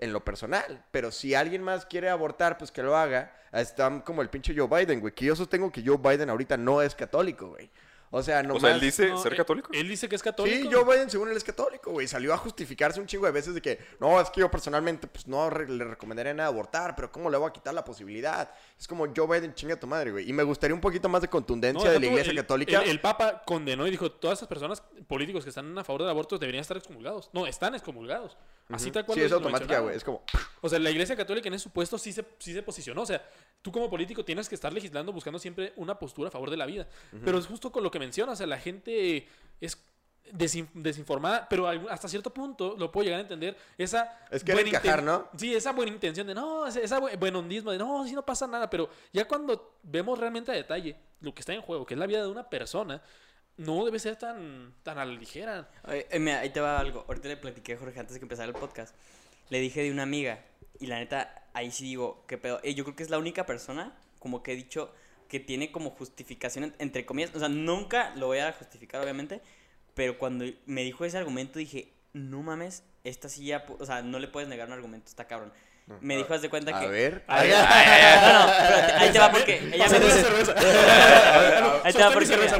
en 0.00 0.12
lo 0.12 0.24
personal, 0.24 0.84
pero 0.90 1.10
si 1.12 1.34
alguien 1.34 1.62
más 1.62 1.86
quiere 1.86 2.08
abortar, 2.08 2.58
pues 2.58 2.72
que 2.72 2.82
lo 2.82 2.96
haga. 2.96 3.36
Están 3.52 4.00
como 4.00 4.22
el 4.22 4.30
pinche 4.30 4.54
Joe 4.56 4.68
Biden, 4.68 5.00
güey, 5.00 5.12
que 5.12 5.26
yo 5.26 5.36
sostengo 5.36 5.70
que 5.70 5.82
Joe 5.84 5.98
Biden 5.98 6.30
ahorita 6.30 6.56
no 6.56 6.82
es 6.82 6.94
católico, 6.94 7.48
güey. 7.48 7.70
O 8.12 8.22
sea, 8.24 8.42
no 8.42 8.54
O 8.54 8.60
sea, 8.60 8.74
él 8.74 8.80
dice 8.80 9.08
No, 9.08 9.22
ser 9.22 9.32
él- 9.32 9.36
católico. 9.38 9.70
Él, 9.72 9.88
dice 9.88 10.08
que 10.08 10.16
es 10.16 10.22
católico. 10.22 10.68
Sí, 10.68 10.74
Joe 10.74 10.84
Biden 10.84 11.08
según 11.08 11.28
él 11.30 11.36
es 11.36 11.44
católico, 11.44 11.92
güey. 11.92 12.08
Salió 12.08 12.34
a 12.34 12.36
justificarse 12.38 12.98
un 13.00 13.06
chingo 13.06 13.26
de 13.26 13.30
veces 13.32 13.54
de 13.54 13.62
que, 13.62 13.78
no, 14.00 14.20
es 14.20 14.28
que 14.30 14.40
yo 14.40 14.50
personalmente, 14.50 15.06
pues 15.06 15.28
no 15.28 15.48
re- 15.48 15.68
le 15.68 15.84
recomendaría 15.84 16.34
nada 16.34 16.48
abortar, 16.48 16.96
pero 16.96 17.12
¿cómo 17.12 17.30
le 17.30 17.36
voy 17.38 17.48
a 17.48 17.52
quitar 17.52 17.72
la 17.72 17.84
posibilidad? 17.84 18.50
Es 18.78 18.88
como 18.88 19.06
Joe 19.14 19.26
Biden, 19.38 19.54
chinga 19.54 19.78
tu 19.78 19.86
madre, 19.86 20.10
güey. 20.10 20.28
Y 20.28 20.32
me 20.32 20.42
gustaría 20.42 20.74
un 20.74 20.80
poquito 20.80 21.08
más 21.08 21.22
de 21.22 21.28
contundencia 21.28 21.88
de 21.88 22.00
la 22.00 22.06
iglesia 22.06 22.30
el- 22.32 22.36
católica. 22.38 22.82
El, 22.82 22.90
el 22.90 23.00
Papa 23.00 23.42
condenó 23.46 23.86
y 23.86 23.90
dijo, 23.92 24.10
todas 24.10 24.38
esas 24.40 24.48
personas 24.48 24.82
políticos 25.06 25.44
que 25.44 25.50
están 25.50 25.78
a 25.78 25.84
favor 25.84 26.02
del 26.02 26.10
aborto 26.10 26.36
deberían 26.36 26.62
estar 26.62 26.76
excomulgados. 26.76 27.30
No, 27.32 27.46
están 27.46 27.76
excomulgados. 27.76 28.36
Así 28.70 28.90
tal 28.92 29.04
cual 29.04 29.18
sí, 29.18 29.24
es 29.24 29.32
automática, 29.32 29.80
güey. 29.80 29.96
Es 29.96 30.04
como, 30.04 30.22
O 30.60 30.68
sea, 30.68 30.78
la 30.78 30.90
iglesia 30.90 31.16
católica 31.16 31.48
en 31.48 31.54
ese 31.54 31.64
supuesto 31.64 31.98
sí 31.98 32.12
se, 32.12 32.24
sí 32.38 32.52
se 32.52 32.62
posicionó. 32.62 33.02
O 33.02 33.06
sea, 33.06 33.20
tú 33.62 33.72
como 33.72 33.90
político 33.90 34.24
tienes 34.24 34.48
que 34.48 34.54
estar 34.54 34.72
legislando 34.72 35.12
buscando 35.12 35.38
siempre 35.40 35.72
una 35.76 35.98
postura 35.98 36.28
a 36.28 36.30
favor 36.30 36.50
de 36.50 36.56
la 36.56 36.66
vida. 36.66 36.86
Pero 37.24 37.38
es 37.38 37.46
justo 37.46 37.72
con 37.72 37.82
lo 37.82 37.90
que 37.90 37.98
mencionas. 38.00 38.32
O 38.32 38.36
sea, 38.38 38.46
la 38.48 38.58
gente 38.58 39.28
es 39.60 39.78
desin- 40.32 40.70
desinformada, 40.74 41.48
pero 41.48 41.68
hasta 41.88 42.08
cierto 42.08 42.32
punto 42.34 42.74
lo 42.78 42.90
puedo 42.90 43.04
llegar 43.04 43.18
a 43.18 43.22
entender. 43.22 43.56
Esa 43.78 44.18
Es 44.30 44.44
buena 44.44 44.68
encajar, 44.68 45.02
¿no? 45.02 45.28
Sí, 45.36 45.54
esa 45.54 45.72
buena 45.72 45.92
intención 45.92 46.26
de 46.26 46.34
no, 46.34 46.66
esa- 46.66 46.80
esa 46.80 47.00
bu- 47.00 47.16
buen 47.18 47.34
hondismo 47.36 47.70
de 47.72 47.78
no, 47.78 48.06
si 48.06 48.12
no 48.14 48.24
pasa 48.24 48.46
nada. 48.46 48.68
Pero 48.70 48.88
ya 49.12 49.26
cuando 49.28 49.78
vemos 49.82 50.18
realmente 50.18 50.50
a 50.50 50.54
detalle 50.54 50.96
lo 51.20 51.34
que 51.34 51.40
está 51.40 51.52
en 51.54 51.62
juego, 51.62 51.84
que 51.86 51.94
es 51.94 52.00
la 52.00 52.06
vida 52.06 52.22
de 52.22 52.28
una 52.28 52.48
persona, 52.48 53.02
no 53.56 53.84
debe 53.84 53.98
ser 53.98 54.16
tan, 54.16 54.74
tan 54.82 54.98
a 54.98 55.04
la 55.04 55.12
ligera. 55.12 55.68
Oye, 55.86 56.06
eh, 56.10 56.18
mira, 56.18 56.40
ahí 56.40 56.50
te 56.50 56.60
va 56.60 56.78
algo. 56.78 57.04
Ahorita 57.08 57.28
le 57.28 57.36
platiqué 57.36 57.74
a 57.74 57.78
Jorge 57.78 58.00
antes 58.00 58.14
de 58.14 58.20
que 58.20 58.24
empezara 58.24 58.48
el 58.48 58.54
podcast. 58.54 58.94
Le 59.50 59.58
dije 59.60 59.82
de 59.82 59.90
una 59.90 60.04
amiga. 60.04 60.42
Y 60.78 60.86
la 60.86 60.98
neta, 60.98 61.44
ahí 61.52 61.70
sí 61.70 61.84
digo, 61.84 62.24
qué 62.26 62.38
pedo. 62.38 62.60
Eh, 62.62 62.74
yo 62.74 62.84
creo 62.84 62.96
que 62.96 63.02
es 63.02 63.10
la 63.10 63.18
única 63.18 63.44
persona, 63.44 63.92
como 64.18 64.42
que 64.42 64.52
he 64.52 64.56
dicho, 64.56 64.94
que 65.30 65.40
tiene 65.40 65.72
como 65.72 65.90
justificación, 65.90 66.64
en- 66.64 66.74
entre 66.78 67.06
comillas. 67.06 67.34
O 67.34 67.38
sea, 67.38 67.48
nunca 67.48 68.12
lo 68.16 68.26
voy 68.26 68.38
a 68.40 68.52
justificar, 68.52 69.00
obviamente. 69.02 69.40
Pero 69.94 70.18
cuando 70.18 70.44
me 70.66 70.82
dijo 70.82 71.04
ese 71.06 71.16
argumento, 71.16 71.58
dije, 71.58 71.92
no 72.12 72.42
mames, 72.42 72.82
esta 73.04 73.28
sí 73.30 73.46
ya. 73.46 73.64
O 73.78 73.86
sea, 73.86 74.02
no 74.02 74.18
le 74.18 74.28
puedes 74.28 74.48
negar 74.48 74.66
un 74.66 74.74
argumento, 74.74 75.08
está 75.08 75.26
cabrón. 75.26 75.52
Me 76.00 76.16
dijo, 76.16 76.32
haz 76.32 76.42
de 76.42 76.48
cuenta 76.50 76.76
a 76.76 76.80
que. 76.80 76.86
ver. 76.86 77.24
A 77.26 77.42
ver, 77.42 77.50
no, 77.52 78.98
ahí 79.00 79.10
te 79.10 79.18
va 79.18 79.32
porque 79.32 79.56
ella 79.72 79.88
me 79.88 79.98
dice. 80.00 80.22
cerveza. 80.22 80.54
Ahí 81.84 81.92
te 81.92 81.98
va 82.00 82.10
porque 82.12 82.26
cerveza, 82.26 82.56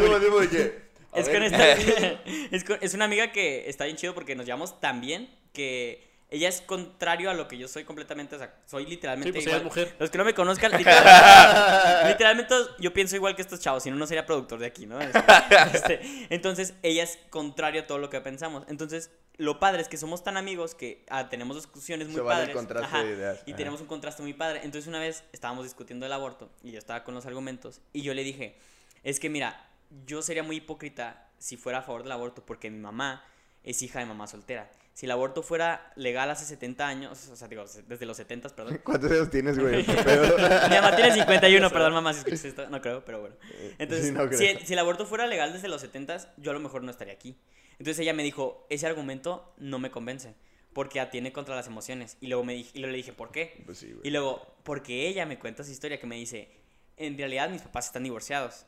es, 1.14 1.28
con 1.28 1.42
esta, 1.42 1.72
es, 2.50 2.64
con- 2.64 2.78
es 2.80 2.94
una 2.94 3.04
amiga 3.04 3.30
que 3.32 3.68
está 3.68 3.84
bien 3.84 3.96
chido 3.96 4.14
porque 4.14 4.34
nos 4.34 4.46
llevamos 4.46 4.80
tan 4.80 5.00
bien 5.00 5.28
que 5.52 6.09
ella 6.30 6.48
es 6.48 6.60
contrario 6.60 7.28
a 7.30 7.34
lo 7.34 7.48
que 7.48 7.58
yo 7.58 7.66
soy 7.66 7.84
completamente, 7.84 8.36
o 8.36 8.38
sea, 8.38 8.54
soy 8.66 8.86
literalmente 8.86 9.40
Sí, 9.40 9.44
pues 9.44 9.46
ella 9.46 9.56
es 9.56 9.62
igual. 9.62 9.84
mujer. 9.84 9.96
Los 9.98 10.10
que 10.10 10.18
no 10.18 10.24
me 10.24 10.32
conozcan, 10.34 10.70
literal- 10.78 12.08
literalmente 12.08 12.54
yo 12.78 12.92
pienso 12.92 13.16
igual 13.16 13.34
que 13.34 13.42
estos 13.42 13.60
chavos, 13.60 13.82
si 13.82 13.90
no, 13.90 13.96
no 13.96 14.06
sería 14.06 14.26
productor 14.26 14.58
de 14.60 14.66
aquí, 14.66 14.86
¿no? 14.86 14.98
Este, 15.74 16.00
entonces, 16.30 16.74
ella 16.82 17.02
es 17.02 17.18
contrario 17.30 17.82
a 17.82 17.86
todo 17.86 17.98
lo 17.98 18.10
que 18.10 18.20
pensamos. 18.20 18.64
Entonces, 18.68 19.10
lo 19.38 19.58
padre 19.58 19.82
es 19.82 19.88
que 19.88 19.96
somos 19.96 20.22
tan 20.22 20.36
amigos 20.36 20.74
que 20.74 21.04
ah, 21.08 21.28
tenemos 21.28 21.56
discusiones 21.56 22.06
muy 22.08 22.16
Se 22.16 22.20
vale 22.22 22.40
el 22.42 22.46
padres. 22.48 22.56
contraste 22.56 22.96
Ajá, 22.96 23.04
de 23.04 23.12
ideas. 23.14 23.42
Y 23.46 23.50
Ajá. 23.52 23.56
tenemos 23.56 23.80
un 23.80 23.86
contraste 23.86 24.22
muy 24.22 24.34
padre. 24.34 24.60
Entonces, 24.64 24.86
una 24.86 24.98
vez 25.00 25.24
estábamos 25.32 25.64
discutiendo 25.64 26.06
el 26.06 26.12
aborto 26.12 26.50
y 26.62 26.72
yo 26.72 26.78
estaba 26.78 27.04
con 27.04 27.14
los 27.14 27.26
argumentos 27.26 27.80
y 27.92 28.02
yo 28.02 28.14
le 28.14 28.22
dije, 28.22 28.56
es 29.02 29.18
que 29.18 29.30
mira, 29.30 29.66
yo 30.06 30.22
sería 30.22 30.42
muy 30.42 30.56
hipócrita 30.56 31.26
si 31.38 31.56
fuera 31.56 31.78
a 31.78 31.82
favor 31.82 32.02
del 32.02 32.12
aborto 32.12 32.44
porque 32.44 32.70
mi 32.70 32.78
mamá 32.78 33.24
es 33.64 33.80
hija 33.82 33.98
de 33.98 34.06
mamá 34.06 34.26
soltera. 34.26 34.70
Si 34.92 35.06
el 35.06 35.12
aborto 35.12 35.42
fuera 35.42 35.92
legal 35.96 36.30
hace 36.30 36.44
70 36.44 36.86
años, 36.86 37.28
o 37.28 37.36
sea, 37.36 37.48
digo, 37.48 37.64
desde 37.86 38.06
los 38.06 38.16
70, 38.16 38.48
perdón. 38.50 38.80
¿Cuántos 38.84 39.10
años 39.10 39.30
tienes, 39.30 39.58
güey? 39.58 39.86
Mi 39.86 40.74
mamá 40.74 40.94
tiene 40.94 41.12
51, 41.12 41.70
perdón 41.72 41.92
mamá 41.94 42.12
si 42.12 42.18
escuchas 42.18 42.44
esto, 42.44 42.68
no 42.68 42.80
creo, 42.80 43.04
pero 43.04 43.20
bueno. 43.20 43.36
Entonces, 43.78 44.08
sí, 44.08 44.12
no 44.12 44.30
si, 44.32 44.46
el, 44.46 44.66
si 44.66 44.72
el 44.72 44.78
aborto 44.78 45.06
fuera 45.06 45.26
legal 45.26 45.52
desde 45.52 45.68
los 45.68 45.80
70, 45.80 46.34
yo 46.36 46.50
a 46.50 46.54
lo 46.54 46.60
mejor 46.60 46.82
no 46.82 46.90
estaría 46.90 47.14
aquí. 47.14 47.38
Entonces 47.78 47.98
ella 48.00 48.12
me 48.12 48.22
dijo, 48.22 48.66
ese 48.68 48.86
argumento 48.86 49.54
no 49.56 49.78
me 49.78 49.90
convence, 49.90 50.34
porque 50.74 51.00
atiene 51.00 51.32
contra 51.32 51.56
las 51.56 51.66
emociones. 51.66 52.18
Y 52.20 52.26
luego, 52.26 52.44
me 52.44 52.52
dije, 52.52 52.70
y 52.74 52.80
luego 52.80 52.92
le 52.92 52.98
dije, 52.98 53.12
¿por 53.12 53.32
qué? 53.32 53.62
Pues 53.64 53.78
sí. 53.78 53.94
Y 54.02 54.10
luego, 54.10 54.54
porque 54.64 55.08
ella 55.08 55.24
me 55.24 55.38
cuenta 55.38 55.64
su 55.64 55.70
historia 55.70 55.98
que 55.98 56.06
me 56.06 56.16
dice, 56.16 56.50
en 56.98 57.16
realidad 57.16 57.48
mis 57.48 57.62
papás 57.62 57.86
están 57.86 58.02
divorciados. 58.02 58.66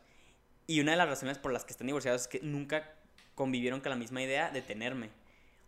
Y 0.66 0.80
una 0.80 0.92
de 0.92 0.96
las 0.96 1.08
razones 1.08 1.36
por 1.36 1.52
las 1.52 1.64
que 1.64 1.72
están 1.72 1.86
divorciados 1.88 2.22
es 2.22 2.28
que 2.28 2.40
nunca 2.40 2.94
convivieron 3.34 3.80
con 3.80 3.90
la 3.90 3.96
misma 3.96 4.22
idea 4.22 4.50
de 4.50 4.62
tenerme. 4.62 5.10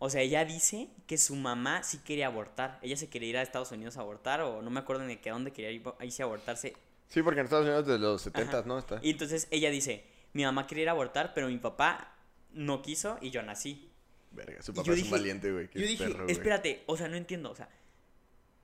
O 0.05 0.09
sea, 0.11 0.21
ella 0.21 0.45
dice 0.45 0.89
que 1.07 1.17
su 1.17 1.35
mamá 1.35 1.81
sí 1.83 1.97
quería 1.97 2.27
abortar. 2.27 2.77
Ella 2.83 2.95
se 2.95 3.09
quería 3.09 3.29
ir 3.29 3.37
a 3.37 3.41
Estados 3.41 3.71
Unidos 3.71 3.97
a 3.97 4.01
abortar 4.01 4.41
o 4.41 4.61
no 4.61 4.69
me 4.69 4.79
acuerdo 4.79 5.03
ni 5.03 5.17
qué 5.17 5.31
dónde 5.31 5.51
quería 5.51 5.71
ir, 5.71 5.81
irse 6.01 6.21
a 6.21 6.25
abortarse. 6.25 6.73
Sí, 7.09 7.23
porque 7.23 7.39
en 7.39 7.45
Estados 7.45 7.65
Unidos 7.65 7.87
desde 7.87 7.99
los 7.99 8.21
70, 8.21 8.59
Ajá. 8.59 8.67
¿no? 8.67 8.77
Está. 8.77 8.99
Y 9.01 9.09
entonces 9.09 9.47
ella 9.49 9.69
dice, 9.71 10.05
mi 10.33 10.43
mamá 10.43 10.67
quería 10.67 10.83
ir 10.83 10.89
a 10.89 10.91
abortar, 10.91 11.33
pero 11.33 11.47
mi 11.47 11.57
papá 11.57 12.15
no 12.51 12.81
quiso 12.83 13.17
y 13.21 13.31
yo 13.31 13.41
nací. 13.41 13.89
Verga, 14.31 14.61
su 14.61 14.73
papá 14.73 14.91
es 14.91 14.97
dije- 14.97 15.07
un 15.07 15.11
valiente, 15.11 15.51
güey. 15.51 15.69
Yo 15.73 15.81
dije, 15.81 16.05
perro, 16.07 16.27
espérate, 16.27 16.83
o 16.85 16.97
sea, 16.97 17.07
no 17.07 17.15
entiendo, 17.15 17.49
o 17.51 17.55
sea, 17.55 17.67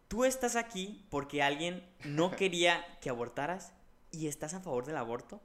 tú 0.07 0.25
estás 0.25 0.55
aquí 0.55 1.05
porque 1.09 1.41
alguien 1.41 1.83
no 2.03 2.31
quería 2.35 2.85
que 3.01 3.09
abortaras 3.09 3.73
y 4.11 4.27
estás 4.27 4.53
a 4.53 4.59
favor 4.59 4.85
del 4.85 4.97
aborto. 4.97 5.41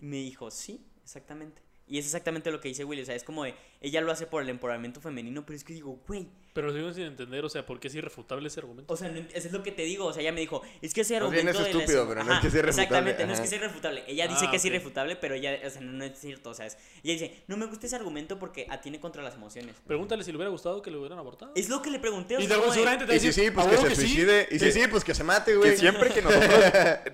Y 0.00 0.06
me 0.06 0.16
dijo, 0.16 0.50
sí, 0.50 0.86
exactamente. 1.02 1.60
Y 1.86 1.98
es 1.98 2.06
exactamente 2.06 2.50
lo 2.50 2.60
que 2.60 2.68
dice 2.68 2.84
Willy, 2.84 3.02
o 3.02 3.04
sea, 3.04 3.14
es 3.14 3.24
como 3.24 3.44
de, 3.44 3.54
ella 3.84 4.00
lo 4.00 4.10
hace 4.12 4.26
por 4.26 4.42
el 4.42 4.48
empoderamiento 4.48 5.00
femenino, 5.00 5.44
pero 5.46 5.56
es 5.56 5.64
que 5.64 5.72
digo, 5.74 5.98
güey, 6.06 6.26
Pero 6.54 6.72
sigo 6.72 6.92
sin 6.92 7.02
entender, 7.04 7.44
o 7.44 7.48
sea, 7.48 7.66
¿por 7.66 7.80
qué 7.80 7.88
es 7.88 7.94
irrefutable 7.96 8.46
ese 8.46 8.60
argumento? 8.60 8.92
o 8.94 8.96
sea, 8.96 9.08
no 9.08 9.18
eso 9.18 9.28
es 9.48 9.52
lo 9.52 9.62
que 9.64 9.72
te 9.72 9.82
digo, 9.82 10.04
o 10.06 10.12
sea, 10.12 10.22
ella 10.22 10.30
me 10.32 10.40
dijo, 10.40 10.62
es 10.82 10.94
que 10.94 11.00
ese 11.00 11.14
bien 11.14 11.22
argumento 11.24 11.50
es 11.50 11.56
de 11.56 11.62
la 11.62 11.68
estúpido, 11.68 12.08
pero 12.08 12.22
no 12.24 12.32
es 12.34 12.40
que 12.40 12.50
sea 12.50 12.58
irrefutable, 12.60 12.82
Exactamente, 13.10 13.26
no 13.26 13.32
es 13.34 13.40
que 13.40 13.46
sea 13.48 13.58
irrefutable. 13.58 14.04
Ella 14.06 14.28
dice 14.28 14.44
Ah, 14.46 14.50
que 14.52 14.56
es 14.58 14.64
irrefutable, 14.64 15.16
pero 15.16 15.34
ella, 15.34 15.58
o 15.66 15.70
sea, 15.70 15.80
no, 15.80 15.92
no 15.92 16.04
es 16.04 16.16
cierto, 16.18 16.50
o 16.50 16.54
sea, 16.54 16.66
es- 16.66 16.78
ella 17.02 17.12
dice, 17.14 17.42
no 17.48 17.56
me 17.56 17.66
gusta 17.66 17.86
ese 17.86 17.96
argumento 17.96 18.38
porque 18.38 18.66
atiene 18.70 19.00
contra 19.00 19.20
las 19.22 19.34
emociones. 19.34 19.74
Pregúntale 19.86 20.22
si 20.22 20.30
le 20.30 20.36
hubiera 20.36 20.50
gustado 20.50 20.80
que 20.80 20.90
le 20.92 20.96
hubieran 20.98 21.18
abortado. 21.18 21.50
Es 21.56 21.68
lo 21.68 21.82
que 21.82 21.90
le 21.90 21.98
pregunté, 21.98 22.36
o 22.36 22.40
Y 22.40 22.46
sea, 22.46 22.50
de 22.50 22.54
como 22.60 22.68
de- 22.68 22.74
seguramente 22.74 23.06
te 23.06 23.16
Y 23.16 23.20
si 23.20 23.26
decir, 23.26 23.44
sí, 23.46 23.50
pues 23.50 23.66
"¿A 23.66 23.70
que 23.70 23.76
se 23.76 23.96
sí?". 23.96 24.00
suicide. 24.02 24.48
Y 24.52 24.58
si 24.60 24.70
sí, 24.72 24.80
pues 24.88 25.02
que 25.04 25.14
se 25.14 25.24
mate, 25.24 25.56
güey. 25.56 25.72
Que 25.72 25.76
siempre 25.76 26.10
que 26.10 26.22
nosotros 26.22 26.62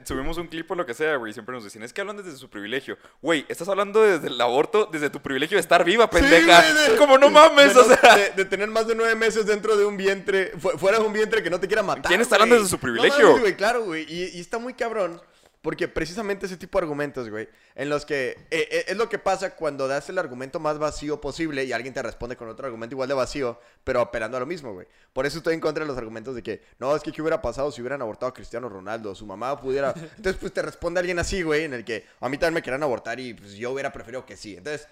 subimos 0.04 0.36
un 0.36 0.48
clip 0.48 0.70
o 0.70 0.74
lo 0.74 0.84
que 0.84 0.92
sea, 0.92 1.16
güey, 1.16 1.32
siempre 1.32 1.54
nos 1.54 1.64
dicen, 1.64 1.82
es 1.82 1.92
que 1.94 2.02
hablan 2.02 2.18
desde 2.18 2.36
su 2.36 2.50
privilegio. 2.50 2.98
Güey, 3.22 3.46
estás 3.48 3.68
hablando 3.68 4.02
desde 4.02 4.28
el 4.28 4.38
aborto, 4.40 4.86
desde 4.92 5.08
tu 5.08 5.22
privilegio 5.22 5.56
de 5.56 5.60
estar 5.62 5.82
viva, 5.84 6.10
pendeja. 6.10 6.59
Como 6.98 7.18
no 7.18 7.30
mames, 7.30 7.74
o 7.76 7.86
no- 7.86 7.94
sea. 7.96 8.16
De, 8.16 8.30
de 8.30 8.44
tener 8.44 8.68
más 8.68 8.86
de 8.86 8.94
nueve 8.94 9.14
meses 9.14 9.46
dentro 9.46 9.76
de 9.76 9.84
un 9.84 9.96
vientre, 9.96 10.52
fu- 10.58 10.70
fuera 10.78 10.98
de 10.98 11.04
un 11.04 11.12
vientre 11.12 11.42
que 11.42 11.50
no 11.50 11.60
te 11.60 11.66
quiera 11.66 11.82
matar. 11.82 12.06
¿Quién 12.08 12.20
está 12.20 12.36
hablando 12.36 12.60
de 12.60 12.66
su 12.68 12.76
No 12.76 12.80
privilegio? 12.80 13.26
mames, 13.28 13.40
güey, 13.40 13.56
claro, 13.56 13.84
güey. 13.84 14.04
Y, 14.08 14.36
y 14.36 14.40
está 14.40 14.58
muy 14.58 14.74
cabrón. 14.74 15.20
Porque 15.62 15.88
precisamente 15.88 16.46
ese 16.46 16.56
tipo 16.56 16.78
de 16.78 16.84
argumentos, 16.84 17.28
güey, 17.28 17.46
en 17.74 17.90
los 17.90 18.06
que 18.06 18.30
eh, 18.50 18.66
eh, 18.70 18.84
es 18.88 18.96
lo 18.96 19.10
que 19.10 19.18
pasa 19.18 19.54
cuando 19.56 19.86
das 19.88 20.08
el 20.08 20.16
argumento 20.16 20.58
más 20.58 20.78
vacío 20.78 21.20
posible 21.20 21.64
y 21.64 21.72
alguien 21.74 21.92
te 21.92 22.00
responde 22.00 22.34
con 22.34 22.48
otro 22.48 22.64
argumento 22.64 22.94
igual 22.94 23.10
de 23.10 23.14
vacío, 23.14 23.60
pero 23.84 24.00
operando 24.00 24.38
a 24.38 24.40
lo 24.40 24.46
mismo, 24.46 24.72
güey. 24.72 24.86
Por 25.12 25.26
eso 25.26 25.36
estoy 25.36 25.52
en 25.52 25.60
contra 25.60 25.84
de 25.84 25.88
los 25.88 25.98
argumentos 25.98 26.34
de 26.34 26.42
que, 26.42 26.62
no, 26.78 26.96
es 26.96 27.02
que 27.02 27.12
qué 27.12 27.20
hubiera 27.20 27.42
pasado 27.42 27.70
si 27.70 27.82
hubieran 27.82 28.00
abortado 28.00 28.30
a 28.30 28.32
Cristiano 28.32 28.70
Ronaldo, 28.70 29.14
su 29.14 29.26
mamá 29.26 29.60
pudiera... 29.60 29.92
Entonces, 30.16 30.36
pues 30.40 30.54
te 30.54 30.62
responde 30.62 30.98
alguien 31.00 31.18
así, 31.18 31.42
güey, 31.42 31.64
en 31.64 31.74
el 31.74 31.84
que 31.84 32.06
a 32.20 32.30
mí 32.30 32.38
también 32.38 32.54
me 32.54 32.62
querían 32.62 32.82
abortar 32.82 33.20
y 33.20 33.34
pues 33.34 33.52
yo 33.52 33.70
hubiera 33.72 33.92
preferido 33.92 34.24
que 34.24 34.38
sí. 34.38 34.56
Entonces, 34.56 34.88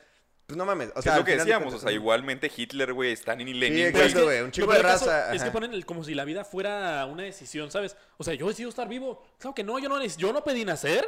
pues 0.49 0.57
no 0.57 0.65
mames. 0.65 0.91
O 0.97 1.03
sea, 1.03 1.13
es 1.13 1.19
lo 1.19 1.25
que 1.27 1.37
decíamos, 1.37 1.75
o 1.75 1.79
sea, 1.79 1.93
igualmente 1.93 2.51
Hitler, 2.55 2.95
güey, 2.95 3.13
Stalin 3.13 3.47
y 3.49 3.53
Lenin, 3.53 3.87
Sí, 3.89 3.93
güey. 3.93 4.03
exacto, 4.05 4.25
güey, 4.25 4.41
un 4.41 4.51
chico 4.51 4.73
de 4.73 4.81
caso 4.81 5.05
raza, 5.05 5.35
Es 5.35 5.43
que 5.43 5.51
ponen 5.51 5.75
el- 5.75 5.85
como 5.85 6.03
si 6.03 6.15
la 6.15 6.25
vida 6.25 6.43
fuera 6.43 7.05
una 7.05 7.25
decisión, 7.25 7.71
¿sabes? 7.71 7.99
O 8.17 8.25
sea, 8.25 8.33
yo 8.33 8.49
decido 8.49 8.71
estar 8.71 8.89
vivo. 8.89 9.23
Claro 9.39 9.55
que 9.55 9.63
no, 9.63 9.79
yo 9.79 9.91
no, 9.91 10.03
yo 10.03 10.33
no 10.33 10.43
pedí 10.43 10.65
nacer, 10.65 11.07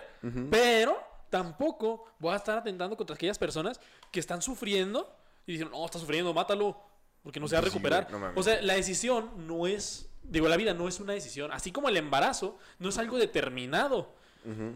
pero 0.50 1.02
tampoco 1.30 2.04
voy 2.18 2.34
a 2.34 2.36
estar 2.36 2.58
atentando 2.58 2.98
contra 2.98 3.14
aquellas 3.14 3.38
personas 3.38 3.80
que 4.12 4.20
están 4.20 4.42
sufriendo 4.42 5.10
y 5.46 5.52
dicen, 5.52 5.70
no, 5.70 5.86
está 5.86 5.98
sufriendo, 5.98 6.34
mátalo, 6.34 6.78
porque 7.22 7.40
no 7.40 7.48
se 7.48 7.54
va 7.54 7.60
a 7.60 7.62
sí, 7.62 7.68
recuperar. 7.70 8.10
no 8.12 8.32
o 8.34 8.42
sea, 8.42 8.60
la 8.60 8.74
decisión 8.74 9.46
no 9.46 9.66
es, 9.66 10.10
digo, 10.22 10.48
la 10.48 10.58
vida 10.58 10.74
no 10.74 10.86
es 10.86 11.00
una 11.00 11.14
decisión. 11.14 11.50
Así 11.50 11.72
como 11.72 11.88
el 11.88 11.96
embarazo 11.96 12.58
no 12.78 12.90
es 12.90 12.98
algo 12.98 13.16
determinado. 13.16 14.12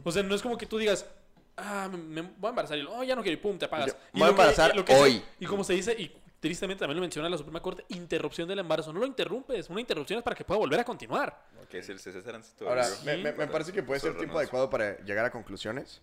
O 0.04 0.10
sea, 0.10 0.22
no 0.22 0.34
es 0.34 0.40
como 0.40 0.56
que 0.56 0.64
tú 0.64 0.78
digas, 0.78 1.04
ah, 1.56 1.88
me, 1.90 1.98
me 1.98 2.22
voy 2.22 2.46
a 2.46 2.50
embarazar 2.50 2.78
y 2.78 2.82
oh, 2.88 3.02
ya 3.04 3.14
no 3.16 3.22
quiero 3.22 3.38
y 3.38 3.40
pum, 3.40 3.58
te 3.58 3.66
apagas. 3.66 3.88
Yo- 3.88 3.92
Y 4.12 4.18
me 4.18 4.20
voy 4.20 4.28
a 4.28 4.30
lo 4.30 4.36
que- 4.36 4.42
embarazar 4.42 4.70
y 4.74 4.76
lo 4.76 4.84
que 4.84 4.94
se- 4.94 5.00
hoy. 5.02 5.22
y 5.40 5.46
como 5.46 5.64
se 5.64 5.72
dice, 5.74 5.92
y 5.98 6.10
tristemente 6.40 6.80
también 6.80 6.96
lo 6.96 7.00
menciona 7.02 7.28
la 7.28 7.38
Suprema 7.38 7.60
Corte, 7.62 7.84
interrupción 7.88 8.46
del 8.48 8.58
embarazo. 8.58 8.92
No 8.92 9.00
lo 9.00 9.06
interrumpes, 9.06 9.70
una 9.70 9.80
interrupción 9.80 10.18
es 10.18 10.22
para 10.24 10.36
que 10.36 10.44
pueda 10.44 10.58
volver 10.58 10.80
a 10.80 10.84
continuar. 10.84 11.46
El 11.60 12.66
Ahora, 12.68 12.86
me, 13.04 13.16
me- 13.16 13.32
me 13.32 13.46
parece 13.46 13.72
que 13.72 13.82
puede 13.82 14.00
ser 14.00 14.10
el 14.12 14.18
tiempo 14.18 14.38
adecuado 14.38 14.68
para 14.70 14.98
llegar 15.04 15.24
a 15.24 15.30
conclusiones. 15.30 16.02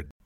100. 0.00 0.19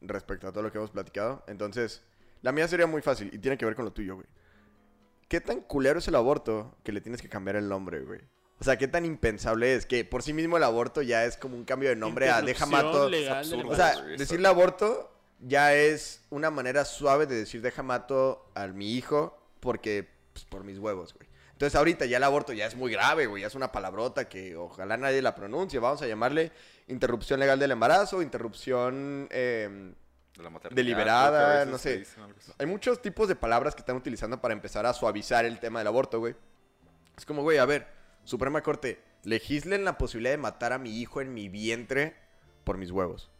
Respecto 0.00 0.48
a 0.48 0.52
todo 0.52 0.62
lo 0.62 0.72
que 0.72 0.78
hemos 0.78 0.90
platicado. 0.90 1.44
Entonces, 1.46 2.02
la 2.42 2.52
mía 2.52 2.66
sería 2.68 2.86
muy 2.86 3.02
fácil 3.02 3.30
y 3.32 3.38
tiene 3.38 3.58
que 3.58 3.64
ver 3.64 3.74
con 3.74 3.84
lo 3.84 3.92
tuyo, 3.92 4.16
güey. 4.16 4.26
¿Qué 5.28 5.40
tan 5.40 5.60
culero 5.60 5.98
es 6.00 6.08
el 6.08 6.14
aborto 6.16 6.76
que 6.82 6.92
le 6.92 7.00
tienes 7.00 7.22
que 7.22 7.28
cambiar 7.28 7.56
el 7.56 7.68
nombre, 7.68 8.00
güey? 8.00 8.20
O 8.58 8.64
sea, 8.64 8.76
¿qué 8.76 8.88
tan 8.88 9.06
impensable 9.06 9.74
es? 9.74 9.86
Que 9.86 10.04
por 10.04 10.22
sí 10.22 10.32
mismo 10.32 10.56
el 10.56 10.64
aborto 10.64 11.02
ya 11.02 11.24
es 11.24 11.36
como 11.36 11.56
un 11.56 11.64
cambio 11.64 11.88
de 11.88 11.96
nombre 11.96 12.28
a 12.28 12.42
deja 12.42 12.66
mato. 12.66 13.08
legal 13.08 13.48
del 13.48 13.66
O 13.66 13.74
sea, 13.74 14.02
decirle 14.02 14.48
aborto 14.48 15.10
ya 15.38 15.74
es 15.74 16.22
una 16.28 16.50
manera 16.50 16.84
suave 16.84 17.26
de 17.26 17.36
decir 17.36 17.62
deja 17.62 17.82
mato 17.82 18.50
a 18.54 18.66
mi 18.66 18.92
hijo 18.92 19.38
porque, 19.60 20.08
pues, 20.32 20.44
por 20.44 20.64
mis 20.64 20.78
huevos, 20.78 21.14
güey. 21.14 21.28
Entonces 21.52 21.76
ahorita 21.76 22.06
ya 22.06 22.16
el 22.16 22.24
aborto 22.24 22.52
ya 22.54 22.66
es 22.66 22.74
muy 22.74 22.90
grave, 22.90 23.26
güey, 23.26 23.42
ya 23.42 23.46
es 23.46 23.54
una 23.54 23.70
palabrota 23.70 24.28
que 24.28 24.56
ojalá 24.56 24.96
nadie 24.96 25.20
la 25.20 25.34
pronuncie. 25.34 25.78
Vamos 25.78 26.00
a 26.00 26.06
llamarle 26.06 26.52
interrupción 26.90 27.40
legal 27.40 27.58
del 27.58 27.70
embarazo, 27.70 28.22
interrupción 28.22 29.28
eh, 29.30 29.92
De 30.36 30.42
la 30.42 30.50
deliberada, 30.70 31.64
no 31.64 31.78
sé. 31.78 32.04
Hay 32.58 32.66
muchos 32.66 33.00
tipos 33.00 33.28
de 33.28 33.36
palabras 33.36 33.74
que 33.74 33.80
están 33.80 33.96
utilizando 33.96 34.40
para 34.40 34.52
empezar 34.52 34.86
a 34.86 34.92
suavizar 34.92 35.44
el 35.44 35.58
tema 35.58 35.80
del 35.80 35.88
aborto, 35.88 36.18
güey. 36.18 36.34
Es 37.16 37.24
como, 37.24 37.42
güey, 37.42 37.58
a 37.58 37.64
ver, 37.64 37.86
Suprema 38.24 38.62
Corte, 38.62 39.00
legislen 39.24 39.84
la 39.84 39.98
posibilidad 39.98 40.32
de 40.32 40.38
matar 40.38 40.72
a 40.72 40.78
mi 40.78 40.98
hijo 40.98 41.20
en 41.20 41.34
mi 41.34 41.48
vientre 41.48 42.16
por 42.64 42.78
mis 42.78 42.90
huevos. 42.90 43.30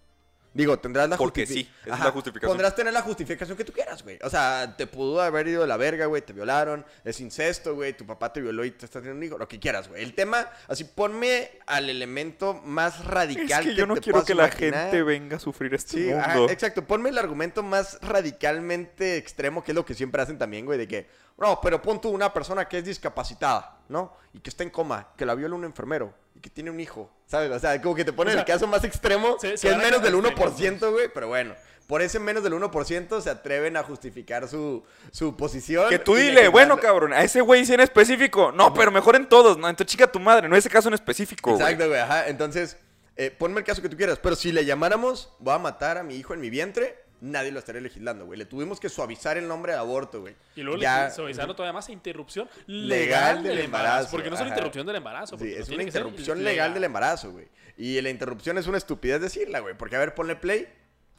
Digo, 0.53 0.79
tendrás 0.79 1.09
la 1.09 1.17
Porque 1.17 1.47
sí, 1.47 1.71
es 1.85 1.93
Ajá, 1.93 2.07
la 2.07 2.11
justificación. 2.11 2.57
Podrás 2.57 2.75
tener 2.75 2.93
la 2.93 3.03
justificación 3.03 3.57
que 3.57 3.65
tú 3.65 3.73
quieras, 3.73 4.03
güey. 4.03 4.19
O 4.23 4.29
sea, 4.29 4.75
te 4.77 4.87
pudo 4.89 5.21
haber 5.21 5.47
ido 5.47 5.63
de 5.63 5.69
la 5.69 5.77
verga, 5.77 6.07
güey, 6.07 6.23
te 6.23 6.33
violaron, 6.33 6.85
es 7.05 7.21
incesto, 7.21 7.75
güey, 7.77 7.97
tu 7.97 8.05
papá 8.05 8.33
te 8.33 8.41
violó 8.41 8.65
y 8.65 8.73
te 8.73 8.85
está 8.85 9.01
teniendo 9.01 9.19
un 9.19 9.25
hijo, 9.25 9.39
lo 9.39 9.47
que 9.47 9.61
quieras, 9.61 9.89
güey. 9.89 10.03
El 10.03 10.15
tema, 10.15 10.49
así, 10.67 10.83
ponme 10.85 11.53
al 11.67 11.89
elemento 11.89 12.55
más 12.65 13.05
radical 13.05 13.63
Es 13.63 13.69
que 13.69 13.75
yo 13.77 13.87
no 13.87 13.95
te 13.95 14.01
quiero 14.01 14.25
que 14.25 14.35
la 14.35 14.49
gente 14.49 15.03
venga 15.05 15.37
a 15.37 15.41
sufrir 15.41 15.73
este 15.75 15.91
Sí, 15.91 16.11
ajá, 16.11 16.45
exacto. 16.51 16.85
Ponme 16.85 17.11
el 17.11 17.19
argumento 17.19 17.63
más 17.63 17.99
radicalmente 18.03 19.17
extremo, 19.17 19.63
que 19.63 19.71
es 19.71 19.77
lo 19.77 19.85
que 19.85 19.95
siempre 19.95 20.21
hacen 20.21 20.37
también, 20.37 20.67
güey, 20.67 20.79
de 20.79 20.89
que, 20.89 21.07
no, 21.39 21.61
pero 21.61 21.81
pon 21.81 22.01
tú 22.01 22.11
una 22.11 22.33
persona 22.33 22.67
que 22.67 22.79
es 22.79 22.85
discapacitada, 22.85 23.79
¿no? 23.89 24.17
Y 24.33 24.41
que 24.41 24.51
está 24.51 24.65
en 24.65 24.71
coma, 24.71 25.13
que 25.17 25.25
la 25.25 25.35
viola 25.35 25.55
un 25.55 25.65
enfermero 25.65 26.13
y 26.41 26.43
que 26.43 26.49
tiene 26.49 26.71
un 26.71 26.81
hijo, 26.81 27.11
¿sabes? 27.27 27.51
O 27.51 27.59
sea, 27.59 27.81
como 27.83 27.95
que 27.95 28.03
te 28.03 28.13
O 28.13 28.15
sea, 28.15 28.41
el 28.41 28.47
caso 28.47 28.67
más 28.67 28.83
extremo, 28.83 29.37
se- 29.39 29.51
que 29.51 29.59
se 29.59 29.69
es 29.69 29.77
menos 29.77 30.01
del 30.03 30.15
quedar 30.19 30.35
1%, 30.35 30.91
güey, 30.91 31.09
pero 31.13 31.29
bueno. 31.29 31.55
Por 31.87 32.01
ese 32.03 32.19
menos 32.19 32.43
del 32.43 32.53
1% 32.55 33.21
se 33.21 33.29
atreven 33.29 33.77
a 33.77 33.83
justificar 33.83 34.49
su, 34.49 34.83
su 35.11 35.37
posición. 35.37 35.89
Que 35.91 35.99
tú 35.99 36.15
dile, 36.15 36.49
bueno, 36.49 36.79
cabrón, 36.79 37.13
a 37.13 37.23
ese 37.23 37.41
güey 37.41 37.67
sí 37.67 37.75
en 37.75 37.81
específico. 37.81 38.53
No, 38.53 38.73
pero 38.73 38.91
mejor 38.91 39.17
en 39.17 39.29
todos, 39.29 39.59
¿no? 39.59 39.69
Entonces 39.69 39.91
chica 39.91 40.11
tu 40.11 40.21
madre, 40.21 40.49
no 40.49 40.57
ese 40.57 40.71
caso 40.71 40.89
en 40.89 40.95
específico. 40.95 41.51
Exacto, 41.51 41.89
güey, 41.89 42.01
ajá. 42.01 42.29
Entonces, 42.29 42.77
eh, 43.17 43.35
ponme 43.37 43.59
el 43.59 43.67
caso 43.67 43.83
que 43.83 43.89
tú 43.89 43.97
quieras. 43.97 44.19
Pero 44.23 44.37
si 44.37 44.53
le 44.53 44.65
llamáramos, 44.65 45.35
voy 45.41 45.53
a 45.55 45.59
matar 45.59 45.99
a 45.99 46.03
mi 46.05 46.15
hijo 46.15 46.33
en 46.33 46.41
mi 46.41 46.49
vientre, 46.49 46.97
nadie 47.21 47.51
lo 47.53 47.59
estaría 47.59 47.81
legislando, 47.81 48.27
güey. 48.27 48.39
Le 48.39 48.45
tuvimos 48.47 48.81
que 48.81 48.89
suavizar 48.89 49.37
el 49.39 49.47
nombre 49.49 49.73
de 49.73 49.79
aborto, 49.79 50.21
güey. 50.21 50.35
Y 50.57 50.63
luego 50.63 50.81
Ya- 50.81 51.07
le 51.07 51.11
suavizarlo 51.15 51.55
todavía 51.55 51.73
más 51.73 51.89
a 51.89 51.93
interrupción 51.93 52.49
Legal 52.67 52.89
legal 52.89 53.43
del 53.43 53.59
embarazo. 53.61 53.65
embarazo, 53.65 54.11
Porque 54.11 54.29
no 54.31 54.35
es 54.37 54.41
una 54.41 54.51
interrupción 54.51 54.87
del 54.87 54.97
embarazo. 54.97 55.39
Sí, 55.39 55.53
es 55.53 55.69
una 55.69 55.83
interrupción 55.83 56.43
legal 56.45 56.75
del 56.75 56.85
embarazo, 56.85 57.33
güey. 57.33 57.49
Y 57.77 58.01
la 58.01 58.11
interrupción 58.11 58.59
es 58.59 58.67
una 58.67 58.79
estupidez 58.79 59.21
decirla, 59.21 59.61
güey. 59.61 59.75
Porque, 59.77 59.97
a 59.97 59.99
ver, 59.99 60.15
ponle 60.15 60.37
play. 60.37 60.69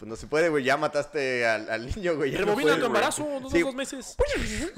Pues 0.02 0.10
no 0.10 0.16
se 0.16 0.26
puede, 0.26 0.49
güey. 0.49 0.64
Ya 0.64 0.78
mataste 0.78 1.45
al, 1.45 1.70
al 1.70 1.86
niño, 1.86 2.16
güey. 2.16 2.32
no 2.32 2.39
Rebobina 2.39 2.70
puede, 2.70 2.80
tu 2.80 2.86
embarazo, 2.88 3.39
dos, 3.39 3.52
Sí, 3.52 3.62
dos 3.62 3.76
meses. 3.76 4.18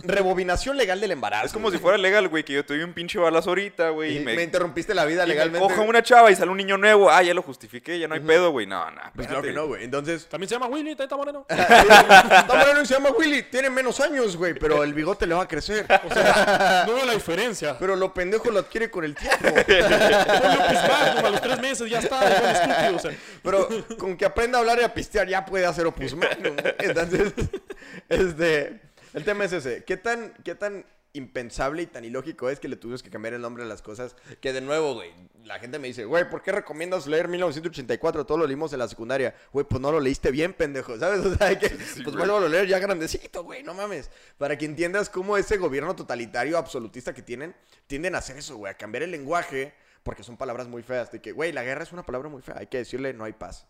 Rebobinación 0.03 0.76
legal 0.76 0.99
del 0.99 1.11
embarazo. 1.11 1.45
Es 1.45 1.53
como 1.53 1.71
si 1.71 1.78
fuera 1.78 1.97
legal, 1.97 2.28
güey, 2.28 2.43
que 2.43 2.51
yo 2.51 2.65
tuve 2.65 2.84
un 2.84 2.91
pinche 2.91 3.17
balazo 3.17 3.51
ahorita, 3.51 3.91
güey. 3.91 4.17
Y 4.17 4.17
Y 4.17 4.19
me, 4.19 4.36
me, 4.36 4.43
interrumpiste 4.43 4.93
la 4.93 5.05
vida 5.05 5.24
y 5.24 5.28
me 5.28 5.34
legalmente. 5.34 5.65
cojo 5.65 5.84
una 5.84 6.03
chava 6.03 6.30
y 6.30 6.36
sale 6.36 6.51
un 6.51 6.57
niño 6.57 6.78
nuevo. 6.78 7.09
Ah, 7.09 7.24
ya 7.24 7.34
lo 7.34 7.41
justifiqué, 7.41 7.97
ya 7.99 8.09
no 8.09 8.15
hay 8.15 8.19
pedo, 8.19 8.51
güey. 8.51 8.67
No, 8.67 8.91
no. 8.91 9.01
Pues 9.15 9.26
claro 9.28 9.43
que 9.43 9.53
no, 9.53 9.65
güey. 9.67 9.86
Entonces, 9.86 10.28
También 10.28 10.49
se 10.49 10.55
llama 10.55 10.67
Willy, 10.67 10.93
Teta 10.93 11.15
Moreno. 11.15 11.45
Está 11.49 12.45
moreno 12.49 12.82
y 12.82 12.86
se 12.86 12.93
llama 12.93 13.11
Willy. 13.11 13.43
Tiene 13.43 13.69
menos 13.69 14.01
años, 14.01 14.36
güey, 14.36 14.53
pero 14.55 14.84
el 14.84 14.93
bigote 14.93 15.26
le 15.26 15.36
va 15.36 15.43
a 15.43 15.47
crecer. 15.47 15.86
O 16.03 16.13
sea, 16.13 16.84
no 16.86 16.95
veo 16.95 17.05
la 17.05 17.13
diferencia. 17.13 17.80
Pero 17.80 17.95
lo 17.95 18.13
pendejo 18.13 18.51
lo 18.51 18.59
adquiere 18.59 18.91
con 18.91 19.05
el 19.05 19.15
tiempo. 19.15 19.38
Ponle 19.53 21.19
un 21.19 21.26
a 21.26 21.30
los 21.30 21.41
tres 21.41 21.61
meses, 21.61 21.89
ya 21.89 21.99
está, 21.99 22.17
igual 22.30 22.55
estúpido. 22.55 22.95
O 22.97 22.99
sea, 22.99 23.11
Pero 23.41 23.69
con 23.97 24.17
que 24.17 24.26
aprenda 24.26 24.57
a 24.57 24.61
hablar 24.61 24.80
y 24.82 24.84
a 24.84 24.93
pistear 24.93 25.12
ya 25.14 25.45
puede 25.45 25.66
hacer 25.66 25.86
Opus 25.86 26.16
Magnum. 26.16 26.55
Entonces, 26.80 27.34
este, 28.09 28.82
el 29.14 29.24
tema 29.24 29.45
es 29.45 29.53
ese. 29.53 29.84
¿Qué 29.84 29.97
tan, 29.97 30.34
qué 30.43 30.55
tan 30.55 30.86
impensable 31.16 31.84
y 31.84 31.86
tan 31.86 32.03
ilógico 32.03 32.49
es 32.49 32.59
que 32.59 32.68
le 32.68 32.76
tuvimos 32.76 33.03
que 33.03 33.11
cambiar 33.11 33.36
el 33.36 33.41
nombre 33.41 33.64
a 33.64 33.68
las 33.68 33.82
cosas? 33.82 34.16
Que 34.41 34.51
de 34.51 34.61
nuevo, 34.61 34.95
güey, 34.95 35.11
la 35.45 35.59
gente 35.59 35.78
me 35.78 35.88
dice, 35.88 36.05
güey, 36.05 36.28
¿por 36.30 36.41
qué 36.41 36.51
recomiendas 36.51 37.05
leer 37.05 37.28
1984? 37.28 38.26
Todo 38.26 38.39
lo 38.39 38.47
leímos 38.47 38.74
en 38.74 38.80
la 38.80 38.88
secundaria. 38.88 39.36
Güey, 39.51 39.66
pues 39.66 39.80
no 39.80 39.91
lo 39.91 39.99
leíste 39.99 40.32
bien, 40.32 40.53
pendejo, 40.53 40.97
¿sabes? 40.97 41.24
O 41.24 41.36
sea, 41.36 41.47
hay 41.47 41.57
que, 41.57 41.70
pues 41.70 42.03
güey. 42.03 42.16
vuelvo 42.18 42.38
a 42.38 42.49
leer 42.49 42.68
ya 42.68 42.80
grandecito, 42.80 43.43
güey, 43.43 43.64
no 43.64 43.74
mames. 43.74 44.09
Para 44.38 44.57
que 44.57 44.66
entiendas 44.66 45.09
cómo 45.09 45.38
ese 45.38 45.57
gobierno 45.57 45.95
totalitario 45.95 46.57
absolutista 46.57 47.14
que 47.14 47.22
tienen, 47.22 47.55
tienden 47.88 48.16
a 48.16 48.18
hacer 48.18 48.38
eso, 48.38 48.57
güey, 48.57 48.72
a 48.72 48.78
cambiar 48.78 49.03
el 49.03 49.11
lenguaje. 49.11 49.74
Porque 50.01 50.24
son 50.24 50.36
palabras 50.36 50.68
muy 50.68 50.84
feas. 50.84 51.11
De 51.14 51.22
que, 51.22 51.32
güey, 51.32 51.53
la 51.53 51.64
guerra 51.64 51.84
es 51.84 51.93
una 51.93 52.03
palabra 52.03 52.28
muy 52.28 52.41
fea. 52.41 52.55
Hay 52.57 52.68
que 52.68 52.80
decirle 52.80 53.14
no 53.14 53.24
hay 53.24 53.32
paz. 53.32 53.66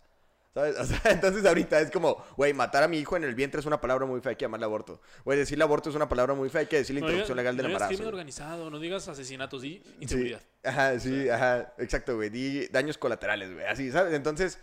¿Sabes? 0.53 0.75
O 0.79 0.85
sea, 0.85 0.99
entonces 1.11 1.45
ahorita 1.45 1.79
es 1.81 1.89
como, 1.91 2.23
güey, 2.37 2.53
matar 2.53 2.83
a 2.83 2.87
mi 2.87 2.97
hijo 2.99 3.17
en 3.17 3.23
el 3.23 3.33
vientre 3.35 3.59
es 3.59 3.65
una 3.65 3.81
palabra 3.81 4.05
muy 4.05 4.21
fea, 4.21 4.31
hay 4.31 4.35
que 4.35 4.45
llamarle 4.45 4.65
aborto. 4.65 5.01
Güey, 5.25 5.37
decirle 5.39 5.63
aborto 5.63 5.89
es 5.89 5.95
una 5.95 6.07
palabra 6.07 6.33
muy 6.35 6.49
fea, 6.49 6.61
hay 6.61 6.67
que 6.67 6.77
decirle 6.77 7.01
no 7.01 7.07
interrupción 7.07 7.37
legal 7.37 7.57
del 7.57 7.63
no 7.63 7.67
digas 7.69 7.81
embarazo. 7.81 7.97
crimen 7.97 8.13
organizado, 8.13 8.69
no 8.69 8.79
digas 8.79 9.07
asesinatos, 9.07 9.61
di 9.63 9.81
Sí. 9.83 9.95
inseguridad. 10.01 10.41
Ajá, 10.63 10.99
sí, 10.99 11.27
ajá, 11.29 11.73
exacto, 11.79 12.15
güey. 12.15 12.29
Di 12.29 12.67
daños 12.67 12.97
colaterales, 12.97 13.51
güey. 13.53 13.65
Así, 13.65 13.91
¿sabes? 13.91 14.13
Entonces, 14.13 14.59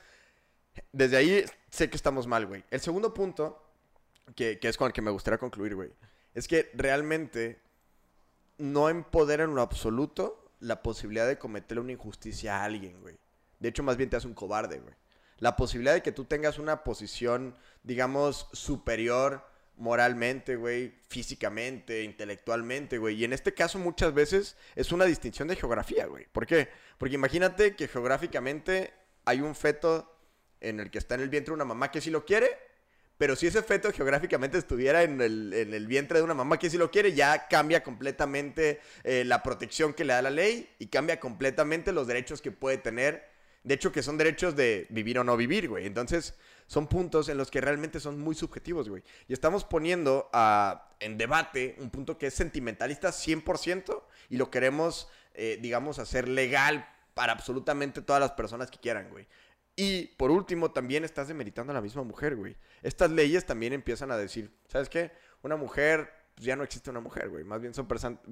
desde 0.92 1.16
ahí 1.16 1.44
sé 1.70 1.90
que 1.90 1.96
estamos 1.96 2.26
mal, 2.28 2.46
güey. 2.46 2.62
El 2.70 2.80
segundo 2.80 3.12
punto, 3.12 3.60
que, 4.36 4.58
que 4.60 4.68
es 4.68 4.76
con 4.76 4.86
el 4.86 4.92
que 4.92 5.02
me 5.02 5.10
gustaría 5.10 5.38
concluir, 5.38 5.74
güey, 5.74 5.90
es 6.34 6.46
que 6.46 6.70
realmente 6.74 7.60
no 8.58 8.88
empodera 8.88 9.42
en 9.44 9.54
lo 9.56 9.62
absoluto 9.62 10.52
la 10.60 10.82
posibilidad 10.82 11.26
de 11.26 11.38
cometerle 11.38 11.80
una 11.82 11.92
injusticia 11.92 12.58
a 12.60 12.64
alguien, 12.64 13.00
güey. 13.00 13.16
De 13.58 13.68
hecho, 13.70 13.82
más 13.82 13.96
bien 13.96 14.08
te 14.08 14.16
hace 14.16 14.26
un 14.28 14.34
cobarde, 14.34 14.78
güey. 14.78 14.94
La 15.40 15.56
posibilidad 15.56 15.94
de 15.94 16.02
que 16.02 16.12
tú 16.12 16.24
tengas 16.24 16.58
una 16.58 16.84
posición, 16.84 17.56
digamos, 17.82 18.48
superior 18.52 19.44
moralmente, 19.76 20.56
güey, 20.56 20.92
físicamente, 21.08 22.04
intelectualmente, 22.04 22.98
güey. 22.98 23.16
Y 23.16 23.24
en 23.24 23.32
este 23.32 23.54
caso 23.54 23.78
muchas 23.78 24.12
veces 24.12 24.56
es 24.76 24.92
una 24.92 25.06
distinción 25.06 25.48
de 25.48 25.56
geografía, 25.56 26.06
güey. 26.06 26.26
¿Por 26.30 26.46
qué? 26.46 26.68
Porque 26.98 27.14
imagínate 27.14 27.74
que 27.74 27.88
geográficamente 27.88 28.92
hay 29.24 29.40
un 29.40 29.54
feto 29.54 30.14
en 30.60 30.80
el 30.80 30.90
que 30.90 30.98
está 30.98 31.14
en 31.14 31.22
el 31.22 31.30
vientre 31.30 31.54
una 31.54 31.64
mamá 31.64 31.90
que 31.90 32.02
sí 32.02 32.10
lo 32.10 32.26
quiere, 32.26 32.50
pero 33.16 33.36
si 33.36 33.46
ese 33.46 33.62
feto 33.62 33.90
geográficamente 33.92 34.58
estuviera 34.58 35.02
en 35.02 35.20
el, 35.20 35.52
en 35.54 35.72
el 35.72 35.86
vientre 35.86 36.18
de 36.18 36.24
una 36.24 36.34
mamá 36.34 36.58
que 36.58 36.70
sí 36.70 36.76
lo 36.76 36.90
quiere, 36.90 37.14
ya 37.14 37.48
cambia 37.48 37.82
completamente 37.82 38.80
eh, 39.04 39.24
la 39.24 39.42
protección 39.42 39.94
que 39.94 40.04
le 40.04 40.12
da 40.12 40.22
la 40.22 40.30
ley 40.30 40.68
y 40.78 40.86
cambia 40.86 41.20
completamente 41.20 41.92
los 41.92 42.06
derechos 42.06 42.42
que 42.42 42.52
puede 42.52 42.78
tener. 42.78 43.29
De 43.62 43.74
hecho, 43.74 43.92
que 43.92 44.02
son 44.02 44.16
derechos 44.16 44.56
de 44.56 44.86
vivir 44.90 45.18
o 45.18 45.24
no 45.24 45.36
vivir, 45.36 45.68
güey. 45.68 45.86
Entonces, 45.86 46.34
son 46.66 46.86
puntos 46.86 47.28
en 47.28 47.36
los 47.36 47.50
que 47.50 47.60
realmente 47.60 48.00
son 48.00 48.18
muy 48.18 48.34
subjetivos, 48.34 48.88
güey. 48.88 49.02
Y 49.28 49.32
estamos 49.32 49.64
poniendo 49.64 50.30
ah, 50.32 50.94
en 51.00 51.18
debate 51.18 51.76
un 51.78 51.90
punto 51.90 52.16
que 52.16 52.28
es 52.28 52.34
sentimentalista 52.34 53.10
100% 53.10 54.02
y 54.30 54.36
lo 54.36 54.50
queremos, 54.50 55.08
eh, 55.34 55.58
digamos, 55.60 55.98
hacer 55.98 56.28
legal 56.28 56.88
para 57.14 57.32
absolutamente 57.32 58.00
todas 58.02 58.20
las 58.20 58.32
personas 58.32 58.70
que 58.70 58.78
quieran, 58.78 59.10
güey. 59.10 59.26
Y 59.76 60.08
por 60.16 60.30
último, 60.30 60.70
también 60.72 61.04
estás 61.04 61.28
demeritando 61.28 61.72
a 61.72 61.74
la 61.74 61.80
misma 61.80 62.02
mujer, 62.02 62.36
güey. 62.36 62.56
Estas 62.82 63.10
leyes 63.10 63.46
también 63.46 63.72
empiezan 63.72 64.10
a 64.10 64.16
decir, 64.16 64.50
¿sabes 64.68 64.88
qué? 64.88 65.12
Una 65.42 65.56
mujer, 65.56 66.10
pues 66.34 66.46
ya 66.46 66.56
no 66.56 66.64
existe 66.64 66.90
una 66.90 67.00
mujer, 67.00 67.28
güey. 67.28 67.44
Más 67.44 67.60
bien 67.60 67.74
son 67.74 67.86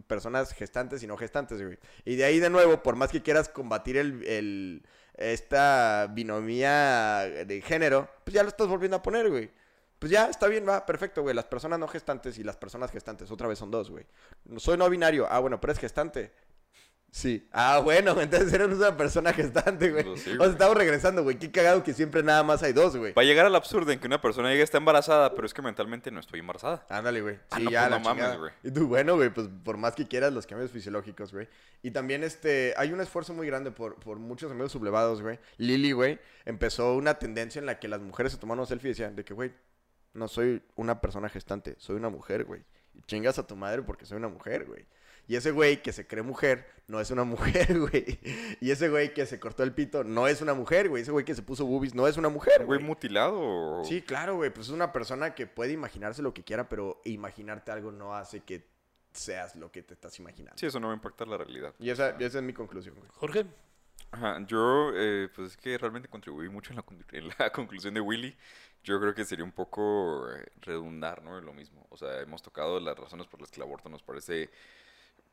personas 0.06 0.52
gestantes 0.52 1.02
y 1.02 1.06
no 1.06 1.16
gestantes, 1.16 1.62
güey. 1.62 1.78
Y 2.04 2.16
de 2.16 2.24
ahí, 2.24 2.38
de 2.38 2.50
nuevo, 2.50 2.82
por 2.82 2.96
más 2.96 3.10
que 3.10 3.22
quieras 3.22 3.48
combatir 3.48 3.96
el- 3.96 4.82
esta 5.18 6.06
binomía 6.10 7.20
de 7.46 7.60
género, 7.60 8.08
pues 8.24 8.34
ya 8.34 8.42
lo 8.42 8.48
estás 8.48 8.68
volviendo 8.68 8.96
a 8.96 9.02
poner, 9.02 9.28
güey. 9.28 9.50
Pues 9.98 10.12
ya, 10.12 10.26
está 10.26 10.46
bien, 10.46 10.66
va, 10.66 10.86
perfecto, 10.86 11.22
güey. 11.22 11.34
Las 11.34 11.46
personas 11.46 11.78
no 11.78 11.88
gestantes 11.88 12.38
y 12.38 12.44
las 12.44 12.56
personas 12.56 12.92
gestantes, 12.92 13.30
otra 13.30 13.48
vez 13.48 13.58
son 13.58 13.70
dos, 13.70 13.90
güey. 13.90 14.06
Soy 14.56 14.78
no 14.78 14.88
binario. 14.88 15.26
Ah, 15.28 15.40
bueno, 15.40 15.60
pero 15.60 15.72
es 15.72 15.78
gestante. 15.78 16.32
Sí. 17.10 17.48
Ah, 17.52 17.80
bueno, 17.82 18.20
entonces 18.20 18.52
eres 18.52 18.68
una 18.68 18.96
persona 18.96 19.32
gestante, 19.32 19.90
güey. 19.90 20.04
Pues 20.04 20.22
sí, 20.22 20.30
o 20.32 20.36
güey. 20.36 20.48
sea, 20.48 20.52
estamos 20.52 20.76
regresando, 20.76 21.22
güey. 21.22 21.38
Qué 21.38 21.50
cagado 21.50 21.82
que 21.82 21.94
siempre 21.94 22.22
nada 22.22 22.42
más 22.42 22.62
hay 22.62 22.72
dos, 22.72 22.96
güey. 22.96 23.12
Va 23.14 23.22
a 23.22 23.24
llegar 23.24 23.46
al 23.46 23.56
absurdo 23.56 23.90
en 23.92 23.98
que 23.98 24.06
una 24.06 24.20
persona 24.20 24.50
diga 24.50 24.62
está 24.62 24.78
embarazada, 24.78 25.34
pero 25.34 25.46
es 25.46 25.54
que 25.54 25.62
mentalmente 25.62 26.10
no 26.10 26.20
estoy 26.20 26.40
embarazada. 26.40 26.86
Ándale, 26.88 27.22
güey. 27.22 27.36
Sí, 27.36 27.40
Ah, 27.50 27.58
no, 27.60 27.70
ya, 27.70 27.80
pues 27.80 27.90
la 27.90 27.98
no 27.98 28.04
mames, 28.04 28.38
güey. 28.38 28.52
Y 28.62 28.70
tú, 28.70 28.86
bueno, 28.88 29.16
güey, 29.16 29.30
pues 29.30 29.48
por 29.64 29.76
más 29.78 29.94
que 29.94 30.06
quieras 30.06 30.32
los 30.32 30.46
cambios 30.46 30.70
fisiológicos, 30.70 31.32
güey. 31.32 31.48
Y 31.82 31.90
también, 31.92 32.24
este, 32.24 32.74
hay 32.76 32.92
un 32.92 33.00
esfuerzo 33.00 33.32
muy 33.32 33.46
grande 33.46 33.70
por, 33.70 33.94
por 33.96 34.18
muchos 34.18 34.50
amigos 34.52 34.72
sublevados, 34.72 35.22
güey. 35.22 35.38
Lili, 35.56 35.92
güey, 35.92 36.18
empezó 36.44 36.94
una 36.94 37.14
tendencia 37.18 37.58
en 37.58 37.66
la 37.66 37.78
que 37.78 37.88
las 37.88 38.00
mujeres 38.00 38.32
se 38.32 38.38
tomaban 38.38 38.60
un 38.60 38.66
selfie 38.66 38.88
y 38.88 38.92
decían 38.92 39.16
de 39.16 39.24
que, 39.24 39.32
güey, 39.34 39.52
no 40.12 40.28
soy 40.28 40.62
una 40.76 41.00
persona 41.00 41.28
gestante, 41.28 41.74
soy 41.78 41.96
una 41.96 42.10
mujer, 42.10 42.44
güey. 42.44 42.62
Y 42.94 43.02
chingas 43.02 43.38
a 43.38 43.46
tu 43.46 43.56
madre 43.56 43.82
porque 43.82 44.04
soy 44.06 44.16
una 44.18 44.28
mujer, 44.28 44.66
güey. 44.66 44.84
Y 45.28 45.36
ese 45.36 45.52
güey 45.52 45.82
que 45.82 45.92
se 45.92 46.06
cree 46.06 46.22
mujer 46.22 46.66
no 46.88 47.00
es 47.00 47.10
una 47.10 47.22
mujer, 47.68 47.78
güey. 47.78 48.18
Y 48.60 48.70
ese 48.70 48.88
güey 48.88 49.14
que 49.14 49.26
se 49.26 49.38
cortó 49.38 49.62
el 49.62 49.72
pito 49.72 50.02
no 50.02 50.26
es 50.26 50.40
una 50.40 50.54
mujer, 50.54 50.88
güey. 50.88 51.02
Ese 51.02 51.12
güey 51.12 51.24
que 51.24 51.34
se 51.34 51.42
puso 51.42 51.64
boobies 51.66 51.94
no 51.94 52.08
es 52.08 52.16
una 52.16 52.28
mujer, 52.30 52.64
Güey, 52.64 52.78
güey. 52.78 52.82
mutilado. 52.82 53.84
Sí, 53.84 54.02
claro, 54.02 54.36
güey. 54.36 54.50
Pues 54.50 54.66
es 54.68 54.72
una 54.72 54.92
persona 54.92 55.34
que 55.34 55.46
puede 55.46 55.72
imaginarse 55.72 56.22
lo 56.22 56.34
que 56.34 56.42
quiera, 56.42 56.68
pero 56.68 57.00
imaginarte 57.04 57.70
algo 57.70 57.92
no 57.92 58.14
hace 58.16 58.40
que 58.40 58.66
seas 59.12 59.54
lo 59.56 59.70
que 59.70 59.82
te 59.82 59.94
estás 59.94 60.18
imaginando. 60.18 60.56
Sí, 60.58 60.66
eso 60.66 60.80
no 60.80 60.86
va 60.88 60.92
a 60.94 60.96
impactar 60.96 61.28
la 61.28 61.36
realidad. 61.36 61.74
Y 61.78 61.90
esa, 61.90 62.16
y 62.18 62.24
esa 62.24 62.38
es 62.38 62.44
mi 62.44 62.52
conclusión, 62.54 62.94
güey. 62.96 63.08
Jorge, 63.14 63.46
Ajá, 64.10 64.38
yo, 64.46 64.92
eh, 64.94 65.28
pues 65.34 65.48
es 65.48 65.56
que 65.58 65.76
realmente 65.76 66.08
contribuí 66.08 66.48
mucho 66.48 66.72
en 66.72 66.76
la, 66.76 66.84
en 67.12 67.28
la 67.38 67.50
conclusión 67.52 67.92
de 67.92 68.00
Willy. 68.00 68.34
Yo 68.82 68.98
creo 68.98 69.14
que 69.14 69.24
sería 69.26 69.44
un 69.44 69.52
poco 69.52 70.30
eh, 70.32 70.46
redundar, 70.62 71.22
¿no? 71.22 71.36
En 71.36 71.44
lo 71.44 71.52
mismo. 71.52 71.86
O 71.90 71.96
sea, 71.98 72.20
hemos 72.20 72.40
tocado 72.42 72.80
las 72.80 72.96
razones 72.98 73.26
por 73.26 73.40
las 73.40 73.50
que 73.50 73.56
el 73.56 73.64
aborto 73.64 73.90
nos 73.90 74.02
parece 74.02 74.48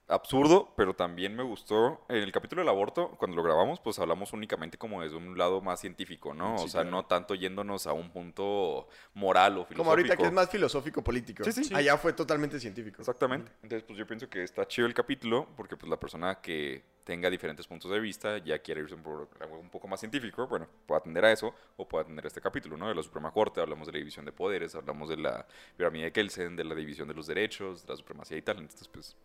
absurdo, 0.07 0.73
pero 0.75 0.93
también 0.95 1.35
me 1.35 1.43
gustó. 1.43 2.05
En 2.09 2.17
el 2.17 2.31
capítulo 2.31 2.61
del 2.61 2.69
aborto, 2.69 3.11
cuando 3.17 3.35
lo 3.37 3.43
grabamos, 3.43 3.79
pues 3.79 3.97
hablamos 3.99 4.33
únicamente 4.33 4.77
como 4.77 5.01
desde 5.01 5.17
un 5.17 5.37
lado 5.37 5.61
más 5.61 5.79
científico, 5.79 6.33
¿no? 6.33 6.57
Sí, 6.57 6.65
o 6.65 6.67
sea, 6.67 6.81
claro. 6.81 6.97
no 6.97 7.05
tanto 7.05 7.35
yéndonos 7.35 7.87
a 7.87 7.93
un 7.93 8.11
punto 8.11 8.87
moral 9.13 9.53
o 9.53 9.65
filosófico. 9.65 9.77
Como 9.77 9.89
ahorita 9.91 10.17
que 10.17 10.23
es 10.23 10.31
más 10.31 10.49
filosófico 10.49 11.03
político. 11.03 11.43
Sí, 11.43 11.63
sí. 11.63 11.73
Allá 11.73 11.97
fue 11.97 12.13
totalmente 12.13 12.59
científico. 12.59 13.01
Exactamente. 13.01 13.51
Entonces, 13.63 13.83
pues 13.83 13.97
yo 13.97 14.05
pienso 14.05 14.29
que 14.29 14.43
está 14.43 14.67
chido 14.67 14.87
el 14.87 14.93
capítulo 14.93 15.47
porque 15.55 15.75
pues 15.77 15.89
la 15.89 15.99
persona 15.99 16.41
que 16.41 16.83
tenga 17.03 17.29
diferentes 17.29 17.67
puntos 17.67 17.91
de 17.91 17.99
vista 17.99 18.39
ya 18.39 18.59
quiere 18.59 18.81
irse 18.81 18.97
por 18.97 19.29
algo 19.39 19.59
un 19.59 19.69
poco 19.69 19.87
más 19.87 19.99
científico, 19.99 20.47
bueno, 20.47 20.67
puede 20.87 20.99
atender 20.99 21.23
a 21.23 21.31
eso 21.31 21.53
o 21.77 21.87
puede 21.87 22.03
atender 22.03 22.25
a 22.25 22.27
este 22.27 22.41
capítulo, 22.41 22.77
¿no? 22.77 22.89
De 22.89 22.95
la 22.95 23.03
Suprema 23.03 23.31
Corte, 23.31 23.61
hablamos 23.61 23.85
de 23.85 23.93
la 23.93 23.99
división 23.99 24.25
de 24.25 24.31
poderes, 24.31 24.73
hablamos 24.73 25.09
de 25.09 25.17
la 25.17 25.45
pirámide 25.77 26.05
de 26.05 26.11
Kelsen, 26.11 26.55
de 26.55 26.63
la 26.63 26.73
división 26.73 27.07
de 27.07 27.13
los 27.13 27.27
derechos, 27.27 27.83
de 27.85 27.93
la 27.93 27.97
supremacía 27.97 28.37
y 28.37 28.41
tal. 28.41 28.57
Entonces, 28.57 28.87
pues 28.87 29.15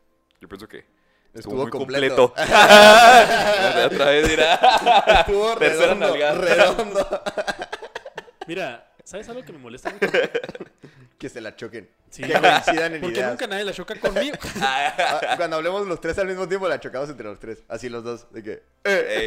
yo 0.41 0.49
pienso 0.49 0.67
que 0.69 0.79
estuvo, 0.79 1.39
Estuvo 1.39 1.63
muy 1.63 1.71
completo. 1.71 2.29
completo. 2.35 2.53
Otra 3.87 4.05
vez 4.07 4.29
dirá. 4.29 4.55
Estuvo 5.21 5.57
Tercera 5.57 5.95
redondo, 5.95 6.15
redondo. 6.41 7.23
Mira, 8.47 8.93
¿sabes 9.05 9.29
algo 9.29 9.43
que 9.45 9.53
me 9.53 9.59
molesta 9.59 9.91
mucho? 9.91 10.07
que 11.19 11.29
se 11.29 11.41
la 11.41 11.55
choquen. 11.55 11.89
Sí, 12.09 12.23
que 12.23 12.33
coincidan 12.33 12.95
en 12.95 13.01
Porque 13.03 13.17
ideas. 13.19 13.31
nunca 13.31 13.47
nadie 13.47 13.65
la 13.65 13.73
choca 13.73 13.95
conmigo. 14.01 14.37
Ah, 14.63 15.35
Cuando 15.37 15.57
hablemos 15.57 15.87
los 15.87 16.01
tres 16.01 16.19
al 16.19 16.27
mismo 16.27 16.49
tiempo, 16.49 16.67
la 16.69 16.81
chocamos 16.81 17.09
entre 17.11 17.27
los 17.27 17.39
tres. 17.39 17.63
Así 17.69 17.89
los 17.89 18.03
dos. 18.03 18.33
De 18.33 18.43
que. 18.43 18.63
eh. 18.85 19.27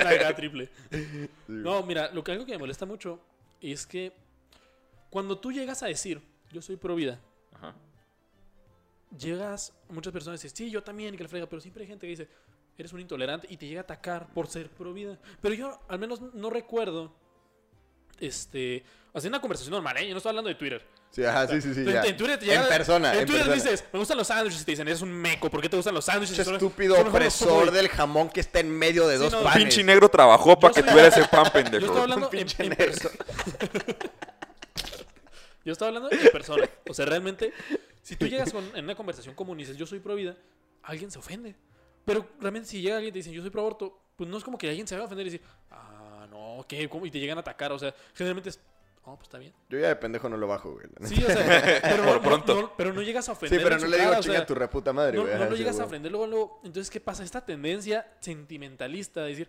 Una 0.00 0.12
gran 0.14 0.34
triple. 0.34 0.70
No, 1.46 1.82
mira, 1.84 2.10
lo 2.12 2.24
que 2.24 2.32
algo 2.32 2.44
que 2.46 2.52
me 2.52 2.58
molesta 2.58 2.86
mucho 2.86 3.20
es 3.60 3.86
que 3.86 4.12
cuando 5.10 5.38
tú 5.38 5.52
llegas 5.52 5.82
a 5.82 5.86
decir, 5.86 6.20
yo 6.50 6.60
soy 6.62 6.76
pro 6.76 6.94
vida. 6.96 7.20
Llegas, 9.18 9.72
muchas 9.88 10.12
personas 10.12 10.40
dicen, 10.40 10.56
sí, 10.56 10.70
yo 10.70 10.82
también, 10.82 11.14
y 11.14 11.16
que 11.16 11.22
la 11.24 11.28
frega, 11.28 11.46
pero 11.46 11.60
siempre 11.60 11.82
hay 11.82 11.88
gente 11.88 12.06
que 12.06 12.10
dice, 12.10 12.28
eres 12.78 12.92
un 12.92 13.00
intolerante 13.00 13.46
y 13.50 13.56
te 13.56 13.66
llega 13.66 13.80
a 13.80 13.84
atacar 13.84 14.26
por 14.32 14.46
ser 14.48 14.68
pro 14.70 14.92
vida. 14.92 15.18
Pero 15.40 15.54
yo 15.54 15.80
al 15.88 15.98
menos 15.98 16.20
no 16.34 16.50
recuerdo, 16.50 17.12
este, 18.20 18.84
hacer 19.14 19.30
una 19.30 19.40
conversación 19.40 19.72
normal, 19.72 19.96
¿eh? 19.98 20.06
Yo 20.06 20.12
no 20.12 20.18
estoy 20.18 20.30
hablando 20.30 20.48
de 20.48 20.54
Twitter. 20.54 20.82
Sí, 21.10 21.24
ajá, 21.24 21.46
sí, 21.48 21.62
sí, 21.62 21.72
sí. 21.72 21.80
en, 21.80 21.86
ya. 21.92 22.02
en 22.02 22.16
Twitter 22.16 22.38
te 22.38 22.44
llega- 22.46 22.62
En 22.62 22.68
persona. 22.68 23.12
En 23.14 23.20
En 23.20 23.26
Twitter 23.26 23.46
persona. 23.46 23.70
dices, 23.70 23.84
me 23.92 23.98
gustan 23.98 24.18
los 24.18 24.26
sándwiches 24.26 24.60
y 24.60 24.64
te 24.64 24.72
dicen, 24.72 24.86
eres 24.88 25.00
un 25.00 25.12
meco, 25.12 25.48
¿por 25.50 25.62
qué 25.62 25.68
te 25.70 25.76
gustan 25.76 25.94
los 25.94 26.04
sándwiches? 26.04 26.38
Ese 26.38 26.52
estúpido 26.52 27.00
opresor 27.00 27.48
homofóbicos". 27.48 27.74
del 27.74 27.88
jamón 27.88 28.28
que 28.28 28.40
está 28.40 28.60
en 28.60 28.70
medio 28.70 29.06
de 29.08 29.16
Sí, 29.16 29.22
dos 29.22 29.32
no, 29.32 29.42
panes. 29.42 29.58
Pinche 29.62 29.82
negro 29.84 30.08
trabajó 30.10 30.58
para 30.58 30.74
Yo 30.74 30.82
que 30.82 30.90
tuviera 30.90 31.08
ese 31.08 31.24
pan 31.28 31.44
Yo 31.46 31.52
pendejo. 31.52 31.86
estoy 31.86 32.00
hablando 32.02 32.26
en, 32.26 32.30
pinche 32.30 32.62
en 32.64 32.74
persona. 32.76 33.14
Yo 35.64 35.72
estaba 35.72 35.88
hablando 35.88 36.10
en 36.12 36.30
persona. 36.30 36.68
O 36.88 36.94
sea, 36.94 37.06
realmente, 37.06 37.52
si 38.06 38.14
tú 38.16 38.26
llegas 38.26 38.52
con- 38.52 38.70
en 38.76 38.84
una 38.84 38.94
conversación 38.94 39.34
común 39.34 39.58
y 39.58 39.62
dices, 39.64 39.76
yo 39.76 39.84
soy 39.86 39.98
pro 39.98 40.14
vida, 40.14 40.36
alguien 40.84 41.10
se 41.10 41.18
ofende. 41.18 41.56
Pero 42.04 42.24
realmente, 42.40 42.68
si 42.68 42.80
llega 42.80 42.96
alguien 42.96 43.08
y 43.10 43.12
te 43.12 43.18
dice, 43.18 43.32
yo 43.32 43.40
soy 43.42 43.50
pro 43.50 43.62
aborto, 43.62 44.00
pues 44.14 44.30
no 44.30 44.36
es 44.38 44.44
como 44.44 44.56
que 44.56 44.68
alguien 44.68 44.86
se 44.86 44.94
va 44.96 45.02
a 45.02 45.06
ofender 45.06 45.26
y 45.26 45.30
decir, 45.30 45.46
ah, 45.72 46.26
no, 46.30 46.64
¿qué? 46.68 46.88
¿Cómo? 46.88 47.04
Y 47.04 47.10
te 47.10 47.18
llegan 47.18 47.36
a 47.38 47.40
atacar. 47.40 47.72
O 47.72 47.78
sea, 47.80 47.92
generalmente 48.14 48.50
es, 48.50 48.60
oh, 49.02 49.16
pues 49.16 49.26
está 49.26 49.38
bien. 49.38 49.52
Yo 49.68 49.78
ya 49.80 49.88
de 49.88 49.96
pendejo 49.96 50.28
no 50.28 50.36
lo 50.36 50.46
bajo, 50.46 50.70
güey. 50.72 50.86
Sí, 51.04 51.20
o 51.24 51.26
sea, 51.26 51.80
pero, 51.82 52.04
Por 52.04 52.14
no- 52.14 52.22
pronto. 52.22 52.54
no- 52.62 52.76
pero 52.76 52.92
no 52.92 53.02
llegas 53.02 53.28
a 53.28 53.32
Sí, 53.32 53.38
ofender. 53.38 53.62
pero 53.64 53.74
en 53.74 53.80
no 53.82 53.88
le 53.88 53.96
digo 53.96 54.08
cara, 54.10 54.20
o 54.20 54.22
chinga 54.22 54.36
sea, 54.36 54.46
tu 54.46 54.54
reputa 54.54 54.92
madre, 54.92 55.16
no, 55.16 55.22
güey. 55.22 55.34
no 55.34 55.40
ajá, 55.40 55.50
lo 55.50 55.56
sí, 55.56 55.62
llegas 55.62 55.80
a 55.80 55.84
ofender 55.84 56.12
luego, 56.12 56.26
luego. 56.28 56.60
Entonces, 56.62 56.90
¿qué 56.90 57.00
pasa? 57.00 57.24
Esta 57.24 57.44
tendencia 57.44 58.06
sentimentalista 58.20 59.22
de 59.22 59.28
decir, 59.30 59.48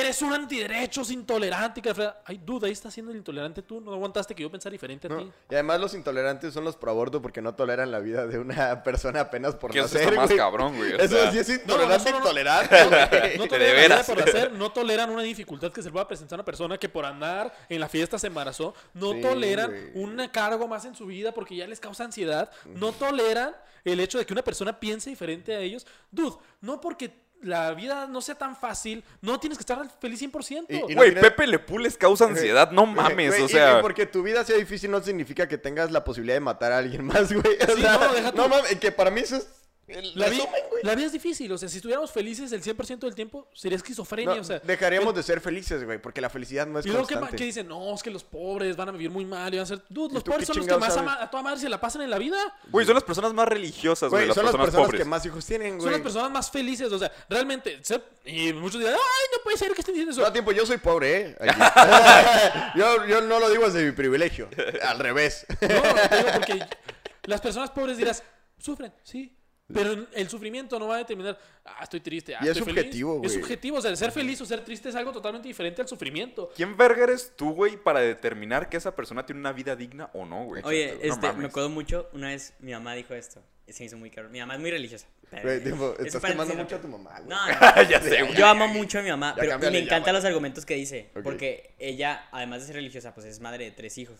eres 0.00 0.22
un 0.22 0.32
antiderechos, 0.32 1.10
intolerante. 1.10 1.80
y 1.80 1.82
que. 1.82 1.92
Ay, 2.24 2.40
duda, 2.44 2.66
ahí 2.66 2.72
estás 2.72 2.92
siendo 2.94 3.12
el 3.12 3.18
intolerante 3.18 3.62
tú. 3.62 3.80
No 3.80 3.92
aguantaste 3.92 4.34
que 4.34 4.42
yo 4.42 4.50
pensara 4.50 4.72
diferente 4.72 5.06
a 5.06 5.10
No, 5.10 5.18
ti. 5.24 5.32
Y 5.50 5.54
además 5.54 5.80
los 5.80 5.94
intolerantes 5.94 6.54
son 6.54 6.64
los 6.64 6.76
pro 6.76 6.90
aborto 6.90 7.20
porque 7.22 7.42
no 7.42 7.54
toleran 7.54 7.90
la 7.90 8.00
vida 8.00 8.26
de 8.26 8.38
una 8.38 8.82
persona 8.84 9.20
apenas 9.20 9.54
por 9.54 9.70
eso 9.70 9.82
nacer, 9.82 10.02
está 10.02 10.14
más 10.16 10.32
cabrón, 10.32 10.76
güey. 10.76 10.92
Eso 10.94 11.08
sea, 11.08 11.30
sí 11.32 11.38
es 11.38 11.48
No, 11.48 11.54
intolerante, 11.54 12.10
no, 12.10 12.18
no, 12.18 12.24
no. 12.24 12.30
intolerante. 12.30 13.38
No 13.38 13.46
toleran 13.46 13.76
la 13.76 13.82
vida 13.96 14.04
por 14.04 14.18
nacer, 14.26 14.52
no 14.52 14.72
toleran 14.72 15.10
una 15.10 15.22
dificultad 15.22 15.72
que 15.72 15.82
se 15.82 15.88
le 15.88 15.92
pueda 15.92 16.08
presentar 16.08 16.36
a 16.36 16.40
una 16.40 16.44
persona 16.44 16.78
que 16.78 16.88
por 16.88 17.04
andar 17.04 17.52
en 17.68 17.80
la 17.80 17.88
fiesta 17.88 18.18
se 18.18 18.28
embarazó, 18.28 18.74
no 18.94 19.12
Sí, 19.12 19.20
toleran 19.20 19.70
güey. 19.70 20.04
un 20.04 20.28
cargo 20.28 20.66
más 20.68 20.84
en 20.84 20.94
su 20.94 21.06
vida 21.06 21.32
porque 21.32 21.56
ya 21.56 21.66
les 21.66 21.80
causa 21.80 22.04
ansiedad, 22.04 22.50
no 22.66 22.92
toleran 22.92 23.54
el 23.84 23.98
hecho 24.00 24.18
de 24.18 24.24
que 24.24 24.32
una 24.32 24.42
persona 24.42 24.78
piense 24.78 25.10
diferente 25.10 25.54
a 25.54 25.58
ellos. 25.58 25.86
Dude, 26.10 26.36
no 26.60 26.80
porque 26.80 27.21
la 27.42 27.72
vida 27.74 28.06
no 28.06 28.20
sea 28.20 28.34
tan 28.36 28.56
fácil, 28.56 29.04
no 29.20 29.38
tienes 29.40 29.58
que 29.58 29.62
estar 29.62 29.78
feliz 30.00 30.20
100%. 30.22 30.66
Y- 30.68 30.76
y 30.76 30.80
no 30.80 30.96
Güey, 30.96 31.14
Pepe 31.14 31.46
Le 31.46 31.58
Pew 31.58 31.78
les 31.78 31.96
causa 31.96 32.24
ansiedad, 32.24 32.70
no 32.70 32.86
mames, 32.86 33.30
Güey, 33.30 33.42
o 33.42 33.48
sea. 33.48 33.78
y 33.78 33.82
porque 33.82 34.06
tu 34.06 34.22
vida 34.22 34.44
sea 34.44 34.56
difícil 34.56 34.90
no 34.90 35.02
significa 35.02 35.46
que 35.48 35.58
tengas 35.58 35.90
la 35.90 36.04
posibilidad 36.04 36.36
de 36.36 36.40
matar 36.40 36.72
a 36.72 36.78
alguien 36.78 37.04
más, 37.06 37.32
güey. 37.32 37.56
O 37.68 37.74
Sí, 37.76 37.82
sea, 37.82 37.98
no, 37.98 38.32
no 38.32 38.48
mames, 38.48 38.76
que 38.78 38.92
para 38.92 39.10
mí 39.10 39.20
eso 39.20 39.36
es 39.36 39.46
el 39.94 40.12
la, 40.14 40.28
vi- 40.28 40.36
resumen, 40.38 40.60
güey. 40.70 40.82
la 40.84 40.94
vida 40.94 41.06
es 41.06 41.12
difícil, 41.12 41.50
o 41.52 41.58
sea, 41.58 41.68
si 41.68 41.76
estuviéramos 41.76 42.10
felices 42.10 42.50
el 42.52 42.62
100% 42.62 42.98
del 43.00 43.14
tiempo, 43.14 43.48
sería 43.54 43.76
esquizofrenia, 43.76 44.34
No, 44.34 44.40
o 44.40 44.44
sea. 44.44 44.58
dejaríamos 44.60 45.14
de 45.14 45.22
ser 45.22 45.40
felices, 45.40 45.84
güey, 45.84 46.00
porque 46.00 46.20
la 46.20 46.30
felicidad 46.30 46.66
no 46.66 46.78
es 46.78 46.86
Y 46.86 46.90
luego 46.90 47.06
que, 47.06 47.14
constante. 47.14 47.36
que 47.36 47.44
dicen, 47.44 47.68
no, 47.68 47.94
es 47.94 48.02
que 48.02 48.10
los 48.10 48.24
pobres 48.24 48.76
van 48.76 48.88
a 48.88 48.92
vivir 48.92 49.10
muy 49.10 49.24
mal 49.24 49.52
y 49.52 49.58
van 49.58 49.64
a 49.64 49.66
ser... 49.66 49.82
Dude, 49.88 50.10
¿Y 50.10 50.14
los 50.14 50.24
pobres 50.24 50.46
son 50.46 50.56
los 50.58 50.66
que 50.66 50.76
más 50.76 50.96
ama- 50.96 51.18
a 51.22 51.30
toda 51.30 51.42
madre 51.42 51.60
se 51.60 51.68
la 51.68 51.80
pasan 51.80 52.02
en 52.02 52.10
la 52.10 52.18
vida. 52.18 52.38
Güey, 52.70 52.84
son 52.86 52.94
las 52.94 53.04
personas 53.04 53.32
más 53.32 53.46
religiosas, 53.48 54.10
güey, 54.10 54.26
las 54.26 54.34
son 54.34 54.44
las 54.46 54.54
personas, 54.56 54.86
pobres. 54.86 55.00
que 55.02 55.04
más 55.08 55.24
hijos 55.26 55.44
tienen, 55.46 55.74
güey. 55.76 55.82
Son 55.82 55.92
las 55.92 56.00
personas 56.00 56.30
más 56.30 56.50
felices, 56.50 56.90
o 56.92 56.98
sea, 56.98 57.10
realmente. 57.28 57.80
y 58.24 58.52
muchos 58.52 58.80
dirán, 58.80 58.94
ay, 58.94 59.26
no 59.36 59.42
puede 59.44 59.56
ser 59.56 59.72
que 59.72 59.80
estén 59.80 59.94
diciendo 59.94 60.12
eso. 60.12 60.20
No, 60.20 60.26
a 60.26 60.32
tiempo, 60.32 60.52
yo 60.52 60.64
soy 60.66 60.78
pobre, 60.78 61.20
¿eh? 61.20 61.36
Aquí. 61.40 61.60
yo, 62.78 63.06
yo 63.06 63.20
no 63.22 63.38
lo 63.40 63.50
digo 63.50 63.64
desde 63.66 63.84
mi 63.84 63.92
privilegio. 63.92 64.48
Al 64.82 64.98
revés. 64.98 65.46
No, 65.60 65.68
digo 65.68 66.28
porque 66.34 66.60
las 67.24 67.40
personas 67.40 67.70
pobres 67.70 67.96
dirás, 67.96 68.22
sufren, 68.58 68.92
sí. 69.02 69.36
Pero 69.72 70.06
el 70.12 70.28
sufrimiento 70.28 70.78
no 70.78 70.88
va 70.88 70.96
a 70.96 70.98
determinar, 70.98 71.38
ah, 71.64 71.80
estoy 71.82 72.00
triste, 72.00 72.34
ah, 72.34 72.40
Y 72.42 72.44
es 72.48 72.50
estoy 72.56 72.64
feliz". 72.72 72.80
subjetivo, 72.84 73.14
Es 73.16 73.18
güey. 73.20 73.30
subjetivo, 73.42 73.76
o 73.78 73.80
sea, 73.82 73.94
ser 73.96 74.10
feliz 74.12 74.40
o 74.40 74.46
ser 74.46 74.64
triste 74.64 74.88
es 74.88 74.94
algo 74.94 75.12
totalmente 75.12 75.48
diferente 75.48 75.82
al 75.82 75.88
sufrimiento. 75.88 76.50
¿Quién 76.56 76.76
verga 76.76 77.04
eres 77.04 77.32
tú, 77.36 77.52
güey, 77.52 77.76
para 77.76 78.00
determinar 78.00 78.68
que 78.68 78.76
esa 78.76 78.94
persona 78.94 79.24
tiene 79.26 79.40
una 79.40 79.52
vida 79.52 79.76
digna 79.76 80.10
o 80.14 80.24
no, 80.24 80.44
güey? 80.44 80.62
Oye, 80.64 80.98
No 81.04 81.14
este, 81.14 81.32
me 81.34 81.46
acuerdo 81.46 81.68
mucho, 81.70 82.08
una 82.12 82.28
vez 82.28 82.54
mi 82.60 82.72
mamá 82.72 82.94
dijo 82.94 83.14
esto. 83.14 83.42
y 83.66 83.72
Se 83.72 83.82
me 83.82 83.86
hizo 83.86 83.96
muy 83.96 84.10
caro. 84.10 84.28
Mi 84.28 84.40
mamá 84.40 84.54
es 84.54 84.60
muy 84.60 84.70
religiosa. 84.70 85.06
pero- 85.30 85.44
Güey, 85.44 85.62
tipo, 85.64 85.94
es 85.98 86.06
estás 86.14 86.22
quemando 86.30 86.52
mucho 86.54 86.76
a 86.76 86.80
tu 86.80 86.88
mamá, 86.88 87.20
güey. 87.20 87.28
No, 87.30 87.46
no. 87.46 87.82
ya 87.88 88.00
sé, 88.02 88.22
güey. 88.22 88.34
Yo 88.34 88.46
amo 88.46 88.66
mucho 88.68 88.98
a 88.98 89.02
mi 89.02 89.08
mamá, 89.08 89.30
Ya 89.30 89.36
pero 89.40 89.50
cámbiale, 89.52 89.78
me 89.78 89.84
encantan 89.84 90.14
los 90.14 90.24
argumentos 90.26 90.66
que 90.66 90.74
dice. 90.74 91.10
Ok. 91.16 91.22
Porque 91.22 91.74
ella, 91.78 92.28
además 92.32 92.60
de 92.60 92.66
ser 92.66 92.76
religiosa, 92.76 93.14
pues 93.14 93.24
es 93.26 93.40
madre 93.40 93.64
de 93.64 93.70
tres 93.70 93.96
hijos. 93.98 94.18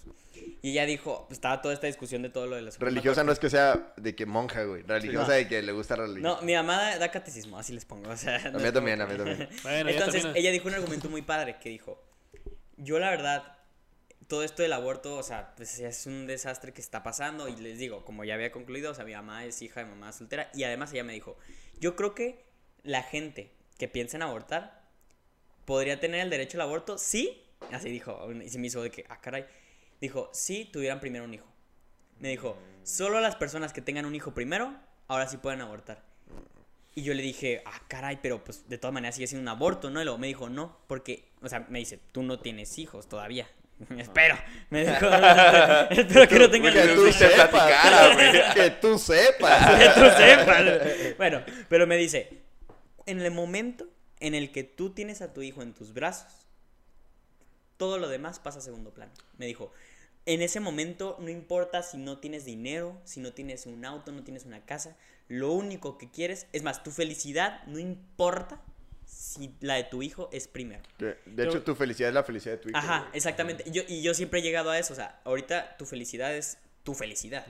Y 0.62 0.70
ella 0.70 0.86
dijo, 0.86 1.24
pues, 1.28 1.36
estaba 1.36 1.60
toda 1.60 1.74
esta 1.74 1.86
discusión 1.88 2.22
de 2.22 2.30
todo 2.30 2.46
lo 2.46 2.56
de 2.56 2.62
la 2.62 2.70
Suprema 2.70 2.90
Religiosa 2.90 3.24
no 3.24 3.32
es 3.32 3.38
que 3.40 3.50
sea 3.50 3.92
de 3.96 4.14
que 4.14 4.24
monja, 4.26 4.62
güey. 4.64 4.82
Religiosa 4.84 5.26
No. 5.28 5.32
de 5.34 5.48
que 5.48 5.60
le 5.60 5.72
gusta 5.72 5.96
la 5.96 6.04
religión. 6.04 6.22
No, 6.22 6.40
mi 6.42 6.54
mamá 6.54 6.76
da, 6.80 6.98
da 6.98 7.10
catecismo, 7.10 7.31
así 7.56 7.72
les 7.72 7.84
pongo. 7.84 8.10
O 8.10 8.16
sea, 8.16 8.36
a 8.36 8.50
mí 8.50 8.72
también, 8.72 9.00
a 9.00 9.06
mí 9.06 9.16
también. 9.16 9.48
Bueno, 9.62 9.90
Entonces, 9.90 10.22
termina. 10.22 10.38
ella 10.38 10.50
dijo 10.50 10.68
un 10.68 10.74
argumento 10.74 11.08
muy 11.08 11.22
padre 11.22 11.58
que 11.60 11.68
dijo, 11.68 12.02
yo 12.76 12.98
la 12.98 13.10
verdad, 13.10 13.58
todo 14.28 14.42
esto 14.42 14.62
del 14.62 14.72
aborto, 14.72 15.16
o 15.16 15.22
sea, 15.22 15.54
pues 15.56 15.78
es 15.78 16.06
un 16.06 16.26
desastre 16.26 16.72
que 16.72 16.80
está 16.80 17.02
pasando 17.02 17.48
y 17.48 17.56
les 17.56 17.78
digo, 17.78 18.04
como 18.04 18.24
ya 18.24 18.34
había 18.34 18.52
concluido, 18.52 18.92
o 18.92 18.94
sea, 18.94 19.04
mi 19.04 19.12
mamá 19.12 19.44
es 19.44 19.60
hija 19.62 19.80
de 19.80 19.86
mamá 19.86 20.12
soltera 20.12 20.50
y 20.54 20.64
además 20.64 20.92
ella 20.92 21.04
me 21.04 21.12
dijo, 21.12 21.36
yo 21.80 21.96
creo 21.96 22.14
que 22.14 22.44
la 22.82 23.02
gente 23.02 23.52
que 23.78 23.88
piensa 23.88 24.16
en 24.16 24.22
abortar 24.22 24.82
podría 25.64 26.00
tener 26.00 26.20
el 26.20 26.30
derecho 26.30 26.58
al 26.58 26.62
aborto, 26.62 26.98
sí, 26.98 27.42
así 27.72 27.90
dijo, 27.90 28.30
y 28.32 28.48
se 28.48 28.58
me 28.58 28.66
hizo 28.66 28.82
de 28.82 28.90
que, 28.90 29.04
ah, 29.08 29.20
caray, 29.20 29.46
dijo, 30.00 30.30
si 30.32 30.64
tuvieran 30.64 31.00
primero 31.00 31.24
un 31.24 31.34
hijo. 31.34 31.46
Me 32.18 32.28
dijo, 32.28 32.56
solo 32.84 33.20
las 33.20 33.36
personas 33.36 33.72
que 33.72 33.80
tengan 33.80 34.06
un 34.06 34.14
hijo 34.14 34.32
primero, 34.32 34.74
ahora 35.08 35.28
sí 35.28 35.36
pueden 35.36 35.60
abortar. 35.60 36.04
Y 36.94 37.02
yo 37.02 37.14
le 37.14 37.22
dije, 37.22 37.62
ah, 37.64 37.80
caray, 37.88 38.18
pero 38.22 38.44
pues 38.44 38.68
de 38.68 38.76
todas 38.76 38.92
maneras 38.92 39.14
sigue 39.14 39.26
siendo 39.26 39.42
un 39.42 39.56
aborto, 39.56 39.90
¿no? 39.90 40.00
Y 40.00 40.04
luego 40.04 40.18
me 40.18 40.26
dijo, 40.26 40.48
no, 40.50 40.78
porque, 40.86 41.28
o 41.40 41.48
sea, 41.48 41.66
me 41.68 41.78
dice, 41.78 41.98
tú 42.12 42.22
no 42.22 42.38
tienes 42.38 42.78
hijos 42.78 43.08
todavía. 43.08 43.48
Espero. 43.98 44.36
Me 44.70 44.86
dijo, 44.86 45.06
espero 45.90 46.28
que 46.28 46.38
no 46.38 46.50
tengan 46.50 46.72
Que 46.72 46.88
tú 46.88 47.12
sepas. 47.12 48.54
Que 48.54 48.70
tú 48.70 48.98
sepas. 48.98 49.78
Que 49.78 49.88
tú 49.88 50.06
sepas. 50.16 51.16
Bueno, 51.16 51.42
pero 51.68 51.86
me 51.86 51.96
dice, 51.96 52.42
en 53.06 53.20
el 53.20 53.30
momento 53.30 53.88
en 54.20 54.34
el 54.34 54.52
que 54.52 54.62
tú 54.62 54.90
tienes 54.90 55.20
a 55.20 55.32
tu 55.32 55.42
hijo 55.42 55.62
en 55.62 55.72
tus 55.72 55.92
brazos, 55.92 56.46
todo 57.76 57.98
lo 57.98 58.08
demás 58.08 58.38
pasa 58.38 58.60
a 58.60 58.62
segundo 58.62 58.94
plano. 58.94 59.12
Me 59.36 59.46
dijo, 59.46 59.72
en 60.26 60.42
ese 60.42 60.60
momento 60.60 61.16
no 61.20 61.28
importa 61.28 61.82
si 61.82 61.96
no 61.96 62.18
tienes 62.18 62.44
dinero, 62.44 63.00
si 63.04 63.20
no 63.20 63.32
tienes 63.32 63.66
un 63.66 63.84
auto, 63.84 64.12
no 64.12 64.22
tienes 64.22 64.44
una 64.44 64.64
casa, 64.64 64.96
lo 65.28 65.52
único 65.52 65.98
que 65.98 66.10
quieres, 66.10 66.46
es 66.52 66.62
más, 66.62 66.82
tu 66.82 66.90
felicidad 66.90 67.62
no 67.66 67.78
importa 67.78 68.60
si 69.06 69.54
la 69.60 69.74
de 69.74 69.84
tu 69.84 70.02
hijo 70.02 70.28
es 70.32 70.48
primero. 70.48 70.82
De 70.98 71.44
hecho, 71.44 71.62
tu 71.62 71.74
felicidad 71.74 72.08
es 72.08 72.14
la 72.14 72.24
felicidad 72.24 72.54
de 72.54 72.58
tu 72.58 72.68
hijo. 72.68 72.78
Ajá, 72.78 73.00
güey. 73.00 73.10
exactamente. 73.14 73.64
Y 73.66 73.70
yo, 73.72 73.82
y 73.88 74.02
yo 74.02 74.14
siempre 74.14 74.40
he 74.40 74.42
llegado 74.42 74.70
a 74.70 74.78
eso. 74.78 74.92
O 74.92 74.96
sea, 74.96 75.20
ahorita 75.24 75.76
tu 75.76 75.86
felicidad 75.86 76.34
es 76.34 76.58
tu 76.82 76.94
felicidad. 76.94 77.46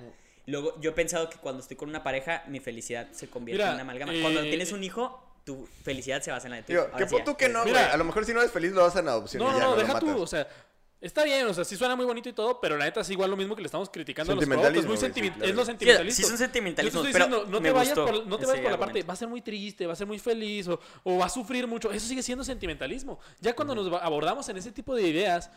Luego, 0.46 0.78
yo 0.80 0.90
he 0.90 0.92
pensado 0.92 1.30
que 1.30 1.36
cuando 1.38 1.62
estoy 1.62 1.76
con 1.76 1.88
una 1.88 2.02
pareja, 2.02 2.42
mi 2.48 2.58
felicidad 2.60 3.08
se 3.12 3.28
convierte 3.28 3.62
Mira, 3.62 3.68
en 3.68 3.74
una 3.74 3.82
amalgama. 3.82 4.12
eh, 4.14 4.20
Cuando 4.20 4.42
tienes 4.42 4.72
un 4.72 4.82
hijo, 4.82 5.22
tu 5.44 5.66
felicidad 5.84 6.20
se 6.20 6.30
basa 6.32 6.46
en 6.48 6.50
la 6.50 6.56
de 6.58 6.62
tu 6.64 6.72
Digo, 6.72 6.82
hijo. 6.82 6.90
que 6.96 7.04
Ahora 7.04 7.16
sí, 7.16 7.22
tú 7.24 7.36
que 7.36 7.48
no, 7.48 7.60
güey. 7.62 7.72
Mira. 7.72 7.92
A 7.92 7.96
lo 7.96 8.04
mejor 8.04 8.24
si 8.24 8.32
no 8.34 8.40
eres 8.40 8.52
feliz 8.52 8.72
lo 8.72 8.82
vas 8.82 8.96
a 8.96 9.00
en 9.00 9.08
adopción. 9.08 9.42
No, 9.42 9.50
y 9.50 9.52
no, 9.52 9.60
no, 9.60 9.70
lo 9.76 9.82
deja 9.82 9.98
tú, 10.00 10.20
o 10.20 10.26
sea, 10.26 10.46
Está 11.02 11.24
bien, 11.24 11.46
o 11.48 11.52
sea, 11.52 11.64
sí 11.64 11.76
suena 11.76 11.96
muy 11.96 12.06
bonito 12.06 12.28
y 12.28 12.32
todo, 12.32 12.60
pero 12.60 12.76
la 12.76 12.84
neta 12.84 13.00
es 13.00 13.10
igual 13.10 13.28
lo 13.28 13.36
mismo 13.36 13.56
que 13.56 13.60
le 13.62 13.66
estamos 13.66 13.90
criticando 13.90 14.32
a 14.32 14.36
los 14.36 14.44
productos. 14.46 14.76
Es, 14.76 14.86
muy 14.86 14.96
sí, 14.96 15.04
sentiment- 15.06 15.34
claro. 15.34 15.50
es 15.50 15.54
lo 15.56 15.62
Sí, 15.62 15.66
sentimentalista. 15.66 16.22
sí 16.22 16.28
son 16.28 16.38
sentimentalismos, 16.38 16.94
Yo 16.94 17.02
te 17.02 17.08
estoy 17.08 17.20
pero 17.28 17.36
diciendo, 17.42 17.58
no 17.58 17.62
te 17.62 17.70
vayas 17.72 17.98
por, 17.98 18.26
no 18.26 18.38
te 18.38 18.46
vayas 18.46 18.62
por 18.62 18.70
la 18.70 18.78
parte, 18.78 19.02
va 19.02 19.12
a 19.12 19.16
ser 19.16 19.26
muy 19.28 19.42
triste, 19.42 19.84
va 19.86 19.94
a 19.94 19.96
ser 19.96 20.06
muy 20.06 20.20
feliz 20.20 20.68
o, 20.68 20.78
o 21.02 21.18
va 21.18 21.26
a 21.26 21.28
sufrir 21.28 21.66
mucho. 21.66 21.90
Eso 21.90 22.06
sigue 22.06 22.22
siendo 22.22 22.44
sentimentalismo. 22.44 23.18
Ya 23.40 23.52
cuando 23.54 23.74
nos 23.74 23.92
abordamos 24.00 24.48
en 24.48 24.56
ese 24.58 24.70
tipo 24.70 24.94
de 24.94 25.02
ideas, 25.08 25.50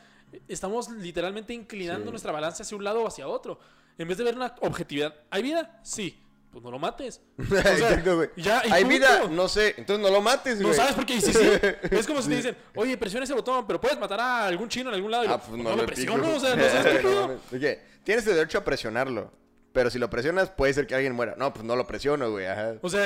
estamos 0.48 0.90
literalmente 0.90 1.54
inclinando 1.54 2.10
nuestra 2.10 2.32
balanza 2.32 2.64
hacia 2.64 2.76
un 2.76 2.84
lado 2.84 3.04
o 3.04 3.08
hacia 3.08 3.28
otro. 3.28 3.60
En 4.00 4.08
vez 4.08 4.18
de 4.18 4.24
ver 4.24 4.36
una 4.36 4.56
objetividad. 4.62 5.14
¿Hay 5.30 5.44
vida? 5.44 5.80
Sí. 5.84 6.20
Pues 6.56 6.64
no 6.64 6.72
lo 6.72 6.80
mates. 6.80 7.20
O 7.38 7.44
sea, 7.44 7.60
Exacto, 7.74 8.16
güey. 8.16 8.30
ya, 8.38 8.62
Hay 8.62 8.86
punto. 8.86 8.88
vida, 8.88 9.28
no 9.30 9.50
sé. 9.50 9.76
Entonces 9.78 10.02
no 10.02 10.10
lo 10.10 10.22
mates, 10.22 10.56
güey. 10.62 10.70
No 10.70 10.74
sabes 10.74 10.96
por 10.96 11.06
qué. 11.06 11.20
Sí, 11.20 11.34
sí. 11.34 11.40
Es 11.92 12.08
como 12.08 12.22
si 12.22 12.30
te 12.30 12.36
dicen, 12.38 12.58
oye, 12.76 12.98
presiona 12.98 13.26
ese 13.26 13.34
botón, 13.34 13.68
pero 13.68 13.82
puedes 13.82 14.00
matar 14.00 14.22
a 14.22 14.46
algún 14.46 14.70
chino 14.70 14.88
en 14.90 14.96
algún 14.96 15.12
lado. 15.12 15.26
Y 15.26 15.28
Ah, 15.28 15.38
pues 15.38 15.50
"Pues 15.50 15.58
no, 15.58 15.64
no 15.72 15.76
lo 15.76 15.82
lo 15.82 15.86
presiono, 15.86 16.34
o 16.34 16.40
sea, 16.40 16.56
no 16.56 16.64
seas 16.64 16.86
estúpido. 16.86 17.42
Oye, 17.52 17.82
tienes 18.06 18.26
el 18.28 18.36
derecho 18.36 18.58
a 18.60 18.64
presionarlo. 18.64 19.34
Pero 19.74 19.90
si 19.90 20.00
lo 20.00 20.10
presionas, 20.10 20.50
puede 20.50 20.74
ser 20.74 20.88
que 20.88 20.96
alguien 20.96 21.14
muera. 21.14 21.36
No, 21.38 21.54
pues 21.54 21.66
no 21.66 21.76
lo 21.76 21.86
presiono, 21.86 22.32
güey. 22.32 22.46
Ajá. 22.46 22.76
O 22.82 22.90
sea, 22.90 23.06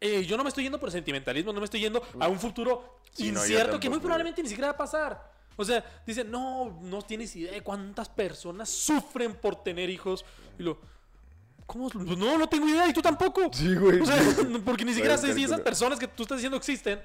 eh, 0.00 0.24
yo 0.24 0.36
no 0.36 0.42
me 0.42 0.48
estoy 0.48 0.64
yendo 0.64 0.80
por 0.80 0.90
sentimentalismo, 0.90 1.52
no 1.52 1.60
me 1.60 1.66
estoy 1.66 1.78
yendo 1.78 2.02
a 2.18 2.26
un 2.26 2.40
futuro 2.40 3.02
Sí, 3.12 3.30
no, 3.30 3.38
yo 3.38 3.46
incierto 3.46 3.78
que 3.78 3.88
muy 3.88 4.00
probablemente 4.00 4.42
ni 4.42 4.48
siquiera 4.48 4.68
va 4.68 4.74
a 4.74 4.76
pasar. 4.76 5.32
O 5.54 5.64
sea, 5.64 5.84
dicen, 6.04 6.28
no, 6.30 6.80
no 6.82 7.02
tienes 7.02 7.34
idea 7.36 7.52
de 7.52 7.62
cuántas 7.62 8.08
personas 8.08 8.68
sufren 8.68 9.34
por 9.34 9.62
tener 9.62 9.88
hijos. 9.90 10.24
Y 10.58 10.62
lo, 10.64 10.78
¿cómo? 11.68 11.88
Pues 11.88 12.18
no, 12.18 12.38
no 12.38 12.48
tengo 12.48 12.66
idea 12.66 12.88
y 12.88 12.92
tú 12.92 13.00
tampoco. 13.00 13.50
Sí, 13.52 13.76
güey. 13.76 14.00
O 14.00 14.06
sea, 14.06 14.16
porque 14.64 14.84
ni 14.84 14.94
siquiera 14.94 15.16
sé 15.16 15.32
si 15.34 15.44
esas 15.44 15.60
personas 15.60 16.00
que 16.00 16.08
tú 16.08 16.24
estás 16.24 16.38
diciendo 16.38 16.56
existen. 16.56 17.00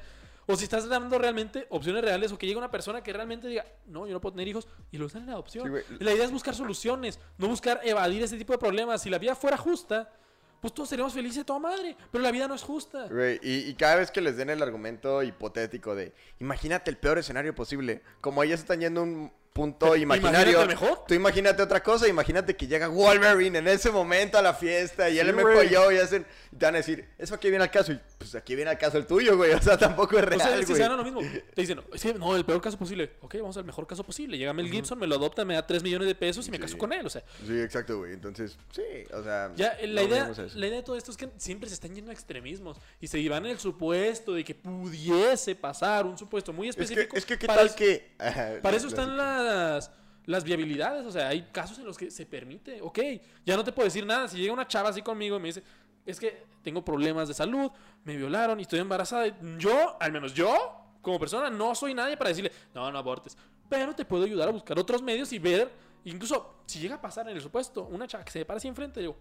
O 0.46 0.58
si 0.58 0.64
estás 0.66 0.90
dando 0.90 1.18
realmente 1.20 1.68
opciones 1.70 2.04
reales 2.04 2.32
o 2.32 2.38
que 2.38 2.46
llegue 2.46 2.58
una 2.58 2.72
persona 2.72 3.02
que 3.02 3.14
realmente 3.14 3.48
diga, 3.48 3.66
no, 3.86 4.08
yo 4.08 4.14
no 4.14 4.20
puedo 4.20 4.34
tener 4.34 4.48
hijos 4.48 4.68
y 4.92 4.98
los 4.98 5.14
dan 5.14 5.24
en 5.24 5.30
adopción. 5.30 5.72
Sí, 5.88 5.96
la 6.04 6.14
idea 6.14 6.26
es 6.26 6.32
buscar 6.32 6.54
soluciones, 6.54 7.20
no 7.38 7.48
buscar 7.48 7.80
evadir 7.84 8.24
ese 8.24 8.38
tipo 8.38 8.52
de 8.52 8.60
problemas. 8.60 9.02
Si 9.02 9.10
la 9.10 9.20
vida 9.20 9.36
fuera 9.36 9.56
justa, 9.56 10.12
pues 10.60 10.74
todos 10.74 10.90
seríamos 10.90 11.14
felices 11.14 11.38
de 11.38 11.46
toda 11.46 11.60
madre. 11.60 11.96
Pero 12.12 12.22
la 12.22 12.32
vida 12.32 12.50
no 12.50 12.56
es 12.56 12.62
justa. 12.62 13.08
Güey, 13.10 13.40
y, 13.42 13.70
y 13.70 13.74
cada 13.76 13.96
vez 13.96 14.12
que 14.12 14.20
les 14.20 14.36
den 14.36 14.50
el 14.50 14.62
argumento 14.62 15.24
hipotético 15.24 15.96
de 15.96 16.14
imagínate 16.40 16.92
el 16.92 16.98
peor 16.98 17.20
escenario 17.20 17.56
posible, 17.56 18.02
como 18.20 18.44
ellos 18.44 18.60
están 18.60 18.82
yendo 18.82 19.04
un 19.04 19.32
punto 19.54 19.96
imaginario. 19.96 20.64
Imagínate 20.64 20.68
mejor. 20.68 21.06
Tú 21.08 21.14
imagínate 21.14 21.62
otra 21.62 21.82
cosa, 21.82 22.08
imagínate 22.08 22.56
que 22.56 22.68
llega 22.68 22.88
Wolverine 22.88 23.60
en 23.60 23.68
ese 23.68 23.92
momento 23.92 24.38
a 24.38 24.42
la 24.42 24.54
fiesta 24.54 25.10
y 25.10 25.20
él 25.20 25.28
Sí, 25.28 25.34
me 25.34 25.66
y 25.66 25.98
hacen, 25.98 26.26
y 26.52 26.56
te 26.58 26.66
van 26.66 26.76
a 26.76 26.78
decir, 26.78 27.10
eso 27.18 27.36
aquí 27.36 27.50
viene 27.50 27.64
al 27.64 27.72
caso, 27.72 27.94
y 27.94 28.02
pues 28.24 28.36
aquí 28.36 28.56
viene 28.56 28.72
al 28.72 28.78
caso 28.78 28.98
el 28.98 29.06
tuyo, 29.06 29.36
güey, 29.38 29.52
o 29.54 29.62
sea, 29.62 29.78
tampoco 29.78 30.18
es 30.18 30.26
real, 30.26 30.42
O 30.42 30.44
sea, 30.44 30.58
es 30.58 30.66
que 30.66 30.76
se 30.76 30.88
lo 30.88 31.04
mismo. 31.04 31.22
Te 31.54 31.62
dicen, 31.62 31.82
es 31.94 32.02
que 32.02 32.14
no, 32.14 32.36
el 32.36 32.46
peor 32.46 32.62
caso 32.62 32.78
posible. 32.78 33.12
Ok, 33.22 33.36
vamos 33.36 33.58
al 33.58 33.66
mejor 33.66 33.86
caso 33.86 34.04
posible. 34.04 34.38
Llega 34.38 34.54
Mel 34.54 34.70
Gibson, 34.70 34.98
me 34.98 35.08
lo 35.08 35.16
adopta, 35.16 35.46
me 35.46 35.54
da 35.56 35.66
3 35.66 35.84
millones 35.84 36.08
de 36.08 36.16
pesos 36.16 36.48
y 36.48 36.52
me 36.52 36.60
caso 36.60 36.78
con 36.78 36.94
él. 36.94 37.06
O 37.06 37.10
sea, 37.10 37.24
Sí, 37.46 37.60
exacto, 37.60 37.98
güey, 38.00 38.14
entonces, 38.14 38.58
sí, 38.72 38.82
o 39.14 39.24
sea... 39.24 39.52
ya 39.56 39.70
eh, 39.80 39.88
la, 39.88 40.02
no 40.02 40.08
idea, 40.08 40.32
la 40.56 40.68
idea 40.68 40.78
de 40.78 40.84
todo 40.84 40.96
esto 40.98 41.12
es 41.12 41.18
que 41.18 41.30
siempre 41.38 41.68
se 41.70 41.76
están 41.76 41.94
yendo 41.94 42.12
a 42.12 42.14
extremismos 42.14 42.78
y 43.02 43.08
se 43.08 43.28
van 43.30 43.46
en 43.46 43.52
el 43.52 43.60
supuesto 43.60 44.34
de 44.34 44.44
que 44.44 44.56
pudiese 44.56 45.56
pasar 45.56 46.06
un 46.06 46.18
supuesto 46.18 46.54
muy 46.54 46.70
Es 46.70 46.76
que, 46.76 46.84
específico. 46.84 47.16
es 47.18 47.26
que, 47.26 47.38
¿qué 47.38 47.48
para 47.48 47.60
tal 47.60 47.68
eso- 47.68 47.76
que...? 47.76 48.12
Ajá, 48.20 48.50
Para 48.62 48.78
eso 48.78 48.88
están 48.88 49.18
las, 49.18 49.92
las 50.26 50.44
viabilidades. 50.44 51.06
O 51.06 51.12
sea, 51.12 51.28
hay 51.30 51.44
casos 51.52 51.78
en 51.80 51.86
los 51.86 51.98
que 51.98 52.12
se 52.12 52.26
permite. 52.26 52.82
Ok, 52.82 53.00
ya 53.46 53.56
no 53.58 53.64
te 53.64 53.72
puedo 53.72 53.86
decir 53.86 54.06
nada. 54.06 54.28
Si 54.28 54.38
llega 54.38 54.54
una 54.54 54.68
chava 54.68 54.90
así 54.90 55.02
conmigo 55.02 55.38
y 55.38 55.40
me 55.40 55.48
dice, 55.50 55.64
es 56.06 56.20
que 56.20 56.44
tengo 56.64 56.84
problemas 56.84 57.28
de 57.28 57.34
salud, 57.34 57.72
me 58.04 58.16
violaron 58.16 58.60
y 58.60 58.64
estoy 58.64 58.80
embarazada. 58.80 59.28
Yo, 59.58 59.98
al 60.00 60.12
menos 60.12 60.34
yo, 60.34 60.54
como 61.02 61.20
persona, 61.20 61.50
no 61.50 61.76
soy 61.76 61.94
nadie 61.94 62.18
para 62.18 62.30
decirle, 62.30 62.52
no, 62.74 62.92
no 62.92 62.98
abortes. 62.98 63.38
Pero 63.70 63.94
te 63.96 64.06
puedo 64.06 64.24
ayudar 64.26 64.50
a 64.50 64.52
buscar 64.52 64.78
otros 64.80 65.02
medios 65.02 65.32
y 65.34 65.40
ver, 65.40 65.70
incluso 66.06 66.56
si 66.66 66.80
llega 66.80 66.96
a 66.96 67.02
pasar 67.02 67.28
en 67.30 67.36
el 67.36 67.42
supuesto, 67.42 67.84
una 67.84 68.08
chava 68.08 68.24
que 68.24 68.32
se 68.32 68.46
para 68.46 68.58
así 68.58 68.68
enfrente, 68.68 69.00
digo, 69.00 69.18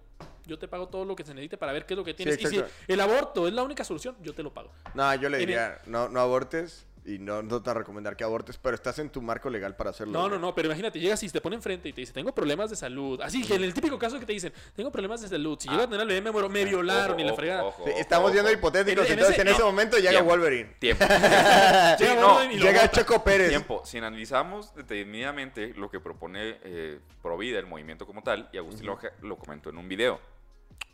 yo 0.46 0.59
te 0.59 0.68
pago 0.68 0.88
todo 0.88 1.04
lo 1.04 1.16
que 1.16 1.24
se 1.24 1.32
necesite 1.34 1.56
para 1.56 1.72
ver 1.72 1.86
qué 1.86 1.94
es 1.94 1.98
lo 1.98 2.04
que 2.04 2.14
tienes. 2.14 2.40
y 2.40 2.46
si 2.46 2.62
el 2.88 3.00
aborto 3.00 3.46
es 3.46 3.54
la 3.54 3.62
única 3.62 3.84
solución, 3.84 4.16
yo 4.22 4.34
te 4.34 4.42
lo 4.42 4.52
pago. 4.52 4.70
No, 4.94 5.14
yo 5.14 5.28
le 5.28 5.38
el- 5.38 5.46
diría, 5.46 5.78
no, 5.86 6.09
no 6.09 6.20
abortes 6.20 6.86
y 7.04 7.18
no, 7.18 7.42
no 7.42 7.60
te 7.60 7.68
voy 7.68 7.76
a 7.76 7.78
recomendar 7.80 8.16
que 8.16 8.22
abortes, 8.22 8.58
pero 8.58 8.76
estás 8.76 8.98
en 9.00 9.10
tu 9.10 9.20
marco 9.20 9.50
legal 9.50 9.74
para 9.74 9.90
hacerlo. 9.90 10.12
No, 10.12 10.28
no, 10.28 10.38
no, 10.38 10.54
pero 10.54 10.68
imagínate, 10.68 11.00
llegas 11.00 11.20
y 11.24 11.28
te 11.28 11.40
pone 11.40 11.56
enfrente 11.56 11.88
y 11.88 11.92
te 11.92 12.00
dice, 12.02 12.12
tengo 12.12 12.32
problemas 12.32 12.70
de 12.70 12.76
salud. 12.76 13.20
Así 13.22 13.42
que 13.44 13.56
en 13.56 13.64
el 13.64 13.74
típico 13.74 13.98
caso 13.98 14.20
que 14.20 14.26
te 14.26 14.32
dicen, 14.32 14.52
tengo 14.76 14.92
problemas 14.92 15.20
de 15.20 15.28
salud. 15.28 15.58
Si 15.60 15.68
llego 15.68 15.82
a 15.82 15.86
tener 15.86 16.02
el 16.02 16.06
bebé, 16.08 16.20
me 16.20 16.30
muero, 16.30 16.48
me 16.48 16.64
violaron 16.64 17.18
y 17.18 17.24
la 17.24 17.34
fregada. 17.34 17.64
Ojo, 17.64 17.84
Sí, 17.84 17.90
ojo, 17.90 18.00
estamos 18.00 18.24
ojo. 18.26 18.32
viendo 18.34 18.52
hipotéticos, 18.52 19.04
En- 19.06 19.12
en 19.14 19.18
entonces 19.18 19.34
ese- 19.34 19.42
en 19.42 19.48
ese 19.48 19.58
no. 19.60 19.66
momento 19.66 19.96
llega 19.96 20.10
Tiempo. 20.10 20.30
Wolverine. 20.30 20.76
Tiempo. 20.78 21.04
Llega 21.08 21.96
Sí, 21.98 22.04
no, 22.20 22.28
Wolverine 22.34 22.54
y 22.54 22.58
lo 22.58 22.64
Llega 22.66 22.82
bota. 22.82 23.00
Choco 23.00 23.24
Pérez. 23.24 23.48
Tiempo. 23.48 23.82
Si 23.84 23.98
analizamos 23.98 24.72
detenidamente 24.74 25.74
lo 25.74 25.90
que 25.90 25.98
propone 26.00 26.58
eh, 26.62 27.00
Provida, 27.20 27.58
el 27.58 27.66
movimiento 27.66 28.06
como 28.06 28.22
tal, 28.22 28.48
y 28.52 28.58
Agustín 28.58 28.86
Loja 28.86 29.08
lo 29.22 29.36
comentó 29.38 29.70
en 29.70 29.78
un 29.78 29.88
video. 29.88 30.20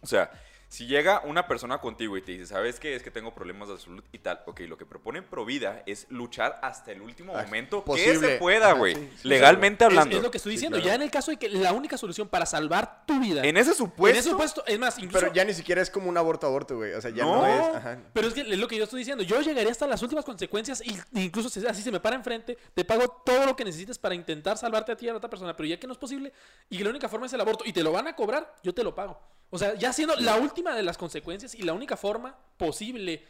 O 0.01 0.07
sea, 0.07 0.31
si 0.71 0.87
llega 0.87 1.23
una 1.25 1.49
persona 1.49 1.79
contigo 1.79 2.17
y 2.19 2.23
te 2.23 2.33
dice, 2.33 2.45
¿sabes 2.47 2.79
qué? 2.79 2.95
Es 2.95 3.03
que 3.03 3.11
tengo 3.11 3.35
problemas 3.35 3.69
de 3.71 3.79
salud 3.79 4.05
y 4.13 4.19
tal. 4.19 4.41
Ok, 4.47 4.61
lo 4.69 4.77
que 4.77 4.85
propone 4.85 5.23
Provida 5.23 5.83
es 5.87 6.07
luchar 6.11 6.59
hasta 6.63 6.93
el 6.93 7.01
último 7.01 7.35
Ah, 7.35 7.45
momento 7.45 7.83
que 7.85 8.15
se 8.19 8.37
pueda, 8.37 8.67
Ajá, 8.73 8.79
güey. 8.79 8.95
sí, 8.95 9.11
sí, 9.23 9.29
legalmente 9.29 9.85
hablando. 9.87 10.15
es 10.17 10.23
lo 10.23 10.31
que 10.31 10.37
estoy 10.37 10.53
diciendo. 10.53 10.77
claro. 10.77 10.89
Ya 10.89 10.95
en 10.97 11.03
el 11.03 11.11
caso 11.11 11.31
de 11.31 11.39
que 11.39 11.49
la 11.49 11.73
única 11.73 11.97
solución 11.97 12.29
para 12.29 12.45
salvar 12.45 13.07
tu 13.07 13.19
vida. 13.19 13.45
En 13.45 13.57
ese 13.57 13.71
en 13.71 13.77
supuesto. 13.77 14.19
ese 14.21 14.29
supuesto, 14.31 14.63
es 14.67 14.79
más, 14.79 14.99
incluso. 14.99 15.21
Pero 15.21 15.33
ya 15.33 15.45
ni 15.47 15.55
siquiera 15.55 15.81
es 15.81 15.89
como 15.89 16.09
un 16.11 16.19
aborto 16.19 16.47
aborto, 16.47 16.77
güey. 16.77 16.93
O 16.93 17.01
sea, 17.01 17.11
ya 17.13 17.25
no, 17.25 17.37
No. 17.37 17.47
es. 17.47 17.77
Ajá. 17.77 17.99
Pero 18.13 18.29
es 18.29 18.35
que 18.35 18.43
es 18.43 18.59
lo 18.59 18.69
que 18.69 18.77
yo 18.77 18.85
estoy 18.85 18.99
diciendo. 18.99 19.25
Yo 19.25 19.41
llegaría 19.41 19.73
hasta 19.73 19.87
las 19.87 20.03
últimas 20.03 20.27
consecuencias 20.27 20.83
y 20.85 20.91
e 21.19 21.23
incluso 21.23 21.49
si 21.49 21.67
así 21.67 21.81
se 21.81 21.91
me 21.91 21.99
para 22.01 22.15
enfrente, 22.15 22.59
te 22.75 22.85
pago 22.85 23.09
todo 23.25 23.47
lo 23.47 23.57
que 23.57 23.65
necesites 23.65 23.99
para 23.99 24.15
intentar 24.15 24.59
salvarte 24.59 24.93
a 24.93 24.97
ti 24.97 25.07
y 25.07 25.09
a 25.09 25.13
la 25.13 25.17
otra 25.19 25.31
persona. 25.31 25.57
Pero 25.57 25.67
ya 25.67 25.81
que 25.81 25.87
no 25.87 25.95
es 25.95 25.99
posible 25.99 26.31
y 26.69 26.77
que 26.77 26.85
la 26.85 26.91
única 26.91 27.09
forma 27.09 27.25
es 27.25 27.33
el 27.33 27.41
aborto 27.41 27.65
y 27.67 27.73
te 27.73 27.83
lo 27.83 27.91
van 27.91 28.07
a 28.07 28.15
cobrar, 28.15 28.55
yo 28.63 28.75
te 28.75 28.85
lo 28.85 28.95
pago. 28.95 29.19
O 29.51 29.59
sea, 29.59 29.75
ya 29.75 29.93
siendo 29.93 30.15
la 30.17 30.37
última 30.37 30.75
de 30.75 30.83
las 30.83 30.99
consecuencias 30.99 31.55
y 31.55 31.63
la 31.63 31.73
única 31.73 31.97
forma 31.97 32.37
posible, 32.57 33.25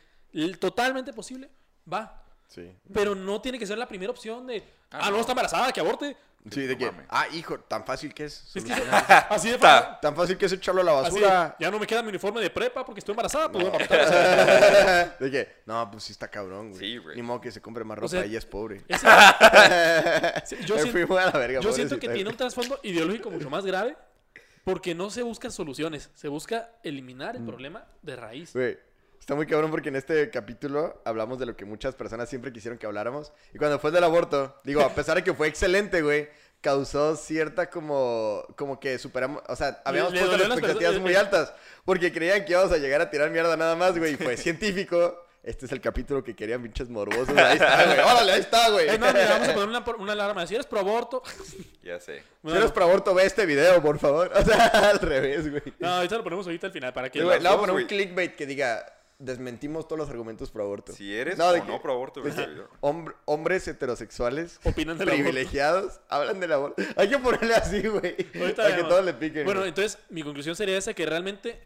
totalmente 0.59 1.13
posible, 1.13 1.49
va. 1.93 2.23
Sí. 2.49 2.73
Pero 2.93 3.15
no 3.15 3.41
tiene 3.41 3.59
que 3.59 3.67
ser 3.67 3.79
la 3.79 3.87
primera 3.87 4.11
opción 4.11 4.47
de, 4.47 4.65
ah, 4.91 5.01
Ah, 5.03 5.11
no, 5.11 5.19
está 5.21 5.33
embarazada, 5.33 5.71
que 5.73 5.81
aborte. 5.81 6.17
Sí, 6.51 6.63
de 6.63 6.73
No 6.75 6.79
que. 6.79 6.87
mames. 6.87 7.07
Ah, 7.11 7.27
hijo, 7.35 7.59
tan 7.61 7.85
fácil 7.85 8.15
que 8.15 8.25
es. 8.25 8.51
Es 8.55 8.65
que 8.65 8.73
así 9.29 9.51
de 9.51 9.59
fácil. 9.59 9.97
Tan 10.01 10.17
fácil 10.17 10.39
que 10.39 10.47
es 10.47 10.53
echarlo 10.53 10.81
a 10.81 10.85
la 10.85 10.93
de, 10.97 11.03
basura. 11.03 11.57
ya 11.61 11.71
no 11.71 11.79
me 11.79 11.87
queda 11.87 12.01
mi 12.03 12.09
uniforme 12.09 12.41
de 12.41 12.49
prepa 12.49 12.85
porque 12.87 13.01
estoy 13.01 13.13
embarazada, 13.13 13.51
pues 13.53 13.65
voy 13.65 13.73
a 13.73 13.77
abortar. 13.77 15.19
de 15.19 15.31
que, 15.31 15.49
no, 15.67 15.91
pues 15.91 16.05
sí 16.05 16.13
está 16.13 16.29
cabrón, 16.29 16.71
güey. 16.71 16.81
Sí, 16.81 16.97
güey. 16.97 17.17
Ni 17.17 17.23
modo 17.23 17.41
que 17.41 17.51
se 17.53 17.61
compre 17.61 17.85
más 17.85 17.97
ropa, 17.99 18.07
O 18.07 18.09
sea, 18.09 18.25
ella 18.25 18.39
es 18.39 18.47
pobre. 18.47 18.83
Ese- 18.89 19.07
yo 20.65 20.77
Me 20.77 20.83
siento- 20.83 20.93
fui 20.93 21.07
muy 21.07 21.19
a 21.19 21.27
la 21.27 21.33
verga, 21.33 21.61
Yo 21.61 21.73
siento 21.73 21.99
que 21.99 22.09
tiene 22.09 22.31
un 22.31 22.37
trasfondo 22.37 22.81
ideológico 22.83 23.31
mucho 23.31 23.51
más 23.51 23.67
grave 23.67 23.97
porque 24.69 24.95
no 24.95 25.09
se 25.09 25.23
buscan 25.23 25.51
soluciones, 25.51 26.11
se 26.15 26.29
busca 26.29 26.73
eliminar 26.83 27.35
Mm. 27.35 27.39
el 27.39 27.47
problema 27.47 27.87
de 28.03 28.17
raíz. 28.17 28.53
Güey, 28.53 28.79
está 29.19 29.35
muy 29.35 29.47
cabrón 29.47 29.71
porque 29.71 29.89
en 29.89 29.97
este 29.97 30.29
capítulo 30.29 31.01
hablamos 31.07 31.39
de 31.39 31.47
lo 31.47 31.57
que 31.57 31.65
muchas 31.65 31.95
personas 31.95 32.29
siempre 32.29 32.53
quisieron 32.53 32.79
que 32.79 32.85
habláramos. 32.85 33.33
Y 33.55 33.59
cuando 33.59 33.79
fue 33.79 33.89
el 33.89 33.95
del 33.95 34.05
aborto, 34.05 34.61
digo, 34.65 34.83
a 34.83 34.95
pesar 34.95 35.17
de 35.17 35.25
que 35.25 35.33
fue 35.33 35.49
excelente, 35.49 36.03
güey, 36.03 36.29
causó 36.61 37.17
cierta 37.17 37.71
como, 37.71 38.45
como 38.57 38.79
que 38.79 38.99
superamos, 38.99 39.43
o 39.49 39.57
sea, 39.57 39.81
habíamos 39.87 40.13
le 40.13 40.19
puesto 40.21 40.37
las 40.37 40.49
expectativas 40.59 40.99
muy 41.01 41.15
altas 41.15 41.55
porque 41.87 42.13
creían 42.13 42.45
que 42.45 42.53
íbamos 42.53 42.71
a 42.71 42.77
llegar 42.77 43.01
a 43.01 43.09
tirar 43.09 43.31
mierda 43.31 43.57
nada 43.57 43.75
más, 43.75 43.97
güey, 43.97 44.13
y 44.13 44.17
fue 44.17 44.37
científico. 44.37 45.19
Este 45.49 45.65
es 45.65 45.73
el 45.73 45.81
capítulo 45.81 46.23
que 46.23 46.37
querían 46.37 46.63
pinches 46.63 46.91
morbosos. 46.91 47.31
Ahí 47.37 47.55
está, 47.57 47.85
güey. 47.87 47.99
Órale, 48.01 48.33
ahí 48.33 48.41
está, 48.41 48.71
güey. 48.71 48.89
Es 48.89 49.01
más, 49.01 49.15
mira, 49.15 49.29
vamos 49.31 49.49
a 49.49 49.55
poner 49.55 49.69
una, 49.71 49.85
una 49.99 50.13
alarma. 50.13 50.47
Si 50.47 50.55
eres 50.55 50.67
pro 50.67 50.81
aborto. 50.81 51.23
Ya 51.83 51.99
sé. 51.99 52.23
Si 52.45 52.51
eres 52.51 52.71
pro 52.71 52.85
aborto, 52.85 53.15
ve 53.15 53.25
este 53.25 53.47
video, 53.47 53.81
por 53.81 53.99
favor. 53.99 54.31
O 54.35 54.45
sea, 54.45 54.67
al 54.91 54.99
revés, 54.99 55.51
güey. 55.51 55.63
No, 55.79 55.89
ahorita 55.89 56.19
lo 56.19 56.23
ponemos 56.25 56.45
ahorita 56.45 56.67
al 56.67 56.73
final 56.75 56.93
para 56.93 57.09
que. 57.09 57.19
Sí, 57.19 57.25
güey, 57.25 57.41
le 57.41 57.49
voy 57.49 57.57
a 57.57 57.61
poner 57.61 57.77
un 57.77 57.87
clickbait 57.87 58.37
que 58.37 58.45
diga 58.45 58.85
desmentimos 59.19 59.89
todos 59.89 59.99
los 59.99 60.11
argumentos 60.11 60.51
pro 60.51 60.65
aborto. 60.65 60.93
Si 60.93 61.17
eres 61.17 61.39
de 61.39 61.43
o 61.45 61.53
que- 61.55 61.61
no 61.63 61.81
pro 61.81 61.93
aborto, 61.95 62.23
ve 62.23 62.29
de 62.29 62.37
que 62.37 62.41
este 62.43 62.53
video. 62.53 62.69
hombre- 62.83 63.15
hombres 63.25 63.67
heterosexuales 63.67 64.61
Opinan 64.65 64.99
del 64.99 65.09
aborto. 65.09 65.25
privilegiados 65.25 66.01
hablan 66.11 66.39
del 66.41 66.53
aborto. 66.53 66.83
Hay 66.95 67.09
que 67.09 67.19
ponerle 67.19 67.55
así, 67.55 67.81
güey. 67.89 68.15
Ahorita 68.39 68.63
Para 68.65 68.77
que 68.77 68.83
todos 68.85 69.05
le 69.05 69.15
piquen. 69.15 69.45
Bueno, 69.47 69.61
güey. 69.61 69.71
entonces 69.71 69.99
mi 70.11 70.23
conclusión 70.23 70.55
sería 70.57 70.77
esa: 70.77 70.93
que 70.93 71.07
realmente 71.07 71.59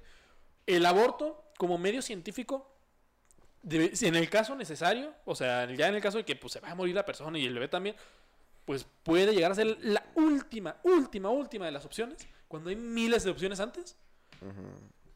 el 0.68 0.86
aborto, 0.86 1.42
como 1.58 1.76
medio 1.78 2.00
científico, 2.00 2.71
debe- 3.62 3.94
si 3.96 4.06
en 4.06 4.16
el 4.16 4.28
caso 4.30 4.54
necesario, 4.54 5.14
o 5.24 5.34
sea, 5.34 5.70
ya 5.72 5.88
en 5.88 5.94
el 5.94 6.00
caso 6.02 6.18
de 6.18 6.24
que 6.24 6.36
pues, 6.36 6.52
se 6.52 6.60
va 6.60 6.70
a 6.70 6.74
morir 6.74 6.94
la 6.94 7.04
persona 7.04 7.38
y 7.38 7.46
el 7.46 7.54
bebé 7.54 7.68
también, 7.68 7.96
pues 8.64 8.86
puede 9.02 9.34
llegar 9.34 9.50
a 9.52 9.54
ser 9.54 9.76
la 9.82 10.04
última, 10.14 10.76
última, 10.84 11.30
última 11.30 11.66
de 11.66 11.72
las 11.72 11.84
opciones, 11.84 12.26
cuando 12.48 12.70
hay 12.70 12.76
miles 12.76 13.24
de 13.24 13.30
opciones 13.30 13.58
antes. 13.60 13.96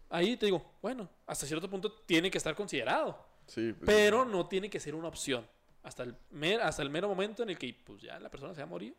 Ahí 0.09 0.37
te 0.37 0.47
digo, 0.47 0.75
bueno, 0.83 1.09
hasta 1.27 1.47
cierto 1.47 1.69
punto 1.69 1.93
tiene 1.93 2.31
que 2.31 2.39
estar 2.39 2.55
considerado, 2.55 3.19
Sí, 3.47 3.73
pues, 3.73 3.87
pero 3.87 4.25
no 4.25 4.47
tiene 4.49 4.71
que 4.71 4.81
ser 4.81 4.95
una 4.95 5.09
opción. 5.09 5.47
Hasta 5.83 6.03
el, 6.03 6.17
mer- 6.31 6.61
hasta 6.63 6.83
el 6.83 6.91
mero 6.91 7.09
momento 7.09 7.43
en 7.45 7.51
el 7.51 7.59
que 7.59 7.73
pues 7.85 8.03
ya 8.03 8.19
la 8.19 8.29
persona 8.29 8.55
se 8.55 8.61
va 8.61 8.65
a 8.67 8.71
morir, 8.71 8.95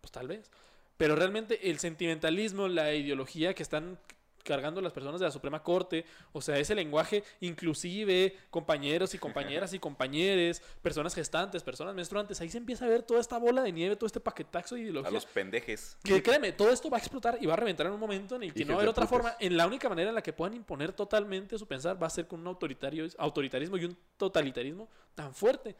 pues 0.00 0.12
tal 0.12 0.28
vez. 0.28 0.50
Pero 0.96 1.14
realmente 1.16 1.68
el 1.70 1.78
sentimentalismo, 1.78 2.68
la 2.68 2.94
ideología 2.94 3.54
que 3.54 3.62
están 3.62 3.98
cargando 4.46 4.80
las 4.80 4.92
personas 4.92 5.20
de 5.20 5.26
la 5.26 5.30
Suprema 5.32 5.62
Corte. 5.62 6.04
O 6.32 6.40
sea, 6.40 6.58
ese 6.58 6.74
lenguaje 6.74 7.24
inclusive, 7.40 8.36
compañeros 8.50 9.14
y 9.14 9.18
compañeras 9.18 9.74
y 9.74 9.78
compañeres, 9.78 10.62
personas 10.80 11.14
gestantes, 11.14 11.62
personas 11.62 11.94
menstruantes. 11.94 12.40
Ahí 12.40 12.48
se 12.48 12.58
empieza 12.58 12.84
a 12.84 12.88
ver 12.88 13.02
toda 13.02 13.20
esta 13.20 13.38
bola 13.38 13.62
de 13.62 13.72
nieve, 13.72 13.96
todo 13.96 14.06
este 14.06 14.20
paquetazo 14.20 14.74
de 14.74 14.80
A 14.80 14.84
ideología. 14.84 15.10
los 15.10 15.26
pendejes. 15.26 15.98
Que 16.02 16.22
créeme, 16.22 16.52
todo 16.52 16.70
esto 16.70 16.88
va 16.88 16.96
a 16.96 17.00
explotar 17.00 17.38
y 17.40 17.46
va 17.46 17.54
a 17.54 17.56
reventar 17.56 17.86
en 17.86 17.92
un 17.92 18.00
momento 18.00 18.36
en 18.36 18.44
el 18.44 18.54
que 18.54 18.64
no 18.64 18.72
va 18.72 18.74
a 18.74 18.78
haber 18.78 18.88
otra 18.90 19.06
forma. 19.06 19.36
En 19.40 19.56
la 19.56 19.66
única 19.66 19.88
manera 19.88 20.08
en 20.08 20.14
la 20.14 20.22
que 20.22 20.32
puedan 20.32 20.54
imponer 20.54 20.92
totalmente 20.92 21.58
su 21.58 21.66
pensar 21.66 22.00
va 22.00 22.06
a 22.06 22.10
ser 22.10 22.26
con 22.26 22.40
un 22.40 22.46
autoritario, 22.46 23.06
autoritarismo 23.18 23.76
y 23.76 23.84
un 23.84 23.96
totalitarismo 24.16 24.88
tan 25.14 25.34
fuerte 25.34 25.76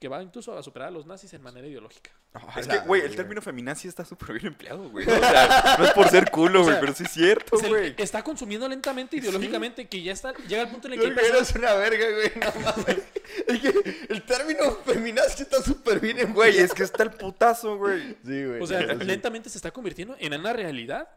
que 0.00 0.08
va 0.08 0.22
incluso 0.22 0.56
a 0.56 0.62
superar 0.62 0.88
a 0.88 0.90
los 0.90 1.06
nazis 1.06 1.32
en 1.34 1.42
manera 1.42 1.66
ideológica. 1.66 2.10
Es 2.56 2.66
que, 2.66 2.78
güey, 2.80 3.02
el 3.02 3.14
término 3.14 3.40
feminazi 3.40 3.86
está 3.86 4.04
súper 4.04 4.32
bien 4.32 4.46
empleado, 4.48 4.90
güey. 4.90 5.06
O 5.08 5.10
sea, 5.10 5.76
no 5.78 5.84
es 5.84 5.92
por 5.92 6.08
ser 6.08 6.30
culo, 6.30 6.62
güey, 6.62 6.72
sea, 6.72 6.80
pero 6.80 6.94
sí 6.94 7.04
es 7.04 7.10
cierto, 7.10 7.58
güey. 7.58 7.94
está 7.96 8.22
consumiendo 8.22 8.68
lentamente 8.68 9.16
ideológicamente 9.16 9.88
que 9.88 10.02
ya 10.02 10.12
está 10.12 10.34
llega 10.48 10.62
al 10.62 10.70
punto 10.70 10.88
en 10.88 10.94
el 10.94 11.00
que 11.00 11.06
eres 11.06 11.54
una 11.54 11.74
verga, 11.74 12.06
güey. 12.10 12.32
No 12.36 12.60
mames. 12.60 12.98
Es 13.48 13.60
que 13.60 14.06
el 14.10 14.22
término 14.22 14.76
feminazi 14.84 15.42
está 15.42 15.62
súper 15.62 15.98
bien 15.98 16.18
en 16.18 16.34
Güey, 16.34 16.58
es 16.58 16.72
que 16.72 16.82
está 16.82 17.02
el 17.02 17.10
putazo, 17.10 17.78
güey. 17.78 18.16
Sí, 18.24 18.44
güey. 18.44 18.60
O 18.60 18.66
sea, 18.66 18.80
sí. 18.80 19.04
lentamente 19.04 19.48
se 19.48 19.58
está 19.58 19.70
convirtiendo 19.70 20.14
en 20.18 20.38
una 20.38 20.52
realidad. 20.52 21.08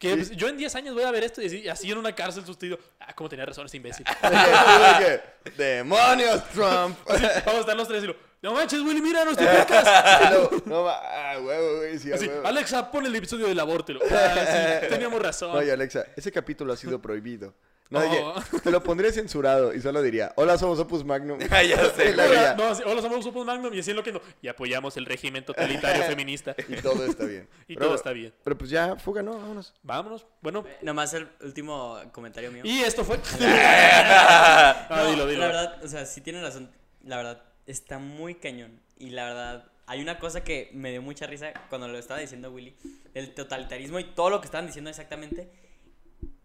Que 0.00 0.16
pues, 0.16 0.30
yo 0.30 0.48
en 0.48 0.56
10 0.56 0.74
años 0.76 0.94
voy 0.94 1.04
a 1.04 1.10
ver 1.10 1.22
esto 1.24 1.42
y 1.42 1.44
decir, 1.44 1.70
así 1.70 1.90
en 1.90 1.98
una 1.98 2.14
cárcel 2.14 2.42
sustituido. 2.46 2.78
Ah, 2.98 3.12
como 3.14 3.28
tenía 3.28 3.44
razón 3.44 3.66
este 3.66 3.76
imbécil. 3.76 4.06
¡Demonios, 5.58 6.48
Trump! 6.48 6.96
Vamos 7.06 7.22
a 7.54 7.60
estar 7.60 7.76
los 7.76 7.86
tres 7.86 8.04
y 8.04 8.06
lo, 8.06 8.16
no 8.42 8.52
manches, 8.54 8.80
Willy, 8.80 9.02
mira. 9.02 9.22
Y 9.22 10.30
luego, 10.30 10.50
no, 10.66 10.84
ma- 10.84 10.98
ah, 11.02 11.38
huevo, 11.42 11.76
güey, 11.78 11.98
sí, 11.98 12.10
a 12.10 12.14
Así, 12.14 12.26
huevo. 12.26 12.46
Alexa, 12.46 12.90
pon 12.90 13.04
el 13.06 13.14
episodio 13.16 13.46
del 13.46 13.60
aborto. 13.60 13.92
Ah, 14.10 14.80
sí, 14.82 14.88
teníamos 14.88 15.20
razón. 15.20 15.54
Oye, 15.56 15.70
Alexa, 15.72 16.06
ese 16.16 16.32
capítulo 16.32 16.72
ha 16.72 16.76
sido 16.76 17.00
prohibido. 17.00 17.54
No, 17.90 17.98
Oh. 17.98 18.40
te 18.62 18.70
lo 18.70 18.84
pondré 18.84 19.10
censurado 19.10 19.74
y 19.74 19.80
solo 19.80 20.00
diría, 20.00 20.32
hola, 20.36 20.56
somos 20.56 20.78
Opus 20.78 21.04
Magnum. 21.04 21.40
Ah, 21.50 21.60
ya 21.64 21.76
sé. 21.96 22.12
Hola, 22.12 22.54
no, 22.56 22.64
así, 22.68 22.84
hola, 22.86 23.02
somos 23.02 23.26
Opus 23.26 23.44
Magnum 23.44 23.74
y 23.74 23.80
así 23.80 23.92
lo 23.92 24.04
que 24.04 24.12
no. 24.12 24.20
Y 24.40 24.46
apoyamos 24.46 24.96
el 24.96 25.06
régimen 25.06 25.44
totalitario 25.44 26.04
feminista. 26.04 26.54
Y 26.68 26.76
todo 26.76 27.04
está 27.04 27.24
bien. 27.24 27.48
Y 27.66 27.74
Pero- 27.74 27.86
todo 27.86 27.96
está 27.96 28.12
bien. 28.12 28.32
Pero 28.44 28.56
pues 28.56 28.70
ya, 28.70 28.94
fuga, 28.94 29.22
¿no? 29.24 29.32
Vámonos. 29.32 29.74
Vámonos. 29.82 30.24
Bueno, 30.40 30.64
Nomás 30.82 31.12
el 31.14 31.28
último 31.40 31.98
comentario 32.12 32.52
mío. 32.52 32.62
y 32.64 32.80
esto 32.80 33.02
fue. 33.04 33.18
Ah, 33.40 35.06
dilo, 35.10 35.26
dilo. 35.26 35.40
La 35.40 35.46
verdad, 35.48 35.84
o 35.84 35.88
sea, 35.88 36.06
sí 36.06 36.20
tienen 36.20 36.42
razón. 36.42 36.70
La 37.04 37.16
verdad, 37.16 37.42
está 37.70 37.98
muy 37.98 38.34
cañón. 38.34 38.80
Y 38.98 39.10
la 39.10 39.24
verdad, 39.24 39.72
hay 39.86 40.00
una 40.02 40.18
cosa 40.18 40.44
que 40.44 40.70
me 40.74 40.90
dio 40.90 41.02
mucha 41.02 41.26
risa 41.26 41.52
cuando 41.68 41.88
lo 41.88 41.98
estaba 41.98 42.20
diciendo 42.20 42.50
Willy. 42.52 42.74
El 43.14 43.34
totalitarismo 43.34 43.98
y 43.98 44.04
todo 44.04 44.30
lo 44.30 44.40
que 44.40 44.46
estaban 44.46 44.66
diciendo 44.66 44.90
exactamente. 44.90 45.50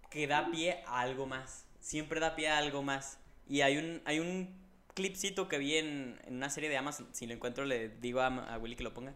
Que 0.10 0.28
da 0.28 0.50
pie 0.52 0.84
a 0.88 1.02
algo 1.02 1.26
más. 1.26 1.66
Siempre 1.80 2.20
da 2.20 2.36
pie 2.36 2.50
a 2.50 2.58
algo 2.58 2.82
más. 2.82 3.20
Y 3.48 3.62
hay 3.62 3.78
un, 3.78 4.02
hay 4.06 4.20
un 4.20 4.56
clipcito 4.94 5.50
que 5.50 5.58
vi 5.58 5.76
en, 5.78 6.20
en 6.26 6.36
una 6.36 6.50
serie 6.50 6.70
de 6.70 6.78
Amazon. 6.78 7.08
Si 7.12 7.28
lo 7.28 7.34
encuentro, 7.34 7.66
le 7.66 7.90
digo 7.90 8.22
a, 8.22 8.28
a 8.28 8.58
Willy 8.58 8.76
que 8.78 8.84
lo 8.84 8.94
ponga. 8.94 9.14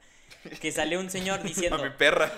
Que 0.61 0.71
sale 0.71 0.97
un 0.97 1.09
señor 1.09 1.39
A 1.39 1.43
diciendo. 1.43 1.81
mi 1.81 1.89
perra. 1.91 2.31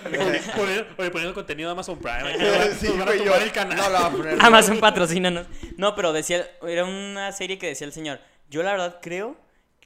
Poner- 0.56 0.86
oye, 0.96 1.10
poniendo 1.10 1.34
contenido 1.34 1.68
de 1.68 1.72
Amazon 1.72 1.98
Prime. 1.98 2.36
Sí, 2.80 2.86
nos 2.88 2.98
van 2.98 3.08
a 3.08 3.14
yo- 3.16 3.34
el 3.34 3.52
canal. 3.52 3.76
No 3.76 3.88
lo 3.88 3.94
va 3.94 4.06
a 4.06 4.10
poner. 4.10 4.38
Amazon 4.40 4.78
patrocínanos. 4.78 5.46
No, 5.76 5.94
pero 5.96 6.12
decía, 6.12 6.46
era 6.66 6.84
una 6.84 7.32
serie 7.32 7.58
que 7.58 7.66
decía 7.66 7.86
el 7.86 7.92
señor, 7.92 8.20
yo 8.48 8.62
la 8.62 8.70
verdad 8.72 9.00
creo 9.02 9.36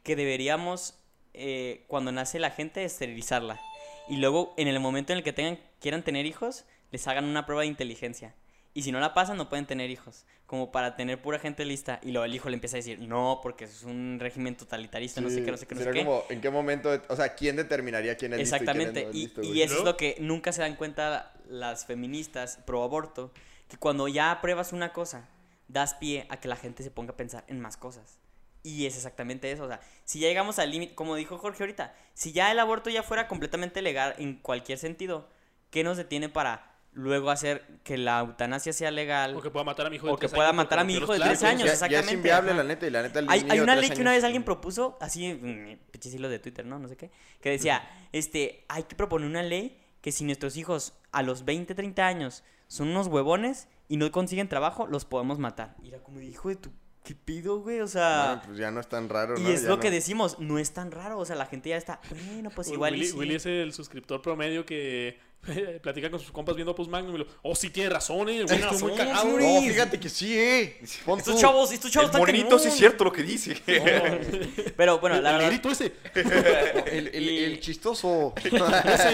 que 0.06 0.14
deberíamos, 0.14 0.94
eh, 1.34 1.84
cuando 1.88 2.12
nace 2.12 2.38
la 2.38 2.50
gente, 2.50 2.84
esterilizarla. 2.84 3.60
Y 4.08 4.18
luego, 4.18 4.54
en 4.56 4.68
el 4.68 4.78
momento 4.78 5.12
en 5.12 5.18
el 5.18 5.24
que 5.24 5.32
tengan, 5.32 5.58
quieran 5.80 6.04
tener 6.04 6.26
hijos, 6.26 6.64
les 6.92 7.08
hagan 7.08 7.24
una 7.24 7.44
prueba 7.44 7.62
de 7.62 7.66
inteligencia. 7.66 8.32
Y 8.72 8.82
si 8.82 8.92
no 8.92 9.00
la 9.00 9.14
pasan, 9.14 9.36
no 9.36 9.48
pueden 9.48 9.66
tener 9.66 9.90
hijos. 9.90 10.24
Como 10.46 10.70
para 10.70 10.94
tener 10.94 11.20
pura 11.20 11.40
gente 11.40 11.64
lista. 11.64 11.98
Y 12.04 12.12
luego 12.12 12.24
el 12.24 12.32
hijo 12.32 12.48
le 12.48 12.54
empieza 12.54 12.76
a 12.76 12.78
decir, 12.78 13.00
no, 13.00 13.40
porque 13.42 13.64
es 13.64 13.82
un 13.82 14.18
régimen 14.20 14.56
totalitarista, 14.56 15.20
no 15.20 15.28
sé 15.28 15.44
qué, 15.44 15.50
no 15.50 15.56
sé 15.56 15.66
qué, 15.66 15.74
no 15.74 15.80
sé 15.80 15.90
qué. 15.90 16.04
como, 16.04 16.22
¿en 16.28 16.40
qué 16.40 16.50
momento? 16.50 17.02
O 17.08 17.16
sea, 17.16 17.34
¿quién 17.34 17.56
determinaría 17.56 18.16
quién 18.16 18.34
es 18.34 18.38
listo 18.38 18.54
y 18.54 18.58
quién 18.60 18.68
Exactamente, 18.70 19.02
no 19.02 19.10
es 19.10 19.16
y, 19.16 19.18
listo, 19.22 19.42
y 19.42 19.62
eso 19.62 19.74
es 19.74 19.80
¿No? 19.80 19.86
lo 19.86 19.96
que 19.96 20.16
nunca 20.20 20.52
se 20.52 20.60
dan 20.60 20.76
cuenta 20.76 21.34
las 21.48 21.84
feministas 21.84 22.60
pro 22.64 22.84
aborto, 22.84 23.32
que 23.68 23.76
cuando 23.76 24.06
ya 24.06 24.30
apruebas 24.30 24.72
una 24.72 24.92
cosa, 24.92 25.28
das 25.66 25.94
pie 25.94 26.26
a 26.28 26.38
que 26.38 26.46
la 26.46 26.54
gente 26.54 26.84
se 26.84 26.92
ponga 26.92 27.14
a 27.14 27.16
pensar 27.16 27.42
en 27.48 27.58
más 27.58 27.76
cosas. 27.76 28.20
Y 28.66 28.84
es 28.84 28.96
exactamente 28.96 29.52
eso, 29.52 29.62
o 29.62 29.68
sea, 29.68 29.78
si 30.02 30.18
ya 30.18 30.26
llegamos 30.26 30.58
al 30.58 30.72
límite, 30.72 30.96
como 30.96 31.14
dijo 31.14 31.38
Jorge 31.38 31.62
ahorita, 31.62 31.94
si 32.14 32.32
ya 32.32 32.50
el 32.50 32.58
aborto 32.58 32.90
ya 32.90 33.04
fuera 33.04 33.28
completamente 33.28 33.80
legal 33.80 34.16
en 34.18 34.40
cualquier 34.40 34.76
sentido, 34.76 35.28
¿qué 35.70 35.84
nos 35.84 35.96
detiene 35.96 36.28
para 36.28 36.74
luego 36.92 37.30
hacer 37.30 37.64
que 37.84 37.96
la 37.96 38.18
eutanasia 38.18 38.72
sea 38.72 38.90
legal? 38.90 39.36
O 39.36 39.40
que 39.40 39.50
pueda 39.50 39.64
matar 39.64 39.86
a 39.86 39.90
mi 39.90 39.94
hijo 39.94 40.08
de 40.08 40.14
O 40.14 40.16
que 40.16 40.28
pueda 40.28 40.48
años 40.48 40.56
matar 40.56 40.80
a 40.80 40.84
mi 40.84 40.94
hijo 40.94 41.12
de 41.12 41.20
tres 41.20 41.44
años. 41.44 41.60
ya, 41.60 41.66
ya 41.66 41.72
es 41.74 41.82
exactamente, 41.82 42.14
inviable, 42.14 42.50
ajá. 42.50 42.58
la 42.58 42.64
neta, 42.64 42.86
y 42.88 42.90
la 42.90 43.02
neta 43.02 43.20
el 43.20 43.30
Hay, 43.30 43.46
hay 43.48 43.60
una 43.60 43.76
ley 43.76 43.88
que 43.88 44.00
una 44.00 44.10
vez 44.10 44.24
alguien 44.24 44.42
propuso, 44.42 44.98
así, 45.00 45.32
mm, 45.32 45.90
pinches 45.92 46.20
de 46.20 46.38
Twitter, 46.40 46.66
¿no? 46.66 46.80
No 46.80 46.88
sé 46.88 46.96
qué. 46.96 47.12
Que 47.40 47.50
decía, 47.50 47.88
este, 48.10 48.64
hay 48.66 48.82
que 48.82 48.96
proponer 48.96 49.28
una 49.28 49.44
ley 49.44 49.80
que 50.00 50.10
si 50.10 50.24
nuestros 50.24 50.56
hijos 50.56 50.98
a 51.12 51.22
los 51.22 51.44
20, 51.44 51.72
30 51.72 52.04
años 52.04 52.42
son 52.66 52.88
unos 52.88 53.06
huevones 53.06 53.68
y 53.86 53.96
no 53.96 54.10
consiguen 54.10 54.48
trabajo, 54.48 54.88
los 54.88 55.04
podemos 55.04 55.38
matar. 55.38 55.76
Y 55.84 55.90
era 55.90 56.02
como, 56.02 56.20
hijo 56.20 56.48
de 56.48 56.56
tu, 56.56 56.72
¿qué 57.06 57.14
pido, 57.14 57.60
güey? 57.60 57.80
O 57.80 57.86
sea... 57.86 58.24
Bueno, 58.26 58.42
pues 58.46 58.58
ya 58.58 58.70
no 58.72 58.80
es 58.80 58.88
tan 58.88 59.08
raro, 59.08 59.38
y 59.38 59.42
¿no? 59.42 59.48
es 59.48 59.62
Ya 59.62 59.68
lo 59.68 59.76
no. 59.76 59.80
que 59.80 59.90
decimos, 59.92 60.38
no 60.40 60.58
es 60.58 60.72
tan 60.72 60.90
raro, 60.90 61.18
o 61.18 61.24
sea, 61.24 61.36
la 61.36 61.46
gente 61.46 61.68
ya 61.68 61.76
está, 61.76 62.00
bueno, 62.32 62.50
pues 62.50 62.68
igual 62.68 62.96
y 62.96 62.98
Willy, 62.98 63.06
sí". 63.10 63.16
Willy 63.16 63.34
es 63.36 63.46
el 63.46 63.72
suscriptor 63.72 64.20
promedio 64.22 64.66
que 64.66 65.18
platica 65.82 66.10
con 66.10 66.20
sus 66.20 66.30
compas 66.32 66.54
viendo 66.56 66.74
Post 66.74 66.90
Magnum 66.90 67.14
y 67.14 67.18
lo, 67.18 67.26
oh, 67.42 67.54
sí 67.54 67.70
tiene 67.70 67.90
razón, 67.90 68.28
eh, 68.28 68.42
güey 68.44 68.60
estuvo 68.60 68.88
muy 68.88 68.96
cagado. 68.96 69.38
Fíjate 69.62 70.00
que 70.00 70.08
sí, 70.08 70.36
eh. 70.38 70.78
Pon 71.04 71.18
Estos 71.18 71.34
tú. 71.34 71.40
chavos, 71.40 71.72
estos 71.72 71.90
chavos 71.90 72.04
El 72.06 72.10
están 72.10 72.20
morenito 72.20 72.58
sí 72.58 72.68
es 72.68 72.74
cierto 72.74 73.04
lo 73.04 73.12
que 73.12 73.22
dice. 73.22 73.56
Pero 74.76 74.98
bueno, 74.98 75.16
el, 75.16 75.22
la 75.22 75.30
el 75.30 75.36
verdad... 75.36 75.50
negrito 75.50 75.70
ese, 75.70 75.92
El, 76.86 77.08
el, 77.08 77.22
Y- 77.22 77.44
el 77.44 77.60
chistoso. 77.60 78.34
ese, 78.36 78.48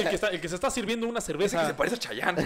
el, 0.02 0.09
que 0.09 0.14
está- 0.14 0.28
el 0.28 0.40
que 0.40 0.48
se 0.48 0.54
está 0.54 0.70
sirviendo 0.70 1.06
una 1.06 1.20
Dice 1.20 1.32
que 1.32 1.48
cerveza. 1.48 1.66
se 1.66 1.74
parece 1.74 1.96
a 1.96 1.98
Chayanne. 1.98 2.42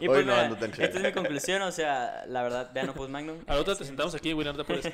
Y 0.00 0.06
Hoy 0.06 0.08
pues 0.08 0.26
no 0.26 0.32
mira, 0.32 0.44
ando 0.44 0.56
tan 0.56 0.70
esta 0.70 0.84
es 0.98 1.00
mi 1.02 1.12
conclusión, 1.12 1.62
o 1.62 1.72
sea, 1.72 2.24
la 2.28 2.42
verdad, 2.42 2.70
vean 2.72 2.88
Opus 2.90 3.08
Magnum. 3.08 3.38
A 3.46 3.54
la 3.54 3.60
otra 3.60 3.74
te 3.76 3.84
sentamos 3.84 4.14
aquí, 4.14 4.32
Willy, 4.34 4.50
no 4.50 4.56
te 4.56 4.62
apures. 4.62 4.84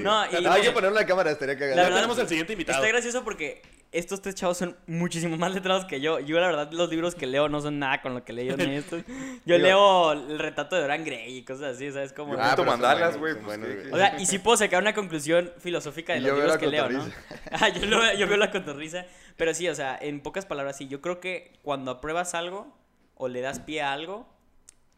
No, 0.00 0.24
y 0.30 0.46
Hay 0.46 0.62
que 0.62 0.70
ponerle 0.72 0.98
la 1.00 1.06
cámara, 1.06 1.30
estaría 1.30 1.54
cagado. 1.56 1.76
La 1.76 1.82
Ya 1.82 1.88
verdad- 1.88 1.96
tenemos 1.98 2.18
el 2.18 2.28
siguiente 2.28 2.52
invitado. 2.52 2.78
Está 2.78 2.88
gracioso 2.92 3.24
porque 3.24 3.62
estos 3.92 4.20
tres 4.20 4.34
chavos 4.34 4.58
son 4.58 4.76
muchísimo 4.86 5.36
más 5.36 5.52
letrados 5.54 5.84
que 5.86 6.00
yo. 6.00 6.20
Yo, 6.20 6.38
la 6.40 6.46
verdad, 6.46 6.70
los 6.72 6.90
libros 6.90 7.14
que 7.14 7.26
leo 7.26 7.47
no 7.48 7.60
son 7.60 7.78
nada 7.78 8.00
con 8.02 8.14
lo 8.14 8.24
que 8.24 8.32
leo 8.32 8.54
en 8.58 8.70
estos. 8.70 9.02
Yo 9.44 9.56
Digo- 9.56 9.58
leo 9.58 10.12
el 10.12 10.38
retrato 10.38 10.76
de 10.76 10.82
Dorian 10.82 11.04
Gray 11.04 11.36
y 11.38 11.44
cosas 11.44 11.76
así, 11.76 11.90
¿sabes? 11.92 12.12
Como... 12.12 12.34
Yo 12.34 12.40
Ah, 12.40 12.56
mandalas, 12.64 13.18
buenos, 13.18 13.44
güey. 13.44 13.58
pues. 13.58 13.92
O 13.92 13.96
sea, 13.96 14.20
y 14.20 14.26
si 14.26 14.38
puedo 14.38 14.56
sacar 14.56 14.82
una 14.82 14.94
conclusión 14.94 15.52
filosófica 15.58 16.12
de 16.14 16.20
los 16.20 16.32
libros 16.36 16.56
que 16.58 16.66
leo, 16.66 16.88
¿no? 16.88 17.04
Ah, 17.52 17.68
yo, 17.68 17.86
lo- 17.86 18.14
yo 18.14 18.26
veo 18.28 18.36
la 18.36 18.50
cotorriza. 18.50 19.04
Pero 19.36 19.54
sí, 19.54 19.68
o 19.68 19.74
sea, 19.74 19.96
en 20.00 20.20
pocas 20.20 20.46
palabras, 20.46 20.76
sí. 20.76 20.88
Yo 20.88 21.00
creo 21.00 21.20
que 21.20 21.58
cuando 21.62 21.90
apruebas 21.92 22.34
algo 22.34 22.76
o 23.14 23.28
le 23.28 23.40
das 23.40 23.60
pie 23.60 23.82
a 23.82 23.92
algo, 23.92 24.28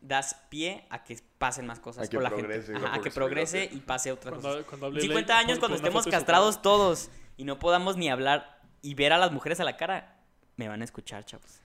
das 0.00 0.34
pie 0.48 0.86
a 0.88 1.04
que 1.04 1.18
pasen 1.38 1.66
más 1.66 1.78
cosas 1.78 2.06
A 2.06 2.10
que 2.10 2.18
la 2.18 2.30
progrese, 2.30 2.72
gente. 2.72 2.86
Ajá, 2.86 2.96
a 2.96 3.02
que 3.02 3.10
progrese 3.10 3.68
sí. 3.70 3.76
y 3.76 3.80
pase 3.80 4.10
otra 4.12 4.30
Cuando- 4.30 4.48
cosa. 4.56 4.66
cuando 4.66 4.86
hable 4.86 5.00
50 5.02 5.32
ley, 5.34 5.44
años 5.44 5.58
cuando 5.58 5.76
estemos 5.76 6.06
castrados 6.06 6.62
todos 6.62 7.10
y 7.36 7.44
no 7.44 7.58
podamos 7.58 7.96
ni 7.98 8.08
hablar 8.08 8.60
y 8.82 8.94
ver 8.94 9.12
a 9.12 9.18
las 9.18 9.30
mujeres 9.30 9.60
a 9.60 9.64
la 9.64 9.76
cara, 9.76 10.16
me 10.56 10.68
van 10.68 10.80
a 10.80 10.84
escuchar, 10.84 11.24
chavos. 11.26 11.60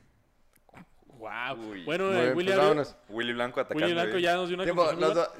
Wow. 1.17 1.69
Uy. 1.71 1.83
Bueno, 1.85 2.11
eh, 2.13 2.21
bien, 2.23 2.35
Willy, 2.37 2.51
pues. 2.51 2.95
Willy 3.09 3.33
Blanco 3.33 3.59
atacando. 3.61 3.85
Willy 3.85 3.93
Blanco 3.95 4.17
eh. 4.17 4.21
ya 4.21 4.35
nos 4.35 4.47
dio 4.47 4.55
una 4.55 4.63
Tiempo, 4.63 4.83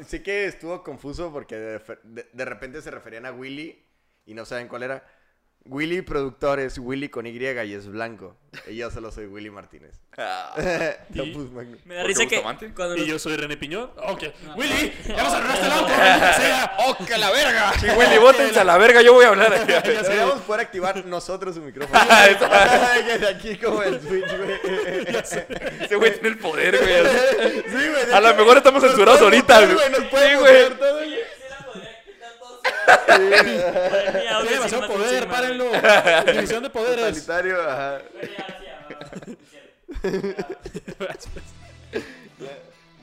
sí 0.05 0.21
que 0.21 0.45
estuvo 0.45 0.83
confuso 0.83 1.31
porque 1.31 1.55
de, 1.55 1.79
de- 2.03 2.29
de 2.31 2.45
repente 2.45 2.81
se 2.81 2.91
referían 2.91 3.25
a 3.25 3.31
Willy 3.31 3.83
y 4.25 4.33
no 4.33 4.45
saben 4.45 4.67
cuál 4.67 4.83
era. 4.83 5.03
Willy 5.67 6.01
productor 6.03 6.59
es 6.59 6.77
Willy 6.77 7.09
con 7.09 7.25
Y 7.25 7.31
y 7.63 7.73
es 7.73 7.87
blanco. 7.87 8.35
Y 8.67 8.75
yo 8.77 8.89
solo 8.91 9.11
soy 9.11 9.25
Willy 9.25 9.49
Martínez. 9.49 9.95
Ah, 10.17 10.53
No, 11.09 11.23
Y- 11.25 11.33
pues, 11.33 11.51
magno. 11.51 11.77
Me 11.83 11.95
da 11.95 12.01
¿Por 12.03 12.07
risa 12.07 12.25
que 12.25 12.41
cuando 12.73 12.95
Y 12.95 12.99
los- 12.99 13.07
yo 13.07 13.19
soy 13.19 13.35
René 13.35 13.57
Piñón. 13.57 13.91
Ok. 13.97 14.23
Willy, 14.55 14.93
ya 15.07 15.23
nos 15.23 15.33
arruinaste 15.33 15.65
el 15.65 15.71
auto. 15.73 15.87
maldita 15.97 16.33
sea. 16.33 16.77
¡Oh, 16.79 17.05
que 17.05 17.17
la 17.17 17.31
verga! 17.31 17.73
Sí, 17.79 17.87
Willy, 17.97 18.17
bótense 18.19 18.59
a 18.59 18.63
la 18.63 18.77
verga, 18.77 19.01
yo 19.01 19.11
voy 19.13 19.25
a 19.25 19.29
hablar. 19.29 19.67
Ya 19.67 19.81
sé. 19.83 19.91
Deberíamos 20.03 20.41
poder 20.43 20.61
activar 20.61 21.05
nosotros 21.05 21.55
su 21.55 21.61
micrófono. 21.61 21.99
Que 23.05 23.17
de 23.17 23.27
aquí 23.27 23.57
como 23.57 23.83
el 23.83 23.99
Switch, 23.99 24.37
güey. 24.37 25.15
Ese 25.83 25.95
güey 25.97 26.13
tiene 26.13 26.29
el 26.29 26.37
poder, 26.37 26.77
güey. 26.77 27.63
Sí, 27.67 27.89
güey. 27.89 28.05
de 28.05 28.13
A 28.13 28.21
lo 28.21 28.29
hecho, 28.29 28.37
mejor 28.37 28.57
estamos 28.57 28.81
nos 28.83 28.91
censurados 28.91 29.21
ahorita, 29.21 29.65
güey. 29.65 29.89
Nos 29.91 30.03
puede 30.05 30.29
Sí, 30.29 30.35
güey. 30.39 30.77
todo, 30.77 30.93
güey. 30.93 31.15
Tiene 33.15 34.49
demasiado 34.49 34.87
poder, 34.87 35.27
párenlo. 35.27 35.65
División 36.31 36.63
de 36.63 36.69
poderes. 36.69 37.05
Totalitario, 37.05 37.61
ajá. 37.61 38.01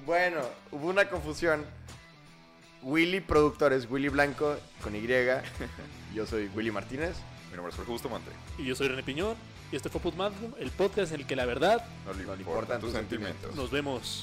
Bueno, 0.04 0.40
hubo 0.70 0.88
una 0.88 1.08
confusión. 1.08 1.64
Willy 2.82 3.20
productor 3.20 3.72
es 3.72 3.88
Willy 3.88 4.08
Blanco 4.08 4.56
con 4.82 4.96
Y. 4.96 5.06
Yo 6.14 6.26
soy 6.26 6.50
Willy 6.54 6.70
Martínez. 6.70 7.16
Mi 7.50 7.56
nombre 7.56 7.70
es 7.70 7.76
Jorge 7.76 7.92
Bustamante. 7.92 8.30
Y 8.58 8.64
yo 8.64 8.74
soy 8.74 8.88
René 8.88 9.02
Piñón. 9.02 9.36
Y 9.70 9.76
este 9.76 9.88
fue 9.88 10.00
Put 10.00 10.14
Magnum, 10.16 10.52
el 10.58 10.70
podcast 10.70 11.12
en 11.12 11.20
el 11.20 11.26
que 11.26 11.34
la 11.34 11.46
verdad 11.46 11.82
No 12.04 12.12
le 12.12 12.24
No 12.24 12.34
le 12.34 12.40
importan 12.42 12.76
importan 12.76 12.80
tus 12.80 12.90
tus 12.90 12.98
sentimientos. 12.98 13.54
nos 13.54 13.70
vemos. 13.70 14.22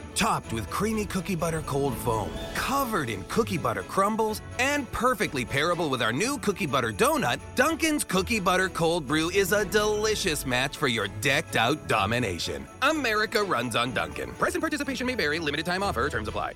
Topped 0.15 0.53
with 0.53 0.69
creamy 0.69 1.05
cookie 1.05 1.35
butter 1.35 1.61
cold 1.61 1.95
foam, 1.97 2.29
covered 2.53 3.09
in 3.09 3.23
cookie 3.23 3.57
butter 3.57 3.83
crumbles, 3.83 4.41
and 4.59 4.91
perfectly 4.91 5.45
pairable 5.45 5.89
with 5.89 6.01
our 6.01 6.11
new 6.11 6.37
cookie 6.39 6.65
butter 6.65 6.91
donut, 6.91 7.39
Dunkin's 7.55 8.03
Cookie 8.03 8.39
Butter 8.39 8.69
Cold 8.69 9.07
Brew 9.07 9.29
is 9.29 9.51
a 9.51 9.65
delicious 9.65 10.45
match 10.45 10.77
for 10.77 10.87
your 10.87 11.07
decked 11.21 11.55
out 11.55 11.87
domination. 11.87 12.67
America 12.81 13.43
runs 13.43 13.75
on 13.75 13.93
Dunkin'. 13.93 14.31
Price 14.33 14.53
and 14.53 14.61
participation 14.61 15.07
may 15.07 15.15
vary, 15.15 15.39
limited 15.39 15.65
time 15.65 15.83
offer, 15.83 16.07
terms 16.09 16.27
apply. 16.27 16.53